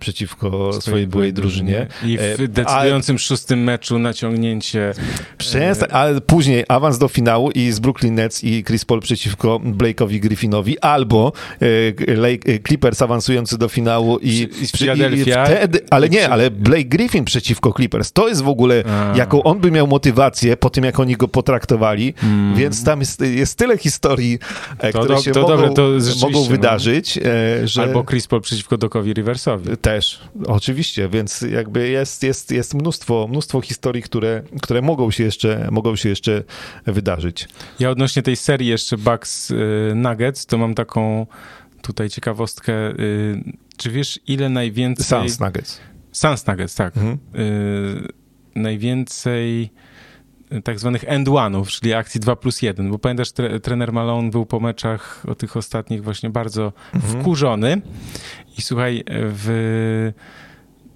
przeciwko 0.00 0.72
swojej 0.72 1.06
byłej 1.06 1.32
drużynie. 1.32 1.86
I 2.04 2.18
w 2.38 2.48
decydującym 2.48 3.16
a, 3.16 3.18
szóstym 3.18 3.64
meczu 3.64 3.98
naciągnięcie. 3.98 4.92
Przestań, 5.38 5.88
ale 5.92 6.20
później 6.20 6.64
awans 6.68 6.98
do 6.98 7.08
finału 7.08 7.27
i 7.54 7.72
z 7.72 7.78
Brooklyn 7.80 8.14
Nets 8.14 8.44
i 8.44 8.64
Chris 8.64 8.84
Paul 8.84 9.00
przeciwko 9.00 9.60
Blake'owi 9.64 10.20
Griffinowi, 10.20 10.78
albo 10.78 11.32
e, 11.60 12.58
Clippers 12.66 13.02
awansujący 13.02 13.58
do 13.58 13.68
finału 13.68 14.18
i, 14.18 14.48
I, 14.62 14.66
z 14.66 14.72
Philadelphia. 14.72 15.44
wtedy, 15.44 15.80
ale 15.90 16.08
nie, 16.08 16.28
ale 16.28 16.50
Blake 16.50 16.84
Griffin 16.84 17.24
przeciwko 17.24 17.72
Clippers. 17.72 18.12
To 18.12 18.28
jest 18.28 18.42
w 18.42 18.48
ogóle, 18.48 18.84
A. 18.86 19.16
jaką 19.16 19.42
on 19.42 19.60
by 19.60 19.70
miał 19.70 19.86
motywację 19.86 20.56
po 20.56 20.70
tym, 20.70 20.84
jak 20.84 21.00
oni 21.00 21.16
go 21.16 21.28
potraktowali, 21.28 22.14
mm. 22.22 22.54
więc 22.56 22.84
tam 22.84 23.00
jest, 23.00 23.20
jest 23.20 23.58
tyle 23.58 23.78
historii, 23.78 24.38
e, 24.78 24.92
to, 24.92 24.98
które 24.98 25.16
to, 25.16 25.22
się 25.22 25.32
to 25.32 25.40
mogą, 25.40 25.56
dobre, 25.56 25.74
to 25.74 25.90
mogą 26.20 26.40
no. 26.40 26.46
wydarzyć. 26.46 27.16
No. 27.16 27.68
Że... 27.68 27.82
Albo 27.82 28.04
Chris 28.04 28.26
Paul 28.26 28.42
przeciwko 28.42 28.78
Dokowi 28.78 29.12
Riversowi. 29.12 29.76
Też, 29.76 30.20
oczywiście, 30.46 31.08
więc 31.08 31.40
jakby 31.40 31.88
jest, 31.88 32.22
jest, 32.22 32.50
jest 32.50 32.74
mnóstwo, 32.74 33.26
mnóstwo 33.30 33.60
historii, 33.60 34.02
które, 34.02 34.42
które 34.62 34.82
mogą 34.82 35.10
się 35.10 35.24
jeszcze, 35.24 35.68
mogą 35.70 35.96
się 35.96 36.08
jeszcze 36.08 36.42
wydarzyć. 36.86 37.17
Ja 37.80 37.90
odnośnie 37.90 38.22
tej 38.22 38.36
serii 38.36 38.68
jeszcze 38.68 38.98
Bucks 38.98 39.50
y, 39.50 39.92
Nuggets, 39.94 40.46
to 40.46 40.58
mam 40.58 40.74
taką 40.74 41.26
tutaj 41.82 42.10
ciekawostkę. 42.10 42.72
Y, 42.90 43.42
czy 43.76 43.90
wiesz, 43.90 44.20
ile 44.26 44.48
najwięcej... 44.48 45.06
Suns 45.06 45.40
Nuggets. 45.40 45.80
Suns 46.12 46.46
Nuggets, 46.46 46.74
tak. 46.74 46.96
Mhm. 46.96 47.18
Y, 47.34 48.08
najwięcej 48.54 49.70
tak 50.64 50.78
zwanych 50.78 51.04
end 51.06 51.28
one'ów, 51.28 51.66
czyli 51.66 51.94
akcji 51.94 52.20
2 52.20 52.36
plus 52.36 52.62
1, 52.62 52.90
bo 52.90 52.98
pamiętasz, 52.98 53.32
tre, 53.32 53.60
trener 53.60 53.92
Malone 53.92 54.30
był 54.30 54.46
po 54.46 54.60
meczach 54.60 55.24
o 55.28 55.34
tych 55.34 55.56
ostatnich 55.56 56.04
właśnie 56.04 56.30
bardzo 56.30 56.72
mhm. 56.94 57.20
wkurzony 57.20 57.82
i 58.58 58.62
słuchaj, 58.62 59.04
w 59.08 60.12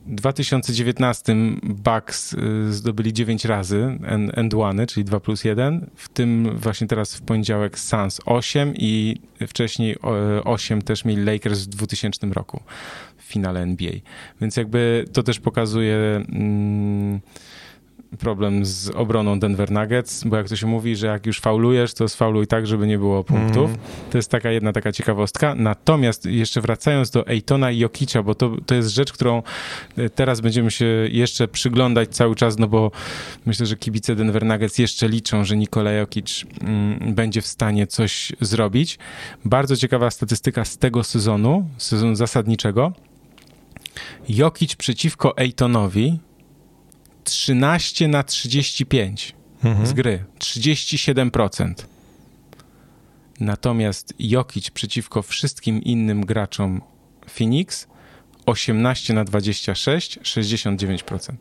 2019 0.07 1.35
Bucks 1.63 2.33
y, 2.33 2.73
zdobyli 2.73 3.13
9 3.13 3.45
razy 3.45 3.99
end 4.35 4.55
one, 4.55 4.87
czyli 4.87 5.05
2 5.05 5.21
plus 5.21 5.45
1, 5.45 5.91
w 5.95 6.09
tym 6.09 6.59
właśnie 6.59 6.87
teraz 6.87 7.15
w 7.15 7.23
poniedziałek 7.23 7.79
Suns 7.79 8.21
8 8.27 8.75
i 8.77 9.17
wcześniej 9.49 9.97
8 10.45 10.83
też 10.83 11.05
mieli 11.05 11.25
Lakers 11.25 11.61
w 11.61 11.69
2000 11.69 12.27
roku 12.27 12.63
w 13.19 13.23
finale 13.23 13.61
NBA. 13.61 13.93
Więc 14.41 14.57
jakby 14.57 15.05
to 15.13 15.23
też 15.23 15.41
pokazuje... 15.41 15.97
Mm, 16.29 17.21
problem 18.19 18.65
z 18.65 18.91
obroną 18.91 19.41
Denver 19.41 19.71
Nuggets, 19.71 20.25
bo 20.25 20.37
jak 20.37 20.49
to 20.49 20.57
się 20.57 20.67
mówi, 20.67 20.97
że 20.97 21.07
jak 21.07 21.27
już 21.27 21.41
faulujesz, 21.41 21.95
to 21.95 22.09
sfauluj 22.09 22.47
tak, 22.47 22.67
żeby 22.67 22.87
nie 22.87 22.99
było 22.99 23.25
punktów. 23.25 23.71
Mm. 23.71 23.81
To 24.11 24.19
jest 24.19 24.31
taka 24.31 24.51
jedna 24.51 24.73
taka 24.73 24.93
ciekawostka. 24.93 25.55
Natomiast 25.55 26.27
jeszcze 26.27 26.61
wracając 26.61 27.11
do 27.11 27.27
Ejtona 27.27 27.71
i 27.71 27.79
Jokicza, 27.79 28.23
bo 28.23 28.35
to, 28.35 28.57
to 28.67 28.75
jest 28.75 28.89
rzecz, 28.89 29.13
którą 29.13 29.43
e, 29.97 30.11
teraz 30.11 30.41
będziemy 30.41 30.71
się 30.71 30.87
jeszcze 31.11 31.49
przyglądać 31.49 32.09
cały 32.09 32.35
czas, 32.35 32.59
no 32.59 32.69
bo 32.69 32.91
myślę, 33.47 33.67
że 33.67 33.77
kibice 33.77 34.17
Denver 34.17 34.45
Nuggets 34.45 34.79
jeszcze 34.79 35.09
liczą, 35.09 35.45
że 35.45 35.57
Nikola 35.57 35.93
Jokic 35.93 36.45
mm, 36.61 37.15
będzie 37.15 37.43
w 37.43 37.47
stanie 37.47 37.87
coś 37.87 38.33
zrobić. 38.41 38.99
Bardzo 39.45 39.77
ciekawa 39.77 40.11
statystyka 40.11 40.65
z 40.65 40.79
tego 40.79 41.05
sezonu, 41.05 41.69
sezonu 41.79 42.15
zasadniczego. 42.15 42.93
Jokic 44.29 44.77
przeciwko 44.77 45.37
Ejtonowi 45.37 46.19
13 47.25 48.09
na 48.09 48.23
35 48.23 49.35
mhm. 49.65 49.87
z 49.87 49.93
gry. 49.93 50.25
37%. 50.39 51.75
Natomiast 53.41 54.15
Jokic 54.19 54.71
przeciwko 54.71 55.23
wszystkim 55.23 55.83
innym 55.83 56.27
graczom 56.27 56.81
Phoenix 57.31 57.87
18 58.47 59.15
na 59.15 59.25
26, 59.25 60.19
69%. 60.19 61.35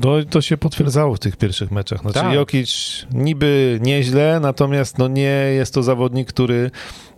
To, 0.00 0.24
to 0.30 0.40
się 0.40 0.56
potwierdzało 0.56 1.14
w 1.14 1.18
tych 1.18 1.36
pierwszych 1.36 1.70
meczach. 1.70 2.00
Znaczy 2.00 2.20
tak. 2.20 2.34
Jokic 2.34 3.06
niby 3.12 3.78
nieźle, 3.82 4.40
natomiast 4.40 4.98
no 4.98 5.08
nie 5.08 5.52
jest 5.56 5.74
to 5.74 5.82
zawodnik, 5.82 6.28
który 6.28 6.70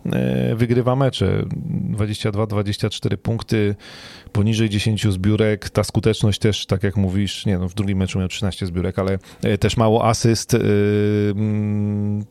e, 0.05 0.55
wygrywa 0.55 0.95
mecze. 0.95 1.43
22-24 1.91 3.17
punkty, 3.17 3.75
poniżej 4.31 4.69
10 4.69 5.07
zbiórek. 5.07 5.69
Ta 5.69 5.83
skuteczność 5.83 6.39
też, 6.39 6.65
tak 6.65 6.83
jak 6.83 6.95
mówisz, 6.95 7.45
nie 7.45 7.57
no, 7.57 7.69
w 7.69 7.73
drugim 7.73 7.97
meczu 7.97 8.19
miał 8.19 8.27
13 8.27 8.65
zbiórek, 8.65 8.99
ale 8.99 9.19
e, 9.43 9.57
też 9.57 9.77
mało 9.77 10.05
asyst. 10.05 10.53
E, 10.53 10.59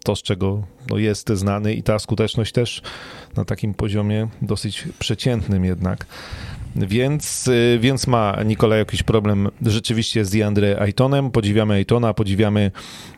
to, 0.04 0.16
z 0.16 0.22
czego 0.22 0.62
no, 0.90 0.98
jest 0.98 1.28
znany 1.28 1.74
i 1.74 1.82
ta 1.82 1.98
skuteczność 1.98 2.52
też 2.52 2.82
na 3.36 3.44
takim 3.44 3.74
poziomie 3.74 4.28
dosyć 4.42 4.88
przeciętnym 4.98 5.64
jednak. 5.64 6.06
Więc, 6.76 7.48
y, 7.48 7.78
więc 7.80 8.06
ma 8.06 8.36
Nikola 8.44 8.76
jakiś 8.76 9.02
problem 9.02 9.48
rzeczywiście 9.62 10.24
z 10.24 10.30
DeAndre 10.30 10.80
Aytonem. 10.80 11.30
Podziwiamy 11.30 11.74
Aytona, 11.74 12.14
podziwiamy 12.14 12.70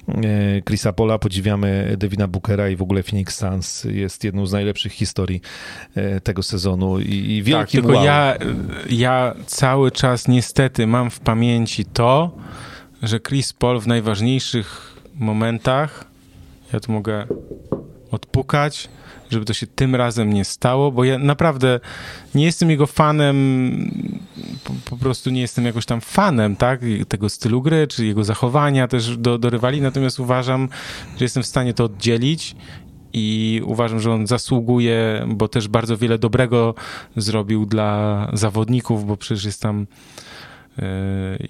y, 0.08 0.62
Chrisa 0.66 0.92
Pola, 0.92 1.18
podziwiamy 1.18 1.94
Devina 1.98 2.28
Bookera 2.28 2.68
i 2.68 2.76
w 2.76 2.82
ogóle 2.82 3.02
Phoenix 3.02 3.38
Suns 3.38 3.84
jest 3.84 4.24
jedną 4.24 4.46
z 4.46 4.52
najlepszych 4.52 4.92
historii 4.92 5.40
y, 5.96 6.20
tego 6.20 6.42
sezonu 6.42 7.00
i, 7.00 7.14
i 7.14 7.42
wielki 7.42 7.60
Tak, 7.60 7.70
tylko 7.70 7.92
wow. 7.92 8.04
ja, 8.04 8.36
ja 8.90 9.34
cały 9.46 9.90
czas 9.90 10.28
niestety 10.28 10.86
mam 10.86 11.10
w 11.10 11.20
pamięci 11.20 11.84
to, 11.84 12.36
że 13.02 13.20
Chris 13.20 13.52
Paul 13.52 13.80
w 13.80 13.86
najważniejszych 13.86 14.96
momentach, 15.14 16.04
ja 16.72 16.80
tu 16.80 16.92
mogę 16.92 17.26
odpukać, 18.10 18.88
żeby 19.30 19.44
to 19.44 19.52
się 19.52 19.66
tym 19.66 19.94
razem 19.94 20.32
nie 20.32 20.44
stało, 20.44 20.92
bo 20.92 21.04
ja 21.04 21.18
naprawdę 21.18 21.80
nie 22.34 22.44
jestem 22.44 22.70
jego 22.70 22.86
fanem, 22.86 23.90
po, 24.64 24.72
po, 24.90 24.96
prostu 24.96 25.30
nie 25.30 25.40
jestem 25.40 25.64
jakoś 25.64 25.86
tam 25.86 26.00
fanem, 26.00 26.56
tak, 26.56 26.80
tego 27.08 27.28
stylu 27.28 27.62
gry, 27.62 27.86
czy 27.86 28.06
jego 28.06 28.24
zachowania 28.24 28.88
też 28.88 29.16
do, 29.16 29.38
do 29.38 29.50
rywali, 29.50 29.80
natomiast 29.80 30.20
uważam, 30.20 30.68
że 31.18 31.24
jestem 31.24 31.42
w 31.42 31.46
stanie 31.46 31.74
to 31.74 31.84
oddzielić 31.84 32.56
i 33.12 33.62
uważam, 33.64 34.00
że 34.00 34.12
on 34.12 34.26
zasługuje, 34.26 35.26
bo 35.28 35.48
też 35.48 35.68
bardzo 35.68 35.96
wiele 35.96 36.18
dobrego 36.18 36.74
zrobił 37.16 37.66
dla 37.66 38.30
zawodników, 38.32 39.06
bo 39.06 39.16
przecież 39.16 39.44
jest 39.44 39.62
tam 39.62 39.86
e, 40.78 40.84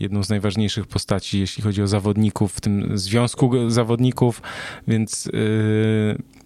jedną 0.00 0.22
z 0.22 0.28
najważniejszych 0.28 0.86
postaci, 0.86 1.40
jeśli 1.40 1.62
chodzi 1.62 1.82
o 1.82 1.86
zawodników, 1.86 2.52
w 2.52 2.60
tym 2.60 2.98
związku 2.98 3.70
zawodników, 3.70 4.42
więc 4.88 5.26
e, 5.26 6.37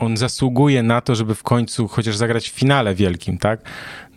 on 0.00 0.16
zasługuje 0.16 0.82
na 0.82 1.00
to, 1.00 1.14
żeby 1.14 1.34
w 1.34 1.42
końcu 1.42 1.88
chociaż 1.88 2.16
zagrać 2.16 2.50
w 2.50 2.52
finale 2.52 2.94
wielkim, 2.94 3.38
tak? 3.38 3.60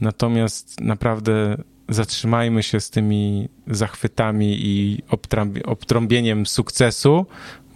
Natomiast 0.02 0.82
naprawdę 0.82 1.58
zatrzymajmy 1.90 2.64
się 2.64 2.80
z 2.80 2.90
tymi 2.90 3.50
zachwytami 3.68 4.58
i 4.60 5.04
obtrąbieniem 5.66 6.46
sukcesu, 6.46 7.26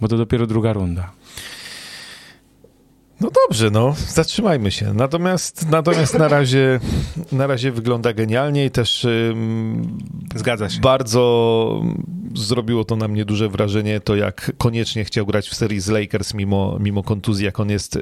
bo 0.00 0.08
to 0.08 0.16
dopiero 0.16 0.46
druga 0.46 0.72
runda. 0.72 1.17
No 3.20 3.30
dobrze, 3.46 3.70
no, 3.70 3.94
zatrzymajmy 4.08 4.70
się. 4.70 4.94
Natomiast, 4.94 5.70
natomiast 5.70 6.18
na, 6.18 6.28
razie, 6.28 6.80
na 7.32 7.46
razie 7.46 7.72
wygląda 7.72 8.12
genialnie 8.12 8.64
i 8.64 8.70
też 8.70 9.04
um, 9.04 9.98
Zgadza 10.34 10.68
się. 10.68 10.80
bardzo 10.80 11.82
zrobiło 12.34 12.84
to 12.84 12.96
na 12.96 13.08
mnie 13.08 13.24
duże 13.24 13.48
wrażenie, 13.48 14.00
to 14.00 14.16
jak 14.16 14.52
koniecznie 14.58 15.04
chciał 15.04 15.26
grać 15.26 15.48
w 15.48 15.54
serii 15.54 15.80
z 15.80 15.88
Lakers 15.88 16.34
mimo, 16.34 16.78
mimo 16.80 17.02
kontuzji, 17.02 17.44
jak 17.44 17.60
on 17.60 17.70
jest 17.70 17.98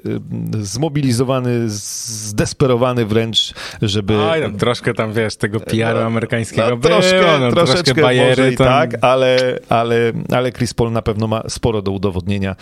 zmobilizowany, 0.61 1.69
zdesperowany 1.69 3.07
wręcz, 3.07 3.55
żeby... 3.83 4.19
Oj, 4.23 4.41
no, 4.41 4.59
troszkę 4.59 4.95
tam, 4.95 5.13
wiesz, 5.13 5.37
tego 5.37 5.61
PR-u 5.61 5.99
amerykańskiego 5.99 6.71
no, 6.71 6.77
troszkę, 6.77 7.39
no, 7.41 7.51
troszeczkę 7.53 7.83
troszkę 7.85 8.03
bajery. 8.03 8.57
Tam... 8.57 8.67
tak, 8.67 9.05
ale, 9.05 9.59
ale, 9.69 10.13
ale 10.33 10.53
Chris 10.53 10.75
Paul 10.75 10.93
na 10.93 11.03
pewno 11.03 11.27
ma 11.27 11.43
sporo 11.49 11.83
do 11.83 11.91
udowodnienia. 11.93 12.57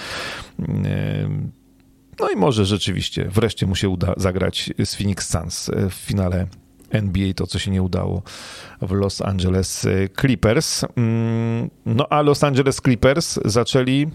No 2.20 2.30
i 2.30 2.36
może 2.36 2.64
rzeczywiście 2.64 3.28
wreszcie 3.30 3.66
mu 3.66 3.74
się 3.74 3.88
uda 3.88 4.14
zagrać 4.16 4.70
z 4.84 4.94
Phoenix 4.94 5.30
Suns 5.30 5.70
w 5.90 5.94
finale 5.94 6.46
NBA, 6.90 7.34
to 7.34 7.46
co 7.46 7.58
się 7.58 7.70
nie 7.70 7.82
udało 7.82 8.22
w 8.82 8.92
Los 8.92 9.22
Angeles 9.22 9.86
Clippers. 10.20 10.84
Mm, 10.96 11.70
no 11.86 12.06
a 12.10 12.22
Los 12.22 12.44
Angeles 12.44 12.76
Clippers 12.76 13.38
zaczęli 13.44 14.06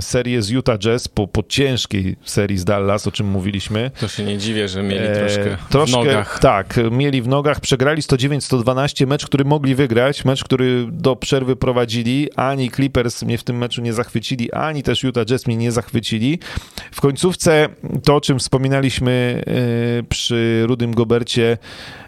serię 0.00 0.42
z 0.42 0.50
Utah 0.50 0.78
Jazz 0.78 1.08
po, 1.08 1.28
po 1.28 1.42
ciężkiej 1.42 2.16
serii 2.24 2.58
z 2.58 2.64
Dallas, 2.64 3.06
o 3.06 3.12
czym 3.12 3.26
mówiliśmy. 3.26 3.90
To 4.00 4.08
się 4.08 4.24
nie 4.24 4.38
dziwię, 4.38 4.68
że 4.68 4.82
mieli 4.82 5.14
troszkę, 5.14 5.52
E, 5.52 5.56
troszkę 5.70 6.02
w 6.02 6.04
nogach. 6.04 6.38
Tak, 6.38 6.80
mieli 6.90 7.22
w 7.22 7.28
nogach, 7.28 7.60
przegrali 7.60 8.02
109-112, 8.02 9.06
mecz, 9.06 9.26
który 9.26 9.44
mogli 9.44 9.74
wygrać, 9.74 10.24
mecz, 10.24 10.44
który 10.44 10.86
do 10.90 11.16
przerwy 11.16 11.56
prowadzili. 11.56 12.28
Ani 12.36 12.70
Clippers 12.70 13.22
mnie 13.22 13.38
w 13.38 13.44
tym 13.44 13.58
meczu 13.58 13.82
nie 13.82 13.92
zachwycili, 13.92 14.52
ani 14.52 14.82
też 14.82 15.02
Utah 15.02 15.24
Jazz 15.24 15.46
mnie 15.46 15.56
nie 15.56 15.72
zachwycili. 15.72 16.38
W 16.92 17.00
końcówce 17.00 17.68
to, 18.04 18.16
o 18.16 18.20
czym 18.20 18.38
wspominaliśmy 18.38 19.42
e, 19.46 20.02
przy 20.02 20.64
Rudym 20.66 20.94
Gobercie, 20.94 21.58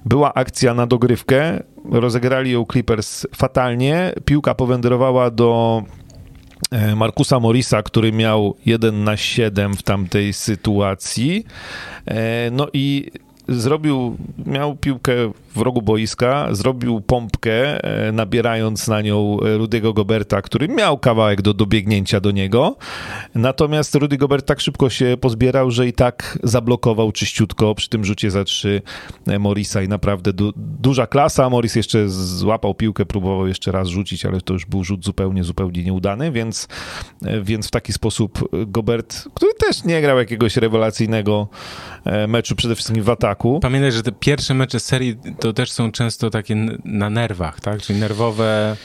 była 0.04 0.34
akcja 0.34 0.74
na 0.74 0.86
dogrywkę. 0.86 1.62
Rozegrali 1.90 2.50
ją 2.50 2.64
Clippers 2.72 3.26
fatalnie. 3.36 4.12
Piłka 4.24 4.54
powędrowała 4.54 5.30
do 5.30 5.82
Markusa 6.96 7.40
Morisa, 7.40 7.82
który 7.82 8.12
miał 8.12 8.56
1 8.66 9.04
na 9.04 9.16
7 9.16 9.76
w 9.76 9.82
tamtej 9.82 10.32
sytuacji. 10.32 11.46
E, 12.06 12.50
No 12.50 12.66
i 12.72 13.10
zrobił, 13.48 14.16
miał 14.46 14.76
piłkę 14.76 15.12
w 15.54 15.60
rogu 15.60 15.82
boiska, 15.82 16.48
zrobił 16.50 17.00
pompkę, 17.00 17.84
e, 17.84 18.12
nabierając 18.12 18.88
na 18.88 19.00
nią 19.00 19.36
Rudiego 19.40 19.92
Goberta, 19.92 20.42
który 20.42 20.68
miał 20.68 20.98
kawałek 20.98 21.42
do 21.42 21.54
dobiegnięcia 21.54 22.20
do 22.20 22.30
niego. 22.30 22.76
Natomiast 23.34 23.94
Rudy 23.94 24.16
Gobert 24.16 24.46
tak 24.46 24.60
szybko 24.60 24.90
się 24.90 25.16
pozbierał, 25.20 25.70
że 25.70 25.88
i 25.88 25.92
tak 25.92 26.38
zablokował 26.42 27.12
czyściutko 27.12 27.74
przy 27.74 27.88
tym 27.88 28.04
rzucie 28.04 28.30
za 28.30 28.44
trzy 28.44 28.82
e, 29.26 29.38
Morisa 29.38 29.82
i 29.82 29.88
naprawdę 29.88 30.32
du 30.32 30.52
duża 30.56 31.06
klasa. 31.06 31.50
Morris 31.50 31.76
jeszcze 31.76 32.08
złapał 32.08 32.74
piłkę, 32.74 33.06
próbował 33.06 33.46
jeszcze 33.46 33.72
raz 33.72 33.88
rzucić, 33.88 34.26
ale 34.26 34.40
to 34.40 34.52
już 34.52 34.66
był 34.66 34.84
rzut 34.84 35.04
zupełnie, 35.04 35.44
zupełnie 35.44 35.84
nieudany, 35.84 36.32
więc, 36.32 36.68
e, 37.24 37.40
więc 37.40 37.68
w 37.68 37.70
taki 37.70 37.92
sposób 37.92 38.48
Gobert, 38.66 39.28
który 39.34 39.54
też 39.54 39.84
nie 39.84 40.00
grał 40.00 40.18
jakiegoś 40.18 40.56
rewelacyjnego 40.56 41.48
e, 42.04 42.26
meczu, 42.26 42.56
przede 42.56 42.74
wszystkim 42.74 43.02
w 43.02 43.10
ataku. 43.10 43.60
Pamiętaj, 43.60 43.92
że 43.92 44.02
te 44.02 44.12
pierwsze 44.12 44.54
mecze 44.54 44.80
serii 44.80 45.16
to 45.42 45.52
też 45.52 45.72
są 45.72 45.92
często 45.92 46.30
takie 46.30 46.56
na 46.84 47.10
nerwach, 47.10 47.60
tak? 47.60 47.80
Czyli 47.82 48.00
nerwowe. 48.00 48.76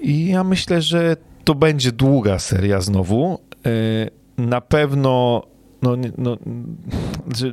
I 0.00 0.26
ja 0.26 0.44
myślę, 0.44 0.82
że 0.82 1.16
to 1.44 1.54
będzie 1.54 1.92
długa 1.92 2.38
seria 2.38 2.80
znowu. 2.80 3.38
E, 3.66 4.42
Na 4.42 4.60
pewno 4.60 5.42
no, 5.82 5.96
no, 6.18 6.36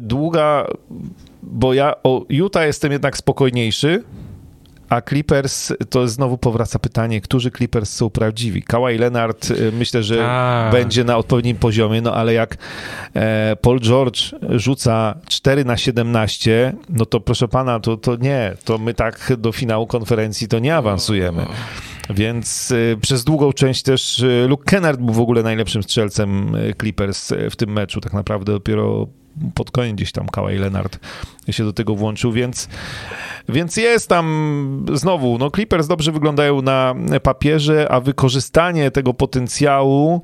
długa, 0.02 0.68
bo 1.44 1.74
ja 1.74 1.94
o 2.04 2.26
Utah 2.30 2.66
jestem 2.66 2.92
jednak 2.92 3.18
spokojniejszy, 3.18 4.04
a 4.90 5.02
Clippers, 5.02 5.74
to 5.90 6.07
znowu 6.07 6.38
powraca 6.38 6.80
pytanie, 6.80 7.22
którzy 7.22 7.52
Clippers 7.52 7.94
są 7.94 8.10
prawdziwi? 8.10 8.64
Kawhi 8.64 8.98
Leonard 8.98 9.52
e, 9.52 9.72
myślę, 9.72 10.03
że 10.03 10.18
Tak. 10.18 10.72
będzie 10.72 11.03
na 11.03 11.18
odpowiednim 11.18 11.57
poziomie, 11.57 12.02
no 12.02 12.14
ale 12.14 12.34
jak 12.34 12.57
e, 13.14 13.56
Paul 13.62 13.80
George 13.80 14.32
rzuca 14.49 15.16
4 15.28 15.66
na 15.66 15.78
17, 15.78 16.74
no 16.90 17.06
to 17.06 17.20
proszę 17.20 17.48
pana, 17.48 17.80
to, 17.80 17.98
to 17.98 18.16
nie, 18.16 18.53
to 18.66 18.78
my 18.78 18.94
tak 18.94 19.32
do 19.38 19.52
finału 19.52 19.88
konferencji 19.88 20.48
to 20.48 20.60
nie 20.60 20.76
awansujemy. 20.76 21.45
Więc 22.10 22.72
y, 22.72 22.98
przez 23.02 23.24
długą 23.24 23.53
część 23.53 23.84
też 23.84 24.20
y, 24.20 24.45
Luke 24.49 24.64
Kennard 24.66 24.99
był 24.99 25.14
w 25.14 25.20
ogóle 25.20 25.44
najlepszym 25.44 25.84
strzelcem 25.84 26.56
y, 26.56 26.74
Clippers 26.80 27.32
y, 27.32 27.49
w 27.49 27.56
tym 27.56 27.70
meczu. 27.74 28.02
Tak 28.02 28.14
naprawdę 28.14 28.52
dopiero 28.52 29.07
pod 29.56 29.72
koniec 29.72 29.95
gdzieś 29.95 30.12
tam 30.12 30.28
Kawhi 30.28 30.57
Leonard 30.57 30.99
się 31.49 31.64
do 31.64 31.74
tego 31.74 31.95
włączył, 31.95 32.32
więc, 32.32 32.70
więc 33.49 33.78
jest 33.78 34.10
tam 34.10 34.86
znowu, 34.94 35.38
no 35.38 35.52
Clippers 35.52 35.88
dobrze 35.88 36.12
wyglądają 36.12 36.62
na 36.62 36.95
papierze, 37.24 37.91
a 37.91 37.99
wykorzystanie 37.99 38.91
tego 38.91 39.14
potencjału 39.14 40.22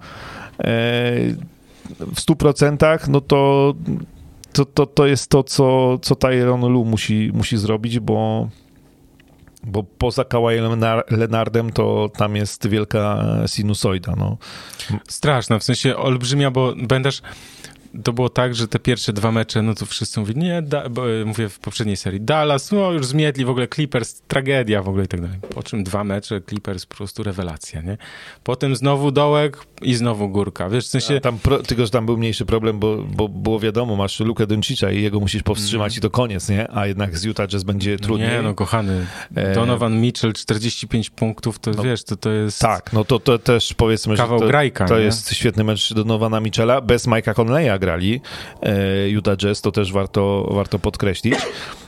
e, 0.60 0.64
w 2.00 2.16
100%, 2.16 3.10
no 3.10 3.22
to 3.22 3.74
to, 4.54 4.66
to, 4.66 4.86
to 4.86 5.08
jest 5.08 5.30
to, 5.30 5.44
co, 5.44 5.98
co 6.02 6.16
Tyron 6.16 6.62
Lu 6.62 6.86
musi, 6.86 7.32
musi 7.34 7.58
zrobić, 7.58 8.00
bo 8.00 8.48
bo 9.64 9.84
poza 9.84 10.24
Kawajem 10.24 10.82
Lenardem 11.10 11.72
to 11.72 12.10
tam 12.18 12.36
jest 12.36 12.68
wielka 12.68 13.26
sinusoida. 13.48 14.14
No. 14.18 14.38
Straszna, 15.08 15.60
w 15.60 15.64
sensie 15.64 15.98
olbrzymia, 15.98 16.52
bo 16.52 16.74
będziesz. 16.88 17.22
To 18.04 18.14
było 18.14 18.30
tak, 18.30 18.56
że 18.56 18.68
te 18.68 18.80
pierwsze 18.80 19.14
dwa 19.14 19.32
mecze, 19.32 19.62
no 19.62 19.76
to 19.76 19.86
wszyscy 19.86 20.20
mówili, 20.20 20.40
nie, 20.40 20.62
da, 20.62 20.90
bo, 20.90 21.12
e, 21.12 21.26
mówię 21.26 21.50
w 21.50 21.60
poprzedniej 21.60 21.98
serii, 21.98 22.22
Dallas, 22.22 22.72
no 22.72 22.92
już 22.92 23.06
zmietli, 23.06 23.46
w 23.46 23.50
ogóle 23.50 23.68
Clippers, 23.68 24.22
tragedia 24.28 24.84
w 24.84 24.90
ogóle 24.90 25.04
i 25.04 25.08
tak 25.08 25.22
dalej. 25.22 25.38
Po 25.56 25.64
czym 25.64 25.84
dwa 25.84 26.04
mecze, 26.04 26.42
Clippers, 26.42 26.86
po 26.86 26.96
prostu 26.96 27.24
rewelacja, 27.24 27.82
nie? 27.82 27.98
Potem 28.44 28.76
znowu 28.76 29.12
dołek 29.12 29.58
i 29.82 29.96
znowu 29.96 30.30
górka, 30.30 30.70
wiesz, 30.70 30.86
w 30.86 30.90
sensie... 30.90 31.22
Tam 31.22 31.40
pro, 31.40 31.60
tylko, 31.60 31.86
że 31.86 31.92
tam 31.92 32.06
był 32.06 32.18
mniejszy 32.18 32.46
problem, 32.46 32.80
bo, 32.80 32.98
bo 32.98 33.30
było 33.30 33.60
wiadomo, 33.60 33.96
masz 33.96 34.20
Lukę 34.20 34.48
Doncicza 34.48 34.92
i 34.92 35.02
jego 35.02 35.20
musisz 35.20 35.44
powstrzymać 35.44 35.98
i 35.98 36.02
to 36.02 36.10
koniec, 36.10 36.50
nie? 36.50 36.72
A 36.72 36.88
jednak 36.88 37.18
z 37.18 37.24
Utah 37.24 37.48
Jazz 37.48 37.64
będzie 37.64 37.98
trudniej. 37.98 38.30
Nie, 38.30 38.42
no 38.42 38.54
kochany, 38.54 39.06
E, 39.36 39.54
Donovan 39.54 40.02
Mitchell, 40.02 40.34
45 40.34 41.10
punktów, 41.10 41.60
to 41.60 41.72
No, 41.72 41.84
wiesz, 41.84 42.04
to, 42.04 42.16
to 42.16 42.30
jest... 42.30 42.60
Tak, 42.60 42.94
no 42.94 43.06
to, 43.06 43.20
to 43.20 43.40
też 43.40 43.74
powiedzmy, 43.74 44.18
Kawał 44.18 44.40
że 44.40 44.46
to, 44.46 44.48
grajka, 44.48 44.86
to 44.86 45.00
jest 45.00 45.34
świetny 45.34 45.64
mecz 45.64 45.94
Donowana 45.94 46.40
Michela. 46.40 46.82
Bez 46.82 47.08
Mike'a 47.08 47.36
Conleya 47.36 47.80
grali 47.82 48.22
e, 48.62 49.10
Utah 49.10 49.38
Jazz, 49.38 49.62
to 49.62 49.72
też 49.72 49.92
warto, 49.92 50.50
warto 50.52 50.80
podkreślić. 50.80 51.36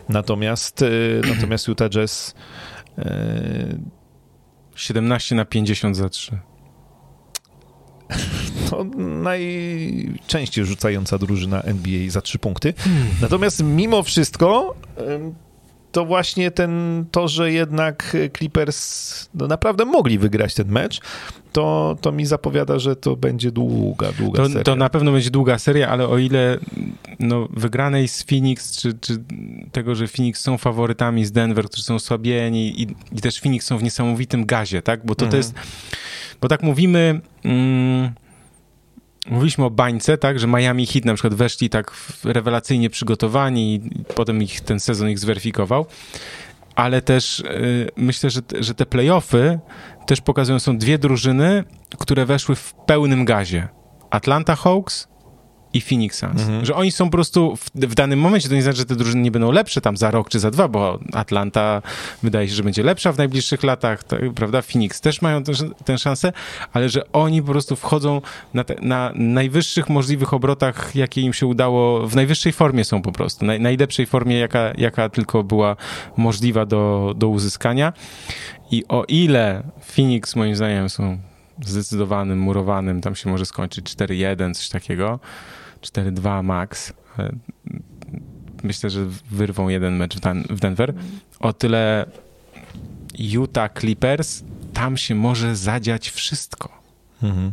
Natomiast, 0.10 0.82
e, 0.82 0.88
natomiast 1.36 1.68
Utah 1.68 1.90
Jazz 1.90 2.36
e, 2.98 3.78
17 4.76 5.36
na 5.36 5.46
50 5.46 5.98
za 5.98 6.10
3. 6.10 6.40
to 8.70 8.84
najczęściej 9.30 10.66
rzucająca 10.66 11.18
drużyna 11.18 11.62
NBA 11.62 12.10
za 12.10 12.22
trzy 12.22 12.40
punkty. 12.40 12.74
Natomiast 13.22 13.64
mimo 13.64 14.04
wszystko 14.04 14.76
to 15.94 16.06
właśnie 16.06 16.52
ten, 16.52 17.06
to, 17.12 17.28
że 17.28 17.52
jednak 17.52 18.18
Clippers 18.38 19.30
no, 19.36 19.48
naprawdę 19.48 19.86
mogli 19.86 20.18
wygrać 20.20 20.54
ten 20.54 20.68
mecz, 20.68 21.02
to, 21.52 21.98
to 22.02 22.12
mi 22.12 22.26
zapowiada, 22.26 22.80
że 22.80 22.96
to 22.96 23.16
będzie 23.16 23.52
długa, 23.52 24.12
długa 24.12 24.38
To, 24.44 24.48
seria. 24.50 24.64
to 24.64 24.76
na 24.76 24.90
pewno 24.90 25.12
będzie 25.12 25.30
długa 25.30 25.60
seria, 25.60 25.90
ale 25.90 26.08
o 26.08 26.18
ile 26.18 26.58
no, 27.20 27.48
wygranej 27.52 28.08
z 28.08 28.24
Phoenix, 28.24 28.78
czy, 28.82 28.94
czy 29.02 29.18
tego, 29.72 29.96
że 29.96 30.08
Phoenix 30.08 30.42
są 30.42 30.58
faworytami 30.58 31.26
z 31.26 31.32
Denver, 31.32 31.66
którzy 31.66 31.84
są 31.84 32.00
słabieni 32.00 32.82
i, 32.82 32.88
i 33.12 33.22
też 33.22 33.40
Phoenix 33.42 33.66
są 33.66 33.78
w 33.78 33.84
niesamowitym 33.84 34.46
gazie, 34.46 34.82
tak? 34.82 35.06
Bo 35.06 35.16
to, 35.16 35.20
to 35.20 35.26
Mhm. 35.26 35.40
jest, 35.40 35.54
bo 36.42 36.48
tak 36.48 36.64
mówimy, 36.64 37.22
mm, 37.46 38.12
mówiliśmy 39.30 39.66
o 39.66 39.70
bańce, 39.70 40.18
tak? 40.18 40.40
Że 40.40 40.48
Miami 40.48 40.86
Heat 40.86 41.06
na 41.06 41.14
przykład 41.14 41.34
weszli 41.34 41.70
tak 41.70 41.92
rewelacyjnie 42.24 42.90
przygotowani 42.90 43.76
i 43.76 44.04
potem 44.16 44.44
ich 44.44 44.62
ten 44.62 44.80
sezon 44.80 45.10
ich 45.10 45.20
zweryfikował. 45.20 45.86
Ale 46.76 47.02
też 47.02 47.40
y, 47.40 47.90
myślę, 47.96 48.30
że, 48.30 48.42
że 48.60 48.74
te 48.74 48.86
playoffy 48.86 49.60
też 50.06 50.22
pokazują, 50.22 50.60
są 50.60 50.78
dwie 50.78 50.98
drużyny, 50.98 51.64
które 52.00 52.26
weszły 52.26 52.56
w 52.56 52.74
pełnym 52.86 53.26
gazie. 53.26 53.68
Atlanta 54.10 54.56
Hawks 54.56 55.08
i 55.74 55.82
Phoenix 55.82 56.18
Suns. 56.18 56.42
Mhm. 56.42 56.66
Że 56.66 56.76
oni 56.76 56.92
są 56.92 57.06
po 57.06 57.12
prostu 57.12 57.56
w, 57.56 57.70
w 57.76 57.96
danym 57.96 58.20
momencie, 58.20 58.50
to 58.50 58.56
nie 58.56 58.62
znaczy, 58.62 58.78
że 58.78 58.86
te 58.86 58.96
drużyny 58.96 59.22
nie 59.22 59.32
będą 59.32 59.52
lepsze 59.52 59.82
tam 59.82 59.98
za 59.98 60.12
rok 60.12 60.30
czy 60.30 60.40
za 60.40 60.52
dwa, 60.52 60.68
bo 60.68 61.00
Atlanta 61.14 61.82
wydaje 62.24 62.48
się, 62.48 62.56
że 62.56 62.64
będzie 62.64 62.84
lepsza 62.84 63.12
w 63.12 63.18
najbliższych 63.18 63.64
latach, 63.64 64.04
tak, 64.04 64.20
prawda? 64.36 64.62
Phoenix 64.62 65.02
też 65.02 65.22
mają 65.22 65.44
tę 65.86 65.98
szansę, 65.98 66.34
ale 66.74 66.90
że 66.90 67.12
oni 67.12 67.42
po 67.42 67.52
prostu 67.52 67.76
wchodzą 67.76 68.22
na, 68.54 68.64
te, 68.64 68.76
na 68.82 69.12
najwyższych 69.16 69.90
możliwych 69.90 70.34
obrotach, 70.34 70.96
jakie 70.96 71.22
im 71.22 71.34
się 71.34 71.48
udało, 71.48 72.08
w 72.08 72.16
najwyższej 72.16 72.52
formie 72.52 72.86
są 72.86 73.02
po 73.02 73.12
prostu, 73.12 73.46
naj, 73.46 73.60
najlepszej 73.60 74.06
formie, 74.06 74.40
jaka, 74.40 74.74
jaka 74.78 75.10
tylko 75.10 75.44
była 75.44 75.76
możliwa 76.18 76.66
do, 76.66 77.14
do 77.18 77.28
uzyskania. 77.28 77.94
I 78.72 78.84
o 78.88 79.04
ile 79.08 79.64
Phoenix 79.96 80.36
moim 80.36 80.56
zdaniem 80.56 80.90
są 80.90 81.18
zdecydowanym, 81.62 82.40
murowanym, 82.40 83.02
tam 83.02 83.16
się 83.16 83.30
może 83.30 83.46
skończyć 83.46 83.86
4-1, 83.96 84.54
coś 84.54 84.70
takiego, 84.70 85.20
4-2 85.84 86.44
max. 86.44 86.94
Myślę, 88.64 88.90
że 88.90 89.06
wyrwą 89.32 89.70
jeden 89.70 89.96
mecz 89.96 90.18
w, 90.18 90.20
Dan- 90.20 90.44
w 90.50 90.60
Denver. 90.60 90.94
O 91.40 91.54
tyle 91.54 92.06
Utah 93.20 93.70
Clippers, 93.80 94.44
tam 94.74 94.98
się 94.98 95.16
może 95.16 95.56
zadziać 95.56 96.10
wszystko. 96.10 96.70
Mhm. 97.24 97.52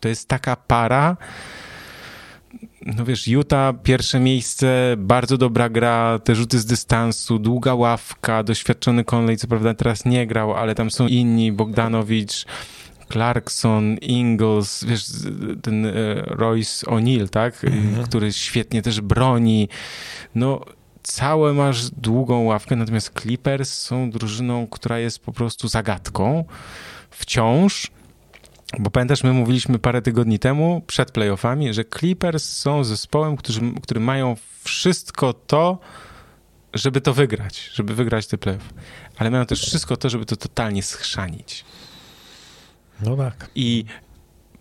To 0.00 0.08
jest 0.08 0.28
taka 0.28 0.56
para. 0.56 1.16
No 2.86 3.04
wiesz, 3.04 3.28
Utah, 3.28 3.74
pierwsze 3.82 4.20
miejsce, 4.20 4.94
bardzo 4.98 5.38
dobra 5.38 5.68
gra, 5.68 6.18
te 6.24 6.34
rzuty 6.34 6.58
z 6.58 6.66
dystansu, 6.66 7.38
długa 7.38 7.74
ławka, 7.74 8.42
doświadczony 8.42 9.04
Conley, 9.04 9.36
co 9.36 9.48
prawda 9.48 9.74
teraz 9.74 10.04
nie 10.04 10.26
grał, 10.26 10.54
ale 10.54 10.74
tam 10.74 10.90
są 10.90 11.06
inni, 11.06 11.52
Bogdanowicz, 11.52 12.46
Clarkson, 13.12 13.96
Ingles, 13.96 14.84
wiesz, 14.84 15.04
ten 15.62 15.86
e, 15.86 15.92
Royce 16.26 16.86
O'Neal, 16.86 17.28
tak, 17.28 17.64
Mhm. 17.64 18.04
który 18.06 18.32
świetnie 18.32 18.82
też 18.82 19.00
broni. 19.00 19.68
No, 20.34 20.60
całe 21.02 21.52
masz 21.52 21.90
długą 21.90 22.42
ławkę, 22.44 22.76
natomiast 22.76 23.20
Clippers 23.20 23.74
są 23.78 24.10
drużyną, 24.10 24.66
która 24.66 24.98
jest 24.98 25.18
po 25.18 25.32
prostu 25.32 25.68
zagadką 25.68 26.44
wciąż. 27.10 27.90
Bo 28.78 28.90
pamiętasz, 28.90 29.24
my 29.24 29.32
mówiliśmy 29.32 29.78
parę 29.78 30.02
tygodni 30.02 30.38
temu, 30.38 30.82
przed 30.86 31.10
playoffami, 31.10 31.74
że 31.74 31.84
Clippers 31.84 32.44
są 32.44 32.84
zespołem, 32.84 33.36
którzy, 33.36 33.60
który 33.82 34.00
mają 34.00 34.36
wszystko 34.64 35.32
to, 35.32 35.78
żeby 36.74 37.00
to 37.00 37.14
wygrać, 37.14 37.70
żeby 37.74 37.94
wygrać 37.94 38.26
te 38.26 38.38
playoff. 38.38 38.68
Ale 39.16 39.30
mają 39.30 39.46
też 39.46 39.60
wszystko 39.66 39.96
to, 39.96 40.08
żeby 40.10 40.26
to 40.26 40.36
totalnie 40.36 40.82
schrzanić. 40.82 41.64
No 43.02 43.16
tak. 43.16 43.50
I 43.54 43.84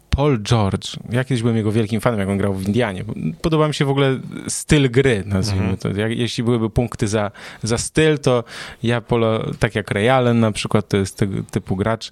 Paul 0.10 0.42
George, 0.44 0.98
ja 1.10 1.24
kiedyś 1.24 1.42
byłem 1.42 1.58
jego 1.58 1.72
wielkim 1.72 2.02
fanem, 2.02 2.20
jak 2.20 2.30
on 2.30 2.38
grał 2.38 2.54
w 2.54 2.68
Indianie. 2.68 3.04
Podoba 3.42 3.68
mi 3.68 3.74
się 3.74 3.86
w 3.86 3.90
ogóle 3.90 4.20
styl 4.48 4.92
gry, 4.92 5.24
nazwijmy 5.26 5.70
Mhm. 5.70 5.78
to. 5.96 6.00
Jak, 6.02 6.12
jeśli 6.12 6.44
byłyby 6.44 6.70
punkty 6.70 7.08
za, 7.08 7.32
za 7.64 7.78
styl, 7.78 8.20
to 8.20 8.44
ja, 8.84 9.02
Polo, 9.02 9.52
tak 9.60 9.76
jak 9.76 9.92
Ray 9.92 10.10
Allen 10.10 10.40
na 10.40 10.52
przykład, 10.52 10.88
to 10.90 10.98
jest 10.98 11.18
tego 11.18 11.44
typu 11.44 11.76
gracz. 11.76 12.12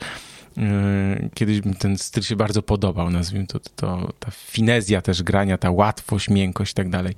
Yy, 0.58 1.30
Kiedyś 1.34 1.66
mi 1.66 1.76
ten 1.76 1.98
styl 1.98 2.24
się 2.24 2.36
bardzo 2.36 2.62
podobał, 2.62 3.10
nazwijmy 3.10 3.48
to, 3.48 3.60
to, 3.76 4.14
ta 4.20 4.32
finezja 4.32 5.02
też 5.02 5.24
grania, 5.24 5.58
ta 5.58 5.72
łatwość, 5.72 6.30
miękkość 6.30 6.72
i 6.72 6.76
tak 6.76 6.90
dalej. 6.90 7.14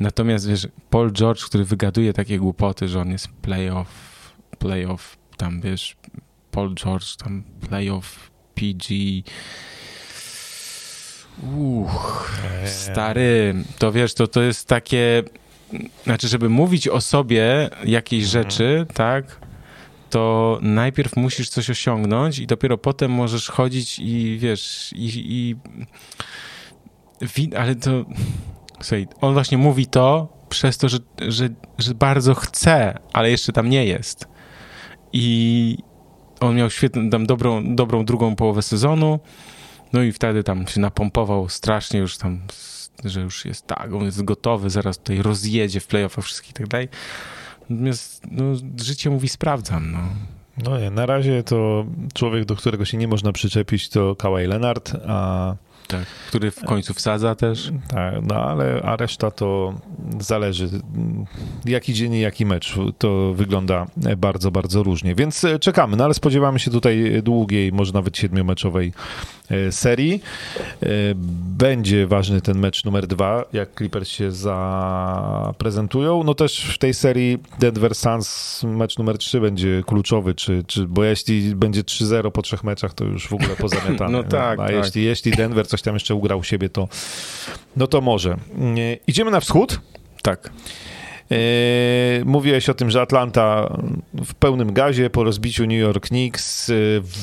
Natomiast 0.00 0.48
wiesz, 0.48 0.68
Paul 0.90 1.12
George, 1.12 1.44
który 1.44 1.64
wygaduje 1.64 2.12
takie 2.12 2.38
głupoty, 2.38 2.88
że 2.88 3.00
on 3.00 3.10
jest 3.10 3.28
playoff, 3.28 3.88
playoff, 4.58 5.16
tam 5.36 5.60
wiesz, 5.60 5.96
Paul 6.50 6.74
George, 6.74 7.16
tam 7.16 7.42
playoff, 7.68 8.31
PG, 8.54 8.94
Uch, 11.56 12.30
stary, 12.66 13.54
to 13.78 13.92
wiesz, 13.92 14.14
to, 14.14 14.26
to 14.26 14.42
jest 14.42 14.68
takie, 14.68 15.22
znaczy, 16.04 16.28
żeby 16.28 16.48
mówić 16.48 16.88
o 16.88 17.00
sobie 17.00 17.70
jakieś 17.84 18.24
rzeczy, 18.24 18.86
tak, 18.94 19.40
to 20.10 20.58
najpierw 20.62 21.16
musisz 21.16 21.48
coś 21.48 21.70
osiągnąć 21.70 22.38
i 22.38 22.46
dopiero 22.46 22.78
potem 22.78 23.10
możesz 23.10 23.48
chodzić 23.48 23.98
i 23.98 24.38
wiesz, 24.40 24.92
i, 24.96 25.10
i 25.26 25.56
ale 27.56 27.74
to, 27.74 27.90
słuchaj, 28.80 29.06
on 29.20 29.32
właśnie 29.32 29.58
mówi 29.58 29.86
to 29.86 30.28
przez 30.48 30.78
to, 30.78 30.88
że, 30.88 30.98
że, 31.28 31.48
że 31.78 31.94
bardzo 31.94 32.34
chce, 32.34 32.98
ale 33.12 33.30
jeszcze 33.30 33.52
tam 33.52 33.70
nie 33.70 33.86
jest. 33.86 34.28
I 35.12 35.78
on 36.42 36.56
miał 36.56 36.70
świetną, 36.70 37.10
tam 37.10 37.26
dobrą, 37.26 37.74
dobrą 37.74 38.04
drugą 38.04 38.36
połowę 38.36 38.62
sezonu, 38.62 39.20
no 39.92 40.02
i 40.02 40.12
wtedy 40.12 40.44
tam 40.44 40.66
się 40.66 40.80
napompował 40.80 41.48
strasznie 41.48 42.00
już 42.00 42.18
tam, 42.18 42.40
że 43.04 43.20
już 43.20 43.44
jest 43.44 43.66
tak, 43.66 43.92
on 43.92 44.04
jest 44.04 44.24
gotowy, 44.24 44.70
zaraz 44.70 44.98
tutaj 44.98 45.22
rozjedzie 45.22 45.80
w 45.80 45.86
playoffach 45.86 46.24
wszystkich 46.24 46.50
i 46.50 46.54
tak 46.54 46.68
dalej. 46.68 46.88
Natomiast 47.70 48.22
no, 48.30 48.44
życie 48.82 49.10
mówi 49.10 49.28
sprawdzam, 49.28 49.92
no. 49.92 49.98
No 50.64 50.80
nie, 50.80 50.90
na 50.90 51.06
razie 51.06 51.42
to 51.42 51.86
człowiek, 52.14 52.44
do 52.44 52.56
którego 52.56 52.84
się 52.84 52.98
nie 52.98 53.08
można 53.08 53.32
przyczepić, 53.32 53.88
to 53.88 54.16
Kawhi 54.16 54.46
Leonard, 54.46 54.92
a 55.08 55.54
Tak, 55.86 56.06
który 56.28 56.50
w 56.50 56.64
końcu 56.64 56.94
wsadza 56.94 57.34
też. 57.34 57.72
Tak, 57.88 58.14
no 58.22 58.34
ale 58.34 58.82
a 58.82 58.96
reszta 58.96 59.30
to 59.30 59.74
zależy. 60.20 60.68
Jaki 61.64 61.94
dzień 61.94 62.14
i 62.14 62.20
jaki 62.20 62.46
mecz, 62.46 62.74
to 62.98 63.34
wygląda 63.34 63.86
bardzo, 64.16 64.50
bardzo 64.50 64.82
różnie. 64.82 65.14
Więc 65.14 65.46
czekamy, 65.60 65.96
no 65.96 66.04
ale 66.04 66.14
spodziewamy 66.14 66.58
się 66.58 66.70
tutaj 66.70 67.22
długiej, 67.22 67.72
może 67.72 67.92
nawet 67.92 68.18
siedmiomeczowej 68.18 68.92
e, 69.50 69.72
serii. 69.72 70.22
E, 70.82 70.86
Będzie 71.58 72.06
ważny 72.06 72.40
ten 72.40 72.58
mecz 72.58 72.84
numer 72.84 73.06
dwa, 73.06 73.44
jak 73.52 73.68
Clippers 73.76 74.08
się 74.08 74.32
zaprezentują. 74.32 76.24
No 76.24 76.34
też 76.34 76.64
w 76.74 76.78
tej 76.78 76.94
serii 76.94 77.38
Denver 77.58 77.94
Suns 77.94 78.62
mecz 78.62 78.98
numer 78.98 79.18
trzy 79.18 79.40
będzie 79.40 79.82
kluczowy, 79.86 80.34
czy, 80.34 80.64
czy, 80.66 80.86
bo 80.86 81.04
jeśli 81.04 81.54
będzie 81.54 81.82
3-0 81.82 82.30
po 82.30 82.42
trzech 82.42 82.64
meczach, 82.64 82.94
to 82.94 83.04
już 83.04 83.28
w 83.28 83.32
ogóle 83.32 83.48
pozamiatane. 83.48 84.12
No 84.12 84.22
tak, 84.22 84.60
A 84.60 84.66
tak. 84.66 84.76
jeśli, 84.76 85.04
jeśli 85.04 85.32
Denver 85.32 85.66
coś 85.72 85.82
tam 85.82 85.94
jeszcze 85.94 86.14
ugrał 86.14 86.38
u 86.38 86.42
siebie, 86.42 86.68
to 86.68 86.88
no 87.76 87.86
to 87.86 88.00
może. 88.00 88.36
Idziemy 89.06 89.30
na 89.30 89.40
wschód. 89.40 89.80
Tak. 90.22 90.50
E, 91.32 92.24
Mówiłeś 92.24 92.68
o 92.68 92.74
tym, 92.74 92.90
że 92.90 93.00
Atlanta 93.00 93.76
w 94.24 94.34
pełnym 94.34 94.72
gazie 94.72 95.10
po 95.10 95.24
rozbiciu 95.24 95.62
New 95.66 95.78
York 95.80 96.06
Knicks 96.06 96.70
e, 96.70 96.74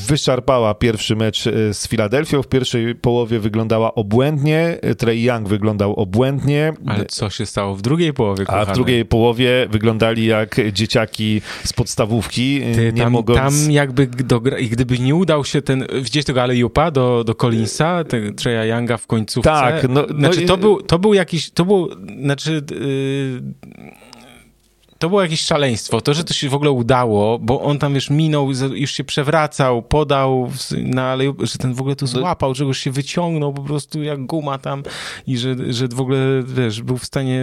wyszarpała 0.08 0.74
pierwszy 0.74 1.16
mecz 1.16 1.48
e, 1.48 1.74
z 1.74 1.88
Filadelfią. 1.88 2.44
W 2.44 2.48
pierwszej 2.48 2.96
połowie 2.96 3.40
wyglądała 3.40 3.96
obłędnie. 3.96 4.78
Trey 4.98 5.24
Young 5.24 5.48
wyglądał 5.48 5.94
obłędnie. 5.94 6.74
Ale 6.86 7.06
co 7.06 7.30
się 7.30 7.46
stało 7.46 7.76
w 7.76 7.82
drugiej 7.82 8.14
połowie, 8.14 8.44
A 8.44 8.46
kochany? 8.46 8.66
w 8.72 8.76
drugiej 8.76 9.06
połowie 9.06 9.68
wyglądali 9.72 10.26
jak 10.26 10.56
dzieciaki 10.74 11.42
z 11.64 11.74
podstawówki. 11.74 12.62
Ty, 12.76 12.94
nie 12.94 13.02
tam, 13.04 13.12
mogąc... 13.14 13.38
tam 13.40 13.72
jakby 13.72 14.08
dogra... 14.08 14.58
i 14.58 14.68
gdyby 14.70 15.00
nie 15.00 15.16
udał 15.16 15.46
się 15.46 15.62
ten, 15.62 15.88
widziałeś 16.02 16.26
tego 16.26 16.42
Alejupa 16.44 16.92
do, 16.92 17.24
do 17.24 17.36
Collinsa, 17.36 18.04
Treya 18.38 18.70
Younga 18.70 18.98
w 18.98 19.08
końcówce? 19.08 19.50
Tak, 19.50 19.90
no- 19.90 20.06
no 20.10 20.18
znaczy 20.20 20.44
i- 20.44 20.46
to 20.46 20.58
był, 20.58 20.82
to 20.82 21.00
był 21.00 21.14
jakiś, 21.14 21.50
to 21.52 21.66
był, 21.66 21.90
znaczy 22.24 22.62
yy, 22.72 23.69
to 25.00 25.10
było 25.10 25.22
jakieś 25.22 25.42
szaleństwo, 25.42 26.02
to, 26.02 26.14
że 26.14 26.24
to 26.24 26.34
się 26.34 26.50
w 26.50 26.54
ogóle 26.54 26.72
udało, 26.72 27.40
bo 27.40 27.62
on 27.62 27.80
tam, 27.80 27.94
wiesz, 27.94 28.10
minął, 28.10 28.52
już 28.74 28.92
się 28.92 29.04
przewracał, 29.04 29.82
podał 29.82 30.52
na 30.78 31.12
Alejup, 31.12 31.42
że 31.46 31.58
ten 31.58 31.74
w 31.74 31.80
ogóle 31.80 31.96
tu 31.96 32.08
złapał, 32.08 32.56
że 32.56 32.64
już 32.64 32.78
się 32.80 32.92
wyciągnął 32.92 33.54
po 33.54 33.62
prostu 33.62 34.04
jak 34.04 34.26
guma 34.26 34.58
tam 34.58 34.84
i 35.28 35.38
że, 35.38 35.56
że 35.70 35.88
w 35.88 36.02
ogóle, 36.02 36.18
wiesz, 36.46 36.82
był 36.82 36.98
w 36.98 37.06
stanie 37.06 37.42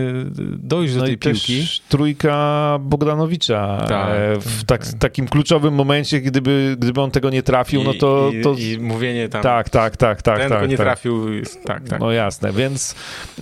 dojść 0.58 0.94
do 0.94 1.00
No 1.00 1.06
tej 1.06 1.14
i 1.14 1.18
też 1.18 1.46
piłki. 1.46 1.68
trójka 1.88 2.78
Bogdanowicza 2.80 3.84
Tak, 3.88 4.08
e, 4.10 4.40
w 4.40 4.64
tak, 4.64 4.86
takim 4.86 5.28
kluczowym 5.28 5.74
momencie, 5.74 6.20
gdyby, 6.20 6.76
gdyby 6.78 7.00
on 7.00 7.10
tego 7.10 7.30
nie 7.30 7.42
trafił, 7.42 7.84
no 7.84 7.94
to... 7.94 8.30
I, 8.34 8.42
to... 8.42 8.54
i 8.54 8.78
mówienie 8.80 9.28
tam, 9.28 9.42
tak, 9.42 9.70
tak, 9.70 9.96
tak, 9.96 10.22
tak. 10.22 10.38
ten 10.38 10.48
tak, 10.48 10.70
nie 10.70 10.76
tak. 10.76 10.86
trafił, 10.86 11.26
tak, 11.64 11.88
tak. 11.88 12.00
No 12.00 12.12
jasne, 12.12 12.52
więc, 12.52 12.94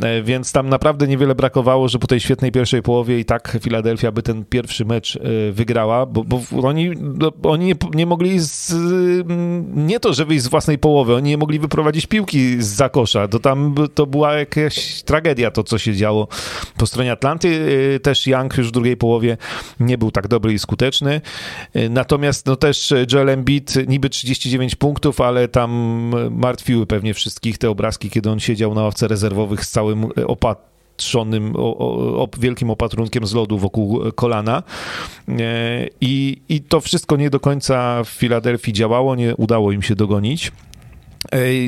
e, 0.02 0.22
więc 0.22 0.52
tam 0.52 0.68
naprawdę 0.68 1.08
niewiele 1.08 1.34
brakowało, 1.34 1.88
że 1.88 1.98
po 1.98 2.06
tej 2.06 2.20
świetnej 2.20 2.52
pierwszej 2.52 2.82
połowie 2.82 3.18
i 3.18 3.24
tak 3.24 3.58
Filadelfia 3.60 4.03
by 4.12 4.22
ten 4.22 4.44
pierwszy 4.44 4.84
mecz 4.84 5.16
e, 5.16 5.20
wygrała, 5.52 6.06
bo, 6.06 6.24
bo 6.24 6.42
oni, 6.62 6.90
no, 7.00 7.32
oni 7.42 7.66
nie, 7.66 7.74
nie 7.94 8.06
mogli 8.06 8.40
z, 8.40 8.72
mm, 8.72 9.86
nie 9.86 10.00
to, 10.00 10.12
że 10.12 10.24
wyjść 10.24 10.44
z 10.44 10.48
własnej 10.48 10.78
połowy, 10.78 11.14
oni 11.14 11.30
nie 11.30 11.38
mogli 11.38 11.58
wyprowadzić 11.58 12.06
piłki 12.06 12.62
z 12.62 12.66
zakosza. 12.66 13.28
To 13.28 13.38
tam 13.38 13.74
to 13.94 14.06
była 14.06 14.34
jakaś 14.34 15.02
tragedia 15.02 15.50
to, 15.50 15.64
co 15.64 15.78
się 15.78 15.94
działo 15.94 16.28
po 16.76 16.86
stronie 16.86 17.12
Atlanty. 17.12 17.68
E, 17.96 18.00
Też 18.00 18.26
Young 18.26 18.58
już 18.58 18.68
w 18.68 18.70
drugiej 18.70 18.96
połowie 18.96 19.36
nie 19.80 19.98
był 19.98 20.10
tak 20.10 20.28
dobry 20.28 20.52
i 20.52 20.58
skuteczny. 20.58 21.20
E, 21.74 21.88
Natomiast 21.88 22.46
no 22.46 22.56
też 22.56 22.94
Joel 23.12 23.28
Embiid 23.28 23.88
niby 23.88 24.10
39 24.10 24.74
punktów, 24.74 25.20
ale 25.20 25.48
tam 25.48 25.70
martwiły 26.30 26.86
pewnie 26.86 27.14
wszystkich 27.14 27.58
te 27.58 27.70
obrazki, 27.70 28.10
kiedy 28.10 28.30
on 28.30 28.40
siedział 28.40 28.74
na 28.74 28.82
ławce 28.82 29.08
rezerwowych 29.08 29.64
z 29.64 29.70
całym 29.70 30.04
opatrzonym 30.26 30.73
o, 31.56 31.78
o, 31.78 32.22
o, 32.22 32.28
wielkim 32.38 32.70
opatrunkiem 32.70 33.26
z 33.26 33.34
lodu 33.34 33.58
wokół 33.58 34.00
kolana. 34.14 34.62
E, 35.28 35.88
I, 36.00 36.40
I 36.48 36.60
to 36.60 36.80
wszystko 36.80 37.16
nie 37.16 37.30
do 37.30 37.40
końca 37.40 38.04
w 38.04 38.08
Filadelfii 38.08 38.72
działało, 38.72 39.16
nie 39.16 39.36
udało 39.36 39.72
im 39.72 39.82
się 39.82 39.94
dogonić. 39.94 40.52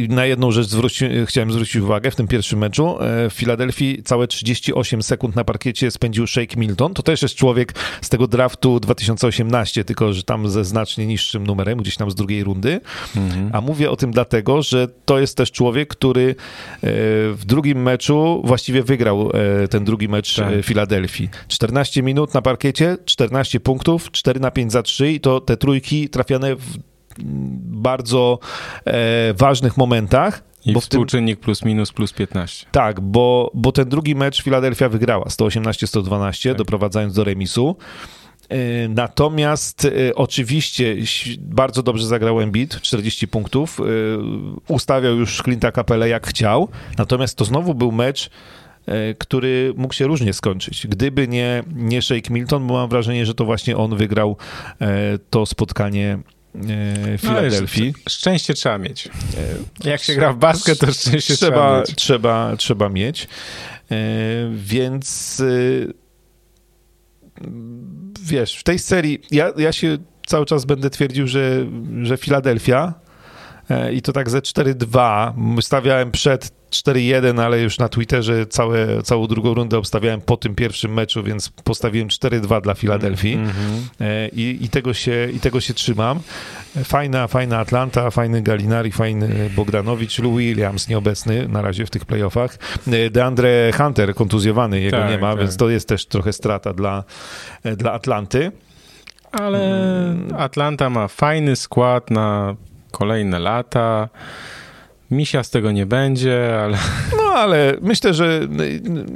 Na 0.08 0.26
jedną 0.26 0.50
rzecz 0.50 0.66
zwróci, 0.66 1.04
chciałem 1.26 1.52
zwrócić 1.52 1.76
uwagę 1.76 2.10
w 2.10 2.16
tym 2.16 2.26
pierwszym 2.28 2.58
meczu. 2.58 3.02
E, 3.02 3.30
W 3.30 3.32
Filadelfii 3.32 4.02
całe 4.02 4.26
38 4.26 5.02
sekund 5.02 5.36
na 5.36 5.44
parkiecie 5.44 5.90
spędził 5.90 6.26
Shake 6.26 6.60
Milton. 6.60 6.94
To 6.94 7.02
też 7.02 7.22
jest 7.22 7.34
człowiek 7.34 7.74
z 8.02 8.08
tego 8.08 8.26
draftu 8.26 8.80
2018, 8.80 9.84
tylko 9.84 10.12
że 10.12 10.22
tam 10.22 10.48
ze 10.48 10.64
znacznie 10.64 11.06
niższym 11.06 11.46
numerem, 11.46 11.78
gdzieś 11.78 11.96
tam 11.96 12.10
z 12.10 12.14
drugiej 12.14 12.44
rundy. 12.44 12.80
Mhm. 13.16 13.50
A 13.52 13.60
mówię 13.60 13.90
o 13.90 13.96
tym 13.96 14.10
dlatego, 14.10 14.62
że 14.62 14.88
to 15.04 15.18
jest 15.18 15.36
też 15.36 15.52
człowiek, 15.52 15.88
który 15.88 16.30
e, 16.30 16.34
w 17.32 17.42
drugim 17.46 17.82
meczu 17.82 18.42
właściwie 18.44 18.82
wygrał 18.82 19.30
e, 19.64 19.68
ten 19.68 19.84
drugi 19.84 20.08
mecz 20.08 20.36
Tak. 20.36 20.64
Filadelfii. 20.64 21.28
14 21.48 22.02
minut 22.02 22.34
na 22.34 22.42
parkiecie, 22.42 22.96
14 23.04 23.60
punktów, 23.60 24.10
4 24.10 24.40
na 24.40 24.50
5 24.50 24.72
za 24.72 24.82
3 24.82 25.12
i 25.12 25.20
to 25.20 25.40
te 25.40 25.56
trójki 25.56 26.08
trafiane 26.08 26.56
w 26.56 26.78
bardzo 27.18 28.38
e, 28.84 29.34
ważnych 29.34 29.76
momentach. 29.76 30.42
I 30.66 30.72
bo 30.72 30.80
w 30.80 30.82
tym, 30.82 30.90
współczynnik 30.90 31.40
plus 31.40 31.64
minus 31.64 31.92
plus 31.92 32.12
15. 32.12 32.66
tak, 32.72 33.00
bo, 33.00 33.50
bo 33.54 33.72
ten 33.72 33.88
drugi 33.88 34.14
mecz 34.14 34.42
Filadelfia 34.42 34.88
wygrała 34.88 35.24
118-112, 35.24 36.48
Tak. 36.48 36.58
doprowadzając 36.58 37.14
do 37.14 37.24
remisu. 37.24 37.76
E, 38.48 38.88
Natomiast 38.88 39.84
e, 39.84 40.14
oczywiście 40.14 40.96
bardzo 41.38 41.82
dobrze 41.82 42.06
zagrał 42.06 42.40
Embiid, 42.40 42.80
40 42.80 43.28
punktów. 43.28 43.80
e, 43.80 43.84
Ustawiał 44.68 45.16
już 45.16 45.42
Clint'a 45.42 45.72
Capelę 45.72 46.08
jak 46.08 46.26
chciał. 46.26 46.68
Natomiast 46.98 47.38
to 47.38 47.44
znowu 47.44 47.74
był 47.74 47.92
mecz, 47.92 48.30
który 49.18 49.74
mógł 49.76 49.94
się 49.94 50.06
różnie 50.06 50.32
skończyć. 50.32 50.86
Gdyby 50.86 51.28
nie, 51.28 51.62
nie 51.74 52.02
Shake 52.02 52.34
Milton, 52.34 52.66
bo 52.66 52.74
mam 52.74 52.88
wrażenie, 52.88 53.26
że 53.26 53.34
to 53.34 53.44
właśnie 53.44 53.76
on 53.76 53.96
wygrał 53.96 54.36
to 55.30 55.46
spotkanie 55.46 56.18
Filadelfii. 57.18 57.92
No, 57.96 58.02
szczęście 58.08 58.54
trzeba 58.54 58.78
mieć. 58.78 59.08
Jak 59.84 60.02
się 60.02 60.14
gra 60.14 60.32
w 60.32 60.36
basket, 60.36 60.78
to 60.78 60.92
szczęście 60.92 61.36
trzeba, 61.36 61.56
trzeba, 61.56 61.80
mieć. 61.80 61.94
trzeba, 61.94 62.56
trzeba 62.56 62.88
mieć. 62.88 63.28
E, 63.90 63.96
Więc 64.54 65.40
e, 65.40 65.44
wiesz, 68.20 68.56
w 68.56 68.62
tej 68.62 68.78
serii 68.78 69.22
ja, 69.30 69.52
ja 69.56 69.72
się 69.72 69.98
cały 70.26 70.46
czas 70.46 70.64
będę 70.64 70.90
twierdził, 70.90 71.26
że, 71.26 71.66
że 72.02 72.16
Filadelfia 72.16 72.94
e, 73.00 73.05
i 73.92 74.02
to 74.02 74.12
tak 74.12 74.30
ze 74.30 74.38
4-2. 74.38 75.32
Stawiałem 75.60 76.10
przed 76.10 76.52
4-1, 76.70 77.40
ale 77.40 77.60
już 77.60 77.78
na 77.78 77.88
Twitterze 77.88 78.46
całe, 78.46 79.02
całą 79.02 79.26
drugą 79.26 79.54
rundę 79.54 79.78
obstawiałem 79.78 80.20
po 80.20 80.36
tym 80.36 80.54
pierwszym 80.54 80.94
meczu, 80.94 81.22
więc 81.22 81.48
postawiłem 81.48 82.08
4-2 82.08 82.60
dla 82.60 82.74
Filadelfii 82.74 83.34
Mm 83.34 83.48
-hmm. 83.48 84.28
I, 84.32 84.58
i, 84.60 84.68
tego 84.68 84.94
się, 84.94 85.28
i 85.34 85.40
tego 85.40 85.60
się 85.60 85.74
trzymam. 85.74 86.20
Fajna, 86.84 87.26
fajna 87.26 87.58
Atlanta, 87.58 88.10
fajny 88.10 88.42
Galinari, 88.42 88.92
fajny 88.92 89.50
Bogdanowicz, 89.56 90.18
Lou 90.18 90.36
Williams 90.36 90.88
nieobecny 90.88 91.48
na 91.48 91.62
razie 91.62 91.86
w 91.86 91.90
tych 91.90 92.04
playoffach. 92.04 92.58
DeAndre 93.10 93.70
Hunter 93.76 94.14
kontuzjowany, 94.14 94.80
jego 94.80 94.96
tak, 94.96 95.10
nie 95.10 95.18
ma, 95.18 95.30
tak. 95.30 95.40
więc 95.40 95.56
to 95.56 95.68
jest 95.68 95.88
też 95.88 96.06
trochę 96.06 96.32
strata 96.32 96.72
dla, 96.72 97.04
dla 97.76 97.92
Atlanty. 97.92 98.52
Ale 99.32 100.16
Atlanta 100.38 100.90
ma 100.90 101.08
fajny 101.08 101.56
skład 101.56 102.10
na 102.10 102.56
kolejne 102.96 103.38
lata. 103.38 104.08
Misia 105.10 105.42
z 105.42 105.50
tego 105.50 105.72
nie 105.72 105.86
będzie, 105.86 106.60
ale... 106.62 106.78
No, 107.16 107.22
ale 107.22 107.74
myślę, 107.82 108.14
że 108.14 108.40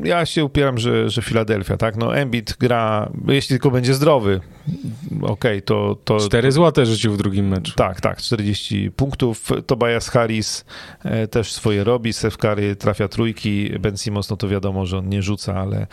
ja 0.04 0.26
się 0.26 0.44
upieram, 0.44 0.78
że, 0.78 1.10
że 1.10 1.22
Filadelfia, 1.22 1.76
tak? 1.76 1.96
No, 1.96 2.16
Embiid 2.16 2.56
gra, 2.60 3.10
jeśli 3.28 3.48
tylko 3.48 3.70
będzie 3.70 3.94
zdrowy, 3.94 4.40
okej, 5.16 5.30
okay, 5.30 5.62
to, 5.62 5.96
to... 6.04 6.18
4 6.18 6.52
złote 6.52 6.86
rzucił 6.86 7.12
w 7.12 7.16
drugim 7.16 7.48
meczu. 7.48 7.72
Tak, 7.76 8.00
tak, 8.00 8.18
40 8.18 8.90
punktów. 8.90 9.48
Tobias 9.66 10.08
Harris 10.08 10.64
e, 11.04 11.28
też 11.28 11.52
swoje 11.52 11.84
robi, 11.84 12.12
Curry 12.38 12.76
trafia 12.76 13.08
trójki, 13.08 13.70
Ben 13.80 13.96
Simmons, 13.96 14.30
no 14.30 14.36
to 14.36 14.48
wiadomo, 14.48 14.86
że 14.86 14.98
on 14.98 15.08
nie 15.08 15.22
rzuca, 15.22 15.54
ale 15.54 15.86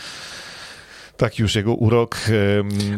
tak 1.18 1.40
już 1.40 1.56
jego 1.56 1.74
urok. 1.74 2.18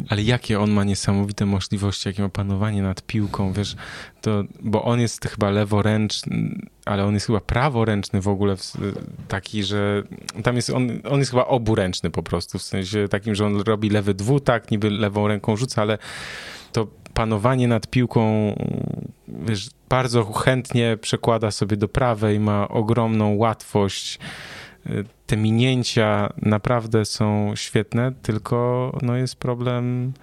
Ale 0.09 0.23
jakie 0.23 0.59
on 0.59 0.71
ma 0.71 0.83
niesamowite 0.83 1.45
możliwości, 1.45 2.09
jakie 2.09 2.21
ma 2.21 2.29
panowanie 2.29 2.81
nad 2.81 3.01
piłką, 3.01 3.53
wiesz, 3.53 3.75
to, 4.21 4.43
bo 4.61 4.83
on 4.83 4.99
jest 4.99 5.25
chyba 5.25 5.49
leworęczny, 5.49 6.55
ale 6.85 7.05
on 7.05 7.13
jest 7.13 7.25
chyba 7.25 7.39
praworęczny 7.39 8.21
w 8.21 8.27
ogóle, 8.27 8.55
taki, 9.27 9.63
że 9.63 10.03
tam 10.43 10.55
jest, 10.55 10.69
on, 10.69 10.89
on 11.09 11.19
jest 11.19 11.31
chyba 11.31 11.45
oburęczny 11.45 12.09
po 12.09 12.23
prostu, 12.23 12.59
w 12.59 12.61
sensie 12.61 13.07
takim, 13.07 13.35
że 13.35 13.45
on 13.45 13.61
robi 13.61 13.89
lewy 13.89 14.13
dwutak, 14.13 14.71
niby 14.71 14.89
lewą 14.89 15.27
ręką 15.27 15.55
rzuca, 15.55 15.81
ale 15.81 15.97
to 16.71 16.87
panowanie 17.13 17.67
nad 17.67 17.87
piłką, 17.87 18.55
wiesz, 19.27 19.69
bardzo 19.89 20.25
chętnie 20.25 20.97
przekłada 21.01 21.51
sobie 21.51 21.77
do 21.77 21.87
prawej, 21.87 22.39
ma 22.39 22.67
ogromną 22.67 23.35
łatwość, 23.35 24.19
te 25.25 25.37
minięcia 25.37 26.33
naprawdę 26.41 27.05
są 27.05 27.53
świetne, 27.55 28.11
tylko 28.21 28.91
no 29.01 29.15
jest 29.15 29.35
problem 29.35 30.13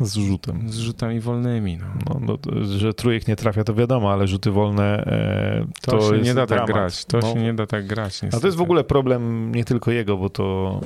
z 0.00 0.14
rzutem. 0.14 0.72
Z 0.72 0.78
rzutami 0.78 1.20
wolnymi. 1.20 1.76
No. 1.76 2.20
No, 2.20 2.38
no, 2.46 2.64
że 2.64 2.94
trójek 2.94 3.28
nie 3.28 3.36
trafia, 3.36 3.64
to 3.64 3.74
wiadomo, 3.74 4.12
ale 4.12 4.28
rzuty 4.28 4.50
wolne 4.50 5.04
e, 5.06 5.66
to, 5.80 5.98
to 5.98 6.16
się 6.16 6.22
nie 6.22 6.34
da 6.34 6.46
tak 6.46 6.48
dramat. 6.48 6.66
tak 6.66 6.76
grać. 6.76 7.04
To 7.04 7.18
no. 7.18 7.32
się 7.32 7.40
nie 7.42 7.54
da 7.54 7.66
tak 7.66 7.86
grać. 7.86 8.22
Niestety. 8.22 8.36
A 8.36 8.40
to 8.40 8.46
jest 8.46 8.58
w 8.58 8.62
ogóle 8.62 8.84
problem 8.84 9.52
nie 9.54 9.64
tylko 9.64 9.90
jego, 9.90 10.16
bo 10.16 10.30
to, 10.30 10.80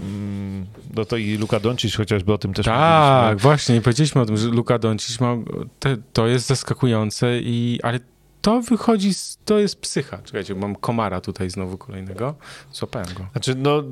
no 0.96 1.04
to 1.04 1.16
i 1.16 1.36
Luka 1.36 1.60
Doncic 1.60 1.94
chociażby 1.96 2.32
o 2.32 2.38
tym 2.38 2.54
też 2.54 2.66
Tak, 2.66 3.38
właśnie, 3.38 3.74
nie 3.74 3.80
powiedzieliśmy 3.80 4.20
o 4.20 4.26
tym, 4.26 4.36
że 4.36 4.48
Luka 4.48 4.78
Doncic 4.78 5.20
ma, 5.20 5.36
te, 5.78 5.96
to 6.12 6.26
jest 6.26 6.46
zaskakujące, 6.46 7.38
i, 7.40 7.80
ale 7.82 8.00
to 8.42 8.60
wychodzi, 8.60 9.14
z, 9.14 9.38
to 9.44 9.58
jest 9.58 9.80
psycha. 9.80 10.18
Czekajcie, 10.18 10.54
mam 10.54 10.76
komara 10.76 11.20
tutaj 11.20 11.50
znowu 11.50 11.78
kolejnego. 11.78 12.34
Złapałem 12.72 13.08
go. 13.14 13.26
Znaczy, 13.32 13.54
no 13.54 13.82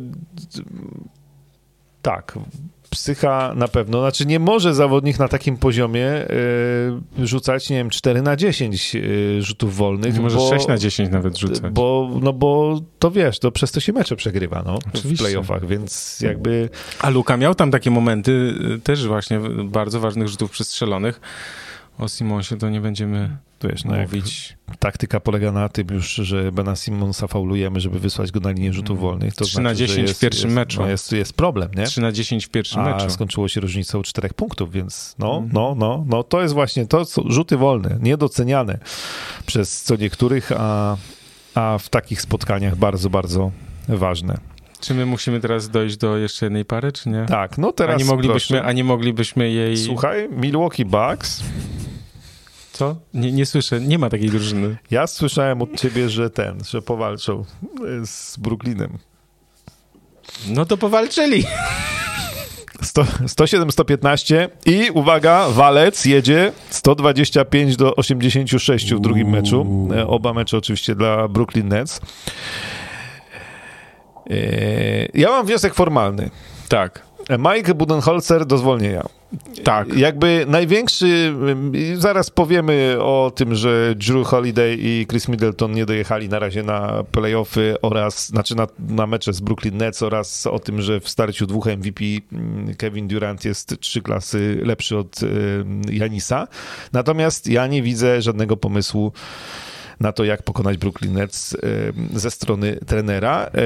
tak, 2.02 2.38
psycha 2.90 3.52
na 3.56 3.68
pewno. 3.68 4.00
Znaczy 4.00 4.26
nie 4.26 4.38
może 4.38 4.74
zawodnik 4.74 5.18
na 5.18 5.28
takim 5.28 5.56
poziomie 5.56 6.06
y, 7.18 7.26
rzucać, 7.26 7.70
nie 7.70 7.76
wiem, 7.76 7.90
4 7.90 8.22
na 8.22 8.36
10 8.36 8.94
y, 8.94 9.42
rzutów 9.42 9.76
wolnych. 9.76 10.14
Nie 10.14 10.20
może 10.20 10.36
bo, 10.36 10.48
6 10.48 10.66
na 10.66 10.78
10 10.78 11.10
nawet 11.10 11.38
rzucać. 11.38 11.72
Bo, 11.72 12.10
no 12.22 12.32
bo 12.32 12.80
to 12.98 13.10
wiesz, 13.10 13.38
to 13.38 13.52
przez 13.52 13.72
to 13.72 13.80
się 13.80 13.92
mecze 13.92 14.16
przegrywa, 14.16 14.62
no, 14.66 14.78
Oczywiście. 14.88 15.14
w 15.14 15.18
playoffach, 15.18 15.66
więc 15.66 16.20
jakby... 16.20 16.68
A 17.00 17.10
Luka 17.10 17.36
miał 17.36 17.54
tam 17.54 17.70
takie 17.70 17.90
momenty 17.90 18.54
y, 18.76 18.80
też 18.80 19.06
właśnie 19.06 19.40
bardzo 19.64 20.00
ważnych 20.00 20.28
rzutów 20.28 20.50
przestrzelonych. 20.50 21.20
O 22.00 22.08
Simonsie 22.08 22.56
to 22.56 22.70
nie 22.70 22.80
będziemy 22.80 23.36
wiesz, 23.68 23.84
no 23.84 23.96
mówić. 23.96 24.56
taktyka 24.78 25.20
polega 25.20 25.52
na 25.52 25.68
tym 25.68 25.86
już, 25.90 26.14
że 26.14 26.52
Bena 26.52 26.76
Simonsa 26.76 27.26
faulujemy, 27.26 27.80
żeby 27.80 27.98
wysłać 27.98 28.32
go 28.32 28.40
na 28.40 28.50
linię 28.50 28.72
rzutów 28.72 28.98
mm. 28.98 29.10
wolnych. 29.10 29.34
To 29.34 29.44
3 29.44 29.52
znaczy, 29.52 29.64
na 29.64 29.74
10 29.74 30.08
jest, 30.08 30.18
w 30.18 30.20
pierwszym 30.20 30.48
jest, 30.48 30.56
meczu. 30.56 30.80
No 30.80 30.88
jest, 30.88 31.12
jest 31.12 31.32
problem, 31.32 31.70
nie? 31.76 31.84
3 31.84 32.00
na 32.00 32.12
10 32.12 32.46
w 32.46 32.48
pierwszym 32.48 32.80
A 32.80 32.84
meczu. 32.84 33.10
skończyło 33.10 33.48
się 33.48 33.60
różnicą 33.60 34.02
4 34.02 34.28
punktów, 34.28 34.72
więc 34.72 35.14
no, 35.18 35.36
mm. 35.36 35.50
no, 35.52 35.74
no, 35.78 36.04
no, 36.08 36.22
to 36.22 36.42
jest 36.42 36.54
właśnie 36.54 36.86
to, 36.86 37.04
co 37.04 37.22
rzuty 37.26 37.56
wolne, 37.56 37.98
niedoceniane 38.02 38.78
przez 39.46 39.82
co 39.82 39.96
niektórych, 39.96 40.52
a, 40.56 40.96
a 41.54 41.78
w 41.78 41.88
takich 41.88 42.20
spotkaniach 42.20 42.76
bardzo, 42.76 43.10
bardzo 43.10 43.50
ważne. 43.88 44.38
Czy 44.80 44.94
my 44.94 45.06
musimy 45.06 45.40
teraz 45.40 45.68
dojść 45.68 45.96
do 45.96 46.16
jeszcze 46.16 46.46
jednej 46.46 46.64
pary, 46.64 46.92
czy 46.92 47.08
nie? 47.08 47.26
Tak, 47.28 47.58
no 47.58 47.72
teraz 47.72 47.94
a 47.94 47.98
nie 47.98 48.04
moglibyśmy, 48.04 48.62
A 48.62 48.72
nie 48.72 48.84
moglibyśmy 48.84 49.50
jej... 49.50 49.76
Słuchaj, 49.76 50.28
Milwaukee 50.30 50.84
Bucks 50.84 51.42
co? 52.80 52.96
Nie, 53.14 53.32
nie 53.32 53.46
słyszę, 53.46 53.80
nie 53.80 53.98
ma 53.98 54.10
takiej 54.10 54.30
drużyny. 54.30 54.76
Ja 54.90 55.06
słyszałem 55.06 55.62
od 55.62 55.80
ciebie, 55.80 56.08
że 56.08 56.30
ten, 56.30 56.64
że 56.64 56.82
powalczą 56.82 57.44
z 58.04 58.36
Brooklynem. 58.36 58.98
No 60.48 60.66
to 60.66 60.76
powalczyli. 60.76 61.44
107-115 62.82 64.48
i 64.66 64.90
uwaga, 64.90 65.48
Walec 65.48 66.04
jedzie 66.04 66.52
125 66.70 67.76
do 67.76 67.96
86 67.96 68.94
w 68.94 69.00
drugim 69.00 69.28
meczu. 69.30 69.88
E, 69.96 70.06
oba 70.06 70.32
mecze 70.32 70.58
oczywiście 70.58 70.94
dla 70.94 71.28
Brooklyn 71.28 71.68
Nets. 71.68 72.00
E, 74.30 74.36
ja 75.14 75.28
mam 75.28 75.46
wniosek 75.46 75.74
formalny. 75.74 76.30
Tak. 76.68 77.09
Mike 77.38 77.74
Budenholzer 77.74 78.46
do 78.46 78.58
zwolnienia. 78.58 79.08
Tak. 79.64 79.94
Jakby 79.94 80.44
największy, 80.48 81.34
zaraz 81.94 82.30
powiemy 82.30 82.96
o 83.00 83.32
tym, 83.34 83.54
że 83.54 83.94
Drew 83.96 84.26
Holiday 84.26 84.76
i 84.80 85.06
Chris 85.10 85.28
Middleton 85.28 85.72
nie 85.72 85.86
dojechali 85.86 86.28
na 86.28 86.38
razie 86.38 86.62
na 86.62 87.04
playoffy 87.12 87.76
oraz, 87.82 88.28
znaczy 88.28 88.56
na, 88.56 88.66
na 88.78 89.06
mecze 89.06 89.32
z 89.32 89.40
Brooklyn 89.40 89.76
Nets 89.76 90.02
oraz 90.02 90.46
o 90.46 90.58
tym, 90.58 90.82
że 90.82 91.00
w 91.00 91.08
starciu 91.08 91.46
dwóch 91.46 91.66
MVP 91.66 92.04
mm, 92.32 92.74
Kevin 92.74 93.08
Durant 93.08 93.44
jest 93.44 93.80
trzy 93.80 94.02
klasy 94.02 94.60
lepszy 94.64 94.98
od 94.98 95.20
Janisa. 95.90 96.48
Natomiast 96.92 97.46
ja 97.46 97.66
nie 97.66 97.82
widzę 97.82 98.22
żadnego 98.22 98.56
pomysłu 98.56 99.12
na 100.00 100.12
to, 100.12 100.24
jak 100.24 100.42
pokonać 100.42 100.76
Brooklyn 100.76 101.12
Nets 101.12 101.56
ze 102.14 102.30
strony 102.30 102.78
trenera. 102.86 103.50
E, 103.54 103.60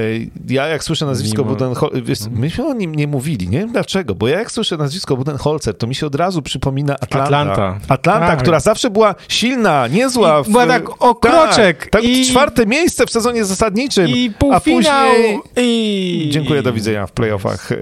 ja 0.49 0.67
jak 0.67 0.83
słyszę 0.83 1.05
nazwisko 1.05 1.41
Mimo... 1.41 1.53
Budenholzer, 1.53 1.97
mhm. 1.99 2.39
myśmy 2.39 2.67
o 2.67 2.73
nim 2.73 2.95
nie 2.95 3.07
mówili, 3.07 3.49
nie 3.49 3.59
wiem 3.59 3.71
dlaczego, 3.71 4.15
bo 4.15 4.27
ja 4.27 4.39
jak 4.39 4.51
słyszę 4.51 4.77
nazwisko 4.77 5.17
Budenholzer, 5.17 5.77
to 5.77 5.87
mi 5.87 5.95
się 5.95 6.07
od 6.07 6.15
razu 6.15 6.41
przypomina 6.41 6.93
Atlanta. 6.93 7.41
Atlanta, 7.41 7.79
Atlanta 7.87 8.27
tak. 8.27 8.39
która 8.39 8.59
zawsze 8.59 8.89
była 8.89 9.15
silna, 9.27 9.87
niezła. 9.87 10.43
W, 10.43 10.49
była 10.49 10.67
tak 10.67 11.03
o 11.03 11.15
kroczek. 11.15 11.77
Tak, 11.77 11.89
tak 11.89 12.03
i... 12.03 12.25
czwarte 12.25 12.65
miejsce 12.65 13.05
w 13.05 13.11
sezonie 13.11 13.45
zasadniczym. 13.45 14.07
I 14.07 14.31
półfinał. 14.31 14.57
A 14.57 15.11
później... 15.11 15.39
I... 15.57 16.29
Dziękuję, 16.31 16.61
do 16.61 16.73
widzenia 16.73 17.07
w 17.07 17.11
playoffach. 17.11 17.71
E, 17.71 17.75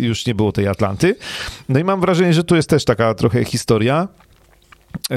już 0.00 0.26
nie 0.26 0.34
było 0.34 0.52
tej 0.52 0.68
Atlanty. 0.68 1.16
No 1.68 1.78
i 1.78 1.84
mam 1.84 2.00
wrażenie, 2.00 2.32
że 2.32 2.44
tu 2.44 2.56
jest 2.56 2.68
też 2.68 2.84
taka 2.84 3.14
trochę 3.14 3.44
historia. 3.44 4.08
E, 5.10 5.16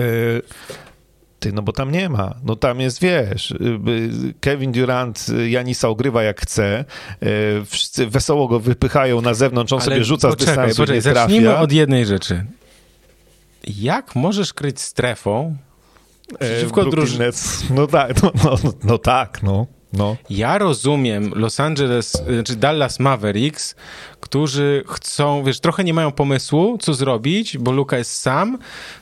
ty, 1.41 1.53
no 1.53 1.61
bo 1.61 1.71
tam 1.71 1.91
nie 1.91 2.09
ma. 2.09 2.35
No 2.43 2.55
tam 2.55 2.79
jest, 2.79 3.01
wiesz, 3.01 3.51
y, 3.51 3.55
y, 3.57 4.33
Kevin 4.39 4.71
Durant 4.71 5.25
y, 5.29 5.49
Janisa 5.49 5.89
ogrywa 5.89 6.23
jak 6.23 6.41
chce, 6.41 6.85
wszyscy 7.65 8.07
wesoło 8.07 8.47
go 8.47 8.59
wypychają 8.59 9.21
na 9.21 9.33
zewnątrz, 9.33 9.73
on 9.73 9.79
Ale 9.79 9.85
sobie 9.85 10.03
rzuca 10.03 10.29
poczekaj, 10.29 10.53
z 10.53 10.57
dystansu, 10.57 10.81
poczekaj, 10.81 10.97
nie 10.97 11.01
trafia. 11.01 11.19
Zacznijmy 11.21 11.57
od 11.57 11.71
jednej 11.71 12.05
rzeczy. 12.05 12.45
Jak 13.67 14.15
możesz 14.15 14.53
kryć 14.53 14.81
strefą 14.81 15.57
przeciwko 16.39 16.85
drużynie? 16.85 17.29
No 17.69 17.87
tak, 17.87 18.23
no, 18.23 18.31
no, 18.43 18.55
no, 18.63 18.73
no 18.83 18.97
tak, 18.97 19.43
no. 19.43 19.67
No. 19.93 20.17
Ja 20.29 20.57
rozumiem 20.57 21.31
Los 21.35 21.59
Angeles, 21.59 22.23
znaczy 22.33 22.55
Dallas 22.55 22.99
Mavericks, 22.99 23.75
którzy 24.31 24.83
chcą, 24.87 25.43
wiesz, 25.43 25.59
trochę 25.59 25.83
nie 25.83 25.93
mają 25.93 26.11
pomysłu, 26.11 26.77
co 26.81 26.93
zrobić, 26.93 27.57
bo 27.57 27.71
Luka 27.71 27.97
jest 27.97 28.15
sam, 28.19 28.57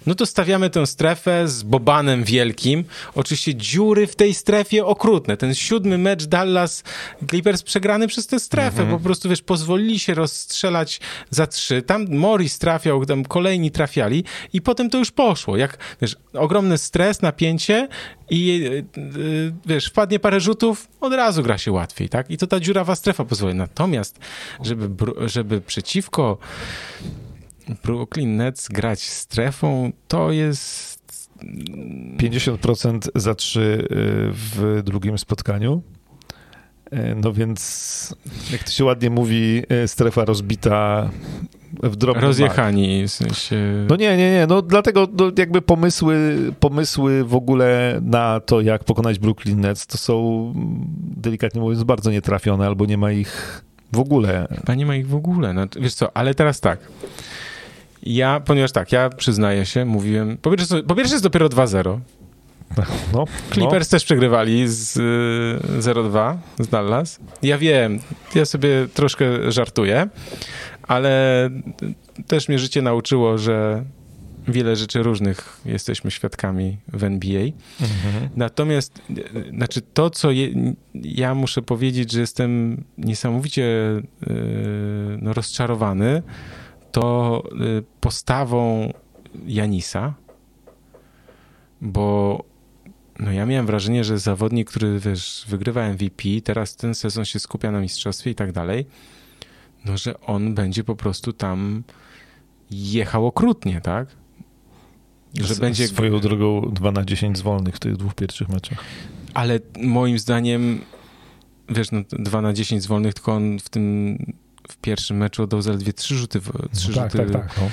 no 0.06 0.16
to 0.16 0.26
stawiamy 0.26 0.70
tę 0.70 0.88
strefę 0.88 1.48
z 1.48 1.64
Bobanem 1.64 2.24
wielkim. 2.24 2.84
Oczywiście 3.16 3.56
dziury 3.56 4.08
w 4.08 4.16
tej 4.16 4.34
strefie 4.34 4.86
okrutne. 4.86 5.38
Ten 5.38 5.56
siódmy 5.56 5.98
mecz 5.98 6.26
Dallas 6.26 6.84
Clippers 7.30 7.64
przegrany 7.64 8.08
przez 8.08 8.28
tę 8.28 8.40
strefę. 8.40 8.82
Mhm. 8.82 8.90
Po 8.90 9.04
prostu, 9.04 9.30
wiesz, 9.30 9.42
pozwolili 9.42 10.00
się 10.00 10.14
rozstrzelać 10.14 11.00
za 11.30 11.48
trzy. 11.48 11.82
Tam 11.82 12.06
Morris 12.10 12.60
trafiał, 12.60 13.06
tam 13.06 13.26
kolejni 13.26 13.72
trafiali 13.72 14.24
i 14.54 14.62
potem 14.62 14.90
to 14.90 14.98
już 14.98 15.12
poszło. 15.12 15.58
Jak, 15.58 15.78
wiesz, 16.02 16.16
ogromny 16.34 16.78
stres, 16.78 17.22
napięcie 17.22 17.88
i 18.30 18.70
e, 18.98 19.00
e, 19.00 19.02
wiesz, 19.66 19.86
wpadnie 19.86 20.20
parę 20.20 20.40
rzutów, 20.40 20.88
od 21.02 21.14
razu 21.14 21.44
gra 21.44 21.58
się 21.58 21.72
łatwiej, 21.72 22.10
tak? 22.10 22.32
I 22.32 22.38
to 22.38 22.48
ta 22.48 22.60
dziurawa 22.60 22.96
strefa 22.96 23.26
pozwoli. 23.26 23.56
Natomiast, 23.56 24.20
żeby 24.64 24.90
żeby 25.28 25.62
przeciwko 25.62 26.38
Brooklyn 27.84 28.38
Nets 28.38 28.68
grać 28.68 29.10
strefą, 29.10 29.92
to 30.08 30.32
jest 30.32 31.00
50% 32.18 33.08
za 33.16 33.36
trzy 33.36 33.60
y, 33.60 33.88
w 34.32 34.82
drugim 34.84 35.18
spotkaniu. 35.18 35.82
Y, 36.94 37.16
No 37.16 37.34
więc, 37.34 38.16
jak 38.52 38.64
to 38.64 38.72
się 38.72 38.86
ładnie 38.86 39.10
mówi, 39.10 39.64
y, 39.84 39.88
strefa 39.88 40.26
rozbita 40.26 41.10
w 41.84 41.96
drobny 41.96 42.22
mak. 42.22 42.28
Rozjechani, 42.28 43.08
w 43.08 43.12
sensie... 43.12 43.86
No 43.90 43.96
nie, 43.96 44.18
nie, 44.18 44.32
nie. 44.32 44.48
No 44.48 44.62
dlatego 44.62 45.08
no, 45.14 45.32
jakby 45.38 45.62
pomysły, 45.62 46.38
pomysły 46.60 47.24
w 47.24 47.36
ogóle 47.36 48.00
na 48.04 48.40
to, 48.40 48.62
jak 48.62 48.84
pokonać 48.84 49.20
Brooklyn 49.20 49.62
Nets, 49.62 49.88
to 49.88 49.98
są 49.98 50.46
mm, 50.56 50.86
delikatnie 51.18 51.62
mówiąc 51.62 51.84
bardzo 51.84 52.12
nietrafione, 52.12 52.66
albo 52.68 52.86
nie 52.86 52.98
ma 52.98 53.12
ich 53.12 53.64
w 53.94 54.00
ogóle. 54.00 54.48
Chyba 54.56 54.76
nie 54.76 54.86
ma 54.86 54.96
ich 54.96 55.08
w 55.08 55.16
ogóle. 55.16 55.54
No, 55.54 55.62
wiesz 55.80 55.94
co, 55.94 56.18
ale 56.18 56.34
teraz 56.34 56.60
tak. 56.60 56.80
Ja, 58.04 58.40
ponieważ 58.40 58.72
tak, 58.72 58.92
ja 58.92 59.10
przyznaję 59.10 59.66
się, 59.66 59.86
mówiłem... 59.86 60.38
Po 60.38 60.52
pierwsze, 60.52 60.84
po 60.84 60.96
pierwsze 60.96 61.14
jest 61.14 61.24
dopiero 61.24 61.48
2-0. 61.48 62.00
No, 63.14 63.26
Clippers 63.52 63.90
też 63.90 64.06
przegrywali 64.06 64.68
z 64.68 64.98
y, 64.98 65.82
0-2 65.82 66.36
z 66.60 66.68
Dallas. 66.68 67.20
Ja 67.42 67.58
wiem, 67.58 68.00
ja 68.36 68.46
sobie 68.46 68.88
troszkę 68.94 69.52
żartuję, 69.52 70.08
ale 70.84 71.50
też 72.28 72.50
mnie 72.50 72.60
życie 72.60 72.82
nauczyło, 72.82 73.38
że 73.38 73.84
wiele 74.52 74.76
rzeczy 74.76 75.04
różnych 75.04 75.62
jesteśmy 75.66 76.12
świadkami 76.12 76.78
w 76.88 77.04
NBA. 77.04 77.42
Mhm. 77.82 78.30
Natomiast, 78.36 79.02
znaczy 79.50 79.82
to, 79.82 80.10
co 80.10 80.32
je, 80.32 80.74
ja 80.94 81.36
muszę 81.36 81.62
powiedzieć, 81.62 82.12
że 82.12 82.20
jestem 82.20 82.84
niesamowicie 82.98 83.64
y, 83.64 84.04
no, 85.22 85.34
rozczarowany, 85.34 86.24
to 86.92 87.44
y, 87.80 87.84
postawą 88.00 88.94
Janisa, 89.46 90.14
bo 91.82 92.44
no 93.20 93.32
ja 93.32 93.46
miałem 93.46 93.66
wrażenie, 93.66 94.04
że 94.04 94.20
zawodnik, 94.20 94.70
który 94.70 95.00
wiesz, 95.00 95.46
wygrywa 95.48 95.90
MVP, 95.90 96.24
teraz 96.44 96.76
ten 96.76 96.96
sezon 96.96 97.26
się 97.26 97.40
skupia 97.40 97.72
na 97.72 97.80
mistrzostwie 97.80 98.32
i 98.32 98.36
tak 98.36 98.52
dalej, 98.52 98.86
no 99.86 99.98
że 99.98 100.20
on 100.20 100.56
będzie 100.56 100.84
po 100.84 100.96
prostu 100.96 101.34
tam 101.34 101.84
jechał 102.72 103.28
okrutnie, 103.28 103.82
tak? 103.82 104.08
Że 105.34 105.56
będzie 105.56 105.88
Swoją 105.88 106.20
drogą 106.20 106.62
2 106.74 106.92
na 106.92 107.06
10 107.06 107.38
z 107.38 107.42
wolnych 107.42 107.76
w 107.76 107.80
tych 107.80 107.98
dwóch 107.98 108.16
pierwszych 108.16 108.50
meczach. 108.50 108.78
Ale 109.34 109.60
moim 109.82 110.20
zdaniem, 110.20 110.82
wiesz, 111.70 111.92
no 111.92 112.02
2 112.12 112.42
na 112.42 112.54
10 112.54 112.84
z 112.84 112.88
wolnych, 112.88 113.14
tylko 113.14 113.34
on 113.34 113.60
w 113.60 113.70
tym 113.70 114.18
w 114.70 114.78
pierwszym 114.78 115.18
meczu 115.18 115.44
oddał 115.44 115.62
zaledwie 115.62 115.94
3 115.94 116.16
rzuty. 116.16 116.40
w- 116.40 116.52
Trzy 116.78 116.94
tak, 116.94 117.12
rzuty 117.12 117.26
tak, 117.26 117.32
tak. 117.34 117.58
No. 117.58 117.70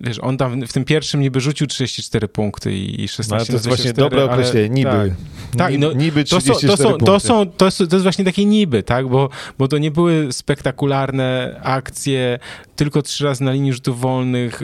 Wiesz, 0.00 0.18
on 0.22 0.36
tam 0.36 0.66
w 0.66 0.72
tym 0.72 0.84
pierwszym 0.84 1.20
niby 1.20 1.40
rzucił 1.40 1.66
34 1.66 2.28
punkty 2.28 2.74
i 2.74 3.02
i 3.04 3.08
16 3.08 3.30
No, 3.30 3.36
ale 3.36 3.46
to 3.46 3.52
jest 3.52 3.66
właśnie 3.68 3.92
24, 3.92 4.10
dobre 4.22 4.34
określenie, 4.34 4.68
niby. 4.68 4.90
Tak. 4.90 5.10
Tak, 5.58 5.78
no, 5.78 5.92
niby 5.92 6.24
To 6.24 6.40
są, 6.40 6.52
34 6.54 6.76
to, 6.76 6.82
są, 6.82 6.88
punkty. 6.88 7.06
to, 7.06 7.20
są, 7.20 7.46
to, 7.46 7.64
jest, 7.64 7.78
to 7.78 7.84
jest 7.84 8.02
właśnie 8.02 8.24
takie 8.24 8.44
niby, 8.44 8.82
tak? 8.82 9.08
Bo, 9.08 9.28
bo 9.58 9.68
to 9.68 9.78
nie 9.78 9.90
były 9.90 10.32
spektakularne 10.32 11.60
akcje, 11.62 12.38
tylko 12.76 13.02
trzy 13.02 13.24
razy 13.24 13.44
na 13.44 13.52
linii 13.52 13.72
rzutów 13.72 14.00
wolnych. 14.00 14.62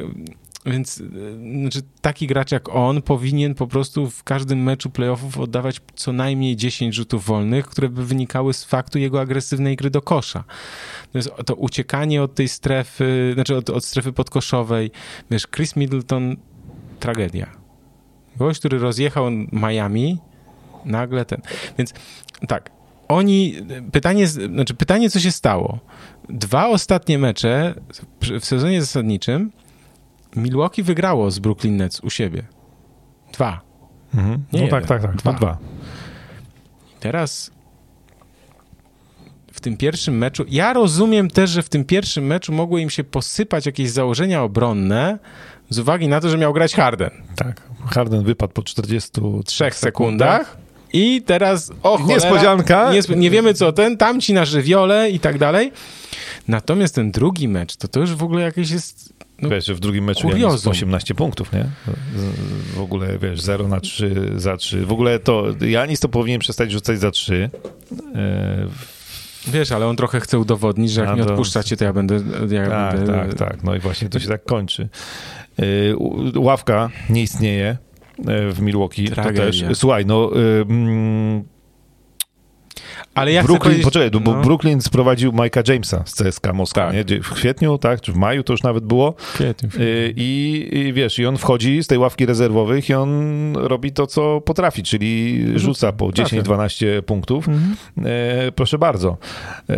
Więc 0.70 1.00
e, 1.00 1.60
znaczy, 1.60 1.82
taki 2.00 2.26
gracz 2.26 2.52
jak 2.52 2.68
on 2.68 3.02
powinien 3.02 3.54
po 3.54 3.66
prostu 3.66 4.10
w 4.10 4.24
każdym 4.24 4.62
meczu 4.62 4.90
playoffów 4.90 5.38
oddawać 5.38 5.80
co 5.94 6.12
najmniej 6.12 6.56
10 6.56 6.94
rzutów 6.94 7.26
wolnych, 7.26 7.66
które 7.66 7.88
by 7.88 8.06
wynikały 8.06 8.54
z 8.54 8.64
faktu 8.64 8.98
jego 8.98 9.20
agresywnej 9.20 9.76
gry 9.76 9.90
do 9.90 10.02
kosza. 10.02 10.44
To 11.12 11.18
jest 11.18 11.30
to 11.46 11.54
uciekanie 11.54 12.22
od 12.22 12.34
tej 12.34 12.48
strefy, 12.48 13.30
znaczy 13.34 13.56
od, 13.56 13.70
od 13.70 13.84
strefy 13.84 14.12
podkoszowej. 14.12 14.90
Wiesz, 15.30 15.46
Chris 15.46 15.76
Middleton, 15.76 16.36
tragedia. 17.00 17.46
Gość, 18.36 18.60
który 18.60 18.78
rozjechał 18.78 19.30
Miami, 19.52 20.18
nagle 20.84 21.24
ten. 21.24 21.40
Więc 21.78 21.94
tak, 22.48 22.70
oni, 23.08 23.54
pytanie, 23.92 24.26
znaczy 24.26 24.74
pytanie, 24.74 25.10
co 25.10 25.20
się 25.20 25.30
stało. 25.30 25.78
Dwa 26.28 26.68
ostatnie 26.68 27.18
mecze 27.18 27.74
w 28.40 28.44
sezonie 28.44 28.80
zasadniczym 28.80 29.50
Milwaukee 30.36 30.82
wygrało 30.82 31.30
z 31.30 31.38
Brooklyn 31.38 31.76
Nets 31.76 32.00
u 32.00 32.10
siebie. 32.10 32.42
Dwa. 33.32 33.60
Mhm. 34.14 34.32
Nie 34.52 34.58
No 34.58 34.64
jeden, 34.64 34.70
tak, 34.70 34.86
tak, 34.86 35.02
tak. 35.02 35.16
dwa. 35.16 35.32
Dwa. 35.32 35.38
dwa. 35.38 35.58
Teraz 37.00 37.50
w 39.52 39.60
tym 39.60 39.76
pierwszym 39.76 40.18
meczu, 40.18 40.44
ja 40.48 40.72
rozumiem 40.72 41.30
też, 41.30 41.50
że 41.50 41.62
w 41.62 41.68
tym 41.68 41.84
pierwszym 41.84 42.26
meczu 42.26 42.52
mogły 42.52 42.80
im 42.80 42.90
się 42.90 43.04
posypać 43.04 43.66
jakieś 43.66 43.90
założenia 43.90 44.42
obronne 44.42 45.18
z 45.68 45.78
uwagi 45.78 46.08
na 46.08 46.20
to, 46.20 46.28
że 46.28 46.38
miał 46.38 46.52
grać 46.52 46.74
Harden. 46.74 47.10
Tak. 47.36 47.62
Harden 47.86 48.24
wypadł 48.24 48.52
po 48.52 48.62
43 48.62 49.20
trzech 49.46 49.74
sekundach. 49.74 50.56
I 50.92 51.22
teraz, 51.26 51.72
o 51.82 51.98
cholera, 51.98 52.14
Niespodzianka. 52.14 52.92
Nie, 52.92 53.16
nie 53.16 53.30
wiemy 53.30 53.54
co 53.54 53.72
ten, 53.72 53.96
tamci 53.96 54.32
na 54.34 54.44
żywiole 54.44 55.10
i 55.10 55.20
tak 55.20 55.38
dalej. 55.38 55.72
Natomiast 56.48 56.94
ten 56.94 57.10
drugi 57.10 57.48
mecz, 57.48 57.76
to 57.76 57.88
to 57.88 58.00
już 58.00 58.14
w 58.14 58.22
ogóle 58.22 58.42
jakieś 58.42 58.70
jest... 58.70 59.12
No, 59.42 59.48
Wiesz, 59.48 59.66
że 59.66 59.74
w 59.74 59.80
drugim 59.80 60.04
meczu 60.04 60.22
kuriozum. 60.28 60.50
Janis 60.50 60.66
18 60.66 61.14
punktów, 61.14 61.52
nie? 61.52 61.64
W 62.74 62.80
ogóle, 62.80 63.18
wiesz, 63.18 63.40
0 63.40 63.68
na 63.68 63.80
3, 63.80 64.32
za 64.36 64.56
3. 64.56 64.86
W 64.86 64.92
ogóle 64.92 65.18
to 65.18 65.44
Janis 65.60 66.00
to 66.00 66.08
powinien 66.08 66.40
przestać 66.40 66.72
rzucać 66.72 66.98
za 67.00 67.10
3. 67.10 67.50
E, 68.14 68.66
wiesz, 69.46 69.72
ale 69.72 69.86
on 69.86 69.96
trochę 69.96 70.20
chce 70.20 70.38
udowodnić, 70.38 70.92
że 70.92 71.00
jak 71.00 71.10
A 71.10 71.14
nie 71.14 71.24
to- 71.24 71.30
odpuszczacie, 71.30 71.76
to 71.76 71.84
ja 71.84 71.92
będę... 71.92 72.20
Ja 72.50 72.68
tak, 72.68 72.96
będę 72.96 73.12
tak, 73.12 73.34
tak. 73.34 73.62
No 73.64 73.74
i 73.76 73.78
właśnie 73.80 74.08
to 74.08 74.20
się 74.20 74.28
tak 74.28 74.44
kończy. 74.44 74.88
E, 75.58 75.62
Ławka 76.38 76.90
nie 77.10 77.22
istnieje 77.22 77.76
e, 78.26 78.50
w 78.52 78.60
Milwaukee. 78.60 79.08
To 79.08 79.14
Tragedia. 79.14 79.68
też, 79.68 79.78
słuchaj, 79.78 80.06
no... 80.06 80.30
mm, 80.68 81.44
Ale 83.14 83.32
ja 83.32 83.42
Brooklyn, 83.42 83.60
powiedzieć... 83.62 83.84
poczekaj, 83.84 84.10
bo 84.20 84.34
no, 84.34 84.42
Brooklyn 84.42 84.80
sprowadził 84.80 85.32
Mike'a 85.32 85.70
Jamesa 85.72 86.02
z 86.06 86.14
CSKA 86.14 86.52
Moskwa, 86.52 86.86
Tak. 86.92 87.10
nie? 87.10 87.22
W 87.22 87.30
kwietniu, 87.30 87.78
tak? 87.78 88.00
Czy 88.00 88.12
w 88.12 88.16
maju 88.16 88.42
to 88.42 88.52
już 88.52 88.62
nawet 88.62 88.84
było. 88.84 89.12
kwietniu, 89.34 89.68
Y, 89.80 90.12
I, 90.16 90.68
I 90.72 90.92
wiesz, 90.92 91.18
i 91.18 91.26
on 91.26 91.36
wchodzi 91.38 91.82
z 91.82 91.86
tej 91.86 91.98
ławki 91.98 92.26
rezerwowych 92.26 92.88
i 92.88 92.94
on 92.94 93.52
robi 93.56 93.92
to, 93.92 94.06
co 94.06 94.40
potrafi, 94.40 94.82
czyli 94.82 95.44
rzuca 95.56 95.92
po 95.92 96.12
Trafia. 96.12 96.42
10-12 96.42 97.02
punktów. 97.02 97.48
Mhm. 97.48 97.76
E, 98.06 98.52
proszę 98.52 98.78
bardzo. 98.78 99.16
E, 99.70 99.74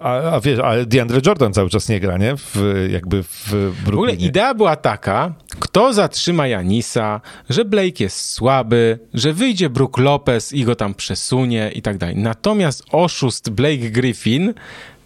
a, 0.00 0.12
a 0.32 0.40
wiesz, 0.40 0.58
ale 0.58 0.86
DeAndre 0.86 1.20
Jordan 1.26 1.52
cały 1.52 1.70
czas 1.70 1.88
nie 1.88 2.00
gra, 2.00 2.18
nie? 2.18 2.36
W, 2.36 2.86
jakby 2.92 3.22
w 3.22 3.28
W 3.48 3.54
ogóle 3.54 3.72
Brooklynie. 3.86 4.26
idea 4.26 4.54
była 4.54 4.76
taka, 4.76 5.34
kto 5.58 5.92
zatrzyma 5.92 6.46
Janisa, 6.46 7.20
że 7.50 7.64
Blake 7.64 8.04
jest 8.04 8.30
słaby, 8.30 8.98
że 9.14 9.32
wyjdzie 9.32 9.70
Brook 9.70 9.98
Lopez 9.98 10.52
i 10.52 10.64
go 10.64 10.74
tam 10.76 10.94
przesunie 10.94 11.70
i 11.74 11.82
tak 11.82 11.98
dalej. 11.98 12.16
Natomiast 12.16 12.71
oszust 12.92 13.50
Blake 13.50 13.90
Griffin 13.90 14.54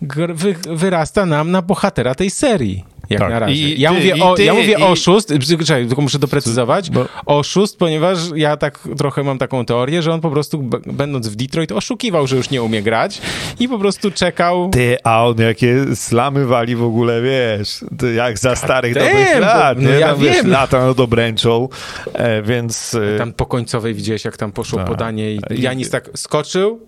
gr- 0.03 0.35
wy, 0.35 0.55
wyrasta 0.71 1.27
nam 1.27 1.51
na 1.51 1.63
bohatera 1.63 2.15
tej 2.15 2.31
serii. 2.31 2.85
Jak 3.11 3.21
Tak. 3.21 3.31
na 3.31 3.39
razie. 3.39 3.55
I 3.55 3.81
ja, 3.81 3.91
ty- 3.91 3.97
mówię 3.97 4.25
o, 4.25 4.35
ty- 4.35 4.45
ja 4.45 4.55
mówię 4.55 4.73
i- 4.79 4.83
oszust, 4.83 5.33
czekaj, 5.67 5.87
tylko 5.87 6.03
muszę 6.03 6.19
doprecyzować. 6.19 6.91
Bo- 6.91 7.07
Oszust, 7.27 7.79
ponieważ 7.79 8.19
ja 8.35 8.57
tak 8.57 8.79
trochę 8.99 9.23
mam 9.23 9.39
taką 9.39 9.65
teorię, 9.65 10.03
że 10.03 10.13
on 10.13 10.21
po 10.21 10.31
prostu 10.31 10.71
będąc 10.87 11.29
w 11.29 11.37
Detroit 11.37 11.73
oszukiwał, 11.73 12.27
że 12.27 12.37
już 12.37 12.51
nie 12.51 12.63
umie 12.63 12.83
grać 12.83 13.21
i 13.61 13.69
po 13.69 13.79
prostu 13.79 14.11
czekał. 14.11 14.71
Ty, 14.71 14.97
a 15.05 15.27
on 15.27 15.39
jakie 15.41 15.85
slamy 15.97 16.47
wali 16.47 16.77
w 16.77 16.83
ogóle, 16.83 17.23
wiesz, 17.23 17.85
ty 17.99 18.15
jak 18.15 18.39
za 18.39 18.57
starych 18.57 18.95
damn, 18.95 19.07
dobrych 19.07 19.39
lat, 19.41 19.79
no 19.81 19.91
nie? 19.91 19.99
ja 19.99 20.07
Tam, 20.09 20.19
wiesz, 20.21 20.37
wiem. 20.37 20.51
lata 20.51 20.87
no 20.87 20.95
dobręczą, 20.95 21.69
e, 22.13 22.43
więc... 22.43 22.95
e, 22.95 23.19
Tam 23.19 23.33
po 23.33 23.47
końcowej 23.47 23.95
widziałeś, 23.95 24.25
jak 24.25 24.37
tam 24.37 24.53
poszło 24.53 24.79
Tak. 24.79 24.89
podanie 24.89 25.35
i 25.35 25.41
I- 25.51 25.63
Janis 25.63 25.91
tak 25.91 26.11
skoczył 26.15 26.81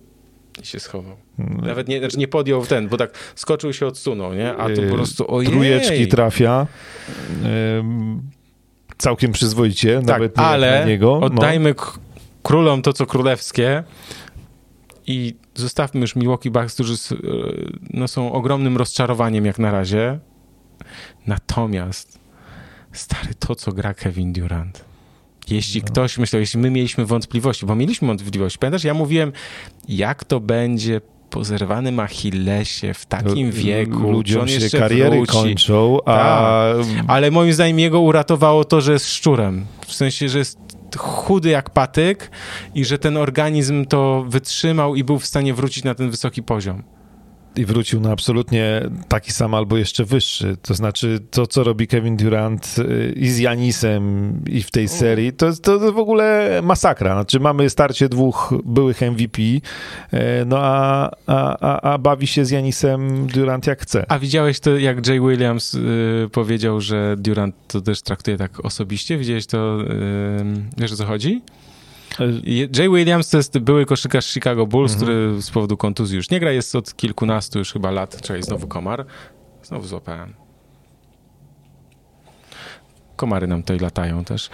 i 0.62 0.66
się 0.66 0.80
schował. 0.80 1.16
Nawet 1.38 1.88
nie, 1.88 1.98
znaczy 1.98 2.18
nie 2.18 2.28
podjął 2.28 2.66
ten, 2.66 2.88
bo 2.88 2.96
tak 2.96 3.10
skoczył 3.34 3.72
się 3.72 3.86
odsunął, 3.86 4.34
nie? 4.34 4.56
A 4.56 4.64
to 4.64 4.82
e, 4.82 4.88
po 4.88 4.94
prostu 4.94 5.34
ojej. 5.34 5.50
Trójeczki 5.50 6.08
trafia. 6.08 6.66
em, 7.44 8.22
całkiem 8.98 9.32
przyzwoicie, 9.32 9.96
tak, 9.96 10.06
nawet 10.06 10.36
nie 10.36 10.42
ale 10.42 10.80
na 10.80 10.86
niego. 10.86 11.18
no. 11.20 11.26
oddajmy 11.26 11.74
królom 12.42 12.82
to, 12.82 12.92
co 12.92 13.06
królewskie 13.06 13.84
i 15.06 15.34
zostawmy 15.54 16.00
już 16.00 16.16
Milwaukee 16.16 16.50
Bucks, 16.50 16.74
którzy 16.74 16.94
e, 16.94 17.16
no, 17.90 18.08
są 18.08 18.32
ogromnym 18.32 18.76
rozczarowaniem 18.76 19.46
jak 19.46 19.58
na 19.58 19.70
razie. 19.70 20.18
Natomiast 21.26 22.18
stary, 22.92 23.34
to 23.38 23.54
co 23.54 23.72
gra 23.72 23.94
Kevin 23.94 24.32
Durant. 24.32 24.87
Jeśli 25.50 25.80
No. 25.80 25.86
ktoś 25.86 26.18
myślał, 26.18 26.40
jeśli 26.40 26.60
my 26.60 26.70
mieliśmy 26.70 27.06
wątpliwości, 27.06 27.66
bo 27.66 27.74
mieliśmy 27.74 28.08
wątpliwości, 28.08 28.58
pamiętasz, 28.58 28.84
ja 28.84 28.94
mówiłem, 28.94 29.32
jak 29.88 30.24
to 30.24 30.40
będzie 30.40 31.00
po 31.30 31.44
zerwanym 31.44 32.00
Achillesie 32.00 32.94
w 32.94 33.06
takim 33.06 33.50
wieku, 33.50 34.10
Ludziom 34.12 34.42
on 34.42 34.48
się 34.48 34.54
jeszcze 34.54 34.78
kariery 34.78 35.16
wróci. 35.16 35.32
kończą, 35.32 35.98
a 36.04 36.50
Ale 37.06 37.30
moim 37.30 37.52
zdaniem 37.52 37.78
jego 37.78 38.00
uratowało 38.00 38.64
to, 38.64 38.80
że 38.80 38.92
jest 38.92 39.06
szczurem. 39.12 39.66
W 39.86 39.92
sensie, 39.94 40.28
że 40.28 40.38
jest 40.38 40.58
chudy 40.96 41.48
jak 41.48 41.70
patyk 41.70 42.30
i 42.74 42.84
że 42.84 42.98
ten 42.98 43.16
organizm 43.16 43.84
to 43.84 44.24
wytrzymał 44.28 44.94
i 44.94 45.04
był 45.04 45.18
w 45.18 45.26
stanie 45.26 45.54
wrócić 45.54 45.84
na 45.84 45.94
ten 45.94 46.10
wysoki 46.10 46.42
poziom. 46.42 46.82
I 47.58 47.64
wrócił 47.64 48.00
na 48.00 48.12
absolutnie 48.12 48.82
taki 49.08 49.32
sam 49.32 49.54
albo 49.54 49.76
jeszcze 49.76 50.04
wyższy. 50.04 50.56
To 50.62 50.74
znaczy 50.74 51.18
to, 51.30 51.46
co 51.46 51.64
robi 51.64 51.86
Kevin 51.86 52.16
Durant 52.16 52.76
y, 52.78 53.12
i 53.16 53.28
z 53.28 53.38
Janisem 53.38 54.34
i 54.46 54.62
w 54.62 54.70
tej 54.70 54.88
serii, 54.88 55.32
to 55.32 55.52
to 55.52 55.92
w 55.92 55.98
ogóle 55.98 56.60
masakra. 56.62 57.14
Znaczy 57.14 57.40
mamy 57.40 57.70
starcie 57.70 58.08
dwóch 58.08 58.54
byłych 58.64 59.00
MVP, 59.00 59.42
y, 59.42 59.60
no 60.46 60.58
a, 60.60 61.10
a, 61.26 61.80
a, 61.80 61.98
bawi 61.98 62.26
się 62.26 62.44
z 62.44 62.50
Janisem 62.50 63.26
Durant 63.26 63.66
jak 63.66 63.82
chce. 63.82 64.04
A 64.08 64.18
widziałeś 64.18 64.60
to, 64.60 64.76
jak 64.76 65.06
Jay 65.06 65.20
Williams 65.20 65.74
y, 65.74 65.80
powiedział, 66.32 66.80
że 66.80 67.16
Durant 67.18 67.54
to 67.68 67.80
też 67.80 68.02
traktuje 68.02 68.36
tak 68.36 68.64
osobiście? 68.64 69.18
Widziałeś 69.18 69.46
to, 69.46 69.80
y, 69.82 70.44
wiesz 70.76 70.92
o 70.92 70.96
co 70.96 71.06
chodzi? 71.06 71.42
Jay 72.76 72.88
Williams 72.88 73.30
to 73.30 73.36
jest 73.36 73.58
były 73.58 73.86
koszykarz 73.86 74.26
Chicago 74.26 74.66
Bulls, 74.66 74.92
mhm. 74.92 75.06
który 75.06 75.42
z 75.42 75.50
powodu 75.50 75.76
kontuzji 75.76 76.16
już 76.16 76.30
nie 76.30 76.40
gra, 76.40 76.52
jest 76.52 76.76
od 76.76 76.96
kilkunastu 76.96 77.58
już 77.58 77.72
chyba 77.72 77.90
lat, 77.90 78.20
czyli 78.22 78.42
znowu 78.42 78.66
komar. 78.66 79.06
Znowu 79.62 79.86
złapałem. 79.86 80.34
Komary 83.16 83.46
nam 83.46 83.62
tutaj 83.62 83.78
latają 83.78 84.24
też. 84.24 84.50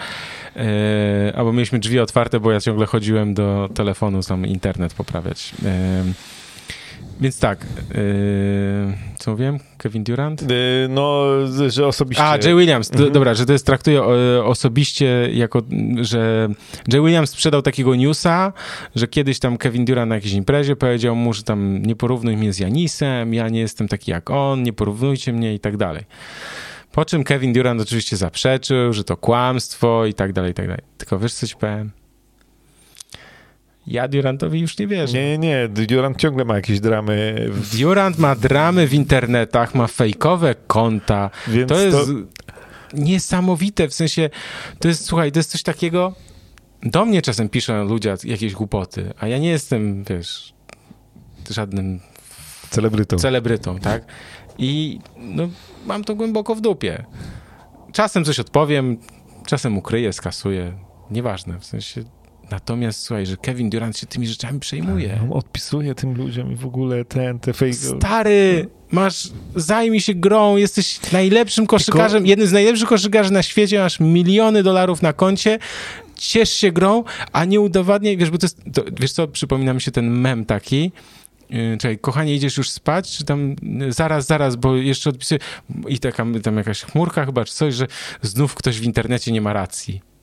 E, 0.56 1.32
albo 1.36 1.52
mieliśmy 1.52 1.78
drzwi 1.78 2.00
otwarte, 2.00 2.40
bo 2.40 2.52
ja 2.52 2.60
ciągle 2.60 2.86
chodziłem 2.86 3.34
do 3.34 3.68
telefonu, 3.74 4.22
tam 4.22 4.46
internet 4.46 4.94
poprawiać. 4.94 5.54
E, 5.64 6.04
więc 7.24 7.38
tak, 7.38 7.66
yy, 7.94 7.96
co 9.18 9.30
mówiłem? 9.30 9.58
Kevin 9.78 10.04
Durant? 10.04 10.42
Yy, 10.42 10.48
no, 10.90 11.24
że 11.68 11.86
osobiście... 11.86 12.24
A, 12.24 12.36
Jay 12.36 12.54
Williams, 12.54 12.92
mhm. 12.92 13.12
dobra, 13.12 13.34
że 13.34 13.46
to 13.46 13.52
jest, 13.52 13.66
traktuje 13.66 14.02
osobiście 14.44 15.28
jako, 15.32 15.62
że 16.00 16.48
Jay 16.92 17.02
Williams 17.02 17.30
sprzedał 17.30 17.62
takiego 17.62 17.94
newsa, 17.94 18.52
że 18.94 19.08
kiedyś 19.08 19.38
tam 19.38 19.56
Kevin 19.56 19.84
Durant 19.84 20.08
na 20.08 20.14
jakiejś 20.14 20.34
imprezie 20.34 20.76
powiedział 20.76 21.16
mu, 21.16 21.32
że 21.32 21.42
tam 21.42 21.82
nie 21.82 21.96
porównuj 21.96 22.36
mnie 22.36 22.52
z 22.52 22.58
Janisem, 22.58 23.34
ja 23.34 23.48
nie 23.48 23.60
jestem 23.60 23.88
taki 23.88 24.10
jak 24.10 24.30
on, 24.30 24.62
nie 24.62 24.72
porównujcie 24.72 25.32
mnie 25.32 25.54
i 25.54 25.60
tak 25.60 25.76
dalej. 25.76 26.04
Po 26.92 27.04
czym 27.04 27.24
Kevin 27.24 27.52
Durant 27.52 27.80
oczywiście 27.80 28.16
zaprzeczył, 28.16 28.92
że 28.92 29.04
to 29.04 29.16
kłamstwo 29.16 30.06
i 30.06 30.14
tak 30.14 30.32
dalej, 30.32 30.50
i 30.50 30.54
tak 30.54 30.66
dalej. 30.66 30.82
Tylko 30.98 31.18
wiesz, 31.18 31.34
coś 31.34 31.54
powiem? 31.54 31.90
Ja 33.86 34.08
Durantowi 34.08 34.60
już 34.60 34.78
nie 34.78 34.86
wierzę. 34.86 35.18
Nie, 35.18 35.38
nie, 35.38 35.68
Durant 35.68 36.18
ciągle 36.18 36.44
ma 36.44 36.56
jakieś 36.56 36.80
dramy. 36.80 37.46
W... 37.50 37.78
Durant 37.78 38.18
ma 38.18 38.34
dramy 38.34 38.86
w 38.86 38.94
internetach, 38.94 39.74
ma 39.74 39.86
fejkowe 39.86 40.54
konta. 40.66 41.30
Więc 41.48 41.68
to 41.68 41.80
jest 41.80 41.96
to... 41.96 42.12
niesamowite, 42.92 43.88
w 43.88 43.94
sensie, 43.94 44.30
to 44.78 44.88
jest, 44.88 45.04
słuchaj, 45.04 45.32
to 45.32 45.38
jest 45.38 45.50
coś 45.50 45.62
takiego, 45.62 46.14
do 46.82 47.04
mnie 47.04 47.22
czasem 47.22 47.48
piszą 47.48 47.84
ludzie 47.84 48.16
jakieś 48.24 48.52
głupoty, 48.52 49.12
a 49.20 49.28
ja 49.28 49.38
nie 49.38 49.48
jestem, 49.48 50.04
wiesz, 50.04 50.54
żadnym 51.50 52.00
celebrytą. 52.70 53.16
Celebrytą, 53.16 53.78
tak? 53.78 54.04
I 54.58 54.98
no, 55.16 55.48
mam 55.86 56.04
to 56.04 56.14
głęboko 56.14 56.54
w 56.54 56.60
dupie. 56.60 57.04
Czasem 57.92 58.24
coś 58.24 58.40
odpowiem, 58.40 58.98
czasem 59.46 59.78
ukryję, 59.78 60.12
skasuję. 60.12 60.72
Nieważne, 61.10 61.60
w 61.60 61.64
sensie 61.64 62.04
Natomiast 62.50 63.00
słuchaj, 63.00 63.26
że 63.26 63.36
Kevin 63.36 63.70
Durant 63.70 63.98
się 63.98 64.06
tymi 64.06 64.26
rzeczami 64.26 64.60
przejmuje. 64.60 65.18
On 65.22 65.32
odpisuje 65.32 65.94
tym 65.94 66.14
ludziom 66.14 66.52
i 66.52 66.56
w 66.56 66.66
ogóle 66.66 67.04
ten, 67.04 67.38
te 67.38 67.52
fake... 67.52 67.72
Stary, 67.72 68.68
masz, 68.90 69.28
zajmij 69.56 70.00
się 70.00 70.14
grą, 70.14 70.56
jesteś 70.56 71.12
najlepszym 71.12 71.66
koszykarzem, 71.66 72.18
Tylko... 72.18 72.28
jednym 72.28 72.48
z 72.48 72.52
najlepszych 72.52 72.88
koszykarzy 72.88 73.32
na 73.32 73.42
świecie, 73.42 73.78
masz 73.78 74.00
miliony 74.00 74.62
dolarów 74.62 75.02
na 75.02 75.12
koncie, 75.12 75.58
ciesz 76.14 76.50
się 76.50 76.72
grą, 76.72 77.04
a 77.32 77.44
nie 77.44 77.60
udowadniaj, 77.60 78.16
wiesz, 78.16 78.30
bo 78.30 78.38
to 78.38 78.46
jest, 78.46 78.60
to, 78.72 78.82
wiesz 79.00 79.12
co, 79.12 79.28
przypomina 79.28 79.74
mi 79.74 79.80
się 79.80 79.90
ten 79.90 80.10
mem 80.10 80.44
taki, 80.44 80.92
yy, 81.50 81.76
Czekaj, 81.80 81.98
kochanie, 81.98 82.34
idziesz 82.34 82.56
już 82.56 82.70
spać? 82.70 83.16
Czy 83.16 83.24
tam 83.24 83.56
zaraz, 83.88 84.26
zaraz, 84.26 84.56
bo 84.56 84.76
jeszcze 84.76 85.10
odpisuję. 85.10 85.40
I 85.88 85.98
taka 85.98 86.24
tam 86.42 86.56
jakaś 86.56 86.82
chmurka 86.82 87.26
chyba, 87.26 87.44
czy 87.44 87.54
coś, 87.54 87.74
że 87.74 87.86
znów 88.22 88.54
ktoś 88.54 88.80
w 88.80 88.82
internecie 88.82 89.32
nie 89.32 89.40
ma 89.40 89.52
racji. 89.52 90.13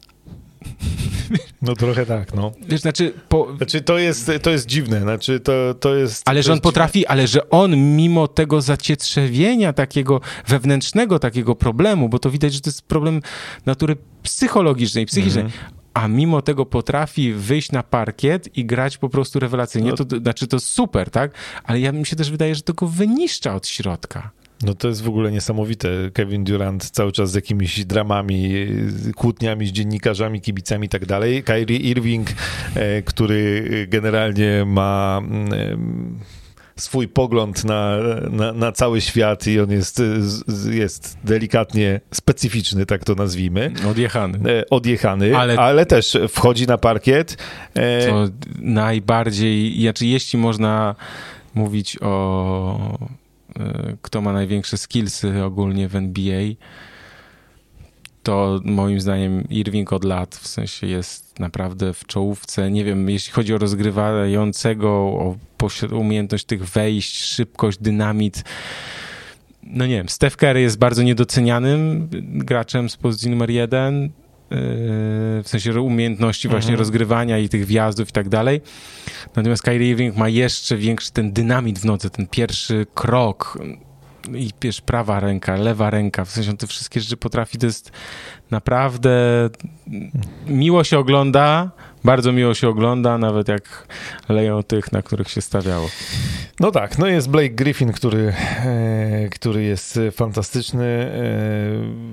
No 1.62 1.76
trochę 1.76 2.06
tak, 2.06 2.34
no. 2.34 2.52
Wiesz, 2.68 2.82
znaczy, 2.82 3.14
po... 3.30 3.56
znaczy 3.58 3.82
to, 3.82 3.98
jest, 3.98 4.32
to 4.42 4.50
jest 4.50 4.68
dziwne, 4.68 5.02
znaczy 5.02 5.40
to, 5.40 5.74
to 5.80 5.96
jest... 5.96 6.30
Ale 6.30 6.40
to 6.40 6.48
że 6.48 6.54
on 6.54 6.62
potrafi, 6.62 7.00
dziwne. 7.00 7.12
ale 7.12 7.28
że 7.28 7.50
on 7.50 7.96
mimo 7.96 8.28
tego 8.28 8.62
zacietrzewienia 8.62 9.74
takiego 9.74 10.22
wewnętrznego 10.48 11.20
takiego 11.20 11.56
problemu, 11.56 12.10
bo 12.10 12.20
to 12.20 12.30
widać, 12.32 12.54
że 12.54 12.62
to 12.62 12.70
jest 12.70 12.82
problem 12.82 13.22
natury 13.66 13.96
psychologicznej, 14.24 15.06
psychicznej, 15.06 15.44
mhm. 15.44 15.64
a 15.94 16.08
mimo 16.08 16.42
tego 16.42 16.66
potrafi 16.66 17.34
wyjść 17.34 17.72
na 17.72 17.84
parkiet 17.84 18.58
i 18.58 18.66
grać 18.66 18.98
po 18.98 19.10
prostu 19.10 19.40
rewelacyjnie, 19.40 19.90
no. 19.90 19.96
to, 19.96 20.06
to 20.06 20.18
znaczy 20.18 20.48
to 20.48 20.60
super, 20.60 21.10
tak? 21.10 21.32
Ale 21.64 21.80
ja 21.80 21.92
mi 21.92 22.06
się 22.06 22.16
też 22.16 22.32
wydaje, 22.32 22.56
że 22.56 22.62
to 22.62 22.74
go 22.74 22.88
wyniszcza 22.88 23.56
od 23.56 23.68
środka. 23.68 24.32
No 24.64 24.74
to 24.74 24.88
jest 24.88 25.02
w 25.02 25.08
ogóle 25.08 25.32
niesamowite. 25.32 25.90
Kevin 26.14 26.44
Durant 26.44 26.90
cały 26.90 27.12
czas 27.12 27.32
z 27.32 27.36
jakimiś 27.36 27.86
dramami, 27.86 28.68
kłótniami 29.16 29.68
z 29.68 29.72
dziennikarzami, 29.72 30.42
kibicami 30.42 30.86
i 30.86 30.90
tak 30.90 31.06
dalej. 31.06 31.44
Kyrie 31.44 31.78
Irving, 31.78 32.28
e, 32.76 33.02
który 33.02 33.66
generalnie 33.90 34.66
ma 34.66 35.22
mm, 35.24 36.20
swój 36.76 37.08
pogląd 37.08 37.64
na, 37.64 37.98
na, 38.30 38.54
na, 38.54 38.72
cały 38.72 39.02
świat 39.02 39.48
i 39.48 39.60
on 39.60 39.72
jest, 39.72 40.02
jest 40.72 41.18
delikatnie 41.24 42.02
specyficzny, 42.12 42.86
tak 42.86 43.04
to 43.04 43.16
nazwijmy. 43.16 43.74
Odjechany. 43.90 44.52
E, 44.52 44.70
odjechany, 44.70 45.38
ale, 45.38 45.56
ale 45.60 45.86
też 45.86 46.18
wchodzi 46.30 46.68
na 46.68 46.78
parkiet. 46.78 47.38
E, 47.74 48.08
to 48.08 48.28
najbardziej, 48.60 49.82
znaczy 49.82 50.06
jeśli 50.06 50.40
można 50.40 50.96
mówić 51.56 51.98
o 52.02 52.98
E, 53.02 53.21
kto 54.02 54.22
ma 54.22 54.34
największe 54.34 54.78
skillsy 54.78 55.44
ogólnie 55.44 55.88
w 55.88 55.96
NBA, 55.96 56.44
to 58.24 58.60
moim 58.64 59.02
zdaniem 59.02 59.44
Irving 59.50 59.94
od 59.94 60.04
lat 60.04 60.36
w 60.36 60.48
sensie 60.48 60.88
jest 60.88 61.40
naprawdę 61.40 61.94
w 61.94 62.06
czołówce. 62.06 62.72
Nie 62.72 62.86
wiem, 62.86 63.10
jeśli 63.10 63.34
chodzi 63.34 63.54
o 63.54 63.58
rozgrywającego, 63.58 64.90
o 64.90 65.36
umiejętność 65.92 66.46
tych 66.46 66.70
wejść, 66.70 67.24
szybkość, 67.24 67.78
dynamit. 67.82 68.44
No 69.64 69.86
nie 69.86 69.96
wiem, 69.96 70.10
Steph 70.10 70.38
Curry 70.38 70.62
jest 70.62 70.78
bardzo 70.78 71.04
niedocenianym 71.04 72.10
graczem 72.22 72.90
z 72.90 72.98
pozycji 72.98 73.30
numer 73.30 73.50
jeden 73.50 74.10
w 74.52 75.44
sensie 75.46 75.82
umiejętności 75.82 76.48
właśnie 76.48 76.70
mhm. 76.70 76.80
rozgrywania 76.80 77.38
i 77.38 77.50
tych 77.50 77.66
wjazdów 77.66 78.10
i 78.10 78.12
tak 78.12 78.30
dalej. 78.30 78.62
Natomiast 79.36 79.64
Kyrie 79.64 79.90
Irving 79.90 80.16
ma 80.16 80.30
jeszcze 80.30 80.78
większy 80.78 81.12
ten 81.12 81.32
dynamit 81.32 81.80
w 81.80 81.86
nodze, 81.86 82.10
ten 82.10 82.28
pierwszy 82.28 82.86
krok 82.94 83.58
i 84.34 84.50
wiesz, 84.62 84.82
prawa 84.82 85.20
ręka, 85.20 85.56
lewa 85.56 85.90
ręka, 85.90 86.26
w 86.26 86.32
sensie 86.32 86.52
on 86.52 86.58
te 86.58 86.68
wszystkie 86.68 87.02
rzeczy 87.02 87.18
potrafi, 87.18 87.58
to 87.58 87.66
jest 87.66 87.92
naprawdę 88.52 89.10
miło 90.48 90.84
się 90.84 91.00
ogląda, 91.00 91.72
bardzo 92.04 92.32
miło 92.32 92.54
się 92.54 92.70
ogląda, 92.70 93.18
nawet 93.18 93.48
jak 93.48 93.88
leją 94.30 94.64
tych, 94.64 94.92
na 94.92 95.02
których 95.02 95.30
się 95.30 95.42
stawiało. 95.42 95.90
No 96.60 96.72
tak, 96.72 96.98
no 96.98 97.08
jest 97.08 97.30
Blake 97.30 97.50
Griffin, 97.50 97.92
który, 97.92 98.34
e, 98.66 99.30
który 99.30 99.64
jest 99.64 100.00
fantastyczny. 100.12 100.86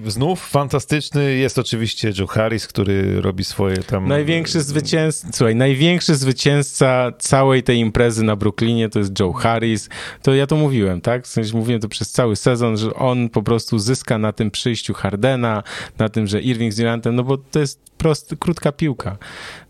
E, 0.06 0.10
znów 0.10 0.48
fantastyczny 0.48 1.34
jest 1.34 1.58
oczywiście 1.58 2.12
Joe 2.18 2.26
Harris, 2.26 2.66
który 2.66 3.20
robi 3.20 3.44
swoje 3.44 3.76
tam... 3.76 4.08
Największy 4.08 4.60
zwycięzca, 4.60 5.28
słuchaj, 5.32 5.56
największy 5.56 6.14
zwycięzca 6.14 7.12
całej 7.18 7.62
tej 7.62 7.78
imprezy 7.78 8.24
na 8.24 8.36
Brooklynie 8.36 8.88
to 8.88 8.98
jest 8.98 9.20
Joe 9.20 9.32
Harris. 9.32 9.88
To 10.22 10.34
ja 10.34 10.46
to 10.46 10.56
mówiłem, 10.56 11.00
tak? 11.00 11.24
W 11.24 11.26
sensie 11.26 11.56
mówiłem 11.56 11.80
to 11.80 11.88
przez 11.88 12.10
cały 12.10 12.36
sezon, 12.36 12.76
że 12.76 12.94
on 12.94 13.28
po 13.28 13.42
prostu 13.42 13.78
zyska 13.78 14.18
na 14.18 14.32
tym 14.32 14.50
przyjściu 14.50 14.94
Hardena, 14.94 15.62
na 15.98 16.08
tym, 16.08 16.26
że 16.26 16.40
Irving 16.40 16.72
z 16.72 16.76
Durantem, 16.76 17.14
no 17.14 17.24
bo 17.24 17.38
to 17.38 17.60
jest 17.60 17.88
prosty, 17.98 18.36
krótka 18.36 18.72
piłka. 18.72 19.16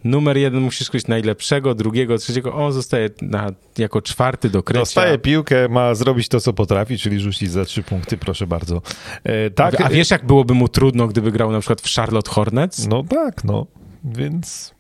Numer 0.05 0.37
jeden 0.37 0.61
musisz 0.61 0.91
kogoś 0.91 1.07
najlepszego, 1.07 1.75
drugiego, 1.75 2.19
trzeciego, 2.19 2.55
on 2.55 2.73
zostaje 2.73 3.11
na, 3.23 3.51
jako 3.79 4.03
czwarty 4.03 4.51
do 4.51 4.58
krecia. 4.63 4.81
Dostaje 4.81 5.19
piłkę, 5.19 5.69
ma 5.69 5.95
zrobić 5.95 6.29
to, 6.29 6.41
co 6.41 6.53
potrafi, 6.53 6.99
czyli 6.99 7.21
rzucić 7.21 7.51
za 7.51 7.65
trzy 7.65 7.83
punkty, 7.83 8.17
proszę 8.17 8.47
bardzo. 8.47 8.83
E, 9.25 9.51
tak. 9.51 9.81
A 9.81 9.89
wiesz, 9.89 10.11
jak 10.11 10.27
byłoby 10.27 10.55
mu 10.55 10.69
trudno, 10.69 11.09
gdyby 11.09 11.33
grał 11.33 11.53
na 11.53 11.61
przykład 11.61 11.81
w 11.81 11.95
Charlotte 11.95 12.31
Hornets? 12.31 12.87
No 12.87 13.05
tak, 13.09 13.45
no, 13.45 13.67
więc... 14.05 14.79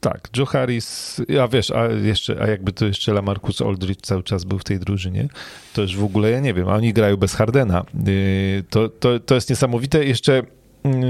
Tak, 0.00 0.28
Joe 0.36 0.46
Harris, 0.46 1.20
a 1.42 1.48
wiesz, 1.48 1.70
a 1.70 1.86
jeszcze, 1.86 2.42
a 2.42 2.46
jakby 2.46 2.72
to 2.72 2.86
jeszcze 2.86 3.12
Lamarcus 3.12 3.62
Aldridge 3.62 4.00
cały 4.00 4.22
czas 4.22 4.44
był 4.44 4.58
w 4.58 4.64
tej 4.64 4.78
drużynie, 4.78 5.28
to 5.72 5.82
już 5.82 5.96
w 5.96 6.04
ogóle 6.04 6.30
ja 6.30 6.40
nie 6.40 6.54
wiem, 6.54 6.68
a 6.68 6.74
oni 6.74 6.92
grają 6.92 7.16
bez 7.16 7.34
Hardena. 7.34 7.84
Y, 8.08 8.64
to, 8.70 8.88
to, 8.88 9.20
to 9.20 9.34
jest 9.34 9.50
niesamowite. 9.50 10.04
Jeszcze 10.04 10.42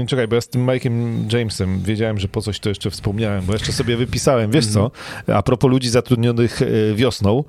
Czekaj, 0.07 0.27
bo 0.27 0.35
ja 0.35 0.41
z 0.41 0.47
tym 0.47 0.65
Mike'em 0.65 1.33
Jamesem 1.33 1.81
wiedziałem, 1.81 2.19
że 2.19 2.27
po 2.27 2.41
coś 2.41 2.59
to 2.59 2.69
jeszcze 2.69 2.91
wspomniałem, 2.91 3.45
bo 3.45 3.53
jeszcze 3.53 3.71
sobie 3.71 3.97
wypisałem, 3.97 4.51
wiesz 4.51 4.67
co, 4.67 4.91
a 5.27 5.43
propos 5.43 5.71
ludzi 5.71 5.89
zatrudnionych 5.89 6.61
e, 6.61 6.95
wiosną 6.95 7.43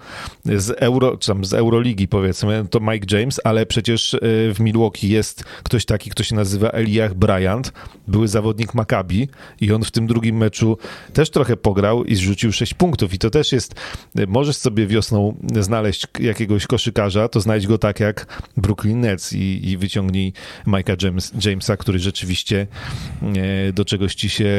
z 0.45 0.71
Euro, 0.71 1.17
czy 1.17 1.27
tam 1.27 1.45
z 1.45 1.55
Euroligi 1.55 2.09
powiedzmy, 2.09 2.67
to 2.71 2.81
Mike 2.81 3.19
James, 3.19 3.41
ale 3.45 3.67
przecież 3.67 4.15
e, 4.15 4.19
w 4.55 4.57
Milwaukee 4.61 5.09
jest 5.09 5.45
ktoś 5.63 5.85
taki, 5.85 6.11
kto 6.11 6.23
się 6.23 6.35
nazywa 6.35 6.69
Eliach 6.69 7.15
Bryant, 7.15 7.73
były 8.09 8.29
zawodnik 8.29 8.75
Maccabi 8.75 9.29
i 9.61 9.73
on 9.73 9.85
w 9.85 9.91
tym 9.91 10.07
drugim 10.07 10.37
meczu 10.37 10.79
też 11.13 11.31
trochę 11.31 11.57
pograł 11.57 12.05
i 12.05 12.15
zrzucił 12.15 12.53
6 12.53 12.75
punktów. 12.75 13.15
I 13.15 13.19
to 13.19 13.31
też 13.31 13.53
jest, 13.53 13.75
e, 14.17 14.27
możesz 14.27 14.57
sobie 14.57 14.87
wiosną 14.87 15.37
znaleźć 15.61 16.07
jakiegoś 16.21 16.67
koszykarza, 16.67 17.29
to 17.29 17.41
znajdź 17.41 17.67
go 17.67 17.79
tak 17.79 18.01
jak 18.01 18.43
Brooklyn 18.57 19.01
Nets 19.01 19.33
i, 19.33 19.69
i 19.71 19.77
wyciągnij 19.79 20.33
Mike'a 20.67 21.05
James, 21.05 21.33
Jamesa, 21.45 21.77
który 21.77 21.99
rzeczywiście 21.99 22.14
e, 22.23 23.73
do 23.73 23.85
czegoś 23.85 24.15
ci 24.15 24.28
się, 24.28 24.51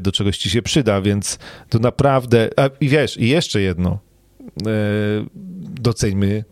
do 0.00 0.12
czegoś 0.12 0.38
ci 0.38 0.50
się 0.50 0.62
przyda, 0.62 1.00
więc 1.00 1.38
to 1.68 1.78
naprawdę, 1.78 2.50
a, 2.56 2.70
i 2.80 2.88
wiesz, 2.88 3.16
i 3.16 3.28
jeszcze 3.28 3.60
jedno, 3.60 3.98
e, 4.40 4.70
doceńmy 5.80 6.44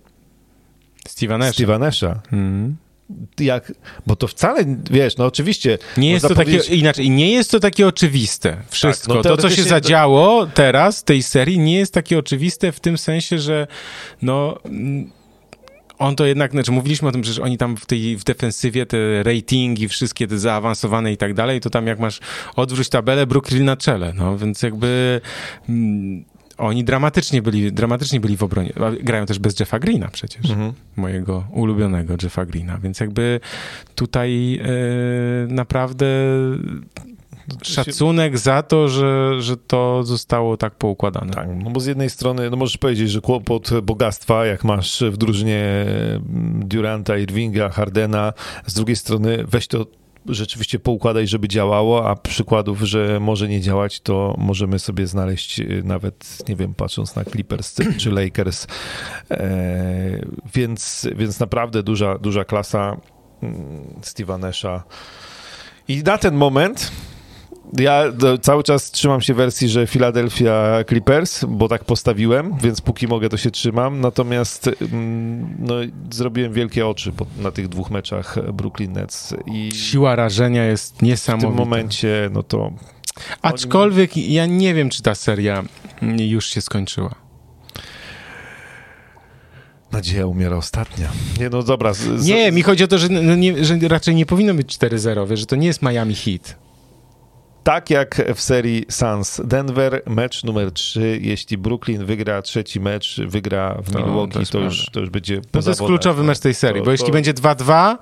Steve'a 1.09 1.39
Nasha. 1.39 1.53
Steve'a 1.53 1.81
Nasha. 1.81 2.23
Mhm. 2.33 2.77
Jak, 3.41 3.73
bo 4.07 4.17
to 4.17 4.27
wcale, 4.27 4.65
wiesz, 4.91 5.17
no 5.17 5.27
oczywiście... 5.27 5.79
Nie 5.97 6.11
jest 6.11 6.29
to 6.29 6.35
takie, 6.35 6.57
inaczej, 6.57 7.11
nie 7.11 7.33
jest 7.33 7.51
to 7.51 7.61
takie 7.61 7.87
oczywiste. 7.87 8.57
Wszystko. 8.69 9.15
no 9.15 9.23
to, 9.23 9.37
co 9.37 9.51
się 9.51 9.63
zadziało 9.63 10.47
teraz 10.47 11.01
w 11.01 11.05
tej 11.05 11.23
serii, 11.23 11.59
nie 11.59 11.79
jest 11.79 11.95
takie 11.95 12.19
oczywiste 12.19 12.73
w 12.73 12.81
tym 12.81 12.99
sensie, 12.99 13.39
że 13.39 13.67
no. 14.23 14.59
On 16.01 16.17
to 16.17 16.27
jednak, 16.27 16.51
znaczy 16.53 16.73
mówiliśmy 16.73 17.09
o 17.09 17.13
tym, 17.13 17.25
że 17.25 17.43
oni 17.43 17.59
tam 17.59 17.77
w 17.77 17.87
tej 17.87 18.17
w 18.17 18.25
defensywie 18.25 18.87
te 18.87 19.23
ratingi, 19.23 19.89
wszystkie 19.89 20.27
te 20.27 20.39
zaawansowane 20.39 21.13
i 21.13 21.17
tak 21.17 21.35
dalej, 21.35 21.61
to 21.61 21.71
tam 21.71 21.87
jak 21.87 21.99
masz 21.99 22.21
odwróć 22.57 22.89
tabelę, 22.89 23.27
Brooklyn 23.27 23.65
na 23.65 23.77
czele, 23.77 24.13
no 24.17 24.39
więc 24.39 24.63
jakby 24.63 25.21
mm, 25.69 26.25
oni 26.59 26.85
dramatycznie 26.85 27.43
byli, 27.43 27.73
dramatycznie 27.73 28.21
byli 28.21 28.37
w 28.37 28.43
obronie. 28.43 28.73
Grają 29.03 29.27
też 29.27 29.39
bez 29.39 29.61
Jeffa 29.61 29.79
Greena 29.79 30.09
przecież 30.09 30.51
Mhm. 30.51 30.73
mojego 30.97 31.45
ulubionego 31.53 32.15
Jeffa 32.23 32.47
Greena, 32.47 32.79
więc 32.79 33.01
jakby 33.01 33.41
tutaj 33.95 34.61
e, 34.63 34.67
naprawdę 35.53 36.07
szacunek 37.63 38.39
za 38.39 38.63
to, 38.63 38.89
że, 38.89 39.43
że 39.43 39.57
to 39.57 40.03
zostało 40.03 40.57
tak 40.57 40.75
poukładane. 40.75 41.33
Tak, 41.33 41.49
no 41.65 41.71
bo 41.71 41.81
z 41.81 41.87
jednej 41.87 42.11
strony, 42.11 42.51
no 42.51 42.57
możesz 42.57 42.77
powiedzieć, 42.77 43.11
że 43.11 43.21
kłopot 43.21 43.71
bogactwa, 43.83 44.47
jak 44.47 44.65
masz 44.65 45.03
w 45.11 45.17
drużynie 45.17 45.65
mm, 45.65 46.69
Duranta, 46.69 47.19
Irvinga, 47.19 47.69
Hardena, 47.69 48.33
z 48.67 48.75
drugiej 48.75 48.97
strony 48.97 49.45
weź 49.49 49.67
to 49.67 49.87
rzeczywiście 50.27 50.79
poukładaj, 50.79 51.27
żeby 51.27 51.49
działało, 51.49 52.09
a 52.09 52.17
przykładów, 52.17 52.81
że 52.81 53.21
może 53.21 53.49
nie 53.49 53.61
działać, 53.61 54.01
to 54.01 54.35
możemy 54.39 54.79
sobie 54.79 55.07
znaleźć 55.07 55.61
y, 55.61 55.83
nawet, 55.85 56.49
nie 56.49 56.57
wiem, 56.57 56.75
patrząc 56.75 57.17
na 57.17 57.25
Clippers 57.25 57.75
czy- 57.99 58.11
Lakers. 58.21 58.67
E, 59.31 60.21
więc, 60.55 61.09
więc 61.17 61.41
naprawdę 61.41 61.83
duża, 61.83 62.19
duża 62.19 62.45
klasa 62.45 63.01
mm, 63.43 63.85
Steve'a 64.01 64.39
Nasha. 64.39 64.85
I 65.89 66.03
na 66.03 66.19
ten 66.19 66.35
moment 66.35 66.93
ja 67.79 68.13
do, 68.13 68.39
cały 68.39 68.63
czas 68.63 68.91
trzymam 68.91 69.21
się 69.21 69.35
wersji, 69.35 69.69
że 69.69 69.87
Philadelphia 69.87 70.85
Clippers, 70.89 71.45
bo 71.49 71.69
tak 71.69 71.85
postawiłem, 71.85 72.57
więc 72.63 72.81
póki 72.81 73.07
mogę, 73.09 73.29
to 73.29 73.37
się 73.37 73.51
trzymam. 73.51 74.01
Natomiast 74.01 74.71
mm, 74.93 75.57
no, 75.59 75.75
zrobiłem 76.11 76.53
wielkie 76.53 76.87
oczy 76.87 77.13
po, 77.13 77.27
na 77.39 77.51
tych 77.51 77.69
dwóch 77.69 77.91
meczach 77.91 78.53
Brooklyn 78.53 78.93
Nets 78.93 79.35
i 79.47 79.71
Siła 79.75 80.17
rażenia 80.17 80.65
jest 80.65 80.95
w 80.95 80.99
tym 80.99 81.09
niesamowita. 81.09 81.51
momencie, 81.61 82.31
no 82.33 82.43
to 82.43 82.73
Aczkolwiek 83.43 84.17
ja 84.17 84.47
nie 84.47 84.75
wiem, 84.75 84.91
czy 84.91 85.03
ta 85.03 85.15
seria 85.15 85.63
już 86.19 86.47
się 86.47 86.61
skończyła. 86.61 87.15
nadzieja 89.93 90.27
umiera 90.27 90.57
ostatnia. 90.57 91.09
Nie, 91.41 91.49
no 91.51 91.63
dobra. 91.63 91.93
Z, 91.93 91.99
z, 91.99 92.27
Nie, 92.27 92.53
mi 92.53 92.63
chodzi 92.63 92.85
o 92.85 92.89
to, 92.89 92.99
że, 92.99 93.09
no 93.09 93.37
nie, 93.37 93.65
że 93.65 93.79
raczej 93.89 94.15
nie 94.15 94.27
powinno 94.27 94.55
być 94.55 94.79
4-0, 94.79 95.29
wiesz, 95.29 95.41
że 95.41 95.47
to 95.47 95.57
nie 95.57 95.67
jest 95.67 95.83
Miami 95.83 96.15
Heat. 96.15 96.57
Tak 97.65 97.91
jak 97.91 98.23
w 98.35 98.41
serii 98.41 98.85
Suns 98.89 99.41
Denver, 99.45 100.03
mecz 100.07 100.45
numer 100.45 100.73
3, 100.73 101.19
jeśli 101.23 101.59
Brooklyn 101.59 102.05
wygra 102.05 102.43
trzeci 102.43 102.81
mecz, 102.81 103.21
wygra 103.27 103.83
w 103.85 103.95
Milwaukee, 103.97 104.47
to 104.47 104.53
to, 104.53 104.59
już, 104.59 104.87
to 104.93 105.01
już 105.01 105.11
będzie 105.11 105.41
No 105.55 105.63
to 105.63 105.71
jest 105.71 105.83
kluczowy 105.83 106.23
mecz 106.23 106.39
tej 106.39 106.55
serii, 106.55 106.81
To- 106.81 106.85
bo 106.85 106.91
jeśli 106.91 107.07
to- 107.07 107.13
będzie 107.13 107.35
2-2, 107.35 107.97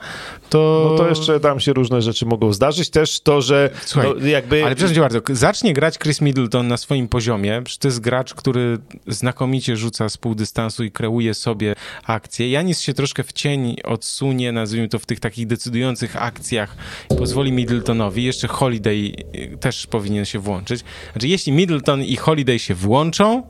to... 0.48 0.88
No 0.90 0.98
to 0.98 1.08
jeszcze 1.08 1.40
tam 1.40 1.60
się 1.60 1.72
różne 1.72 2.02
rzeczy 2.02 2.26
mogą 2.26 2.52
zdarzyć. 2.52 2.90
Też 2.90 3.20
to, 3.20 3.42
że 3.42 3.70
Słuchaj, 3.84 4.10
no, 4.20 4.26
jakby... 4.26 4.64
Ale 4.64 4.76
przepraszam 4.76 5.02
bardzo, 5.02 5.20
zacznie 5.30 5.72
grać 5.72 5.98
Chris 5.98 6.20
Middleton 6.20 6.68
na 6.68 6.76
swoim 6.76 7.08
poziomie, 7.08 7.62
to 7.78 7.88
jest 7.88 8.00
gracz, 8.00 8.34
który 8.34 8.78
znakomicie 9.06 9.76
rzuca 9.76 10.08
z 10.08 10.16
pół 10.16 10.34
dystansu 10.34 10.84
i 10.84 10.90
kreuje 10.90 11.34
sobie 11.34 11.74
akcje. 12.04 12.50
Janis 12.50 12.80
się 12.80 12.94
troszkę 12.94 13.22
w 13.22 13.32
cień 13.32 13.76
odsunie, 13.84 14.52
nazwijmy 14.52 14.88
to 14.88 14.98
w 14.98 15.06
tych 15.06 15.20
takich 15.20 15.46
decydujących 15.46 16.22
akcjach 16.22 16.76
i 17.10 17.16
pozwoli 17.16 17.52
Middletonowi. 17.52 18.24
Jeszcze 18.24 18.48
Holiday 18.48 19.12
też 19.60 19.86
powinien 19.86 20.24
się 20.24 20.38
włączyć. 20.38 20.84
Znaczy, 21.12 21.28
jeśli 21.28 21.52
Middleton 21.52 22.02
i 22.02 22.16
Holiday 22.16 22.58
się 22.58 22.74
włączą, 22.74 23.42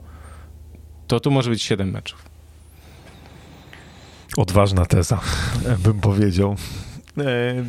to 1.07 1.19
tu 1.19 1.31
może 1.31 1.49
być 1.49 1.61
7 1.63 1.91
meczów. 1.91 2.29
Odważna 4.37 4.85
teza, 4.85 5.19
bym 5.79 5.99
powiedział. 5.99 6.55
E, 7.17 7.65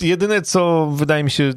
jedyne, 0.00 0.42
co 0.42 0.90
wydaje 0.94 1.24
mi 1.24 1.30
się 1.30 1.52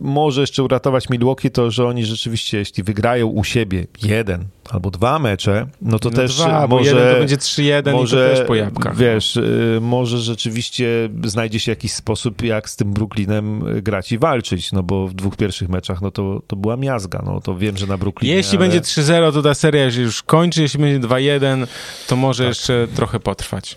może 0.00 0.40
jeszcze 0.40 0.62
uratować 0.62 1.08
Milwaukee, 1.08 1.50
to 1.50 1.70
że 1.70 1.86
oni 1.86 2.04
rzeczywiście, 2.04 2.58
jeśli 2.58 2.82
wygrają 2.82 3.26
u 3.26 3.44
siebie 3.44 3.86
jeden 4.02 4.44
albo 4.70 4.90
dwa 4.90 5.18
mecze, 5.18 5.66
no 5.82 5.98
to 5.98 6.10
no 6.10 6.16
też 6.16 6.36
dwa, 6.36 6.66
może... 6.66 6.90
jeden 6.90 7.12
to 7.12 7.18
będzie 7.18 7.36
3-1 7.36 7.92
może, 7.92 8.26
i 8.26 8.30
to 8.30 8.36
też 8.36 8.46
po 8.46 8.54
jabłkach. 8.54 8.96
Wiesz, 8.96 9.36
y, 9.36 9.78
może 9.80 10.18
rzeczywiście 10.18 11.08
znajdzie 11.24 11.60
się 11.60 11.72
jakiś 11.72 11.92
sposób, 11.92 12.42
jak 12.42 12.70
z 12.70 12.76
tym 12.76 12.92
Brooklynem 12.92 13.64
grać 13.82 14.12
i 14.12 14.18
walczyć, 14.18 14.72
no 14.72 14.82
bo 14.82 15.08
w 15.08 15.14
dwóch 15.14 15.36
pierwszych 15.36 15.68
meczach, 15.68 16.02
no 16.02 16.10
to, 16.10 16.42
to 16.46 16.56
była 16.56 16.76
miazga, 16.76 17.22
no 17.26 17.40
to 17.40 17.56
wiem, 17.56 17.76
że 17.76 17.86
na 17.86 17.98
Brooklynie, 17.98 18.34
Jeśli 18.34 18.58
ale... 18.58 18.68
będzie 18.68 18.80
3-0, 18.80 19.32
to 19.32 19.42
ta 19.42 19.54
seria 19.54 19.90
się 19.90 20.00
już 20.00 20.22
kończy. 20.22 20.62
Jeśli 20.62 20.80
będzie 20.80 21.08
2-1, 21.08 21.66
to 22.08 22.16
może 22.16 22.44
jeszcze 22.44 22.86
trochę 22.94 23.20
potrwać. 23.20 23.76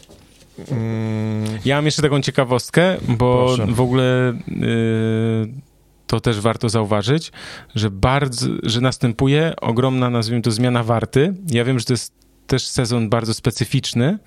Mm, 0.72 1.60
Ja 1.66 1.76
mam 1.76 1.86
jeszcze 1.86 2.02
taką 2.02 2.22
ciekawostkę, 2.22 2.98
bo 3.08 3.46
Proszę. 3.48 3.74
w 3.74 3.82
ogóle 3.82 4.34
y, 4.50 5.71
to 6.12 6.20
też 6.20 6.40
warto 6.40 6.70
zauważyć, 6.70 7.32
że 7.76 7.90
bardzo, 7.90 8.48
że 8.64 8.82
następuje 8.82 9.54
ogromna, 9.62 10.10
nazwijmy 10.10 10.42
to, 10.42 10.52
zmiana 10.52 10.84
warty. 10.84 11.34
Ja 11.48 11.66
wiem, 11.66 11.80
że 11.80 11.86
to 11.86 11.94
jest 11.94 12.14
też 12.48 12.68
sezon 12.68 13.10
bardzo 13.10 13.34
specyficzny, 13.34 14.18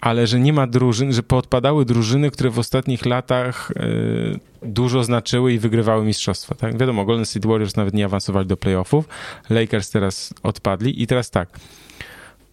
ale 0.00 0.26
że 0.26 0.40
nie 0.40 0.52
ma 0.52 0.66
drużyn, 0.66 1.12
że 1.12 1.22
poodpadały 1.22 1.84
drużyny, 1.84 2.30
które 2.30 2.50
w 2.50 2.58
ostatnich 2.58 3.06
latach 3.06 3.70
y, 3.70 4.40
dużo 4.62 5.04
znaczyły 5.04 5.52
i 5.52 5.58
wygrywały 5.58 6.04
mistrzostwa. 6.04 6.54
Tak? 6.54 6.78
Wiadomo, 6.78 7.04
Golden 7.04 7.26
State 7.26 7.48
Warriors 7.48 7.76
nawet 7.76 7.94
nie 7.94 8.04
awansowali 8.04 8.46
do 8.46 8.56
playoffów, 8.56 9.08
Lakers 9.48 9.90
teraz 9.90 10.34
odpadli 10.42 11.02
i 11.02 11.06
teraz 11.06 11.30
tak. 11.30 11.48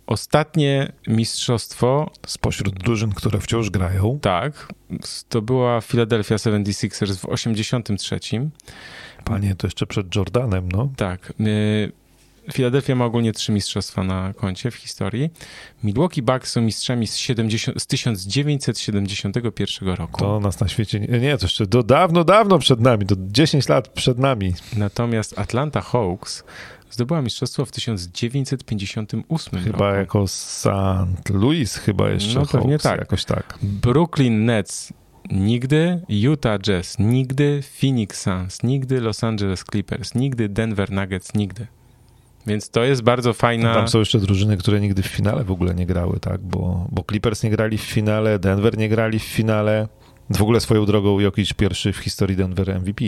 Ostatnie 0.07 0.91
mistrzostwo 1.07 2.11
spośród 2.27 2.79
drużyn, 2.79 3.13
które 3.13 3.39
wciąż 3.39 3.69
grają, 3.69 4.19
tak, 4.21 4.73
to 5.29 5.41
była 5.41 5.81
Philadelphia 5.81 6.35
76ers 6.35 7.15
w 7.15 7.25
83. 7.25 8.19
panie, 9.25 9.55
to 9.55 9.67
jeszcze 9.67 9.87
przed 9.87 10.15
Jordanem, 10.15 10.69
no. 10.71 10.89
Tak. 10.97 11.33
y, 11.39 11.91
Philadelphia 12.53 12.95
ma 12.95 13.05
ogólnie 13.05 13.33
trzy 13.33 13.51
mistrzostwa 13.51 14.03
na 14.03 14.33
koncie 14.33 14.71
w 14.71 14.75
historii. 14.75 15.29
Milwaukee 15.83 16.21
Bucks 16.21 16.51
są 16.51 16.61
mistrzami 16.61 17.07
z, 17.07 17.15
70, 17.15 17.81
z 17.81 17.87
1971 17.87 19.89
roku. 19.89 20.19
To 20.19 20.39
nas 20.39 20.59
na 20.59 20.67
świecie 20.67 20.99
nie, 20.99 21.19
nie, 21.19 21.37
to 21.37 21.45
jeszcze 21.45 21.67
do 21.67 21.83
dawno, 21.83 22.23
dawno 22.23 22.59
przed 22.59 22.81
nami, 22.81 23.05
do 23.05 23.15
10 23.19 23.69
lat 23.69 23.87
przed 23.87 24.19
nami. 24.19 24.53
Natomiast 24.75 25.39
Atlanta 25.39 25.81
Hawks 25.81 26.43
zdobyła 26.91 27.21
mistrzostwo 27.21 27.65
w 27.65 27.71
1958 27.71 29.63
Chyba 29.63 29.77
roku. 29.87 29.99
jako 29.99 30.27
St. 30.27 31.29
Louis 31.29 31.75
chyba 31.75 32.09
jeszcze 32.09 32.39
No, 32.39 32.45
pewnie 32.45 32.71
Hawks, 32.71 32.83
tak. 32.83 32.99
jakoś 32.99 33.25
tak. 33.25 33.57
Brooklyn 33.61 34.45
Nets 34.45 34.93
nigdy, 35.31 36.01
Utah 36.09 36.59
Jazz 36.59 36.99
nigdy, 36.99 37.61
Phoenix 37.81 38.21
Suns 38.21 38.63
nigdy, 38.63 39.01
Los 39.01 39.23
Angeles 39.23 39.63
Clippers 39.71 40.15
nigdy, 40.15 40.49
Denver 40.49 40.91
Nuggets 40.91 41.33
nigdy. 41.33 41.67
Więc 42.47 42.69
to 42.69 42.83
jest 42.83 43.01
bardzo 43.01 43.33
fajna... 43.33 43.73
Tam 43.73 43.87
są 43.87 43.99
jeszcze 43.99 44.19
drużyny, 44.19 44.57
które 44.57 44.79
nigdy 44.81 45.01
w 45.01 45.07
finale 45.07 45.43
w 45.43 45.51
ogóle 45.51 45.75
nie 45.75 45.85
grały, 45.85 46.19
tak? 46.19 46.41
Bo, 46.41 46.87
bo 46.91 47.03
Clippers 47.09 47.43
nie 47.43 47.49
grali 47.49 47.77
w 47.77 47.81
finale, 47.81 48.39
Denver 48.39 48.77
nie 48.77 48.89
grali 48.89 49.19
w 49.19 49.23
finale. 49.23 49.87
W 50.29 50.41
ogóle 50.41 50.59
swoją 50.59 50.85
drogą 50.85 51.19
Jokic 51.19 51.53
pierwszy 51.53 51.93
w 51.93 51.97
historii 51.97 52.35
Denver 52.37 52.79
MVP. 52.81 53.05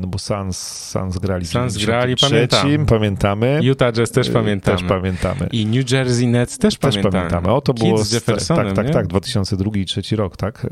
No 0.00 0.06
bo 0.06 0.18
Suns, 0.18 0.58
Suns 0.90 1.18
grali 1.18 1.46
Suns 1.46 1.76
grali, 1.76 2.14
pamiętam. 2.16 2.86
pamiętamy. 2.86 3.60
Utah 3.62 3.92
Jazz 3.92 4.10
też 4.10 4.30
pamiętamy. 4.30 4.78
Też 4.78 4.88
pamiętamy. 4.88 5.48
I 5.52 5.66
New 5.66 5.90
Jersey 5.90 6.26
Nets 6.26 6.58
też, 6.58 6.76
też 6.76 6.94
pamiętamy. 6.94 7.12
pamiętamy. 7.12 7.54
O, 7.54 7.60
to 7.60 7.74
było 7.74 8.04
z 8.04 8.12
Jeffersonem, 8.12 8.66
Tak, 8.66 8.76
tak, 8.76 8.86
nie? 8.86 8.92
tak, 8.92 9.06
2002 9.06 9.68
i 9.68 9.70
2003 9.70 10.16
rok, 10.16 10.36
tak? 10.36 10.66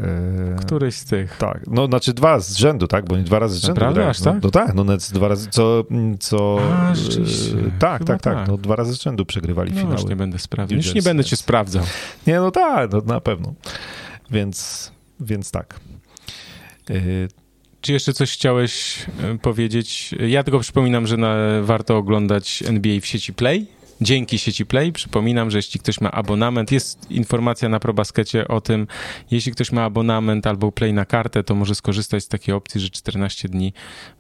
Któryś 0.61 0.95
z 0.95 1.05
tych. 1.05 1.37
Tak, 1.37 1.61
no 1.67 1.87
znaczy 1.87 2.15
dwa 2.15 2.41
z 2.41 2.57
rzędu, 2.57 2.87
tak? 2.87 3.05
Bo 3.05 3.17
nie 3.17 3.23
dwa 3.23 3.39
razy 3.39 3.59
z 3.59 3.61
rzędu 3.61 3.81
Naprawdę, 3.81 4.09
aż 4.09 4.21
tak? 4.21 4.35
No, 4.35 4.41
no 4.43 4.51
tak, 4.51 4.75
no 4.75 4.85
Nets 4.85 5.13
dwa 5.13 5.29
razy, 5.29 5.49
co... 5.51 5.85
co 6.21 6.59
A, 6.73 6.93
tak, 7.79 8.05
tak, 8.05 8.23
tak, 8.23 8.49
no 8.49 8.57
dwa 8.57 8.77
razy 8.77 8.95
z 8.95 9.03
rzędu 9.03 9.27
przegrywali 9.27 9.73
no, 9.73 9.81
finały. 9.81 10.01
Już 10.01 10.11
nie 10.11 10.17
będę 10.17 10.39
sprawdzał, 10.39 10.77
już 10.77 10.95
nie 10.95 11.03
będę 11.03 11.25
cię 11.25 11.37
sprawdzał. 11.37 11.85
Nie, 12.27 12.37
no 12.37 12.51
tak, 12.51 12.93
no, 12.93 13.01
na 13.07 13.21
pewno. 13.21 13.55
Więc, 14.31 14.93
więc 15.21 15.51
tak. 15.51 15.81
Czy 17.87 17.93
jeszcze 17.93 18.13
coś 18.13 18.33
chciałeś 18.33 18.99
powiedzieć? 19.43 20.15
Ja 20.29 20.43
tylko 20.43 20.61
przypominam, 20.61 21.07
że 21.07 21.17
na, 21.17 21.37
warto 21.63 21.97
oglądać 21.97 22.63
NBA 22.67 23.01
w 23.01 23.07
sieci 23.07 23.35
Play. 23.35 23.67
Dzięki 24.01 24.39
sieci 24.39 24.67
Play. 24.67 24.93
Przypominam, 24.93 25.51
że 25.51 25.59
jeśli 25.59 25.81
ktoś 25.81 26.01
ma 26.01 26.11
abonament, 26.11 26.73
jest 26.73 27.11
informacja 27.11 27.69
na 27.69 27.81
ProBaskecie 27.81 28.49
o 28.49 28.61
tym, 28.61 28.87
jeśli 29.31 29.53
ktoś 29.53 29.73
ma 29.73 29.85
abonament 29.85 30.47
albo 30.47 30.73
Play 30.73 30.93
na 30.93 31.05
kartę, 31.05 31.45
to 31.45 31.55
może 31.55 31.75
skorzystać 31.75 32.25
z 32.25 32.29
takiej 32.29 32.55
opcji, 32.55 32.81
że 32.81 32.91
14 32.91 33.49
dni 33.49 33.73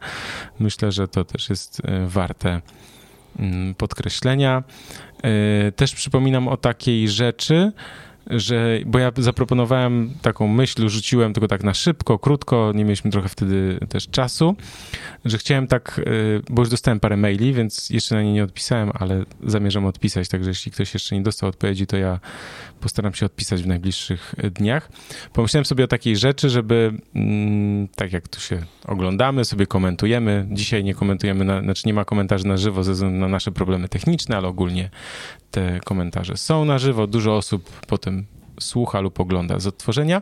myślę, 0.60 0.92
że 0.92 1.08
to 1.08 1.24
też 1.24 1.50
jest 1.50 1.80
y, 1.80 1.84
warte 2.08 2.62
y, 3.40 3.42
podkreślenia. 3.78 4.64
Też 5.76 5.96
przypominam 5.96 6.48
o 6.48 6.58
takiej 6.58 7.10
rzeczy, 7.10 7.72
że, 8.28 8.80
bo 8.86 9.00
ja 9.00 9.12
zaproponowałem 9.18 10.14
taką 10.22 10.48
myśl, 10.48 10.90
rzuciłem 10.90 11.34
tylko 11.34 11.48
tak 11.48 11.64
na 11.64 11.74
szybko, 11.74 12.20
krótko, 12.20 12.72
nie 12.76 12.84
mieliśmy 12.84 13.12
trochę 13.12 13.30
wtedy 13.30 13.80
też 13.90 14.08
czasu, 14.08 14.56
że 15.26 15.38
chciałem 15.38 15.68
tak, 15.68 16.02
y, 16.08 16.42
bo 16.50 16.62
już 16.62 16.70
dostałem 16.70 17.00
parę 17.00 17.18
maili, 17.18 17.54
więc 17.54 17.90
jeszcze 17.90 18.16
na 18.16 18.22
nie 18.22 18.34
nie 18.34 18.44
odpisałem, 18.44 18.92
ale 18.94 19.26
zamierzam 19.44 19.86
odpisać, 19.86 20.30
także 20.30 20.50
jeśli 20.50 20.72
ktoś 20.72 20.94
jeszcze 20.94 21.16
nie 21.16 21.22
dostał 21.22 21.50
odpowiedzi, 21.50 21.88
to 21.88 21.98
ja 21.98 22.20
postaram 22.84 23.14
się 23.14 23.26
odpisać 23.26 23.64
w 23.64 23.68
najbliższych 23.68 24.36
dniach. 24.52 24.90
Pomyślałem 25.34 25.66
sobie 25.66 25.84
o 25.84 25.88
takiej 25.88 26.18
rzeczy, 26.18 26.50
żeby 26.50 26.94
mm, 27.16 27.88
tak 27.88 28.14
jak 28.14 28.28
tu 28.28 28.40
się 28.40 28.66
oglądamy, 28.88 29.46
sobie 29.46 29.68
komentujemy, 29.68 30.48
dzisiaj 30.52 30.84
nie 30.84 30.94
komentujemy, 30.94 31.46
na, 31.46 31.62
znaczy 31.62 31.84
nie 31.86 31.94
ma 31.94 32.06
komentarzy 32.06 32.48
na 32.48 32.58
żywo 32.58 32.84
ze 32.84 32.94
względu 32.94 33.20
na 33.20 33.28
nasze 33.28 33.52
problemy 33.52 33.90
techniczne, 33.90 34.38
ale 34.38 34.48
ogólnie 34.48 34.90
te 35.52 35.80
komentarze 35.80 36.38
są 36.38 36.66
na 36.66 36.80
żywo, 36.80 37.08
dużo 37.08 37.38
osób 37.38 37.70
potem 37.88 38.26
słucha 38.60 39.00
lub 39.00 39.20
ogląda 39.20 39.60
z 39.60 39.68
odtworzenia, 39.68 40.22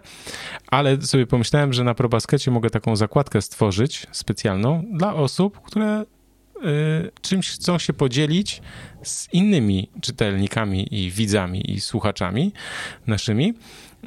ale 0.67 1.01
sobie 1.01 1.27
pomyślałem, 1.27 1.73
że 1.73 1.83
na 1.83 1.93
ProBaskecie 1.93 2.51
mogę 2.51 2.69
taką 2.69 2.95
zakładkę 2.95 3.41
stworzyć 3.41 4.07
specjalną 4.11 4.83
dla 4.91 5.13
osób, 5.13 5.61
które 5.61 6.05
czymś 7.21 7.49
chcą 7.49 7.77
się 7.77 7.93
podzielić 7.93 8.61
z 9.03 9.33
innymi 9.33 9.89
czytelnikami 10.01 10.95
i 10.95 11.11
widzami 11.11 11.71
i 11.71 11.81
słuchaczami 11.81 12.53
naszymi. 13.07 13.53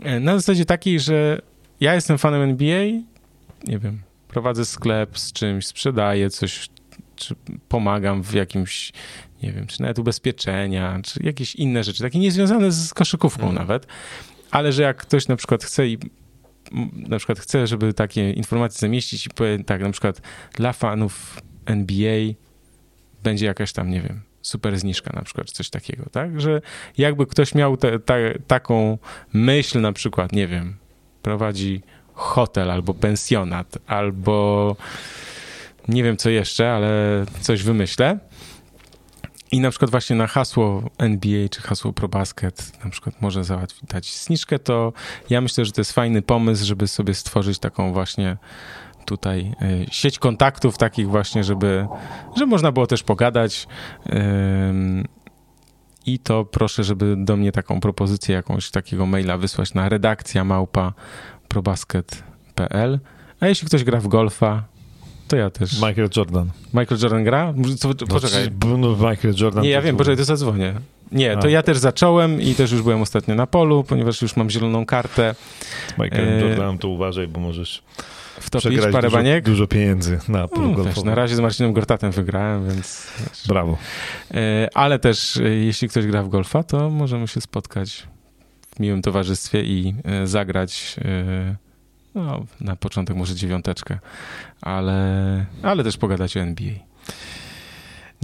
Y, 0.07 0.21
na 0.21 0.35
zasadzie 0.35 0.65
takiej, 0.65 1.01
że 1.01 1.41
ja 1.81 1.95
jestem 1.95 2.19
fanem 2.19 2.43
NBA, 2.43 2.85
nie 3.65 3.79
wiem, 3.79 4.03
prowadzę 4.29 4.65
sklep 4.65 5.19
z 5.19 5.33
czymś, 5.33 5.67
sprzedaję 5.67 6.31
coś, 6.31 6.69
czy 7.17 7.35
pomagam 7.69 8.23
w 8.23 8.35
jakimś 8.35 8.93
nie 9.43 9.53
wiem, 9.53 9.67
czy 9.67 9.83
nawet 9.83 9.99
ubezpieczenia, 9.99 11.01
czy 11.03 11.23
jakieś 11.23 11.55
inne 11.55 11.85
rzeczy, 11.85 12.03
takie 12.03 12.19
niezwiązane 12.19 12.73
z 12.73 12.95
koszykówką 12.95 13.43
hmm. 13.43 13.59
nawet, 13.59 13.87
ale 14.51 14.73
że 14.73 14.83
jak 14.83 14.97
ktoś 14.97 15.29
na 15.29 15.37
przykład 15.37 15.65
chce 15.65 15.89
i 15.89 15.99
na 16.93 17.19
przykład 17.19 17.39
chce, 17.39 17.67
żeby 17.67 17.95
takie 17.95 18.31
informacje 18.31 18.79
zamieścić 18.79 19.27
i 19.27 19.31
powie 19.31 19.65
tak, 19.65 19.81
na 19.81 19.91
przykład 19.91 20.21
dla 20.55 20.73
fanów 20.73 21.41
NBA 21.67 22.35
będzie 23.23 23.47
jakaś 23.47 23.73
tam, 23.73 23.91
nie 23.91 24.01
wiem, 24.01 24.23
super 24.43 24.79
zniżka 24.79 25.11
na 25.15 25.23
przykład, 25.23 25.51
coś 25.51 25.71
takiego, 25.71 26.05
tak? 26.13 26.41
Że 26.41 26.61
jakby 26.99 27.27
ktoś 27.27 27.55
miał 27.55 27.77
te, 27.77 27.99
taką 28.47 28.99
myśl 29.33 29.81
na 29.81 29.93
przykład, 29.93 30.33
nie 30.33 30.47
wiem, 30.49 30.77
prowadzi 31.23 31.83
hotel 32.13 32.71
albo 32.71 32.95
pensjonat, 32.95 33.79
albo 33.87 34.77
nie 35.89 36.03
wiem 36.03 36.17
co 36.17 36.31
jeszcze, 36.31 36.73
ale 36.73 37.25
coś 37.41 37.63
wymyślę, 37.63 38.19
i 39.53 39.61
na 39.61 39.71
przykład 39.71 39.91
właśnie 39.91 40.17
na 40.17 40.27
hasło 40.27 40.91
NBA 40.99 41.49
czy 41.49 41.61
hasło 41.61 41.93
ProBasket 41.93 42.85
na 42.85 42.91
przykład 42.91 43.23
może 43.23 43.45
załatwić 43.45 43.85
dać 43.85 44.15
zniżkę, 44.15 44.59
to 44.59 44.93
ja 45.31 45.41
myślę, 45.41 45.65
że 45.65 45.73
to 45.73 45.81
jest 45.81 45.93
fajny 45.93 46.23
pomysł, 46.23 46.65
żeby 46.65 46.89
sobie 46.89 47.15
stworzyć 47.15 47.59
taką 47.59 47.93
właśnie 47.93 48.37
tutaj 49.05 49.53
y, 49.63 49.87
sieć 49.91 50.19
kontaktów 50.19 50.79
takich 50.79 51.09
właśnie, 51.09 51.45
żeby, 51.45 51.87
żeby 52.37 52.47
można 52.47 52.73
było 52.73 52.87
też 52.87 53.03
pogadać. 53.03 53.67
I 56.07 56.19
to 56.19 56.45
proszę, 56.45 56.85
żeby 56.85 57.17
do 57.19 57.37
mnie 57.37 57.53
taką 57.53 57.81
propozycję 57.81 58.35
jakąś 58.35 58.71
takiego 58.71 59.07
maila 59.07 59.39
wysłać 59.39 59.75
na 59.75 59.89
redakcja 59.89 60.45
małpa 60.45 60.93
probasket.pl. 61.49 63.01
A 63.41 63.47
jeśli 63.47 63.69
ktoś 63.69 63.85
gra 63.85 64.01
w 64.01 64.09
golfa, 64.09 64.65
to 65.29 65.37
ja 65.37 65.51
też. 65.51 65.73
Michael 65.73 66.09
Jordan. 66.17 66.51
Michael 66.75 67.01
Jordan 67.03 67.25
gra? 67.25 67.55
Co, 67.79 67.89
no, 67.89 67.95
poczekaj. 68.07 68.51
No, 68.79 69.11
Michael 69.11 69.35
Jordan. 69.41 69.65
Nie, 69.65 69.71
ja 69.71 69.83
wiem, 69.83 69.97
poczekaj, 69.97 70.17
to 70.17 70.25
zadzwonię. 70.25 70.75
Nie, 71.13 71.37
to 71.37 71.47
A. 71.47 71.51
ja 71.51 71.63
też 71.63 71.79
zacząłem 71.79 72.41
i 72.41 72.55
też 72.55 72.73
już 72.73 72.83
byłem 72.83 73.03
ostatnio 73.03 73.35
na 73.35 73.47
polu, 73.47 73.85
ponieważ 73.85 74.23
już 74.23 74.37
mam 74.37 74.51
zieloną 74.51 74.87
kartę. 74.87 75.35
Z 75.89 75.99
Michaelem 75.99 76.29
e... 76.29 76.41
Jordanem 76.41 76.79
to 76.79 76.89
uważaj, 76.89 77.29
bo 77.29 77.41
możesz 77.41 77.83
wtopić 78.45 78.81
parę 78.93 79.09
dużo, 79.09 79.17
baniek. 79.17 79.45
Dużo 79.45 79.67
pieniędzy 79.67 80.19
na 80.29 80.49
polu 80.49 80.75
no, 80.79 80.85
też, 80.85 81.05
Na 81.05 81.15
razie 81.15 81.37
z 81.37 81.41
Marcinem 81.41 81.73
Gortatem 81.73 82.11
wygrałem, 82.11 82.69
więc... 82.69 83.07
Wiesz. 83.19 83.47
Brawo. 83.49 83.79
E, 84.35 84.69
ale 84.75 84.99
też, 84.99 85.37
e, 85.37 85.49
jeśli 85.49 85.89
ktoś 85.89 86.07
gra 86.07 86.23
w 86.23 86.29
golfa, 86.29 86.63
to 86.63 86.91
możemy 86.91 87.29
się 87.29 87.41
spotkać 87.41 88.07
w 88.77 88.81
miłym 88.81 89.03
towarzystwie 89.03 89.63
i 89.63 89.95
e, 90.05 90.27
zagrać 90.27 90.97
no, 92.15 92.45
na 92.61 92.77
początek 92.77 93.17
może 93.17 93.35
dziewiąteczkę, 93.35 93.99
ale, 94.61 95.47
ale 95.63 95.85
też 95.85 95.97
pogadać 95.97 96.37
o 96.37 96.41
NBA. 96.41 96.75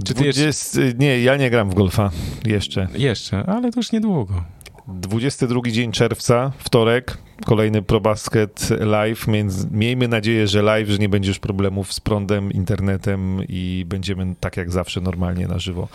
Czy 0.05 0.13
20... 0.13 0.43
jeszcze... 0.43 0.97
Nie, 0.97 1.21
ja 1.21 1.35
nie 1.35 1.49
gram 1.49 1.69
w 1.69 1.73
golfa 1.73 2.11
jeszcze. 2.45 2.87
Jeszcze, 2.93 3.43
ale 3.45 3.71
to 3.71 3.79
już 3.79 3.91
niedługo. 3.91 4.43
22 4.87 5.61
dzień 5.71 5.91
czerwca, 5.91 6.51
wtorek, 6.57 7.17
kolejny 7.45 7.81
ProBasket 7.81 8.69
live. 8.79 9.25
Miejmy 9.71 10.07
nadzieję, 10.07 10.47
że 10.47 10.61
live, 10.61 10.89
że 10.89 10.97
nie 10.97 11.09
będzie 11.09 11.29
już 11.29 11.39
problemów 11.39 11.93
z 11.93 11.99
prądem, 11.99 12.51
internetem 12.51 13.41
i 13.49 13.85
będziemy 13.87 14.35
tak 14.39 14.57
jak 14.57 14.71
zawsze 14.71 15.01
normalnie 15.01 15.47
na 15.47 15.59
żywo. 15.59 15.87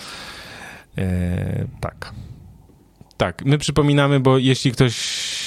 Eee, 0.96 1.66
tak. 1.80 2.12
Tak, 3.16 3.44
my 3.44 3.58
przypominamy, 3.58 4.20
bo 4.20 4.38
jeśli 4.38 4.72
ktoś 4.72 4.94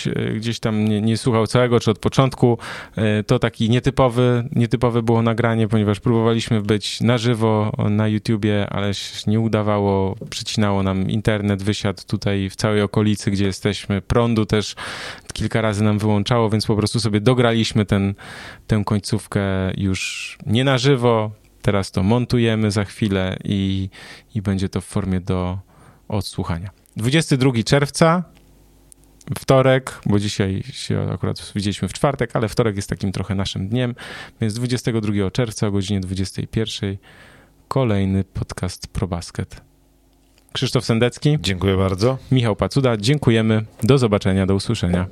e, 0.08 0.34
gdzieś 0.34 0.60
tam 0.60 0.86
nie, 0.86 1.02
nie, 1.02 1.18
słuchał 1.18 1.48
całego, 1.48 1.80
czy 1.80 1.92
od 1.92 2.00
początku, 2.00 2.58
e, 2.96 3.24
to 3.24 3.40
taki 3.40 3.70
nietypowy, 3.70 4.50
nietypowe 4.56 5.02
było 5.04 5.22
nagranie, 5.22 5.68
ponieważ 5.68 6.00
próbowaliśmy 6.00 6.62
być 6.62 7.02
na 7.02 7.18
żywo 7.18 7.72
na 7.90 8.08
YouTubie, 8.08 8.70
ale 8.70 8.94
się 8.94 9.32
nie 9.32 9.40
udawało, 9.40 10.16
przycinało 10.30 10.84
nam 10.84 11.10
internet, 11.10 11.64
wysiadł 11.64 12.02
tutaj 12.08 12.50
w 12.50 12.56
całej 12.56 12.82
okolicy, 12.82 13.32
gdzie 13.32 13.46
jesteśmy, 13.46 14.02
prądu 14.02 14.46
też 14.46 14.76
kilka 15.34 15.62
razy 15.62 15.84
nam 15.84 16.00
wyłączało, 16.00 16.50
więc 16.50 16.66
po 16.66 16.76
prostu 16.76 17.00
sobie 17.00 17.22
dograliśmy 17.22 17.86
ten, 17.86 18.14
tę 18.68 18.84
końcówkę 18.86 19.42
już 19.78 20.38
nie 20.46 20.64
na 20.64 20.78
żywo, 20.78 21.32
teraz 21.62 21.92
to 21.92 22.04
montujemy 22.04 22.72
za 22.72 22.86
chwilę 22.86 23.38
i, 23.44 23.90
i 24.36 24.42
będzie 24.42 24.70
to 24.70 24.82
w 24.82 24.86
formie 24.86 25.20
do 25.20 25.58
odsłuchania. 26.08 26.79
22 27.00 27.52
czerwca, 27.66 28.24
wtorek, 29.40 30.00
bo 30.06 30.20
dzisiaj 30.20 30.64
się 30.64 31.08
akurat 31.14 31.52
widzieliśmy 31.56 31.88
w 31.88 31.94
czwartek, 31.94 32.36
ale 32.36 32.50
wtorek 32.50 32.76
jest 32.76 32.90
takim 32.90 33.12
trochę 33.12 33.36
naszym 33.36 33.68
dniem, 33.68 33.96
więc 34.42 34.54
22 34.54 35.32
czerwca 35.32 35.68
o 35.68 35.72
godzinie 35.72 36.00
21 36.00 36.98
kolejny 37.68 38.24
podcast 38.24 38.88
ProBasket. 38.88 39.62
Krzysztof 40.54 40.86
Sendecki. 40.86 41.38
Dziękuję 41.42 41.78
bardzo. 41.78 42.18
Michał 42.32 42.56
Pacuda. 42.56 42.98
Dziękujemy. 42.98 43.66
Do 43.84 43.98
zobaczenia, 43.98 44.46
do 44.46 44.56
usłyszenia. 44.56 45.08